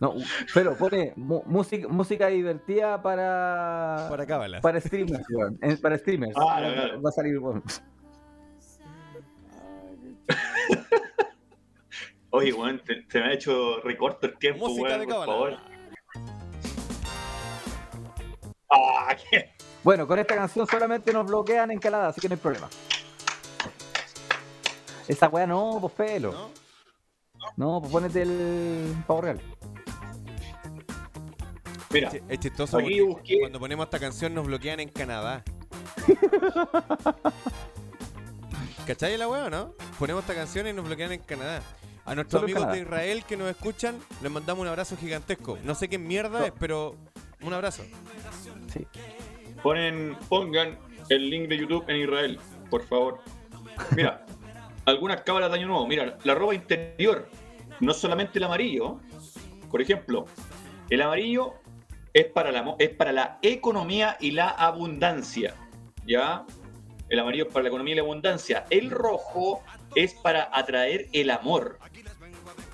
No, 0.00 0.14
pero 0.54 0.76
pone 0.76 1.12
música, 1.16 1.86
música 1.88 2.26
divertida 2.28 3.00
para. 3.02 4.06
Para 4.08 4.26
Cábala. 4.26 4.60
Para 4.60 4.80
streamers, 4.80 5.24
weón. 5.30 5.58
Eh, 5.62 5.76
Para 5.76 5.98
streamers. 5.98 6.34
Ah, 6.36 6.60
va, 6.60 6.72
claro. 6.72 7.02
va 7.02 7.08
a 7.08 7.12
salir, 7.12 7.38
weón. 7.38 7.62
oye, 12.30 12.52
weón, 12.52 12.80
te- 12.84 13.04
se 13.10 13.18
me 13.20 13.26
ha 13.26 13.32
hecho 13.32 13.80
recorto 13.80 14.26
el 14.26 14.38
tiempo, 14.38 14.68
Música 14.68 14.88
weón, 14.88 15.00
de 15.00 15.06
por 15.06 15.26
favor. 15.26 15.56
Ah, 18.70 19.16
qué. 19.30 19.50
Bueno, 19.82 20.06
con 20.06 20.18
esta 20.18 20.34
canción 20.34 20.66
solamente 20.66 21.12
nos 21.12 21.26
bloquean 21.26 21.70
en 21.70 21.78
Canadá, 21.78 22.08
así 22.08 22.20
que 22.20 22.28
no 22.28 22.34
hay 22.34 22.40
problema. 22.40 22.68
Esa 25.08 25.28
weá 25.28 25.46
no, 25.46 25.78
pues 25.80 25.92
pelo. 25.94 26.32
¿No? 26.32 26.50
No, 27.56 27.80
pues 27.80 27.90
ponete 27.92 28.22
el 28.22 28.94
pavo 29.06 29.22
real. 29.22 29.40
Mira, 31.92 32.12
Es 32.28 32.38
chistoso 32.38 32.78
Aquí 32.78 33.00
porque 33.00 33.02
busqué- 33.34 33.40
cuando 33.40 33.58
ponemos 33.58 33.84
esta 33.86 33.98
canción 33.98 34.32
nos 34.34 34.46
bloquean 34.46 34.78
en 34.80 34.88
Canadá. 34.90 35.42
¿Cachai 38.86 39.16
la 39.16 39.26
weá, 39.28 39.50
no? 39.50 39.74
Ponemos 39.98 40.22
esta 40.22 40.34
canción 40.34 40.66
y 40.68 40.72
nos 40.72 40.84
bloquean 40.86 41.12
en 41.12 41.20
Canadá. 41.20 41.62
A 42.10 42.14
nuestros 42.16 42.40
Solo 42.42 42.52
amigos 42.52 42.72
de. 42.72 42.80
Israel 42.80 43.24
que 43.24 43.36
nos 43.36 43.48
escuchan, 43.48 43.96
les 44.20 44.32
mandamos 44.32 44.62
un 44.62 44.66
abrazo 44.68 44.96
gigantesco. 44.96 45.58
No 45.62 45.76
sé 45.76 45.88
qué 45.88 45.96
mierda 45.96 46.44
es, 46.44 46.52
pero 46.58 46.96
un 47.42 47.52
abrazo. 47.52 47.84
Sí. 48.72 48.84
Ponen, 49.62 50.16
pongan 50.28 50.76
el 51.08 51.30
link 51.30 51.48
de 51.48 51.58
YouTube 51.58 51.84
en 51.86 51.96
Israel, 51.98 52.40
por 52.68 52.84
favor. 52.84 53.20
Mira, 53.94 54.26
algunas 54.86 55.20
cábalas 55.22 55.52
de 55.52 55.58
año 55.58 55.68
nuevo. 55.68 55.86
Mira, 55.86 56.18
la 56.24 56.34
ropa 56.34 56.52
interior, 56.52 57.28
no 57.78 57.94
solamente 57.94 58.38
el 58.40 58.44
amarillo. 58.44 58.98
Por 59.70 59.80
ejemplo, 59.80 60.24
el 60.88 61.02
amarillo 61.02 61.54
es 62.12 62.26
para 62.26 62.50
la, 62.50 62.64
mo- 62.64 62.76
es 62.80 62.88
para 62.90 63.12
la 63.12 63.38
economía 63.40 64.16
y 64.18 64.32
la 64.32 64.48
abundancia. 64.48 65.54
¿Ya? 66.04 66.44
El 67.08 67.20
amarillo 67.20 67.46
es 67.46 67.52
para 67.52 67.62
la 67.62 67.68
economía 67.68 67.92
y 67.92 67.96
la 67.98 68.02
abundancia. 68.02 68.64
El 68.70 68.90
rojo 68.90 69.62
es 69.94 70.14
para 70.14 70.48
atraer 70.52 71.08
el 71.12 71.30
amor. 71.30 71.78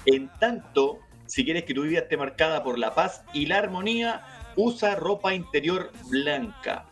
En 0.07 0.31
tanto, 0.39 1.01
si 1.27 1.45
quieres 1.45 1.65
que 1.65 1.75
tu 1.75 1.83
vida 1.83 2.01
esté 2.01 2.17
marcada 2.17 2.63
por 2.63 2.79
la 2.79 2.95
paz 2.95 3.25
y 3.33 3.47
la 3.47 3.59
armonía, 3.59 4.23
usa 4.57 4.95
ropa 4.95 5.35
interior 5.35 5.91
blanca. 6.09 6.87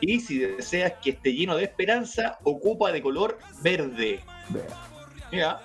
Y 0.00 0.20
si 0.20 0.38
deseas 0.38 0.94
que 1.02 1.10
esté 1.10 1.32
lleno 1.32 1.56
de 1.56 1.64
esperanza, 1.64 2.38
ocupa 2.44 2.92
de 2.92 3.02
color 3.02 3.38
verde. 3.62 4.20
Mira, 5.30 5.60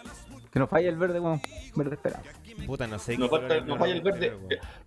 Que 0.52 0.60
nos 0.60 0.70
falla 0.70 0.90
el 0.90 0.98
verde, 0.98 1.20
weón. 1.20 1.42
Verde 1.76 1.96
esperanza. 1.96 2.32
Puta, 2.66 2.88
no 2.88 2.98
sé 2.98 3.18
falta, 3.18 3.58
es 3.58 3.66
nos 3.66 3.78
falla 3.78 3.94
el 3.94 4.02
verde. 4.02 4.38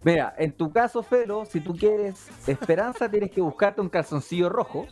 Mira, 0.03 0.35
en 0.39 0.53
tu 0.53 0.73
caso, 0.73 1.03
Felo, 1.03 1.45
si 1.45 1.61
tú 1.61 1.77
quieres 1.77 2.29
esperanza, 2.47 3.11
tienes 3.11 3.31
que 3.31 3.41
buscarte 3.41 3.81
un 3.81 3.89
calzoncillo 3.89 4.49
rojo. 4.49 4.87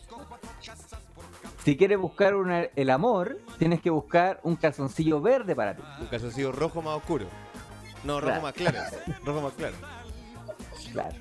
Si 1.67 1.77
quieres 1.77 1.99
buscar 1.99 2.37
una- 2.37 2.61
el 2.77 2.91
amor, 2.91 3.39
tienes 3.59 3.81
que 3.81 3.91
buscar 3.91 4.39
un 4.45 4.55
calzoncillo 4.55 5.21
verde 5.21 5.57
para 5.57 5.75
ti. 5.75 5.83
Un 6.01 6.07
calzoncillo 6.07 6.53
rojo 6.53 6.81
más 6.81 6.97
oscuro. 6.99 7.27
No, 8.05 8.21
rojo 8.21 8.27
Claro. 8.41 8.43
más 8.43 8.53
claro. 8.53 8.79
rojo 9.25 9.41
más 9.41 9.53
claro. 9.55 9.77
Claro. 10.93 11.17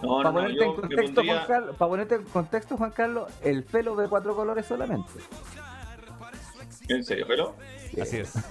No, 0.00 0.16
para 0.18 0.30
no, 0.30 0.32
ponerte 0.32 0.64
en 0.64 0.74
contexto, 0.76 1.14
pondría- 1.16 1.34
Juan 1.34 1.46
Carlos, 1.48 1.76
para 1.76 1.88
ponerte 1.88 2.14
en 2.14 2.22
contexto, 2.22 2.76
Juan 2.76 2.90
Carlos, 2.92 3.32
el 3.42 3.64
Felo 3.64 3.96
ve 3.96 4.08
cuatro 4.08 4.36
colores 4.36 4.64
solamente. 4.64 5.10
En 6.88 7.02
serio, 7.02 7.24
pero, 7.26 7.56
Así 8.00 8.18
es. 8.18 8.30
pero 8.32 8.44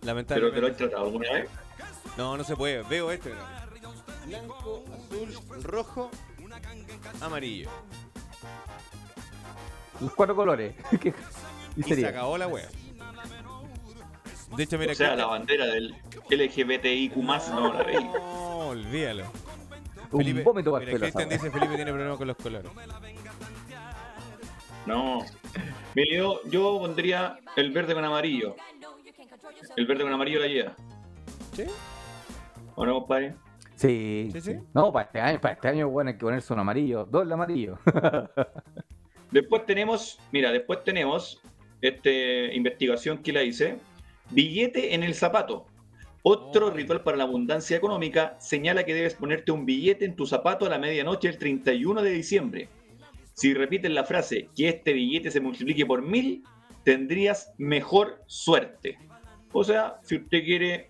te 0.00 0.06
Lamentablemente. 0.06 0.60
lo 0.62 0.66
he 0.68 0.70
tratado 0.72 1.04
alguna 1.04 1.30
vez. 1.30 1.50
No, 2.16 2.38
no 2.38 2.42
se 2.42 2.56
puede. 2.56 2.82
Veo 2.84 3.08
mira. 3.08 3.66
Blanco, 4.24 4.82
azul, 4.94 5.62
rojo, 5.62 6.10
amarillo. 7.20 7.68
Los 10.00 10.12
cuatro 10.16 10.34
colores. 10.36 10.74
¿Qué- 11.00 11.14
y 11.76 11.80
Y 11.80 11.82
se 11.82 11.88
sería? 11.90 12.08
acabó 12.08 12.36
la 12.38 12.48
wea. 12.48 12.66
De 14.56 14.62
hecho, 14.62 14.78
mira 14.78 14.92
O 14.92 14.94
sea, 14.94 15.14
la 15.14 15.26
bandera 15.26 15.66
del 15.66 15.94
LGBTIQ 16.30 17.16
no 17.16 17.72
la. 17.74 17.84
No, 18.02 18.68
olvídalo. 18.68 19.24
Un 20.10 20.20
Felipe- 20.20 20.42
vómito 20.42 20.72
para 20.72 20.84
el 20.84 20.90
mira, 20.92 21.00
Cristian 21.00 21.28
dice 21.28 21.50
Felipe 21.50 21.76
tiene 21.76 21.92
problemas 21.92 22.16
con 22.16 22.26
los 22.28 22.36
colores. 22.36 22.70
No. 24.86 25.22
Mira, 25.94 26.16
yo, 26.16 26.40
yo 26.44 26.78
pondría 26.80 27.38
el 27.56 27.70
verde 27.72 27.94
con 27.94 28.04
amarillo. 28.04 28.56
El 29.76 29.86
verde 29.86 30.04
con 30.04 30.12
amarillo 30.12 30.40
la 30.40 30.46
lleva. 30.46 30.72
¿Sí? 31.52 31.64
¿O 32.74 32.86
no, 32.86 32.94
compadre? 33.00 33.34
Sí, 33.76 34.30
Sí, 34.32 34.40
sí. 34.40 34.56
No, 34.74 34.90
para 34.92 35.04
este 35.06 35.20
año, 35.20 35.40
para 35.40 35.54
este 35.54 35.68
año, 35.68 35.88
bueno, 35.88 36.08
hay 36.10 36.16
que 36.16 36.24
ponerse 36.24 36.52
un 36.52 36.58
amarillo. 36.60 37.04
Dos 37.04 37.28
de 37.28 37.34
amarillo. 37.34 37.78
Después 39.30 39.66
tenemos, 39.66 40.18
mira, 40.32 40.52
después 40.52 40.82
tenemos 40.84 41.40
este 41.80 42.54
investigación 42.54 43.18
que 43.18 43.32
la 43.32 43.42
hice. 43.42 43.78
Billete 44.30 44.94
en 44.94 45.02
el 45.02 45.14
zapato. 45.14 45.66
Otro 46.22 46.66
Oh. 46.66 46.70
ritual 46.70 47.02
para 47.02 47.16
la 47.16 47.24
abundancia 47.24 47.76
económica 47.76 48.36
señala 48.40 48.84
que 48.84 48.94
debes 48.94 49.14
ponerte 49.14 49.52
un 49.52 49.64
billete 49.64 50.04
en 50.04 50.16
tu 50.16 50.26
zapato 50.26 50.66
a 50.66 50.68
la 50.68 50.78
medianoche 50.78 51.28
del 51.28 51.38
31 51.38 52.02
de 52.02 52.10
diciembre. 52.10 52.68
Si 53.34 53.54
repites 53.54 53.90
la 53.90 54.04
frase 54.04 54.48
que 54.56 54.68
este 54.68 54.92
billete 54.92 55.30
se 55.30 55.40
multiplique 55.40 55.86
por 55.86 56.02
mil, 56.02 56.42
tendrías 56.84 57.52
mejor 57.56 58.20
suerte. 58.26 58.98
O 59.52 59.62
sea, 59.62 59.98
si 60.02 60.16
usted 60.16 60.42
quiere 60.44 60.88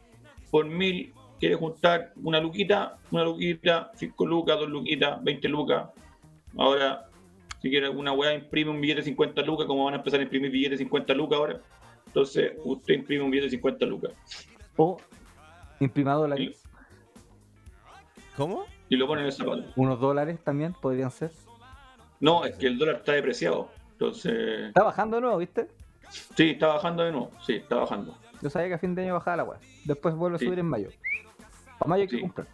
por 0.50 0.66
mil, 0.66 1.12
quiere 1.38 1.54
juntar 1.56 2.12
una 2.16 2.40
luquita, 2.40 2.98
una 3.10 3.24
luquita, 3.24 3.92
cinco 3.94 4.26
lucas, 4.26 4.58
dos 4.58 4.68
luquitas, 4.68 5.22
20 5.22 5.48
lucas. 5.48 5.90
Ahora, 6.56 7.07
si 7.60 7.70
quiere 7.70 7.86
alguna 7.86 8.12
weá, 8.12 8.34
imprime 8.34 8.70
un 8.70 8.80
billete 8.80 9.00
de 9.00 9.04
50 9.06 9.42
lucas, 9.42 9.66
como 9.66 9.84
van 9.84 9.94
a 9.94 9.96
empezar 9.98 10.20
a 10.20 10.22
imprimir 10.22 10.50
billetes 10.50 10.78
de 10.78 10.84
50 10.84 11.14
lucas 11.14 11.38
ahora. 11.38 11.60
Entonces, 12.06 12.52
usted 12.64 12.94
imprime 12.94 13.24
un 13.24 13.30
billete 13.30 13.46
de 13.46 13.50
50 13.50 13.84
lucas 13.86 14.12
O 14.76 14.96
imprima 15.80 16.14
dólares. 16.14 16.62
¿Cómo? 18.36 18.64
y 18.90 18.96
lo 18.96 19.06
pone 19.06 19.20
en 19.20 19.26
el 19.26 19.32
zapato. 19.32 19.64
Unos 19.76 20.00
dólares 20.00 20.38
también 20.42 20.72
podrían 20.72 21.10
ser. 21.10 21.30
No, 22.20 22.44
es 22.46 22.56
que 22.56 22.66
el 22.68 22.78
dólar 22.78 22.96
está 22.96 23.12
depreciado. 23.12 23.68
Entonces, 23.92 24.68
Está 24.68 24.82
bajando 24.84 25.16
de 25.16 25.22
nuevo, 25.22 25.38
¿viste? 25.38 25.68
sí, 26.08 26.50
está 26.50 26.68
bajando 26.68 27.02
de 27.02 27.12
nuevo. 27.12 27.30
Sí, 27.44 27.54
está 27.56 27.76
bajando. 27.76 28.16
Yo 28.40 28.48
sabía 28.48 28.68
que 28.68 28.74
a 28.74 28.78
fin 28.78 28.94
de 28.94 29.02
año 29.02 29.14
bajaba 29.14 29.36
la 29.38 29.44
weá. 29.44 29.58
Después 29.84 30.14
vuelve 30.14 30.36
a 30.36 30.38
Sí. 30.38 30.46
subir 30.46 30.58
en 30.60 30.66
mayo. 30.66 30.88
Para 31.78 31.88
mayo 31.90 32.02
hay 32.02 32.08
que 32.08 32.16
Sí. 32.16 32.22
comprar. 32.22 32.46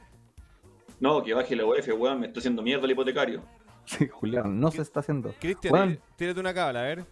No, 0.98 1.22
que 1.22 1.34
baje 1.34 1.54
la 1.54 1.64
UEF, 1.66 1.88
weón, 1.96 2.20
me 2.20 2.26
está 2.26 2.40
haciendo 2.40 2.62
mierda 2.62 2.84
el 2.86 2.92
hipotecario. 2.92 3.42
Sí, 3.84 4.08
Julián, 4.08 4.58
no 4.60 4.70
se 4.70 4.82
está 4.82 5.00
haciendo. 5.00 5.32
Cristian, 5.38 5.94
tí- 5.94 6.00
tírate 6.16 6.40
una 6.40 6.54
cábala, 6.54 6.80
a 6.80 6.82
ver. 6.84 7.04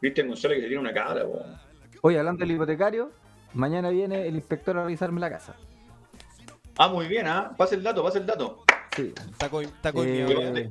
Cristian 0.00 0.28
González 0.28 0.56
que 0.58 0.62
se 0.62 0.68
tiene 0.68 0.80
una 0.80 0.92
cara, 0.92 1.24
weón. 1.24 1.56
Oye, 2.02 2.18
hablando 2.18 2.40
del 2.40 2.50
hipotecario, 2.54 3.10
mañana 3.54 3.88
viene 3.90 4.26
el 4.26 4.34
inspector 4.36 4.76
a 4.76 4.82
revisarme 4.84 5.20
la 5.20 5.30
casa. 5.30 5.54
Ah, 6.76 6.88
muy 6.88 7.06
bien, 7.06 7.26
¿ah? 7.26 7.52
Pasa 7.56 7.74
el 7.74 7.82
dato, 7.82 8.02
pasa 8.02 8.18
el 8.18 8.26
dato. 8.26 8.64
Sí. 8.94 9.12
Está 9.30 9.48
co- 9.48 9.60
está 9.60 9.92
coñado, 9.92 10.30
Eh, 10.56 10.70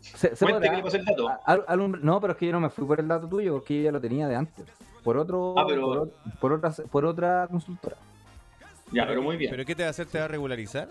se, 0.00 0.36
se 0.36 0.44
Cuente 0.44 0.68
podrá- 0.68 0.70
que 0.70 0.76
le 0.76 0.82
pasa 0.82 0.96
el 0.98 1.04
dato. 1.04 1.28
a- 1.28 1.76
no, 1.76 2.20
pero 2.20 2.32
es 2.34 2.38
que 2.38 2.46
yo 2.46 2.52
no 2.52 2.60
me 2.60 2.70
fui 2.70 2.86
por 2.86 3.00
el 3.00 3.08
dato 3.08 3.26
tuyo, 3.28 3.54
porque 3.54 3.76
yo 3.78 3.82
ya 3.84 3.92
lo 3.92 4.00
tenía 4.00 4.28
de 4.28 4.36
antes. 4.36 4.64
Por 5.02 5.16
otro, 5.16 5.54
Ah, 5.58 5.64
pero- 5.66 5.82
por, 5.86 6.10
por 6.40 6.52
otra, 6.52 6.70
por 6.90 7.04
otra 7.06 7.48
consultora. 7.50 7.96
Ya, 8.92 9.06
pero 9.06 9.22
muy 9.22 9.36
bien. 9.36 9.50
¿Pero 9.50 9.64
qué 9.64 9.74
te 9.74 9.82
va 9.82 9.88
a 9.88 9.90
hacer? 9.90 10.06
¿Te 10.06 10.18
va 10.18 10.26
a 10.26 10.28
regularizar? 10.28 10.88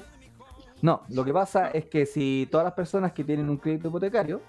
No, 0.83 1.01
lo 1.07 1.23
que 1.23 1.31
pasa 1.33 1.69
es 1.69 1.85
que 1.85 2.05
si 2.05 2.45
todas 2.51 2.65
las 2.65 2.73
personas 2.73 3.13
que 3.13 3.23
tienen 3.23 3.49
un 3.49 3.55
crédito 3.57 3.87
hipotecario 3.87 4.41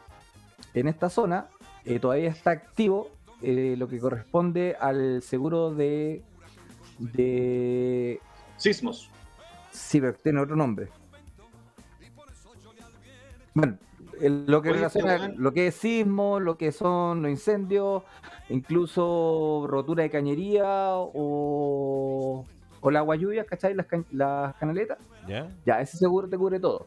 en 0.74 0.88
esta 0.88 1.08
zona 1.08 1.46
eh, 1.84 2.00
todavía 2.00 2.28
está 2.28 2.50
activo 2.50 3.08
eh, 3.40 3.76
lo 3.78 3.86
que 3.88 4.00
corresponde 4.00 4.76
al 4.78 5.22
seguro 5.22 5.72
de 5.72 6.22
de 6.98 8.20
Sismos. 8.56 9.10
sí, 9.70 10.00
pero 10.00 10.14
tiene 10.14 10.40
otro 10.40 10.56
nombre. 10.56 10.88
Bueno, 13.54 13.78
el- 14.20 14.44
lo 14.46 14.60
que 14.62 14.70
Oye, 14.70 14.78
relaciona 14.78 15.28
lo 15.36 15.52
que 15.52 15.68
es 15.68 15.74
sismo, 15.76 16.40
lo 16.40 16.56
que 16.58 16.72
son 16.72 17.22
los 17.22 17.30
incendios, 17.30 18.02
incluso 18.48 19.66
rotura 19.68 20.02
de 20.02 20.10
cañería 20.10 20.66
o, 20.96 22.44
o 22.84 22.90
la 22.90 22.98
agua 22.98 23.16
lluvia, 23.16 23.44
¿cachai? 23.46 23.72
Las, 23.74 23.86
can- 23.86 24.04
las 24.12 24.54
canaletas. 24.56 24.98
¿Ya? 25.26 25.48
Ya, 25.64 25.80
ese 25.80 25.96
seguro 25.96 26.28
te 26.28 26.36
cubre 26.36 26.60
todo. 26.60 26.86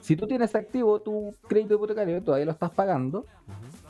Si 0.00 0.14
tú 0.14 0.26
tienes 0.26 0.54
activo 0.54 1.00
tu 1.00 1.34
crédito 1.48 1.74
hipotecario, 1.74 2.22
todavía 2.22 2.44
lo 2.44 2.52
estás 2.52 2.70
pagando, 2.70 3.24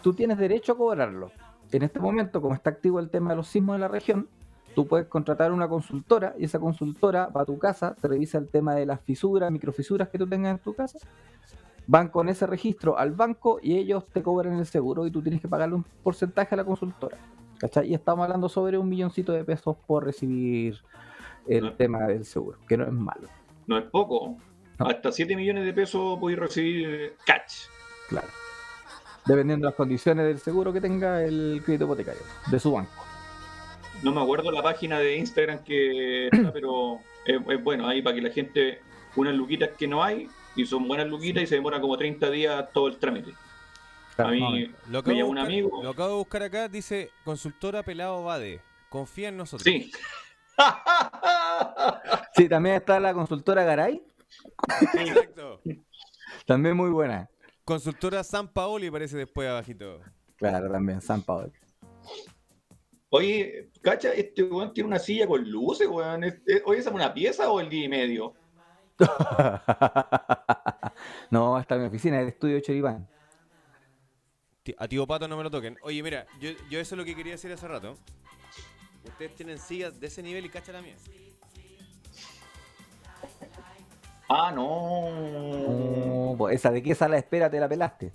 tú 0.00 0.14
tienes 0.14 0.38
derecho 0.38 0.72
a 0.72 0.76
cobrarlo. 0.76 1.32
En 1.72 1.82
este 1.82 1.98
momento, 1.98 2.40
como 2.40 2.54
está 2.54 2.70
activo 2.70 3.00
el 3.00 3.10
tema 3.10 3.30
de 3.30 3.36
los 3.36 3.48
sismos 3.48 3.74
en 3.74 3.80
la 3.80 3.88
región, 3.88 4.28
tú 4.76 4.86
puedes 4.86 5.08
contratar 5.08 5.50
una 5.50 5.68
consultora 5.68 6.34
y 6.38 6.44
esa 6.44 6.60
consultora 6.60 7.26
va 7.26 7.42
a 7.42 7.44
tu 7.44 7.58
casa, 7.58 7.96
te 8.00 8.06
revisa 8.06 8.38
el 8.38 8.48
tema 8.48 8.74
de 8.76 8.86
las 8.86 9.00
fisuras, 9.00 9.50
microfisuras 9.50 10.08
que 10.08 10.18
tú 10.18 10.28
tengas 10.28 10.52
en 10.52 10.62
tu 10.62 10.74
casa, 10.74 10.98
van 11.88 12.08
con 12.08 12.28
ese 12.28 12.46
registro 12.46 12.96
al 12.96 13.12
banco 13.12 13.58
y 13.60 13.76
ellos 13.76 14.06
te 14.06 14.22
cobran 14.22 14.54
el 14.58 14.66
seguro 14.66 15.06
y 15.06 15.10
tú 15.10 15.22
tienes 15.22 15.40
que 15.40 15.48
pagarle 15.48 15.74
un 15.74 15.84
porcentaje 16.04 16.54
a 16.54 16.58
la 16.58 16.64
consultora. 16.64 17.18
¿Cachai? 17.58 17.90
Y 17.90 17.94
estamos 17.94 18.22
hablando 18.22 18.48
sobre 18.48 18.78
un 18.78 18.88
milloncito 18.88 19.32
de 19.32 19.42
pesos 19.44 19.76
por 19.84 20.04
recibir 20.04 20.76
el 21.48 21.64
No. 21.64 21.72
tema 21.74 22.06
del 22.06 22.24
seguro, 22.24 22.58
que 22.68 22.76
no 22.76 22.84
es 22.84 22.92
malo. 22.92 23.28
No 23.66 23.78
es 23.78 23.84
poco. 23.84 24.36
No. 24.78 24.86
Hasta 24.86 25.10
7 25.12 25.34
millones 25.36 25.64
de 25.64 25.72
pesos 25.72 26.18
podéis 26.18 26.38
recibir 26.38 26.88
eh, 26.88 27.12
catch. 27.26 27.66
Claro. 28.08 28.28
Dependiendo 29.26 29.66
de 29.66 29.70
las 29.70 29.76
condiciones 29.76 30.24
del 30.26 30.38
seguro 30.38 30.72
que 30.72 30.80
tenga 30.80 31.22
el 31.24 31.60
crédito 31.64 31.84
hipotecario, 31.84 32.22
de 32.50 32.60
su 32.60 32.72
banco. 32.72 33.04
No 34.02 34.12
me 34.12 34.22
acuerdo 34.22 34.50
la 34.52 34.62
página 34.62 34.98
de 35.00 35.16
Instagram 35.16 35.64
que 35.64 36.28
está, 36.28 36.52
pero 36.52 37.00
es, 37.26 37.40
es 37.48 37.62
bueno 37.64 37.86
ahí 37.88 38.00
para 38.00 38.14
que 38.16 38.22
la 38.22 38.30
gente, 38.30 38.80
unas 39.16 39.34
luquitas 39.34 39.70
que 39.76 39.86
no 39.88 40.02
hay, 40.02 40.28
y 40.56 40.64
son 40.66 40.88
buenas 40.88 41.08
luquitas 41.08 41.42
y 41.42 41.46
se 41.46 41.56
demora 41.56 41.80
como 41.80 41.96
30 41.98 42.30
días 42.30 42.72
todo 42.72 42.88
el 42.88 42.96
trámite. 42.96 43.32
A 44.16 44.28
mí 44.28 44.72
Lo 44.90 45.02
me 45.02 45.22
un 45.22 45.38
amigo. 45.38 45.80
lo 45.82 45.90
acabo 45.90 46.08
de 46.08 46.14
buscar 46.16 46.42
acá, 46.42 46.68
dice 46.68 47.10
consultora 47.24 47.82
Pelado 47.84 48.24
Bade. 48.24 48.60
Confía 48.88 49.28
en 49.28 49.36
nosotros. 49.36 49.62
Sí. 49.62 49.92
Sí, 52.34 52.48
también 52.48 52.76
está 52.76 53.00
la 53.00 53.14
consultora 53.14 53.64
Garay, 53.64 54.02
Exacto. 54.94 55.60
también 56.46 56.76
muy 56.76 56.90
buena. 56.90 57.28
Consultora 57.64 58.22
San 58.22 58.48
Paoli 58.48 58.90
parece 58.90 59.16
después 59.16 59.48
abajito. 59.48 60.00
Claro, 60.36 60.70
también, 60.70 61.00
San 61.00 61.22
Paolo. 61.22 61.50
Oye, 63.10 63.70
cacha, 63.82 64.12
este 64.12 64.44
weón 64.44 64.72
tiene 64.72 64.88
una 64.88 64.98
silla 64.98 65.26
con 65.26 65.50
luces, 65.50 65.88
weón. 65.88 66.24
Oye, 66.64 66.78
¿esa 66.78 66.90
es 66.90 66.94
una 66.94 67.12
pieza 67.12 67.50
o 67.50 67.60
el 67.60 67.68
día 67.68 67.84
y 67.84 67.88
medio? 67.88 68.34
no, 71.30 71.56
hasta 71.56 71.76
mi 71.76 71.86
oficina, 71.86 72.20
el 72.20 72.28
estudio 72.28 72.56
de 72.56 72.62
Choripán. 72.62 73.08
A 74.76 74.86
tío 74.86 75.06
Pato 75.06 75.26
no 75.26 75.36
me 75.36 75.42
lo 75.42 75.50
toquen. 75.50 75.78
Oye, 75.82 76.02
mira, 76.02 76.26
yo, 76.40 76.50
yo 76.70 76.78
eso 76.78 76.94
es 76.94 76.98
lo 76.98 77.04
que 77.04 77.16
quería 77.16 77.32
decir 77.32 77.50
hace 77.50 77.66
rato. 77.66 77.96
Ustedes 79.08 79.34
tienen 79.34 79.58
sillas 79.58 79.98
de 79.98 80.06
ese 80.06 80.22
nivel 80.22 80.44
y 80.46 80.48
cacha 80.48 80.72
la 80.72 80.82
mía. 80.82 80.96
Ah, 84.28 84.52
no. 84.54 84.64
Oh, 84.66 86.34
pues 86.36 86.56
esa 86.56 86.70
de 86.70 86.82
qué 86.82 86.94
sala 86.94 87.14
de 87.14 87.20
espera 87.20 87.48
te 87.50 87.58
la 87.58 87.68
pelaste. 87.68 88.12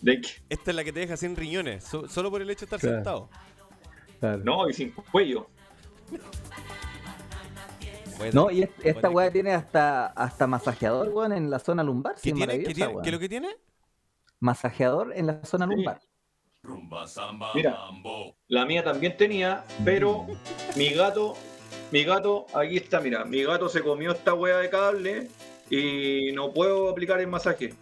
¿De 0.00 0.20
qué? 0.20 0.28
Esta 0.48 0.70
es 0.70 0.74
la 0.76 0.84
que 0.84 0.92
te 0.92 1.00
deja 1.00 1.16
sin 1.16 1.36
riñones, 1.36 1.84
so- 1.84 2.08
solo 2.08 2.30
por 2.30 2.40
el 2.42 2.50
hecho 2.50 2.60
de 2.66 2.76
estar 2.76 2.80
Claro. 2.80 3.28
sentado. 4.20 4.42
No, 4.42 4.68
y 4.68 4.72
sin 4.72 4.90
cuello. 4.92 5.48
No, 8.32 8.50
y 8.50 8.66
esta 8.82 9.10
weá 9.10 9.30
tiene 9.30 9.52
hasta, 9.52 10.06
hasta 10.06 10.46
masajeador, 10.46 11.08
weón, 11.08 11.32
en 11.32 11.50
la 11.50 11.58
zona 11.58 11.82
lumbar. 11.82 12.14
Sí, 12.16 12.32
¿Qué 12.32 12.40
es 12.42 12.48
tiene? 12.48 12.64
¿Qué, 13.02 13.08
es 13.08 13.12
lo 13.12 13.18
que 13.18 13.28
tiene? 13.28 13.48
Masajeador 14.40 15.12
en 15.14 15.26
la 15.26 15.44
zona 15.44 15.66
Sí. 15.66 15.74
lumbar. 15.74 16.00
Mira, 17.54 17.78
la 18.48 18.64
mía 18.64 18.82
también 18.82 19.16
tenía, 19.16 19.64
pero 19.84 20.26
mi 20.76 20.88
gato, 20.90 21.34
mi 21.90 22.04
gato, 22.04 22.46
aquí 22.54 22.78
está, 22.78 23.00
mira, 23.00 23.24
mi 23.24 23.42
gato 23.42 23.68
se 23.68 23.82
comió 23.82 24.12
esta 24.12 24.32
hueá 24.34 24.58
de 24.58 24.70
cable 24.70 25.28
y 25.68 26.32
no 26.32 26.52
puedo 26.52 26.88
aplicar 26.88 27.20
el 27.20 27.26
masaje. 27.26 27.74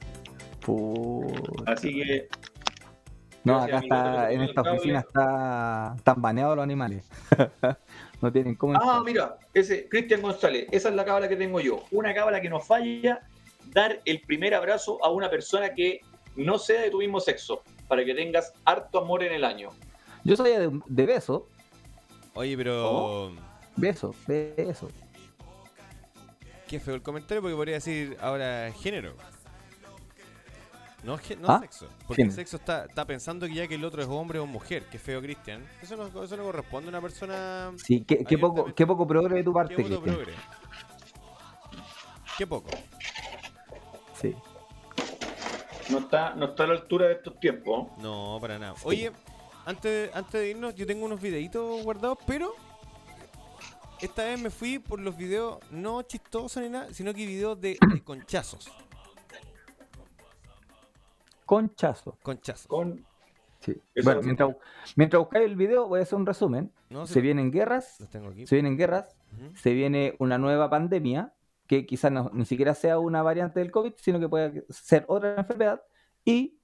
Puta. 0.60 1.72
Así 1.72 1.94
que, 1.94 2.28
No, 3.44 3.58
acá 3.58 3.78
está, 3.78 4.32
en 4.32 4.42
esta 4.42 4.62
cable. 4.62 4.78
oficina 4.78 5.00
está, 5.00 5.94
están 5.96 6.20
baneados 6.20 6.56
los 6.56 6.64
animales. 6.64 7.08
no 8.20 8.32
tienen 8.32 8.56
cómo 8.56 8.74
ah, 8.76 9.02
mira, 9.04 9.38
ese, 9.54 9.88
Cristian 9.88 10.22
González, 10.22 10.66
esa 10.72 10.88
es 10.88 10.94
la 10.94 11.04
cábala 11.04 11.28
que 11.28 11.36
tengo 11.36 11.60
yo. 11.60 11.84
Una 11.92 12.12
cábala 12.14 12.40
que 12.40 12.48
nos 12.48 12.66
falla 12.66 13.20
dar 13.72 14.00
el 14.04 14.20
primer 14.22 14.54
abrazo 14.54 14.98
a 15.04 15.10
una 15.10 15.30
persona 15.30 15.72
que 15.72 16.00
no 16.36 16.58
sea 16.58 16.82
de 16.82 16.90
tu 16.90 16.98
mismo 16.98 17.20
sexo, 17.20 17.62
para 17.88 18.04
que 18.04 18.14
tengas 18.14 18.52
harto 18.64 18.98
amor 19.00 19.22
en 19.22 19.32
el 19.32 19.44
año. 19.44 19.70
Yo 20.24 20.36
soy 20.36 20.50
de, 20.52 20.80
de 20.86 21.06
beso, 21.06 21.46
Oye, 22.34 22.56
pero. 22.56 23.32
beso, 23.76 24.14
beso. 24.26 24.88
Qué 26.68 26.80
feo 26.80 26.94
el 26.94 27.02
comentario 27.02 27.42
porque 27.42 27.54
podría 27.56 27.74
decir 27.74 28.16
ahora 28.20 28.72
género. 28.72 29.14
No, 31.02 31.16
no 31.40 31.48
¿Ah? 31.48 31.58
sexo. 31.60 31.88
Porque 32.06 32.22
el 32.22 32.32
sexo 32.32 32.56
está, 32.56 32.84
está 32.84 33.04
pensando 33.04 33.46
que 33.46 33.54
ya 33.54 33.66
que 33.66 33.74
el 33.74 33.84
otro 33.84 34.00
es 34.00 34.08
hombre 34.08 34.38
o 34.38 34.46
mujer. 34.46 34.84
Qué 34.90 34.98
feo, 34.98 35.20
Cristian. 35.20 35.66
Eso 35.82 35.96
no, 35.96 36.22
eso 36.22 36.36
no 36.36 36.44
corresponde 36.44 36.88
a 36.88 36.90
una 36.90 37.00
persona. 37.00 37.72
Sí, 37.76 38.04
qué, 38.06 38.24
qué 38.24 38.38
poco, 38.38 38.72
qué 38.72 38.86
poco 38.86 39.06
progre 39.06 39.34
de 39.34 39.42
tu 39.44 39.50
Qué 39.50 39.54
parte, 39.54 39.74
voto 39.74 40.00
Cristian. 40.00 40.14
progre. 40.14 40.32
Qué 42.38 42.46
poco. 42.46 42.70
Sí. 44.20 44.34
No 45.90 45.98
está, 45.98 46.34
no 46.34 46.46
está 46.46 46.64
a 46.64 46.66
la 46.68 46.72
altura 46.74 47.06
de 47.08 47.14
estos 47.14 47.38
tiempos. 47.40 47.88
No, 47.98 48.38
para 48.40 48.58
nada. 48.58 48.74
Oye, 48.84 49.12
antes, 49.66 50.14
antes 50.14 50.32
de 50.32 50.50
irnos, 50.50 50.74
yo 50.74 50.86
tengo 50.86 51.04
unos 51.04 51.20
videitos 51.20 51.82
guardados, 51.82 52.18
pero 52.26 52.54
esta 54.00 54.24
vez 54.24 54.40
me 54.40 54.50
fui 54.50 54.78
por 54.78 55.00
los 55.00 55.16
videos 55.16 55.58
no 55.70 56.02
chistosos 56.02 56.62
ni 56.62 56.68
nada, 56.68 56.92
sino 56.92 57.12
que 57.14 57.26
videos 57.26 57.60
de, 57.60 57.78
de 57.92 58.02
conchazos. 58.02 58.70
Conchazo. 61.46 62.16
Conchazos. 62.22 62.66
Con 62.66 63.04
Sí. 63.60 63.80
Bueno, 64.02 64.22
mientras, 64.22 64.56
mientras 64.96 65.20
buscáis 65.20 65.44
el 65.46 65.54
video, 65.54 65.86
voy 65.86 66.00
a 66.00 66.02
hacer 66.02 66.18
un 66.18 66.26
resumen. 66.26 66.72
No, 66.90 67.06
Se 67.06 67.20
vienen 67.20 67.52
guerras, 67.52 68.00
los 68.00 68.10
tengo 68.10 68.30
aquí. 68.30 68.44
se 68.44 68.56
vienen 68.56 68.76
guerras, 68.76 69.14
se 69.54 69.72
viene 69.72 70.16
una 70.18 70.36
nueva 70.36 70.68
pandemia, 70.68 71.32
que 71.72 71.86
quizás 71.86 72.12
no- 72.12 72.30
ni 72.34 72.44
siquiera 72.44 72.74
sea 72.74 72.98
una 72.98 73.22
variante 73.22 73.58
del 73.60 73.70
COVID, 73.70 73.94
sino 73.96 74.20
que 74.20 74.28
puede 74.28 74.66
ser 74.68 75.06
otra 75.08 75.36
enfermedad, 75.38 75.82
y 76.22 76.58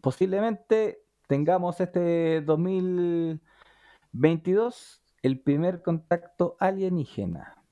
posiblemente 0.00 1.02
tengamos 1.26 1.78
este 1.82 2.40
2022 2.40 5.02
el 5.22 5.38
primer 5.40 5.82
contacto 5.82 6.56
alienígena. 6.60 7.56
Ah, 7.58 7.62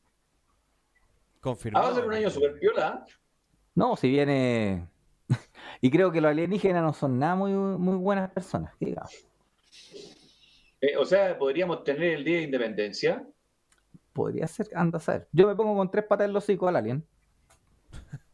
Confirmado. 1.41 1.87
va 1.87 1.93
a 1.93 1.95
ser 1.95 2.05
un 2.05 2.13
año 2.13 2.29
super 2.29 2.59
piola. 2.59 3.07
No, 3.75 3.97
si 3.97 4.11
viene... 4.11 4.87
y 5.81 5.91
creo 5.91 6.13
que 6.13 6.21
los 6.21 6.31
alienígenas 6.31 6.83
no 6.83 6.93
son 6.93 7.19
nada 7.19 7.37
muy, 7.37 7.53
muy 7.53 7.97
buenas 7.97 8.31
personas, 8.33 8.75
digamos. 8.79 9.15
Eh, 10.83 10.95
o 10.99 11.07
sea, 11.07 11.39
podríamos 11.39 11.85
tener 11.85 12.17
el 12.17 12.23
Día 12.25 12.37
de 12.37 12.43
Independencia. 12.43 13.27
Podría 14.17 14.47
ser, 14.49 14.67
anda 14.75 14.97
a 14.97 15.01
saber. 15.01 15.29
Yo 15.31 15.47
me 15.47 15.55
pongo 15.55 15.77
con 15.77 15.91
tres 15.91 16.07
patas 16.07 16.25
en 16.27 16.33
los 16.33 16.43
hocico 16.43 16.67
al 16.69 16.77
alien. 16.77 17.07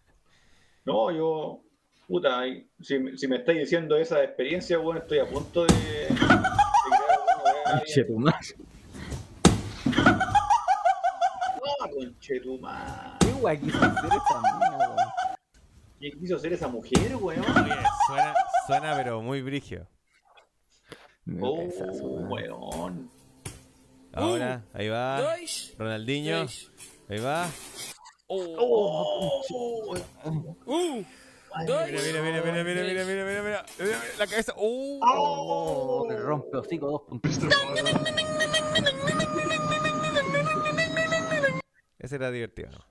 No, 0.84 1.10
yo, 1.12 1.60
puta, 2.08 2.42
si, 2.80 2.98
me- 2.98 3.16
si 3.16 3.28
me 3.28 3.36
estáis 3.36 3.58
diciendo 3.60 3.96
esa 3.96 4.22
experiencia, 4.24 4.78
bueno, 4.78 5.00
estoy 5.00 5.20
a 5.20 5.28
punto 5.28 5.64
de. 5.64 5.72
de 5.72 6.08
crear 6.08 6.40
conchetumar. 11.94 13.18
¿Qué 13.20 13.32
guay 13.40 13.58
quiso 13.58 13.78
hacer 13.78 14.06
esa 14.06 14.40
mina, 14.40 14.78
weón? 14.78 14.96
¿Quién 15.98 16.18
quiso 16.18 16.38
ser 16.38 16.52
esa 16.52 16.68
mujer, 16.68 17.16
weón? 17.16 17.44
Oye, 17.44 17.74
suena, 18.08 18.34
suena 18.66 18.96
pero 18.96 19.22
muy 19.22 19.40
brigio. 19.42 19.86
Oh, 21.40 21.62
weón. 22.28 23.08
Ahora, 24.12 24.64
ahí 24.74 24.88
va. 24.88 25.36
Ronaldinho. 25.78 26.46
Ahí 27.08 27.18
va. 27.18 27.48
Oh, 28.26 29.44
Mira, 31.54 31.66
dois, 31.66 31.92
mira, 31.92 32.22
mira, 32.22 32.42
mira, 32.42 32.64
mira, 32.64 32.64
mira, 32.64 32.82
mira, 32.82 33.04
mira, 33.04 33.04
mira, 33.04 33.42
mira, 33.42 33.64
mira, 33.78 33.98
la 34.18 34.26
cabeza. 34.26 34.54
¡Oh! 34.56 35.00
Oh, 35.02 36.06
le 36.08 36.16
rompe 36.18 36.56
hocico 36.56 36.90
dos 36.90 37.02
puntos. 37.02 37.38
Ese 41.98 42.16
era 42.16 42.30
divertido, 42.30 42.70
¿no? 42.70 42.84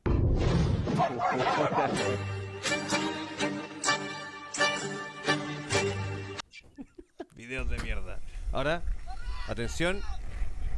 Videos 7.35 7.69
de 7.69 7.77
mierda. 7.80 8.19
Ahora, 8.52 8.84
atención, 9.48 10.02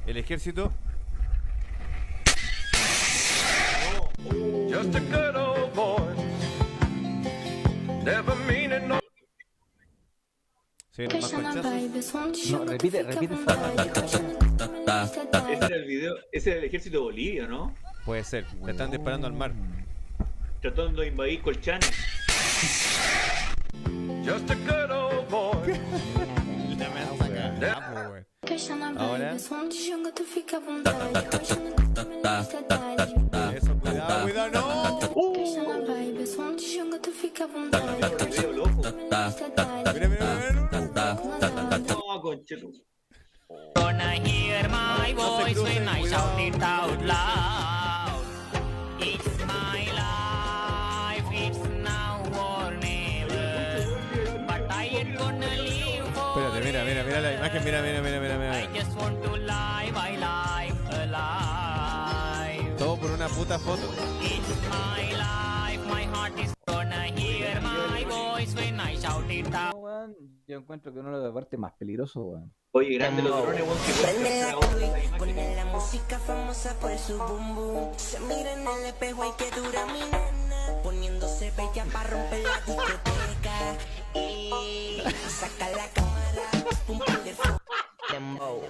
el 0.07 0.17
ejército. 0.17 0.71
Just 4.69 4.95
a 4.95 4.99
good 4.99 5.35
old 5.35 5.73
boy. 5.73 6.01
Never 8.03 8.35
meaning 8.47 8.87
no. 8.87 8.99
Más 10.97 11.31
conchazos. 11.31 12.51
No, 12.51 12.65
repite, 12.65 13.03
repite 13.03 13.35
Ese 15.49 15.65
era 15.65 15.75
el 15.75 15.85
video, 15.85 16.15
ese 16.31 16.51
era 16.51 16.59
el 16.59 16.65
ejército 16.65 16.97
de 16.97 17.03
Bolivia, 17.03 17.47
¿no? 17.47 17.73
Puede 18.05 18.23
ser. 18.23 18.45
Le 18.63 18.71
están 18.71 18.91
disparando 18.91 19.27
al 19.27 19.33
mar. 19.33 19.53
Tratando 20.61 21.01
de 21.01 21.07
invadir 21.07 21.41
Colchane. 21.41 21.85
Just 24.23 24.49
a 24.51 24.55
good 24.55 24.91
old 24.91 25.29
boy. 25.29 25.73
prestar 28.53 28.75
na 28.75 28.91
vibe. 28.91 29.39
Som 29.39 29.67
de 29.67 29.75
te 29.75 30.11
tu 30.11 30.23
fica 30.23 30.57
à 30.57 30.59
vontade. 30.59 31.13
tá, 31.13 31.21
tá, 31.23 31.39
tá, 31.39 31.49
tá, 31.93 32.05
vibe. 32.05 32.05
tá, 32.21 32.45
tá, 32.45 32.67
tá, 32.69 32.87
tá, 32.87 33.07
tu 36.99 37.11
fica 37.11 37.47
tá, 37.47 37.53
vontade. 37.53 37.99
tá, 37.99 38.09
tá, 38.09 38.09
tá, 38.09 38.25
tá, 38.25 38.45
tá, 38.83 39.09
tá, 39.09 39.23
tá, 39.23 39.33
tá, 39.33 39.89
tá, 40.69 40.85
tá, 40.85 41.15
tá, 41.15 41.39
tá, 41.39 41.69
tá, 41.69 41.79
tá, 41.79 42.03
mira, 57.13 57.21
la 57.21 57.33
imagen, 57.35 57.63
mira, 57.63 57.81
mira, 57.81 58.01
mira, 58.01 58.19
mira, 58.19 58.35
I 58.63 58.67
mira. 58.67 58.73
just 58.73 58.97
want 58.97 59.21
to 59.23 59.31
live 59.37 59.93
my 59.93 60.17
life 60.17 60.75
alive. 60.91 62.77
Todo 62.77 62.97
por 62.97 63.11
una 63.11 63.27
puta 63.27 63.59
foto. 63.59 63.83
It's 64.21 64.49
my 64.69 65.11
life, 65.13 65.85
my 65.87 66.03
heart 66.05 66.39
is 66.39 66.53
gonna 66.65 67.03
hear 67.15 67.61
my 67.61 68.03
voice 68.05 68.55
when 68.55 68.79
I 68.79 68.95
shout 68.97 69.29
it 69.29 69.53
out. 69.53 69.75
weón. 69.75 70.15
Yo 70.47 70.57
encuentro 70.57 70.91
que 70.93 70.99
uno 70.99 71.17
de 71.17 71.25
los 71.25 71.33
partes 71.33 71.59
más 71.59 71.73
peligrosos, 71.73 72.23
weón. 72.25 72.53
Oye, 72.71 72.95
grande 72.95 73.21
los 73.21 73.31
drones, 73.43 73.61
weón, 73.61 73.77
que 73.85 73.93
pueden 73.93 74.21
Prende 74.23 74.55
capturar 75.11 75.55
la 75.55 75.65
música 75.65 76.19
famosa 76.19 76.73
por 76.79 76.97
su 76.97 77.17
boom. 77.17 77.91
Se 77.97 78.19
mira 78.21 78.53
en 78.53 78.61
el 78.61 78.85
espejo 78.87 79.23
y 79.25 79.31
que 79.37 79.51
dura 79.55 79.85
mi 79.85 79.99
nena. 79.99 80.81
Poniéndose 80.81 81.51
bella 81.51 81.85
para 81.93 82.09
romper 82.09 82.41
la 82.43 82.59
discoteca. 82.65 83.77
Saca 84.13 85.69
la 85.71 85.87
cámara, 85.93 86.49
un 86.87 86.99
par 86.99 87.23
de. 87.23 87.33
Dembow. 88.11 88.61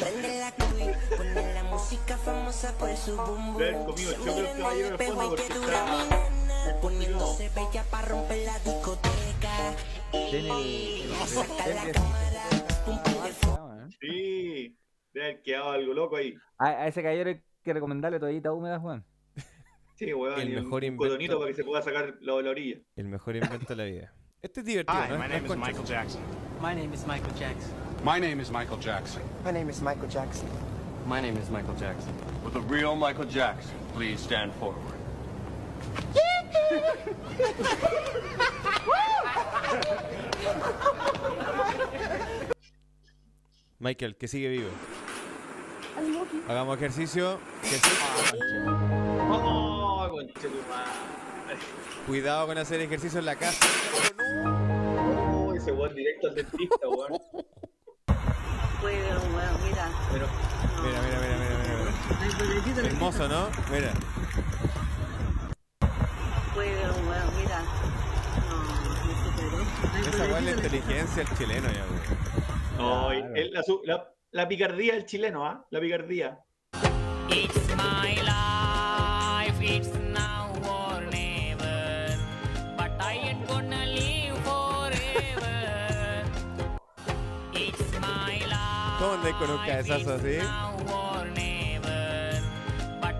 Prende 0.00 0.38
la 0.38 0.52
cuy, 0.52 1.16
pone 1.16 1.54
la 1.54 1.62
música 1.64 2.16
famosa 2.18 2.76
por 2.78 2.96
su 2.96 3.16
boom 3.16 3.56
Ver 3.56 3.74
boom. 3.74 3.94
mira 3.96 4.12
el 4.38 4.46
espejo 4.46 5.24
y 5.24 5.36
que 5.36 5.42
porque 5.42 5.54
dura 5.54 5.84
mi 5.84 5.98
nena. 6.08 6.80
Poniéndose 6.80 7.48
bella 7.54 7.84
para 7.90 8.08
romper 8.08 8.46
la 8.46 8.58
discoteca. 8.60 9.74
Saca 11.26 11.66
la 11.68 11.92
cámara, 11.92 12.44
un 12.86 13.02
par 13.02 13.14
de. 13.24 13.96
Sí. 14.00 14.78
Debe 15.12 15.26
haber 15.26 15.42
quedado 15.42 15.70
algo 15.70 15.92
loco 15.94 16.16
ahí. 16.16 16.34
A, 16.58 16.68
a 16.68 16.86
ese 16.88 17.02
caballero 17.02 17.30
hay 17.30 17.40
que 17.64 17.72
recomendarle 17.72 18.18
toallita 18.20 18.52
húmeda, 18.52 18.78
Juan. 18.78 19.04
Sí, 19.96 20.12
weón. 20.14 20.40
El 20.40 20.50
mejor 20.62 20.82
un 20.82 20.84
invento. 20.84 21.04
cotonito 21.04 21.38
para 21.38 21.50
que 21.50 21.54
se 21.56 21.64
pueda 21.64 21.82
sacar 21.82 22.14
la 22.20 22.40
la 22.40 22.50
orilla. 22.50 22.78
El 22.96 23.08
mejor 23.08 23.36
invento 23.36 23.66
de 23.66 23.76
la 23.76 23.84
vida. 23.84 24.14
Este 24.42 24.58
es 24.58 24.66
divertido, 24.66 24.98
Hi, 25.00 25.08
¿no? 25.08 25.18
my 25.18 25.28
name 25.28 25.36
es 25.36 25.42
is 25.44 25.48
concha. 25.50 25.66
Michael 25.66 25.84
Jackson. 25.84 26.20
My 26.60 26.74
name 26.74 26.92
is 26.92 27.06
Michael 27.06 27.32
Jackson. 27.38 27.72
My 28.02 28.18
name 28.18 28.40
is 28.40 28.50
Michael 28.50 28.76
Jackson. 28.78 29.22
My 29.44 29.52
name 29.52 29.68
is 29.70 29.80
Michael 29.80 30.08
Jackson. 30.08 30.48
My 31.06 31.20
name 31.20 31.36
is 31.36 31.48
Michael 31.48 31.74
Jackson. 31.76 32.12
With 32.44 32.54
the 32.54 32.60
real 32.62 32.96
Michael 32.96 33.26
Jackson, 33.26 33.70
please 33.94 34.18
stand 34.20 34.52
forward. 34.54 34.82
Michael, 43.78 44.14
que 44.16 44.28
sigue 44.28 44.48
vivo. 44.48 44.70
Hagamos 46.48 46.76
ejercicio. 46.78 47.38
Ah, 47.38 47.66
ejercicio. 47.66 48.72
¡Oh, 49.30 50.08
conche 50.10 50.48
tu 50.48 50.48
madre! 50.68 51.21
Cuidado 52.06 52.46
con 52.46 52.58
hacer 52.58 52.80
ejercicio 52.80 53.18
en 53.20 53.26
la 53.26 53.36
casa. 53.36 53.66
Oh, 54.46 55.52
ese 55.54 55.72
weón 55.72 55.94
directo 55.94 56.28
al 56.28 56.34
dentista, 56.34 56.88
weón. 56.88 57.12
Puedo, 58.80 59.20
bueno, 59.32 59.58
mira. 59.64 59.88
Pero, 60.12 60.26
Mira, 60.82 61.00
mira, 61.02 61.18
mira, 61.20 61.36
mira, 61.38 61.54
mira. 62.74 62.88
Hermoso, 62.88 63.28
¿no? 63.28 63.48
Mira. 63.70 63.92
Puedo, 66.54 66.92
bueno, 67.04 67.24
mira. 67.38 67.62
No, 68.48 70.08
Esa 70.08 70.24
weá 70.24 70.38
es 70.38 70.44
la 70.44 70.50
inteligencia 70.50 71.24
del 71.24 71.38
chileno, 71.38 71.68
ya, 71.70 71.84
güey. 71.86 72.00
no, 72.78 73.12
el- 73.12 73.52
la, 73.52 73.62
la- 73.84 74.08
la 74.32 74.48
picardía 74.48 74.94
del 74.94 75.06
chileno, 75.06 75.46
¿ah? 75.46 75.64
La 75.70 75.80
picardía. 75.80 76.38
It's 77.30 77.68
my 77.76 78.16
life, 78.22 79.62
it's 79.62 79.88
now 80.10 80.11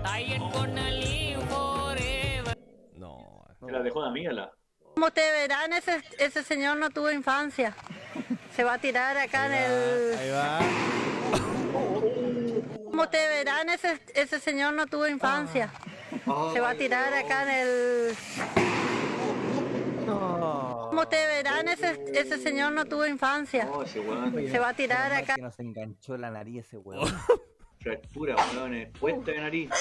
Ain't 0.05 0.39
gonna 0.53 0.89
live 0.91 1.41
forever. 1.49 2.55
No. 2.95 3.45
Se 3.65 3.69
la 3.69 3.81
dejó 3.81 4.01
de 4.03 4.07
amiga 4.07 4.51
Como 4.95 5.11
te 5.11 5.29
verán, 5.31 5.73
ese, 5.73 6.01
ese 6.19 6.43
señor 6.43 6.77
no 6.77 6.89
tuvo 6.89 7.11
infancia. 7.11 7.75
Se 8.55 8.63
va 8.63 8.75
a 8.75 8.77
tirar 8.77 9.17
acá 9.17 9.47
en 9.47 9.53
el... 9.53 10.17
Ahí 10.19 10.29
va. 10.31 10.59
Como 12.85 13.09
te 13.09 13.27
verán, 13.27 13.69
ese, 13.69 13.99
ese 14.15 14.39
señor 14.39 14.75
no 14.75 14.87
tuvo 14.87 15.05
infancia. 15.07 15.69
Se 16.53 16.61
va 16.61 16.69
a 16.69 16.75
tirar 16.75 17.13
acá 17.13 17.43
en 17.43 17.49
el... 17.49 18.15
Como 20.93 21.07
te 21.07 21.25
verán, 21.25 21.67
ese, 21.69 21.99
ese 22.13 22.37
señor 22.37 22.71
no 22.71 22.85
tuvo 22.85 23.07
infancia. 23.07 23.67
Oh, 23.73 23.81
ese 23.81 23.99
weón. 23.99 24.31
Se 24.47 24.59
va 24.59 24.69
a 24.69 24.73
tirar 24.75 25.09
mal 25.11 25.23
acá. 25.23 25.33
Que 25.33 25.41
nos 25.41 25.59
enganchó 25.59 26.15
la 26.17 26.29
nariz 26.29 26.67
ese 26.67 26.77
weón. 26.77 27.11
Fractura, 27.79 28.35
weón. 28.53 28.75
eh, 28.75 28.91
Puesta 28.99 29.31
de 29.31 29.41
nariz. 29.41 29.71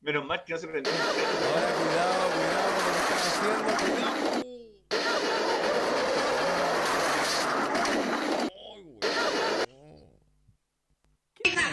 Menos 0.00 0.24
mal 0.24 0.42
que 0.44 0.52
no 0.52 0.58
se 0.58 0.68
prendió. 0.68 0.92
Ahora 0.92 1.72
cuidado, 1.74 2.30
cuidado 2.30 2.68
con 2.76 2.86
lo 2.86 2.92
que 2.92 3.00
están 3.00 3.18
haciendo. 3.18 4.22
Cuidado. 4.22 4.35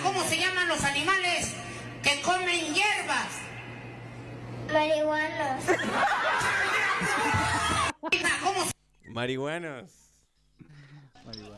¿Cómo 0.03 0.21
se 0.25 0.37
llaman 0.37 0.67
los 0.67 0.83
animales 0.83 1.55
que 2.03 2.21
comen 2.21 2.73
hierbas? 2.73 3.29
Marihuanos. 4.71 5.63
¿Cómo 8.43 8.65
se 8.65 9.09
Marihuanos. 9.09 9.91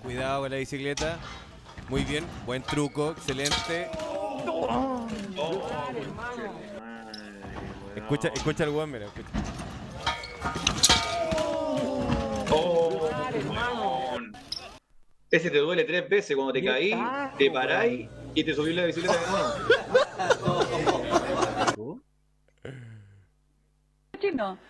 Cuidado 0.04 0.42
con 0.44 0.52
la 0.52 0.58
bicicleta. 0.58 1.18
Muy 1.90 2.04
bien, 2.04 2.24
buen 2.46 2.62
truco, 2.62 3.12
excelente. 3.12 3.90
Oh. 3.98 5.08
Escucha, 7.96 8.28
escucha 8.28 8.64
el 8.66 8.70
weón, 8.70 8.92
mira, 8.92 9.06
escucha. 9.06 9.30
Oh. 12.52 13.10
Ese 15.32 15.50
te 15.50 15.58
duele 15.58 15.84
tres 15.84 16.08
veces 16.08 16.36
cuando 16.36 16.54
te 16.54 16.64
caí, 16.64 16.96
te 17.40 17.50
paráis 17.50 18.08
y 18.36 18.44
te 18.44 18.54
subís 18.54 18.76
la 18.76 18.86
bicicleta 18.86 19.18
de 19.18 19.28
nuevo. 19.28 19.76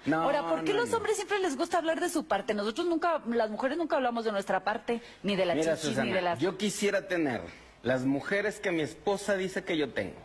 No. 0.06 0.22
Ahora, 0.22 0.48
¿por 0.48 0.64
qué 0.64 0.74
los 0.74 0.94
hombres 0.94 1.16
siempre 1.16 1.40
les 1.40 1.58
gusta 1.58 1.78
hablar 1.78 2.00
de 2.00 2.10
su 2.10 2.26
parte? 2.26 2.54
Nosotros 2.54 2.88
nunca, 2.88 3.22
las 3.28 3.50
mujeres 3.50 3.78
nunca 3.78 3.96
hablamos 3.96 4.26
de 4.26 4.32
nuestra 4.32 4.64
parte, 4.64 5.02
ni 5.24 5.36
de 5.36 5.46
la 5.46 5.56
Mira, 5.56 5.76
chichi, 5.76 5.88
ni 5.88 5.94
Susana, 5.94 6.16
de 6.16 6.22
la... 6.22 6.38
yo 6.38 6.58
quisiera 6.58 7.08
tener 7.08 7.42
las 7.82 8.06
mujeres 8.06 8.60
que 8.60 8.72
mi 8.72 8.82
esposa 8.82 9.36
dice 9.36 9.64
que 9.64 9.78
yo 9.78 9.90
tengo. 9.90 10.18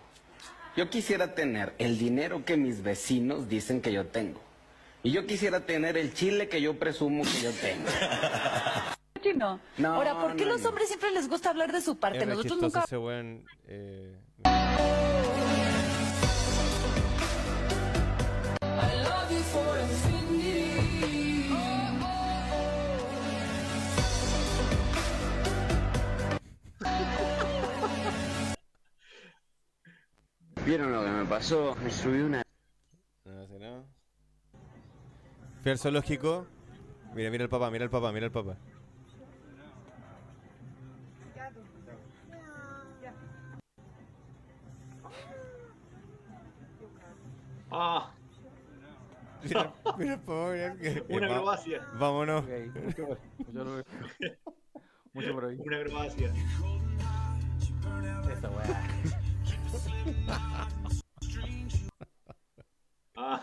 Yo 0.77 0.91
quisiera 0.91 1.35
tener 1.35 1.75
el 1.79 1.99
dinero 1.99 2.45
que 2.45 2.57
mis 2.57 2.83
vecinos 2.83 3.49
dicen 3.49 3.81
que 3.81 3.93
yo 3.93 4.07
tengo. 4.07 4.41
Y 5.03 5.13
yo 5.13 5.27
quisiera 5.27 5.61
tener 5.61 5.97
el 5.97 6.13
chile 6.13 6.49
que 6.49 6.61
yo 6.61 6.79
presumo 6.79 7.25
que 7.25 7.41
yo 7.41 7.51
tengo. 7.53 7.89
No. 9.37 9.61
No, 9.79 9.95
Ahora, 9.95 10.21
¿por 10.21 10.35
qué 10.37 10.45
no, 10.45 10.53
los 10.53 10.63
no. 10.63 10.69
hombres 10.71 10.89
siempre 10.89 11.11
les 11.13 11.29
gusta 11.29 11.51
hablar 11.51 11.73
de 11.73 11.81
su 11.81 11.99
parte? 11.99 12.19
Es 12.19 12.27
re 12.27 12.35
Nosotros 12.35 12.61
nunca... 12.63 12.81
ese 12.85 12.99
weón. 12.99 13.45
eh, 13.67 14.17
¿Vieron 30.65 30.93
lo 30.93 31.03
que 31.03 31.11
me 31.11 31.25
pasó? 31.25 31.77
Me 31.83 31.91
subí 31.91 32.21
una... 32.21 32.43
No 33.25 33.47
sé, 33.47 33.59
no. 33.59 33.85
Fui 35.63 35.71
al 35.73 35.79
zoológico. 35.79 36.47
Mira, 37.15 37.31
mira 37.31 37.45
el 37.45 37.51
papá, 37.51 37.71
mira 37.71 37.85
el 37.85 37.91
papá, 37.91 38.13
mira 38.13 38.27
el 38.27 38.33
papá. 38.33 38.57
Ah, 47.71 48.13
Mira, 49.43 49.73
mira 49.97 50.19
mira. 50.19 50.77
que- 50.77 51.05
una 51.09 51.27
eh, 51.27 51.29
va- 51.31 51.35
acrobacia. 51.37 51.87
Vámonos. 51.95 52.45
Ok, 52.45 52.51
mucho, 52.85 53.03
mucho, 53.07 53.85
mucho 55.15 55.33
por 55.35 55.45
ahí. 55.47 55.57
Una 55.65 55.77
acrobacia. 55.79 56.33
Esa 58.33 58.51
weá. 58.51 58.83
Ah, 63.17 63.43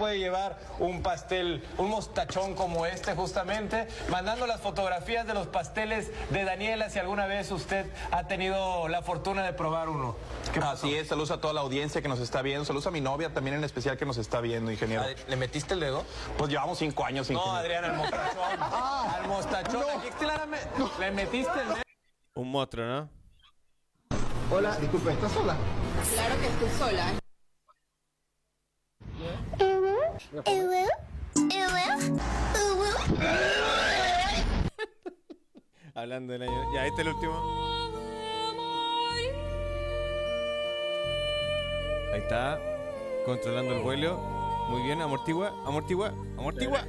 puede 0.00 0.18
llevar 0.18 0.58
un 0.78 1.02
pastel, 1.02 1.62
un 1.76 1.90
mostachón 1.90 2.54
como 2.54 2.86
este 2.86 3.14
justamente, 3.14 3.86
mandando 4.08 4.46
las 4.46 4.62
fotografías 4.62 5.26
de 5.26 5.34
los 5.34 5.46
pasteles 5.46 6.10
de 6.30 6.44
Daniela 6.44 6.88
si 6.88 6.98
alguna 6.98 7.26
vez 7.26 7.50
usted 7.50 7.84
ha 8.10 8.26
tenido 8.26 8.88
la 8.88 9.02
fortuna 9.02 9.42
de 9.42 9.52
probar 9.52 9.90
uno. 9.90 10.16
Así 10.62 10.94
es, 10.94 11.08
saludos 11.08 11.32
a 11.32 11.40
toda 11.42 11.52
la 11.52 11.60
audiencia 11.60 12.00
que 12.00 12.08
nos 12.08 12.18
está 12.18 12.40
viendo, 12.40 12.64
saludos 12.64 12.86
a 12.86 12.90
mi 12.90 13.02
novia 13.02 13.34
también 13.34 13.56
en 13.56 13.64
especial 13.64 13.98
que 13.98 14.06
nos 14.06 14.16
está 14.16 14.40
viendo, 14.40 14.70
ingeniero. 14.72 15.04
¿Le 15.28 15.36
metiste 15.36 15.74
el 15.74 15.80
dedo? 15.80 16.04
Pues 16.38 16.48
llevamos 16.48 16.78
cinco 16.78 17.04
años, 17.04 17.28
No, 17.28 17.34
ingeniero. 17.34 17.58
Adrián, 17.58 17.84
al 17.84 17.96
mostachón. 17.96 18.62
al 19.14 19.28
mostachón. 19.28 19.84
Aquí 19.98 20.08
claramente 20.18 20.66
le 20.98 21.10
metiste 21.10 21.60
el 21.60 21.68
dedo. 21.68 21.82
Un 22.36 22.50
monstruo, 22.50 22.86
¿no? 22.86 23.08
Hola, 24.50 24.76
disculpe, 24.76 25.12
¿estás 25.12 25.30
sola? 25.32 25.56
Claro 26.14 26.40
que 26.40 26.46
estoy 26.46 26.78
sola. 26.78 27.20
Hablando 35.94 36.32
del 36.32 36.42
año. 36.42 36.74
Ya, 36.74 36.86
este 36.86 37.02
es 37.02 37.08
el 37.08 37.14
último. 37.14 37.34
Ahí 42.12 42.20
está. 42.20 42.58
Controlando 43.26 43.74
el 43.74 43.82
vuelo. 43.82 44.18
Muy 44.70 44.82
bien, 44.82 45.02
amortigua, 45.02 45.48
amortigua, 45.66 46.14
amortigua, 46.38 46.80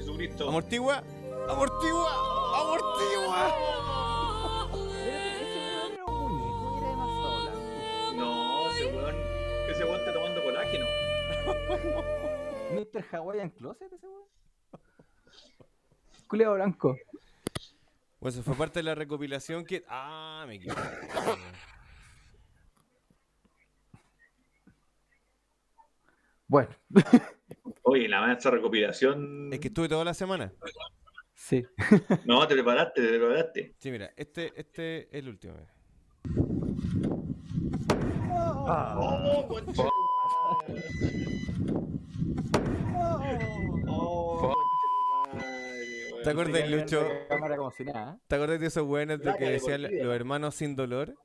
amortigua, 0.47 1.03
amortigua, 1.49 2.11
amortigua. 2.59 3.55
No, 8.15 8.69
ese 8.69 8.85
weón, 8.85 9.15
ese 9.69 9.83
weón 9.83 9.99
está 9.99 10.13
tomando 10.13 10.43
colágeno. 10.43 10.85
Mr. 12.73 13.05
Hawaiian 13.11 13.49
Closet, 13.51 13.91
ese 13.91 14.05
weón. 14.07 14.27
Culeo 16.27 16.53
blanco. 16.53 16.97
Bueno, 18.19 18.33
eso 18.39 18.43
fue 18.43 18.55
parte 18.55 18.79
de 18.79 18.83
la 18.83 18.95
recopilación 18.95 19.65
que. 19.65 19.83
Ah, 19.87 20.45
me 20.47 20.55
equivoqué. 20.55 20.81
Bueno, 26.47 26.69
Oye, 27.83 28.07
la 28.09 28.21
maestra 28.21 28.51
recopilación. 28.51 29.49
Es 29.53 29.59
que 29.59 29.69
estuve 29.69 29.87
toda 29.87 30.03
la 30.03 30.13
semana. 30.13 30.51
sí. 31.33 31.65
No, 32.25 32.45
te 32.47 32.55
preparaste, 32.55 33.01
te 33.01 33.17
preparaste. 33.19 33.75
Sí, 33.77 33.91
mira, 33.91 34.11
este, 34.17 34.51
este 34.59 35.03
es 35.03 35.07
el 35.13 35.29
último. 35.29 35.53
mira. 35.55 35.73
Oh. 38.33 39.45
Oh, 39.77 39.91
¿Te 46.23 46.29
acuerdas, 46.29 46.69
Lucho? 46.69 47.07
¿Te 48.27 48.35
acuerdas 48.35 48.59
de 48.59 48.67
esos 48.67 48.85
buenos 48.85 49.19
de 49.19 49.33
que 49.35 49.49
decían 49.49 49.81
los 49.81 50.15
hermanos 50.15 50.55
sin 50.55 50.75
dolor? 50.75 51.15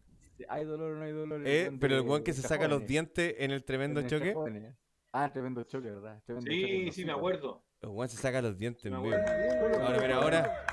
Hay 0.49 0.65
dolor 0.65 0.93
o 0.93 0.97
no 0.97 1.05
hay 1.05 1.13
dolor. 1.13 1.43
Eh, 1.45 1.71
pero 1.81 1.97
el 1.97 2.03
weón 2.03 2.23
que 2.23 2.33
se 2.33 2.43
saca 2.43 2.69
los 2.69 2.87
dientes 2.87 3.35
en 3.39 3.51
el 3.51 3.65
tremendo 3.65 4.01
En 4.01 4.07
el 4.07 4.11
choque. 4.11 4.29
cajones. 4.33 4.75
Ah, 5.13 5.31
tremendo 5.33 5.63
choque, 5.65 5.91
¿verdad? 5.91 6.23
Tremendo 6.25 6.51
choque, 6.51 6.67
Sí, 6.67 6.87
no 6.87 6.93
sí, 6.93 7.05
me 7.05 7.13
acuerdo. 7.13 7.63
El 7.81 7.89
weón 7.91 8.09
se 8.09 8.17
saca 8.17 8.41
los 8.43 8.57
dientes 8.59 8.85
en 8.87 8.93
Me 8.95 9.03
vivo. 9.03 9.17
acuerdo. 9.17 9.87
Ahora, 9.87 9.99
mira, 10.01 10.17
ahora. 10.17 10.67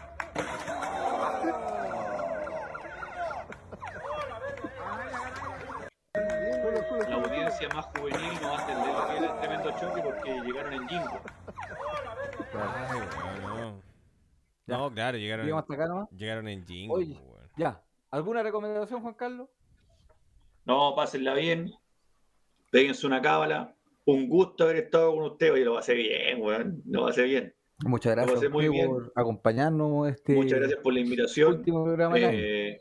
Audiencia 7.63 7.69
más 7.69 7.85
juvenil 7.85 8.41
no 8.41 8.49
va 8.49 8.57
a 8.57 8.61
entender 8.61 8.93
lo 8.93 9.07
que 9.07 9.17
era 9.17 9.33
el 9.33 9.39
tremendo 9.39 9.71
choque 9.79 10.01
porque 10.01 10.41
llegaron 10.41 10.73
en 10.73 10.87
Jingo. 10.87 11.21
Weón, 12.53 13.41
no. 13.41 13.83
No, 14.65 14.93
claro, 14.93 15.17
llegaron, 15.17 15.45
¿Llegamos 15.45 15.63
hasta 15.63 15.73
acá 15.73 15.87
nomás? 15.87 16.09
llegaron 16.11 16.47
en 16.47 16.65
jingo. 16.65 16.93
Oye. 16.95 17.19
Ya. 17.57 17.83
¿Alguna 18.11 18.43
recomendación, 18.43 19.01
Juan 19.01 19.13
Carlos? 19.13 19.49
No, 20.65 20.95
pásenla 20.95 21.33
bien. 21.33 21.73
Péguense 22.71 23.05
una 23.05 23.21
cábala. 23.21 23.75
Un 24.05 24.29
gusto 24.29 24.63
haber 24.63 24.77
estado 24.77 25.13
con 25.13 25.23
ustedes. 25.25 25.53
Oye, 25.53 25.65
lo 25.65 25.75
pasé 25.75 25.93
bien, 25.95 26.41
weón. 26.41 26.81
Lo 26.85 27.05
pasé 27.05 27.23
bien. 27.23 27.53
Muchas 27.85 28.15
gracias 28.15 28.49
muy 28.49 28.69
usted 28.69 28.71
bien. 28.71 28.89
por 28.89 29.11
acompañarnos 29.15 30.07
este 30.09 30.33
Muchas 30.33 30.59
gracias 30.59 30.79
por 30.81 30.93
la 30.93 30.99
invitación. 31.01 31.53
último 31.55 31.83
programa. 31.83 32.15
Eh, 32.19 32.79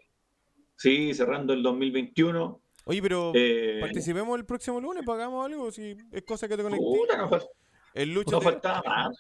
sí, 0.77 1.13
cerrando 1.15 1.53
el 1.53 1.63
2021. 1.65 2.62
Oye, 2.85 3.01
pero 3.03 3.33
Eh, 3.35 3.79
participemos 3.81 4.37
el 4.39 4.45
próximo 4.45 4.81
lunes, 4.81 5.05
pagamos 5.07 5.45
algo, 5.47 5.71
si 5.71 5.97
es 6.11 6.23
cosa 6.23 6.49
que 6.49 6.57
te 6.57 6.63
conecté. 6.63 6.85
puta, 6.85 7.17
no, 7.17 7.31
fal- 7.31 7.49
El 7.95 8.13
Lucho 8.13 8.33
no 8.33 8.39
te- 8.41 8.45
faltaba 8.45 8.83
más. 8.87 9.17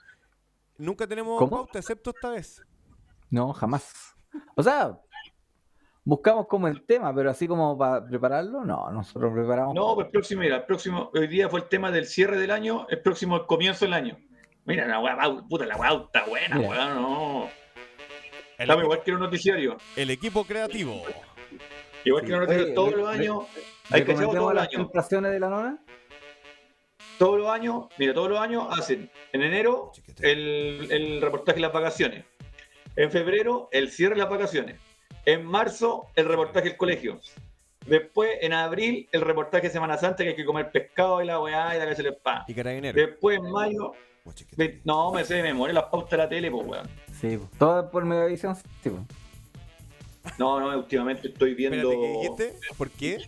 nunca 0.78 1.06
tenemos 1.06 1.38
¿Cómo? 1.38 1.50
pauta, 1.58 1.78
excepto 1.78 2.10
esta 2.10 2.30
vez. 2.30 2.60
No, 3.30 3.52
jamás. 3.52 4.14
O 4.56 4.62
sea, 4.62 4.98
buscamos 6.04 6.46
como 6.48 6.66
el 6.68 6.84
tema, 6.84 7.14
pero 7.14 7.30
así 7.30 7.46
como 7.46 7.76
para 7.78 8.04
prepararlo, 8.04 8.64
no, 8.64 8.90
nosotros 8.90 9.32
preparamos. 9.32 9.74
No, 9.74 9.94
pues 9.94 10.06
el 10.06 10.10
próximo, 10.10 10.40
mira, 10.42 10.56
el 10.56 10.64
próximo, 10.64 11.10
hoy 11.14 11.28
día 11.28 11.48
fue 11.48 11.60
el 11.60 11.68
tema 11.68 11.90
del 11.90 12.06
cierre 12.06 12.38
del 12.38 12.50
año, 12.50 12.86
el 12.90 13.00
próximo 13.00 13.36
el 13.36 13.46
comienzo 13.46 13.84
del 13.84 13.94
año. 13.94 14.18
Mira, 14.64 14.86
la 14.86 15.00
weá, 15.00 15.16
puta, 15.48 15.66
la 15.66 15.76
weá 15.76 15.92
está 15.92 16.24
buena, 16.26 16.58
weá, 16.60 16.94
no. 16.94 17.44
El, 18.58 18.62
Estamos 18.68 18.84
igual 18.84 19.02
que 19.02 19.10
en 19.10 19.16
un 19.16 19.22
noticiario. 19.22 19.76
el 19.96 20.10
equipo 20.10 20.44
creativo. 20.44 21.02
Igual 22.04 22.24
que 22.24 22.28
en 22.28 22.34
un 22.34 22.40
noticiario, 22.40 22.66
Oye, 22.66 22.74
todos 22.74 22.94
los 22.94 23.08
años, 23.08 23.38
hay 23.90 24.04
que 24.04 24.12
hacer 24.12 24.26
¿Recomendemos 24.26 24.34
todos 24.34 24.54
los 24.54 24.94
las 24.94 25.12
años. 25.12 25.32
de 25.32 25.40
la 25.40 25.48
nona? 25.48 25.78
Todos 27.18 27.38
los 27.38 27.48
años, 27.48 27.86
mira, 27.98 28.14
todos 28.14 28.30
los 28.30 28.40
años 28.40 28.66
hacen 28.70 29.10
en 29.32 29.42
enero 29.42 29.92
el, 30.20 30.88
el 30.90 31.20
reportaje 31.20 31.56
de 31.56 31.62
las 31.62 31.72
vacaciones. 31.72 32.24
En 32.96 33.10
febrero, 33.10 33.68
el 33.72 33.90
cierre 33.90 34.14
de 34.14 34.20
las 34.20 34.30
vacaciones. 34.30 34.80
En 35.24 35.44
marzo, 35.44 36.06
el 36.16 36.26
reportaje 36.26 36.70
del 36.70 36.76
colegio. 36.76 37.20
Después, 37.86 38.30
en 38.40 38.52
abril, 38.52 39.08
el 39.12 39.20
reportaje 39.20 39.66
de 39.68 39.72
Semana 39.72 39.98
Santa, 39.98 40.22
que 40.22 40.30
hay 40.30 40.36
que 40.36 40.44
comer 40.44 40.70
pescado 40.70 41.22
y 41.22 41.26
la 41.26 41.40
weá 41.40 41.74
y 41.76 41.78
la 41.78 41.86
que 41.86 41.96
se 41.96 42.02
les 42.02 42.16
pa. 42.16 42.44
Y 42.46 42.54
carabinero. 42.54 43.00
Después, 43.00 43.38
en 43.38 43.50
mayo, 43.50 43.92
no 44.84 45.12
me 45.12 45.24
sé 45.24 45.34
de 45.36 45.42
memoria 45.42 45.74
las 45.74 45.84
pautas 45.84 46.10
de 46.10 46.16
la 46.16 46.28
tele, 46.28 46.50
pues 46.50 46.66
weón. 46.66 46.88
Sí, 47.20 47.38
pues, 47.38 47.50
todo 47.58 47.90
por 47.90 48.04
Megavisión. 48.04 48.54
Sí, 48.56 48.90
pues. 48.90 49.02
No, 50.38 50.60
no, 50.60 50.78
últimamente 50.78 51.28
estoy 51.28 51.54
viendo. 51.54 51.90
Espérate, 51.92 52.00
¿qué 52.00 52.12
dijiste? 52.18 52.58
¿Por 52.76 52.90
qué? 52.90 53.18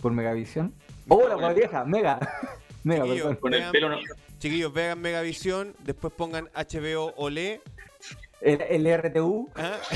Por 0.00 0.12
Megavisión. 0.12 0.74
¡Oh, 1.08 1.26
la 1.28 1.52
vieja! 1.52 1.84
¡Mega! 1.84 2.18
Mega, 2.84 3.02
Chiquillos, 3.04 3.22
perdón. 3.24 3.36
Con 3.40 3.54
el 3.54 3.60
vean- 3.60 3.72
pelo 3.72 3.88
no- 3.90 3.98
Chiquillos, 4.38 4.72
vean 4.72 5.00
Megavisión, 5.00 5.74
después 5.80 6.12
pongan 6.14 6.48
HBO 6.54 7.12
Olé. 7.16 7.60
El, 8.40 8.62
el 8.62 8.86
RTU. 8.98 9.50
¿ah? 9.54 9.76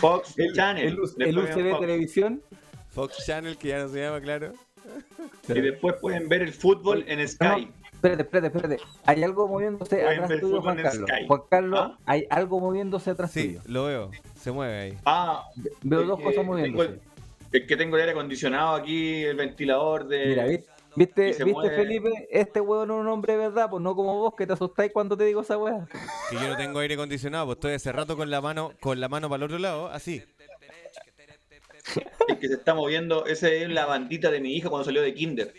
Fox 0.00 0.34
El, 0.38 0.52
Channel. 0.52 0.86
el, 1.18 1.38
UCB 1.38 1.70
Fox. 1.70 1.80
Televisión. 1.80 2.42
Fox 2.90 3.24
Channel, 3.26 3.56
que 3.56 3.68
ya 3.68 3.78
no 3.78 3.88
se 3.88 4.00
llama, 4.00 4.20
claro. 4.20 4.52
Y 5.48 5.60
después 5.60 5.94
pueden 6.00 6.28
ver 6.28 6.42
el 6.42 6.52
fútbol 6.52 7.04
en 7.06 7.26
Sky. 7.28 7.70
Espérate, 8.00 8.22
espérate, 8.22 8.46
espérate. 8.56 8.82
Hay 9.04 9.22
algo 9.22 9.46
moviéndose 9.46 10.02
atrás 10.02 10.40
tuyo, 10.40 10.62
Juan 10.62 10.76
Carlos. 10.82 11.10
Juan 11.28 11.40
Carlos, 11.50 11.80
¿Ah? 11.82 11.98
hay 12.06 12.26
algo 12.30 12.58
moviéndose 12.58 13.10
atrás 13.10 13.30
Sí, 13.30 13.48
tuyo. 13.48 13.60
lo 13.66 13.84
veo. 13.84 14.10
Se 14.40 14.50
mueve 14.50 14.78
ahí. 14.80 14.98
Ah, 15.04 15.44
Veo 15.82 16.00
es 16.00 16.06
dos 16.06 16.18
cosas 16.18 16.34
tengo 16.36 16.44
moviéndose. 16.52 16.88
el- 16.88 17.00
Es 17.52 17.66
que 17.66 17.76
tengo 17.76 17.96
el 17.96 18.00
aire 18.02 18.12
acondicionado 18.12 18.74
aquí, 18.76 19.22
el 19.24 19.36
ventilador 19.36 20.06
de. 20.08 20.26
Mira, 20.28 20.44
¿viste, 20.46 20.66
viste, 20.96 21.28
y 21.28 21.34
se 21.34 21.44
¿viste 21.44 21.60
mueve. 21.60 21.76
Felipe? 21.76 22.28
Este 22.30 22.60
huevo 22.60 22.86
no 22.86 22.94
es 22.94 23.00
un 23.02 23.08
hombre 23.08 23.34
de 23.34 23.38
verdad, 23.40 23.68
pues 23.68 23.82
no 23.82 23.94
como 23.94 24.18
vos 24.18 24.34
que 24.34 24.46
te 24.46 24.54
asustáis 24.54 24.92
cuando 24.94 25.14
te 25.16 25.24
digo 25.24 25.42
esa 25.42 25.58
weá. 25.58 25.86
Que 26.30 26.36
yo 26.36 26.48
no 26.48 26.56
tengo 26.56 26.78
aire 26.78 26.94
acondicionado, 26.94 27.44
pues 27.46 27.56
estoy 27.56 27.72
hace 27.74 27.92
rato 27.92 28.16
con 28.16 28.30
la 28.30 28.40
mano, 28.40 28.72
con 28.80 28.98
la 28.98 29.08
mano 29.10 29.28
para 29.28 29.36
el 29.38 29.42
otro 29.42 29.58
lado, 29.58 29.88
así. 29.88 30.22
El 32.28 32.38
que 32.38 32.48
se 32.48 32.54
está 32.54 32.72
moviendo, 32.72 33.26
esa 33.26 33.48
es 33.50 33.68
la 33.68 33.84
bandita 33.84 34.30
de 34.30 34.40
mi 34.40 34.54
hija 34.54 34.70
cuando 34.70 34.84
salió 34.84 35.02
de 35.02 35.12
Kinder. 35.12 35.52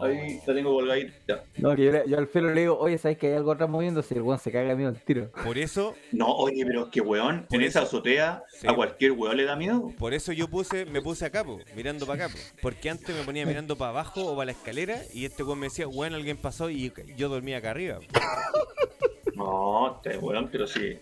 Ahí 0.00 0.40
la 0.46 0.54
tengo 0.54 0.74
colgadita. 0.74 1.44
No, 1.58 1.76
que 1.76 1.84
yo, 1.84 1.92
le- 1.92 2.04
yo 2.08 2.18
al 2.18 2.26
Felo 2.26 2.52
le 2.52 2.62
digo, 2.62 2.78
oye, 2.78 2.98
¿sabes 2.98 3.16
que 3.16 3.28
hay 3.28 3.34
algo 3.34 3.52
atrás 3.52 3.70
moviéndose? 3.70 4.14
Y 4.14 4.18
el 4.18 4.22
weón 4.24 4.38
se 4.40 4.50
caga 4.50 4.74
mío 4.74 4.88
al 4.88 5.00
tiro. 5.00 5.30
Por 5.44 5.56
eso, 5.56 5.94
No, 6.12 6.26
oye, 6.34 6.64
pero 6.66 6.84
es 6.86 6.90
que 6.90 7.00
weón, 7.00 7.46
en 7.50 7.62
esa 7.62 7.82
azotea 7.82 8.42
Sí. 8.48 8.66
a 8.66 8.74
cualquier 8.74 9.12
weón 9.12 9.36
le 9.36 9.44
da 9.44 9.54
miedo. 9.56 9.92
por 9.98 10.12
eso 10.12 10.32
yo 10.32 10.48
puse, 10.48 10.84
me 10.86 11.00
puse 11.00 11.24
acá, 11.24 11.44
po, 11.44 11.58
mirando 11.76 12.06
para 12.06 12.24
acá, 12.26 12.34
po. 12.34 12.40
porque 12.60 12.90
antes 12.90 13.14
me 13.16 13.22
ponía 13.22 13.46
mirando 13.46 13.76
para 13.76 13.90
abajo 13.90 14.24
o 14.26 14.34
para 14.36 14.46
la 14.46 14.52
escalera 14.52 14.98
y 15.12 15.24
este 15.26 15.42
weón 15.44 15.60
me 15.60 15.66
decía, 15.66 15.86
bueno, 15.86 16.16
alguien 16.16 16.36
pasó 16.38 16.70
y 16.70 16.92
yo 17.16 17.28
dormía 17.28 17.58
acá 17.58 17.70
arriba. 17.70 18.00
po. 18.00 18.20
No, 19.34 19.96
este 19.96 20.18
weón, 20.18 20.48
pero 20.50 20.66
sí. 20.66 20.98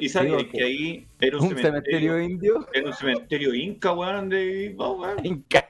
Y 0.00 0.08
sabes 0.10 0.44
que 0.52 0.62
ahí 0.62 1.06
era 1.20 1.38
un, 1.38 1.44
Un 1.44 1.48
cementerio 1.56 2.12
cementerio, 2.12 2.20
indio. 2.20 2.66
era 2.74 2.86
un 2.88 2.92
cementerio 2.92 3.54
inca, 3.54 3.92
weón, 3.92 4.16
donde 4.16 4.74
no, 4.76 4.92
weón. 4.92 5.24
Inca. 5.24 5.68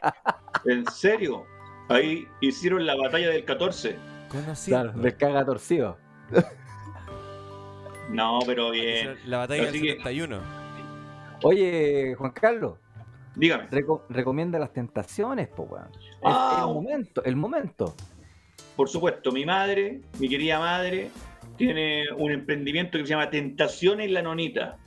En 0.64 0.84
serio. 0.90 1.44
Ahí 1.88 2.26
hicieron 2.40 2.84
la 2.86 2.94
batalla 2.96 3.30
del 3.30 3.44
14. 3.44 3.96
Conocí. 4.28 4.70
Claro, 4.70 4.92
del 4.92 5.16
caga 5.16 5.44
torcido. 5.44 5.96
No, 8.10 8.38
pero 8.46 8.70
bien. 8.70 9.16
La 9.26 9.38
batalla 9.38 9.60
del 9.62 9.70
Así 9.70 9.80
que- 9.82 9.88
71. 9.96 10.40
Oye, 11.42 12.14
Juan 12.16 12.32
Carlos, 12.32 12.74
Dígame. 13.36 13.68
reco- 13.70 14.02
recomienda 14.08 14.58
las 14.58 14.72
tentaciones, 14.72 15.48
po, 15.48 15.64
weón. 15.64 15.88
Es 15.94 16.08
Ah. 16.24 16.64
el 16.66 16.74
momento, 16.74 17.22
el 17.24 17.36
momento. 17.36 17.94
Por 18.76 18.88
supuesto, 18.88 19.30
mi 19.30 19.44
madre, 19.44 20.00
mi 20.18 20.28
querida 20.28 20.58
madre, 20.58 21.10
tiene 21.56 22.04
un 22.16 22.30
emprendimiento 22.32 22.98
que 22.98 23.04
se 23.04 23.10
llama 23.10 23.30
Tentaciones 23.30 24.10
La 24.10 24.22
Nonita. 24.22 24.78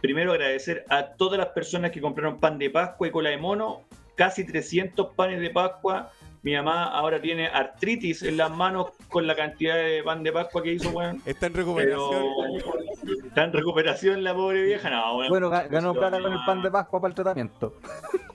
Primero 0.00 0.32
agradecer 0.32 0.84
a 0.88 1.08
todas 1.14 1.38
las 1.38 1.48
personas 1.48 1.90
que 1.90 2.00
compraron 2.00 2.38
pan 2.40 2.58
de 2.58 2.70
Pascua 2.70 3.08
y 3.08 3.10
cola 3.10 3.30
de 3.30 3.36
mono, 3.38 3.82
casi 4.14 4.44
300 4.46 5.14
panes 5.14 5.40
de 5.40 5.50
Pascua. 5.50 6.10
Mi 6.42 6.54
mamá 6.54 6.84
ahora 6.84 7.20
tiene 7.20 7.48
artritis 7.48 8.22
en 8.22 8.36
las 8.38 8.50
manos 8.50 8.92
con 9.08 9.26
la 9.26 9.34
cantidad 9.36 9.76
de 9.76 10.02
pan 10.02 10.22
de 10.22 10.32
Pascua 10.32 10.62
que 10.62 10.72
hizo, 10.72 10.88
weón. 10.90 11.20
Está 11.26 11.46
en 11.46 11.52
Pero 11.52 11.66
recuperación. 11.66 13.26
está 13.26 13.44
en 13.44 13.52
recuperación 13.52 14.24
la 14.24 14.34
pobre 14.34 14.62
vieja, 14.62 14.88
no, 14.88 15.16
weón. 15.18 15.28
Bueno, 15.28 15.50
ganó 15.50 15.92
plata 15.92 16.20
con 16.20 16.32
el 16.32 16.38
pan 16.46 16.62
de 16.62 16.70
Pascua 16.70 17.00
para 17.00 17.10
el 17.10 17.14
tratamiento. 17.14 17.74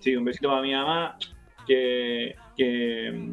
Sí, 0.01 0.15
un 0.15 0.23
besito 0.25 0.49
para 0.49 0.61
mi 0.61 0.71
mamá, 0.73 1.17
que, 1.65 2.35
que 2.55 3.31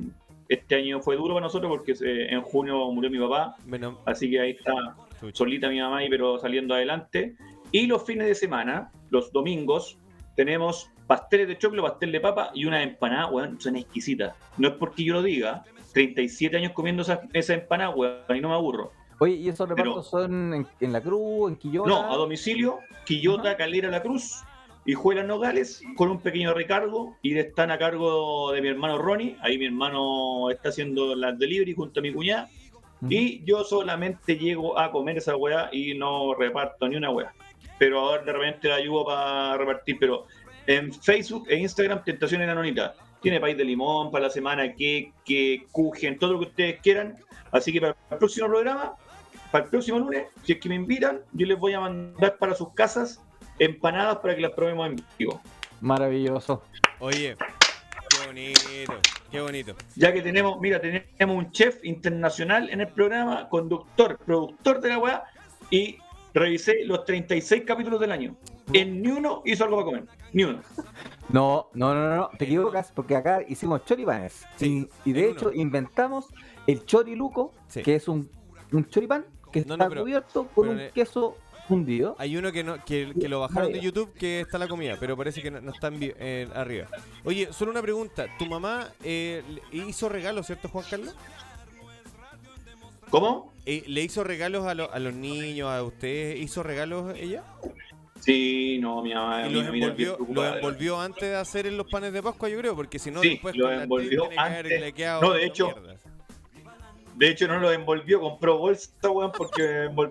este 0.49 0.75
año 0.77 1.01
fue 1.01 1.17
duro 1.17 1.35
para 1.35 1.45
nosotros 1.45 1.71
porque 1.71 1.95
se- 1.95 2.33
en 2.33 2.41
junio 2.41 2.91
murió 2.93 3.11
mi 3.11 3.19
papá, 3.19 3.57
Menos, 3.67 3.97
así 4.07 4.31
que 4.31 4.41
ahí 4.41 4.51
está 4.53 4.73
solita 5.35 5.69
mi 5.69 5.81
mamá 5.81 5.99
ahí, 5.99 6.09
pero 6.09 6.39
saliendo 6.39 6.75
adelante. 6.75 7.37
Y 7.73 7.87
los 7.87 8.05
fines 8.05 8.27
de 8.27 8.35
semana, 8.35 8.91
los 9.11 9.33
domingos, 9.33 9.99
tenemos 10.35 10.91
pasteles 11.07 11.49
de 11.49 11.59
choclo, 11.59 11.83
pastel 11.83 12.13
de 12.13 12.21
papa 12.21 12.51
y 12.55 12.65
una 12.65 12.83
empanada, 12.83 13.27
weón, 13.27 13.61
son 13.61 13.77
exquisitas. 13.77 14.35
No 14.59 14.69
es 14.69 14.75
porque 14.75 15.05
yo 15.05 15.15
lo 15.15 15.23
diga, 15.23 15.65
37 15.93 16.57
años 16.57 16.73
comiendo 16.73 17.03
esa, 17.03 17.23
esa 17.33 17.55
empanada, 17.55 17.91
weón, 17.91 18.17
y 18.35 18.41
no 18.41 18.49
me 18.49 18.55
aburro. 18.55 18.93
Oye, 19.19 19.35
¿y 19.35 19.49
esos 19.49 19.69
Pero- 19.69 19.77
repartos 19.77 20.09
son 20.11 20.55
en, 20.55 20.67
en 20.81 20.93
la 20.93 21.01
Cruz, 21.01 21.51
en 21.51 21.57
Quillota? 21.57 21.89
No, 21.89 22.13
a 22.13 22.17
domicilio, 22.17 22.79
Quillota, 23.07 23.57
Calera, 23.57 23.89
La 23.91 24.03
Cruz 24.03 24.43
y 24.85 24.95
Juelas 24.95 25.27
Nogales, 25.27 25.81
con 25.97 26.11
un 26.11 26.19
pequeño 26.21 26.55
recargo, 26.55 27.17
y 27.23 27.39
están 27.39 27.71
a 27.71 27.79
cargo 27.79 28.51
de 28.53 28.61
mi 28.63 28.69
hermano 28.69 28.99
Ronnie, 28.99 29.37
ahí 29.41 29.59
mi 29.59 29.67
hermano 29.67 30.51
está 30.51 30.71
haciendo 30.71 31.15
las 31.15 31.39
delivery 31.39 31.73
junto 31.75 32.01
a 32.01 32.03
mi 32.03 32.13
cuñada, 32.13 32.49
y 33.09 33.45
yo 33.45 33.63
solamente 33.65 34.37
llego 34.37 34.79
a 34.79 34.91
comer 34.91 35.19
esa 35.19 35.37
weá 35.37 35.69
y 35.73 35.95
no 35.95 36.35
reparto 36.35 36.89
ni 36.89 36.97
una 36.97 37.11
weá. 37.11 37.33
Pero 37.79 38.01
ahora 38.01 38.23
de 38.23 38.33
repente 38.33 38.69
la 38.69 38.77
ayudo 38.77 39.05
para 39.05 39.57
repartir, 39.57 39.97
pero 40.01 40.27
en 40.67 40.93
Facebook 40.93 41.47
e 41.49 41.57
Instagram, 41.57 42.05
Tentaciones 42.05 42.49
Anonitas. 42.49 42.93
Tiene 43.21 43.41
país 43.41 43.57
de 43.57 43.65
limón 43.65 44.11
para 44.11 44.25
la 44.25 44.31
semana, 44.31 44.75
que, 44.75 45.13
que 45.25 45.67
cujen, 45.71 46.19
todo 46.19 46.35
lo 46.35 46.39
que 46.41 46.47
ustedes 46.47 46.81
quieran. 46.81 47.17
Así 47.53 47.73
que 47.73 47.81
para 47.81 47.97
el 48.11 48.19
próximo 48.19 48.49
programa, 48.49 48.95
para 49.51 49.65
el 49.65 49.71
próximo 49.71 49.99
lunes, 49.99 50.25
si 50.45 50.53
es 50.53 50.61
que 50.61 50.69
me 50.69 50.75
invitan, 50.75 51.21
yo 51.33 51.47
les 51.47 51.59
voy 51.59 51.75
a 51.75 51.81
mandar 51.81 52.39
para 52.39 52.55
sus 52.55 52.73
casas 52.73 53.21
empanadas 53.59 54.17
para 54.19 54.35
que 54.35 54.41
las 54.41 54.53
probemos 54.53 54.87
en 54.89 55.05
vivo. 55.19 55.41
Maravilloso. 55.81 56.63
Oye, 56.99 57.37
qué 58.09 58.27
bonito, 58.27 58.95
qué 59.31 59.41
bonito. 59.41 59.77
Ya 59.97 60.13
que 60.13 60.23
tenemos, 60.23 60.61
mira, 60.61 60.81
tenemos 60.81 61.37
un 61.37 61.51
chef 61.53 61.85
internacional 61.85 62.71
en 62.71 62.81
el 62.81 62.89
programa, 62.89 63.49
conductor, 63.49 64.19
productor 64.25 64.81
de 64.81 64.89
la 64.89 64.99
weá, 64.99 65.25
y 65.71 65.99
revisé 66.35 66.85
los 66.85 67.05
36 67.05 67.63
capítulos 67.67 68.01
del 68.01 68.13
año. 68.13 68.37
En 68.73 69.03
ni 69.03 69.09
uno 69.11 69.43
hizo 69.45 69.65
algo 69.65 69.77
para 69.77 69.85
comer. 69.87 70.05
Ni 70.33 70.45
uno. 70.45 70.61
No, 71.29 71.69
no, 71.73 71.95
no, 71.95 72.09
no, 72.11 72.17
no, 72.17 72.31
te 72.37 72.45
equivocas 72.45 72.93
porque 72.93 73.17
acá 73.17 73.41
hicimos 73.49 73.85
choripanes. 73.87 74.45
y, 74.61 74.87
y 75.05 75.13
de 75.13 75.31
hecho 75.31 75.51
inventamos 75.51 76.27
el 76.67 76.85
choriluco, 76.85 77.53
que 77.83 77.95
es 77.95 78.07
un, 78.07 78.29
un 78.71 78.87
choripán 78.87 79.25
que 79.51 79.61
No, 79.65 79.75
está 79.75 79.85
no, 79.85 79.89
pero- 79.89 80.03
cubierto 80.03 80.49
con 80.55 80.69
un 80.69 80.77
le- 80.77 80.91
queso 80.91 81.39
fundido. 81.69 82.17
Hay 82.19 82.37
uno 82.37 82.53
que, 82.53 82.63
no, 82.65 82.85
que, 82.85 83.15
que 83.19 83.29
lo 83.31 83.41
bajaron 83.41 83.73
de. 83.73 83.81
YouTube 83.81 84.13
que 84.13 84.41
está 84.43 84.59
la 84.59 84.69
comida, 84.69 84.97
pero 85.01 85.17
parece 85.17 85.41
que 85.41 85.51
no, 85.51 85.61
no 85.63 85.71
está 85.73 85.91
eh, 86.01 86.49
arriba. 86.55 86.89
Oye, 87.25 87.51
solo 87.53 87.71
una 87.71 87.81
pregunta. 87.81 88.27
¿Tu 88.39 88.45
mamá 88.45 88.89
eh, 89.03 89.43
hizo 89.73 90.11
regalos, 90.11 90.45
cierto, 90.47 90.69
Juan 90.69 90.85
Carlos? 90.91 91.17
¿Cómo? 93.11 93.52
Eh, 93.65 93.85
¿Le 93.87 94.01
hizo 94.03 94.25
regalos 94.25 94.67
a, 94.67 94.75
lo- 94.75 94.93
a 94.93 94.99
los 94.99 95.15
niños, 95.15 95.69
a 95.69 95.83
ustedes? 95.83 96.41
¿Hizo 96.41 96.63
regalos 96.63 97.15
ella? 97.17 97.45
Sí, 98.21 98.79
no, 98.81 99.03
mi 99.03 99.15
mamá. 99.15 99.49
Y 99.49 99.53
los 99.53 99.67
envolvió, 99.67 100.17
los 100.33 100.57
envolvió 100.57 101.01
antes 101.01 101.23
de 101.23 101.37
hacer 101.37 101.67
en 101.67 101.77
los 101.77 101.89
panes 101.91 102.13
de 102.13 102.23
Pascua, 102.23 102.49
yo 102.49 102.59
creo, 102.59 102.75
porque 102.77 102.99
si 102.99 103.11
no, 103.11 103.21
Sí, 103.21 103.31
después 103.31 103.57
los 103.57 103.71
envolvió 103.73 104.29
antes. 104.37 104.81
le 104.81 104.93
No, 105.21 105.33
de 105.33 105.45
hecho. 105.47 105.73
De 107.15 107.29
hecho, 107.29 107.47
no 107.47 107.59
lo 107.61 107.71
envolvió, 107.71 108.21
compró 108.21 108.59
bolsa, 108.59 108.91
weón, 109.11 109.33
porque 109.33 109.63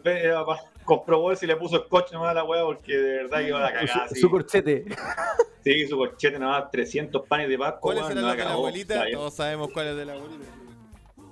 era 0.06 0.45
pa- 0.45 0.61
compró 0.86 1.19
bolsa 1.19 1.44
y 1.45 1.48
le 1.48 1.56
puso 1.57 1.78
scotch 1.86 2.11
nomás 2.14 2.30
a 2.30 2.34
la 2.36 2.44
weá, 2.44 2.64
porque 2.64 2.95
de 2.95 3.14
verdad 3.23 3.40
que 3.40 3.48
iba 3.48 3.57
a 3.57 3.61
la 3.64 3.73
cagada. 3.73 4.07
su, 4.07 4.15
sí. 4.15 4.22
su 4.22 4.30
corchete. 4.30 4.86
Sí, 5.64 5.88
su 5.88 5.98
corchete 5.98 6.38
nomás, 6.40 6.69
300 6.72 7.26
panes 7.28 7.49
de 7.49 7.57
Pascua. 7.57 7.80
¿Cuáles 7.82 8.03
eran 8.10 8.23
los 8.26 8.38
de 8.38 8.44
la 8.44 8.52
abuelita? 8.53 9.03
Todos 9.11 9.34
sabemos 9.36 9.69
cuáles 9.73 9.95
de 9.98 10.06
la 10.06 10.14
abuelita. 10.14 10.45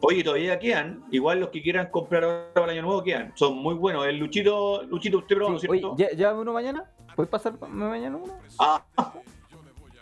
Oye, 0.02 0.24
todavía 0.24 0.58
quedan. 0.60 1.04
Igual 1.12 1.40
los 1.42 1.50
que 1.50 1.62
quieran 1.62 1.88
comprar 1.92 2.24
ahora 2.24 2.46
para 2.54 2.66
el 2.68 2.72
año 2.80 2.82
nuevo 2.84 3.04
quedan. 3.04 3.32
Son 3.36 3.58
muy 3.58 3.76
buenos. 3.76 4.06
El 4.08 4.18
Luchito, 4.18 4.84
Luchito, 4.84 5.18
usted 5.20 5.36
probó, 5.36 5.52
Oye, 5.56 5.60
¿cierto? 5.60 5.96
¿llá- 5.98 6.12
¿llévame 6.16 6.40
uno 6.42 6.54
mañana? 6.54 6.90
¿Puedes 7.16 7.30
pasarme 7.30 7.60
mañana 7.68 8.16
uno? 8.18 8.34
Ah, 8.60 8.82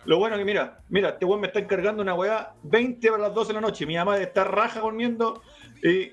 lo 0.04 0.18
bueno 0.18 0.36
que 0.38 0.44
mira, 0.44 0.78
mira, 0.88 1.10
este 1.10 1.24
weón 1.24 1.40
me 1.40 1.48
está 1.48 1.58
encargando 1.58 2.00
una 2.02 2.14
weá 2.14 2.54
20 2.62 3.10
para 3.10 3.24
las 3.24 3.34
12 3.34 3.48
de 3.48 3.54
la 3.54 3.60
noche. 3.60 3.84
Mi 3.86 3.96
mamá 3.96 4.18
está 4.18 4.44
raja 4.44 4.80
comiendo 4.80 5.42
y. 5.82 6.12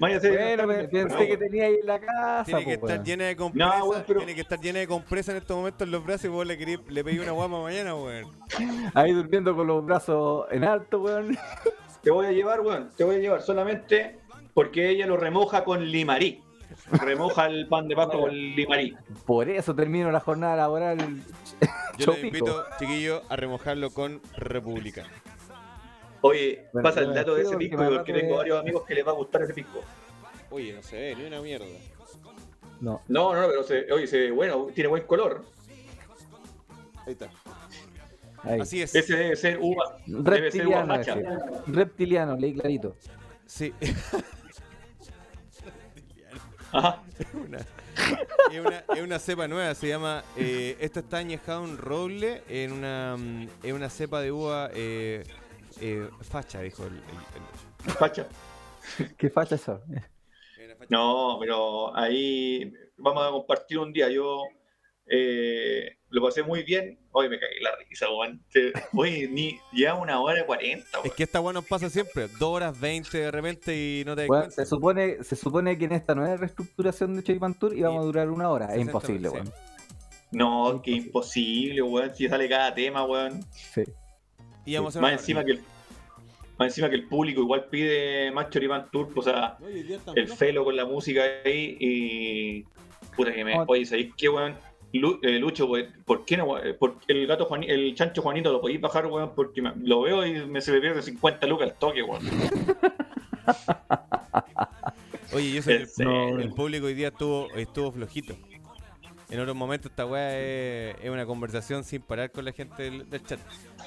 Váyase. 0.00 0.30
Bueno, 0.30 0.68
pe- 0.68 0.88
pensé 0.88 1.26
que 1.26 1.36
tenía 1.36 1.64
ahí 1.66 1.74
en 1.80 1.86
la 1.86 1.98
casa. 2.00 2.44
Tiene 2.44 2.64
que 2.64 2.78
po, 2.78 2.86
estar 2.86 2.98
weón. 2.98 3.04
llena 3.04 3.24
de 3.24 3.36
compresas. 3.36 3.78
No, 3.78 3.84
weón, 3.86 4.04
pero- 4.06 4.20
Tiene 4.20 4.34
que 4.34 4.40
estar 4.42 4.60
llena 4.60 4.78
de 4.80 4.86
compresas 4.86 5.28
en 5.34 5.36
estos 5.40 5.56
momentos 5.56 5.86
en 5.86 5.90
los 5.92 6.04
brazos 6.04 6.24
y 6.26 6.28
vos 6.28 6.46
le, 6.46 6.58
querí- 6.58 6.80
le 6.88 7.02
pedí 7.04 7.18
una 7.18 7.32
guapa 7.32 7.60
mañana, 7.60 7.94
weón. 7.94 8.26
Ahí 8.94 9.12
durmiendo 9.12 9.56
con 9.56 9.66
los 9.66 9.84
brazos 9.84 10.46
en 10.50 10.64
alto, 10.64 11.00
weón. 11.02 11.36
Te 12.02 12.10
voy 12.10 12.26
a 12.26 12.32
llevar, 12.32 12.60
weón. 12.60 12.90
Te 12.96 13.04
voy 13.04 13.16
a 13.16 13.18
llevar 13.18 13.42
solamente 13.42 14.18
porque 14.54 14.90
ella 14.90 15.06
lo 15.06 15.16
remoja 15.16 15.64
con 15.64 15.84
limarí. 15.84 16.42
Remoja 16.90 17.46
el 17.46 17.68
pan 17.68 17.86
de 17.86 17.94
Pascua 17.94 18.22
con 18.22 18.34
limarí. 18.34 18.96
Por 19.26 19.48
eso 19.48 19.74
termino 19.74 20.10
la 20.10 20.20
jornada 20.20 20.56
laboral. 20.56 20.98
Yo 21.98 22.12
les 22.12 22.24
invito, 22.24 22.64
chiquillos, 22.78 23.22
a 23.28 23.36
remojarlo 23.36 23.90
con 23.90 24.20
República. 24.36 25.04
Oye, 26.22 26.68
Bueno, 26.72 26.88
pasa 26.88 27.00
el 27.00 27.12
dato 27.14 27.34
de 27.34 27.42
ese 27.42 27.52
porque 27.52 27.68
pisco 27.68 27.84
porque 27.84 28.12
tengo 28.12 28.36
varios 28.36 28.60
amigos 28.60 28.84
que 28.84 28.94
les 28.94 29.06
va 29.06 29.10
a 29.10 29.14
gustar 29.14 29.42
ese 29.42 29.54
pisco. 29.54 29.80
Oye, 30.50 30.72
no 30.72 30.82
se 30.82 30.96
ve 30.96 31.16
ni 31.16 31.24
una 31.24 31.40
mierda. 31.40 31.66
No. 32.80 33.00
No, 33.08 33.34
no, 33.34 33.46
pero 33.48 33.62
se, 33.62 33.92
oye, 33.92 34.06
se 34.06 34.18
ve 34.18 34.30
bueno, 34.30 34.68
tiene 34.74 34.88
buen 34.88 35.02
color. 35.04 35.44
Ahí 37.06 37.12
está. 37.12 37.28
Ahí. 38.44 38.60
Así 38.60 38.82
es. 38.82 38.94
Ese 38.94 39.16
debe 39.16 39.36
ser 39.36 39.58
uva. 39.60 39.98
Debe 40.06 40.50
ser 40.50 40.66
uva 40.66 40.84
Reptiliano. 40.84 41.62
Reptiliano, 41.66 42.36
leí 42.36 42.54
clarito. 42.54 42.96
Sí. 43.46 43.72
Ajá. 46.72 47.02
Una- 47.34 47.58
es, 48.50 48.58
una, 48.60 48.84
es 48.96 49.02
una 49.02 49.18
cepa 49.18 49.46
nueva, 49.46 49.74
se 49.74 49.88
llama. 49.88 50.24
eh, 50.36 50.76
esto 50.80 51.00
está 51.00 51.18
añejado 51.18 51.64
en 51.64 51.76
roble, 51.76 52.42
en 52.48 52.72
una, 52.72 53.16
mm, 53.18 53.48
es 53.62 53.72
una 53.72 53.90
cepa 53.90 54.20
de 54.22 54.32
uva 54.32 54.70
eh, 54.74 55.22
eh, 55.80 56.08
facha, 56.22 56.60
dijo 56.62 56.84
el. 56.86 56.94
el- 56.94 57.00
el- 57.00 57.92
Facha. 57.92 58.26
¿Qué 59.18 59.28
facha 59.30 59.56
eso? 59.56 59.82
No, 60.88 61.36
pero 61.40 61.94
ahí 61.96 62.72
vamos 62.96 63.26
a 63.26 63.30
compartir 63.30 63.78
un 63.78 63.92
día. 63.92 64.08
Yo 64.08 64.42
eh, 65.06 65.98
lo 66.12 66.22
pasé 66.22 66.42
muy 66.42 66.62
bien. 66.62 66.98
Hoy 67.10 67.28
me 67.28 67.40
cagué 67.40 67.58
la 67.60 67.70
risa, 67.88 68.06
weón. 68.10 68.42
Oye, 68.94 69.26
ni 69.28 69.58
lleva 69.72 69.94
una 69.94 70.20
hora 70.20 70.44
cuarenta, 70.44 71.00
Es 71.02 71.12
que 71.12 71.22
esta 71.24 71.40
weá 71.40 71.54
nos 71.54 71.64
pasa 71.64 71.88
siempre, 71.88 72.28
2 72.28 72.42
horas 72.42 72.78
20 72.78 73.18
de 73.18 73.30
repente 73.30 73.74
y 73.74 74.04
no 74.04 74.14
te 74.14 74.26
Bueno, 74.26 74.50
se 74.50 74.66
supone, 74.66 75.24
se 75.24 75.36
supone 75.36 75.76
que 75.78 75.86
en 75.86 75.92
esta 75.92 76.14
nueva 76.14 76.36
reestructuración 76.36 77.16
de 77.16 77.22
Choripan 77.22 77.58
Tour 77.58 77.74
íbamos 77.74 78.02
a 78.02 78.04
durar 78.04 78.30
una 78.30 78.50
hora. 78.50 78.66
Es 78.66 78.72
60 78.72 78.90
imposible, 78.90 79.28
sí. 79.28 79.34
weón. 79.34 79.52
No, 80.32 80.82
que 80.82 80.90
imposible, 80.90 81.82
weón. 81.82 82.14
Si 82.14 82.28
sale 82.28 82.48
cada 82.48 82.74
tema, 82.74 83.04
weón. 83.04 83.42
Sí. 83.50 83.82
Y 84.66 84.74
vamos 84.74 84.94
a 84.94 84.98
hacer 84.98 85.02
Más 85.02 85.12
encima 85.12 85.44
que 85.44 85.52
el, 85.52 85.60
más 86.58 86.68
encima 86.68 86.90
que 86.90 86.96
el 86.96 87.08
público 87.08 87.40
igual 87.40 87.64
pide 87.70 88.30
más 88.32 88.50
Choripan 88.50 88.90
Tour, 88.90 89.08
o 89.14 89.22
sea, 89.22 89.56
y 89.74 89.92
estamos 89.92 90.16
el 90.16 90.28
felo 90.28 90.64
con 90.64 90.76
la 90.76 90.84
música 90.84 91.22
ahí 91.44 91.76
y. 91.80 92.64
Puta 93.16 93.32
que 93.32 93.44
me. 93.44 93.58
Oye, 93.66 93.86
¿sabéis 93.86 94.12
qué, 94.16 94.28
weón? 94.28 94.54
Lu- 94.92 95.18
eh, 95.22 95.38
Lucho, 95.38 95.66
weón, 95.66 95.88
¿por 96.04 96.24
qué 96.24 96.36
no, 96.36 96.44
weón? 96.44 96.76
¿Por 96.78 96.98
qué 97.00 97.12
el 97.12 97.26
gato 97.26 97.48
Juani- 97.48 97.68
el 97.70 97.94
chancho 97.94 98.22
Juanito 98.22 98.52
lo 98.52 98.60
podéis 98.60 98.80
bajar, 98.80 99.06
weón? 99.06 99.32
Porque 99.34 99.62
me- 99.62 99.72
lo 99.82 100.02
veo 100.02 100.26
y 100.26 100.44
me 100.46 100.60
se 100.60 100.72
me 100.72 100.80
pierde 100.80 101.02
50 101.02 101.46
lucas 101.46 101.70
al 101.70 101.78
toque, 101.78 102.02
weón. 102.02 102.22
Oye, 105.34 105.52
yo 105.52 105.62
sé 105.62 105.86
que 105.96 106.02
el, 106.42 106.52
público 106.52 106.86
hoy 106.86 106.94
día 106.94 107.08
estuvo, 107.08 107.48
estuvo 107.54 107.90
flojito. 107.92 108.36
En 109.30 109.40
otros 109.40 109.56
momentos 109.56 109.90
esta 109.90 110.04
weá 110.04 110.38
es, 110.38 110.96
es 111.02 111.08
una 111.10 111.24
conversación 111.24 111.84
sin 111.84 112.02
parar 112.02 112.30
con 112.30 112.44
la 112.44 112.52
gente 112.52 112.82
del, 112.82 113.08
del 113.08 113.24
chat. 113.24 113.40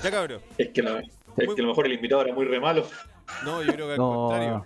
Ya 0.04 0.10
cabrón. 0.10 0.42
Es 0.58 0.70
que, 0.70 0.82
lo- 0.82 0.98
es 0.98 1.06
que 1.38 1.44
a 1.62 1.64
lo 1.64 1.68
mejor 1.68 1.86
el 1.86 1.94
invitado 1.94 2.24
era 2.24 2.34
muy 2.34 2.46
re 2.46 2.60
malo. 2.60 2.88
No, 3.44 3.62
yo 3.62 3.72
creo 3.74 3.86
que 3.88 3.92
al 3.94 3.98
No, 4.00 4.14
contrario. 4.28 4.66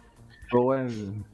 pero 0.49 0.63
bueno, 0.63 1.25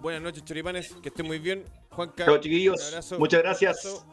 Buenas 0.00 0.22
noches, 0.22 0.44
choripanes. 0.44 0.94
Que 1.02 1.08
estén 1.08 1.26
muy 1.26 1.40
bien. 1.40 1.64
Juanca, 1.90 2.24
Chao, 2.24 2.34
un 2.36 2.40
chiquillos. 2.40 2.86
abrazo. 2.88 3.18
Muchas 3.18 3.42
gracias. 3.42 3.84
Abrazo. 3.84 4.06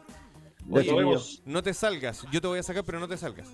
Oye, 0.70 1.18
no 1.44 1.62
te 1.62 1.72
salgas. 1.72 2.26
Yo 2.30 2.40
te 2.40 2.46
voy 2.46 2.58
a 2.58 2.62
sacar, 2.62 2.84
pero 2.84 2.98
no 2.98 3.08
te 3.08 3.16
salgas. 3.16 3.48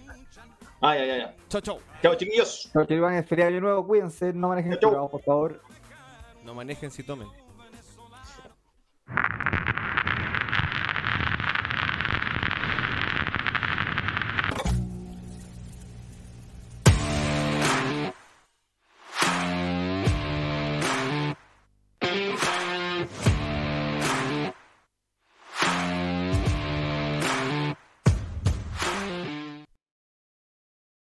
Ah, 0.80 0.97
ya, 0.97 1.05
ya, 1.05 1.16
ya. 1.18 1.36
Chao, 1.48 1.60
chao. 1.60 1.78
Chao, 2.02 2.14
chiquillos. 2.16 2.70
Chao, 2.72 2.86
feriado 2.86 3.10
de 3.20 3.44
Año 3.44 3.60
nuevo, 3.60 3.86
cuídense, 3.86 4.32
no 4.32 4.48
manejen 4.48 4.78
Chau. 4.80 4.90
curados, 4.90 5.10
por 5.10 5.22
favor. 5.22 5.62
No 6.44 6.55
manejen 6.55 6.90
si 6.90 7.02
tomen. 7.02 7.28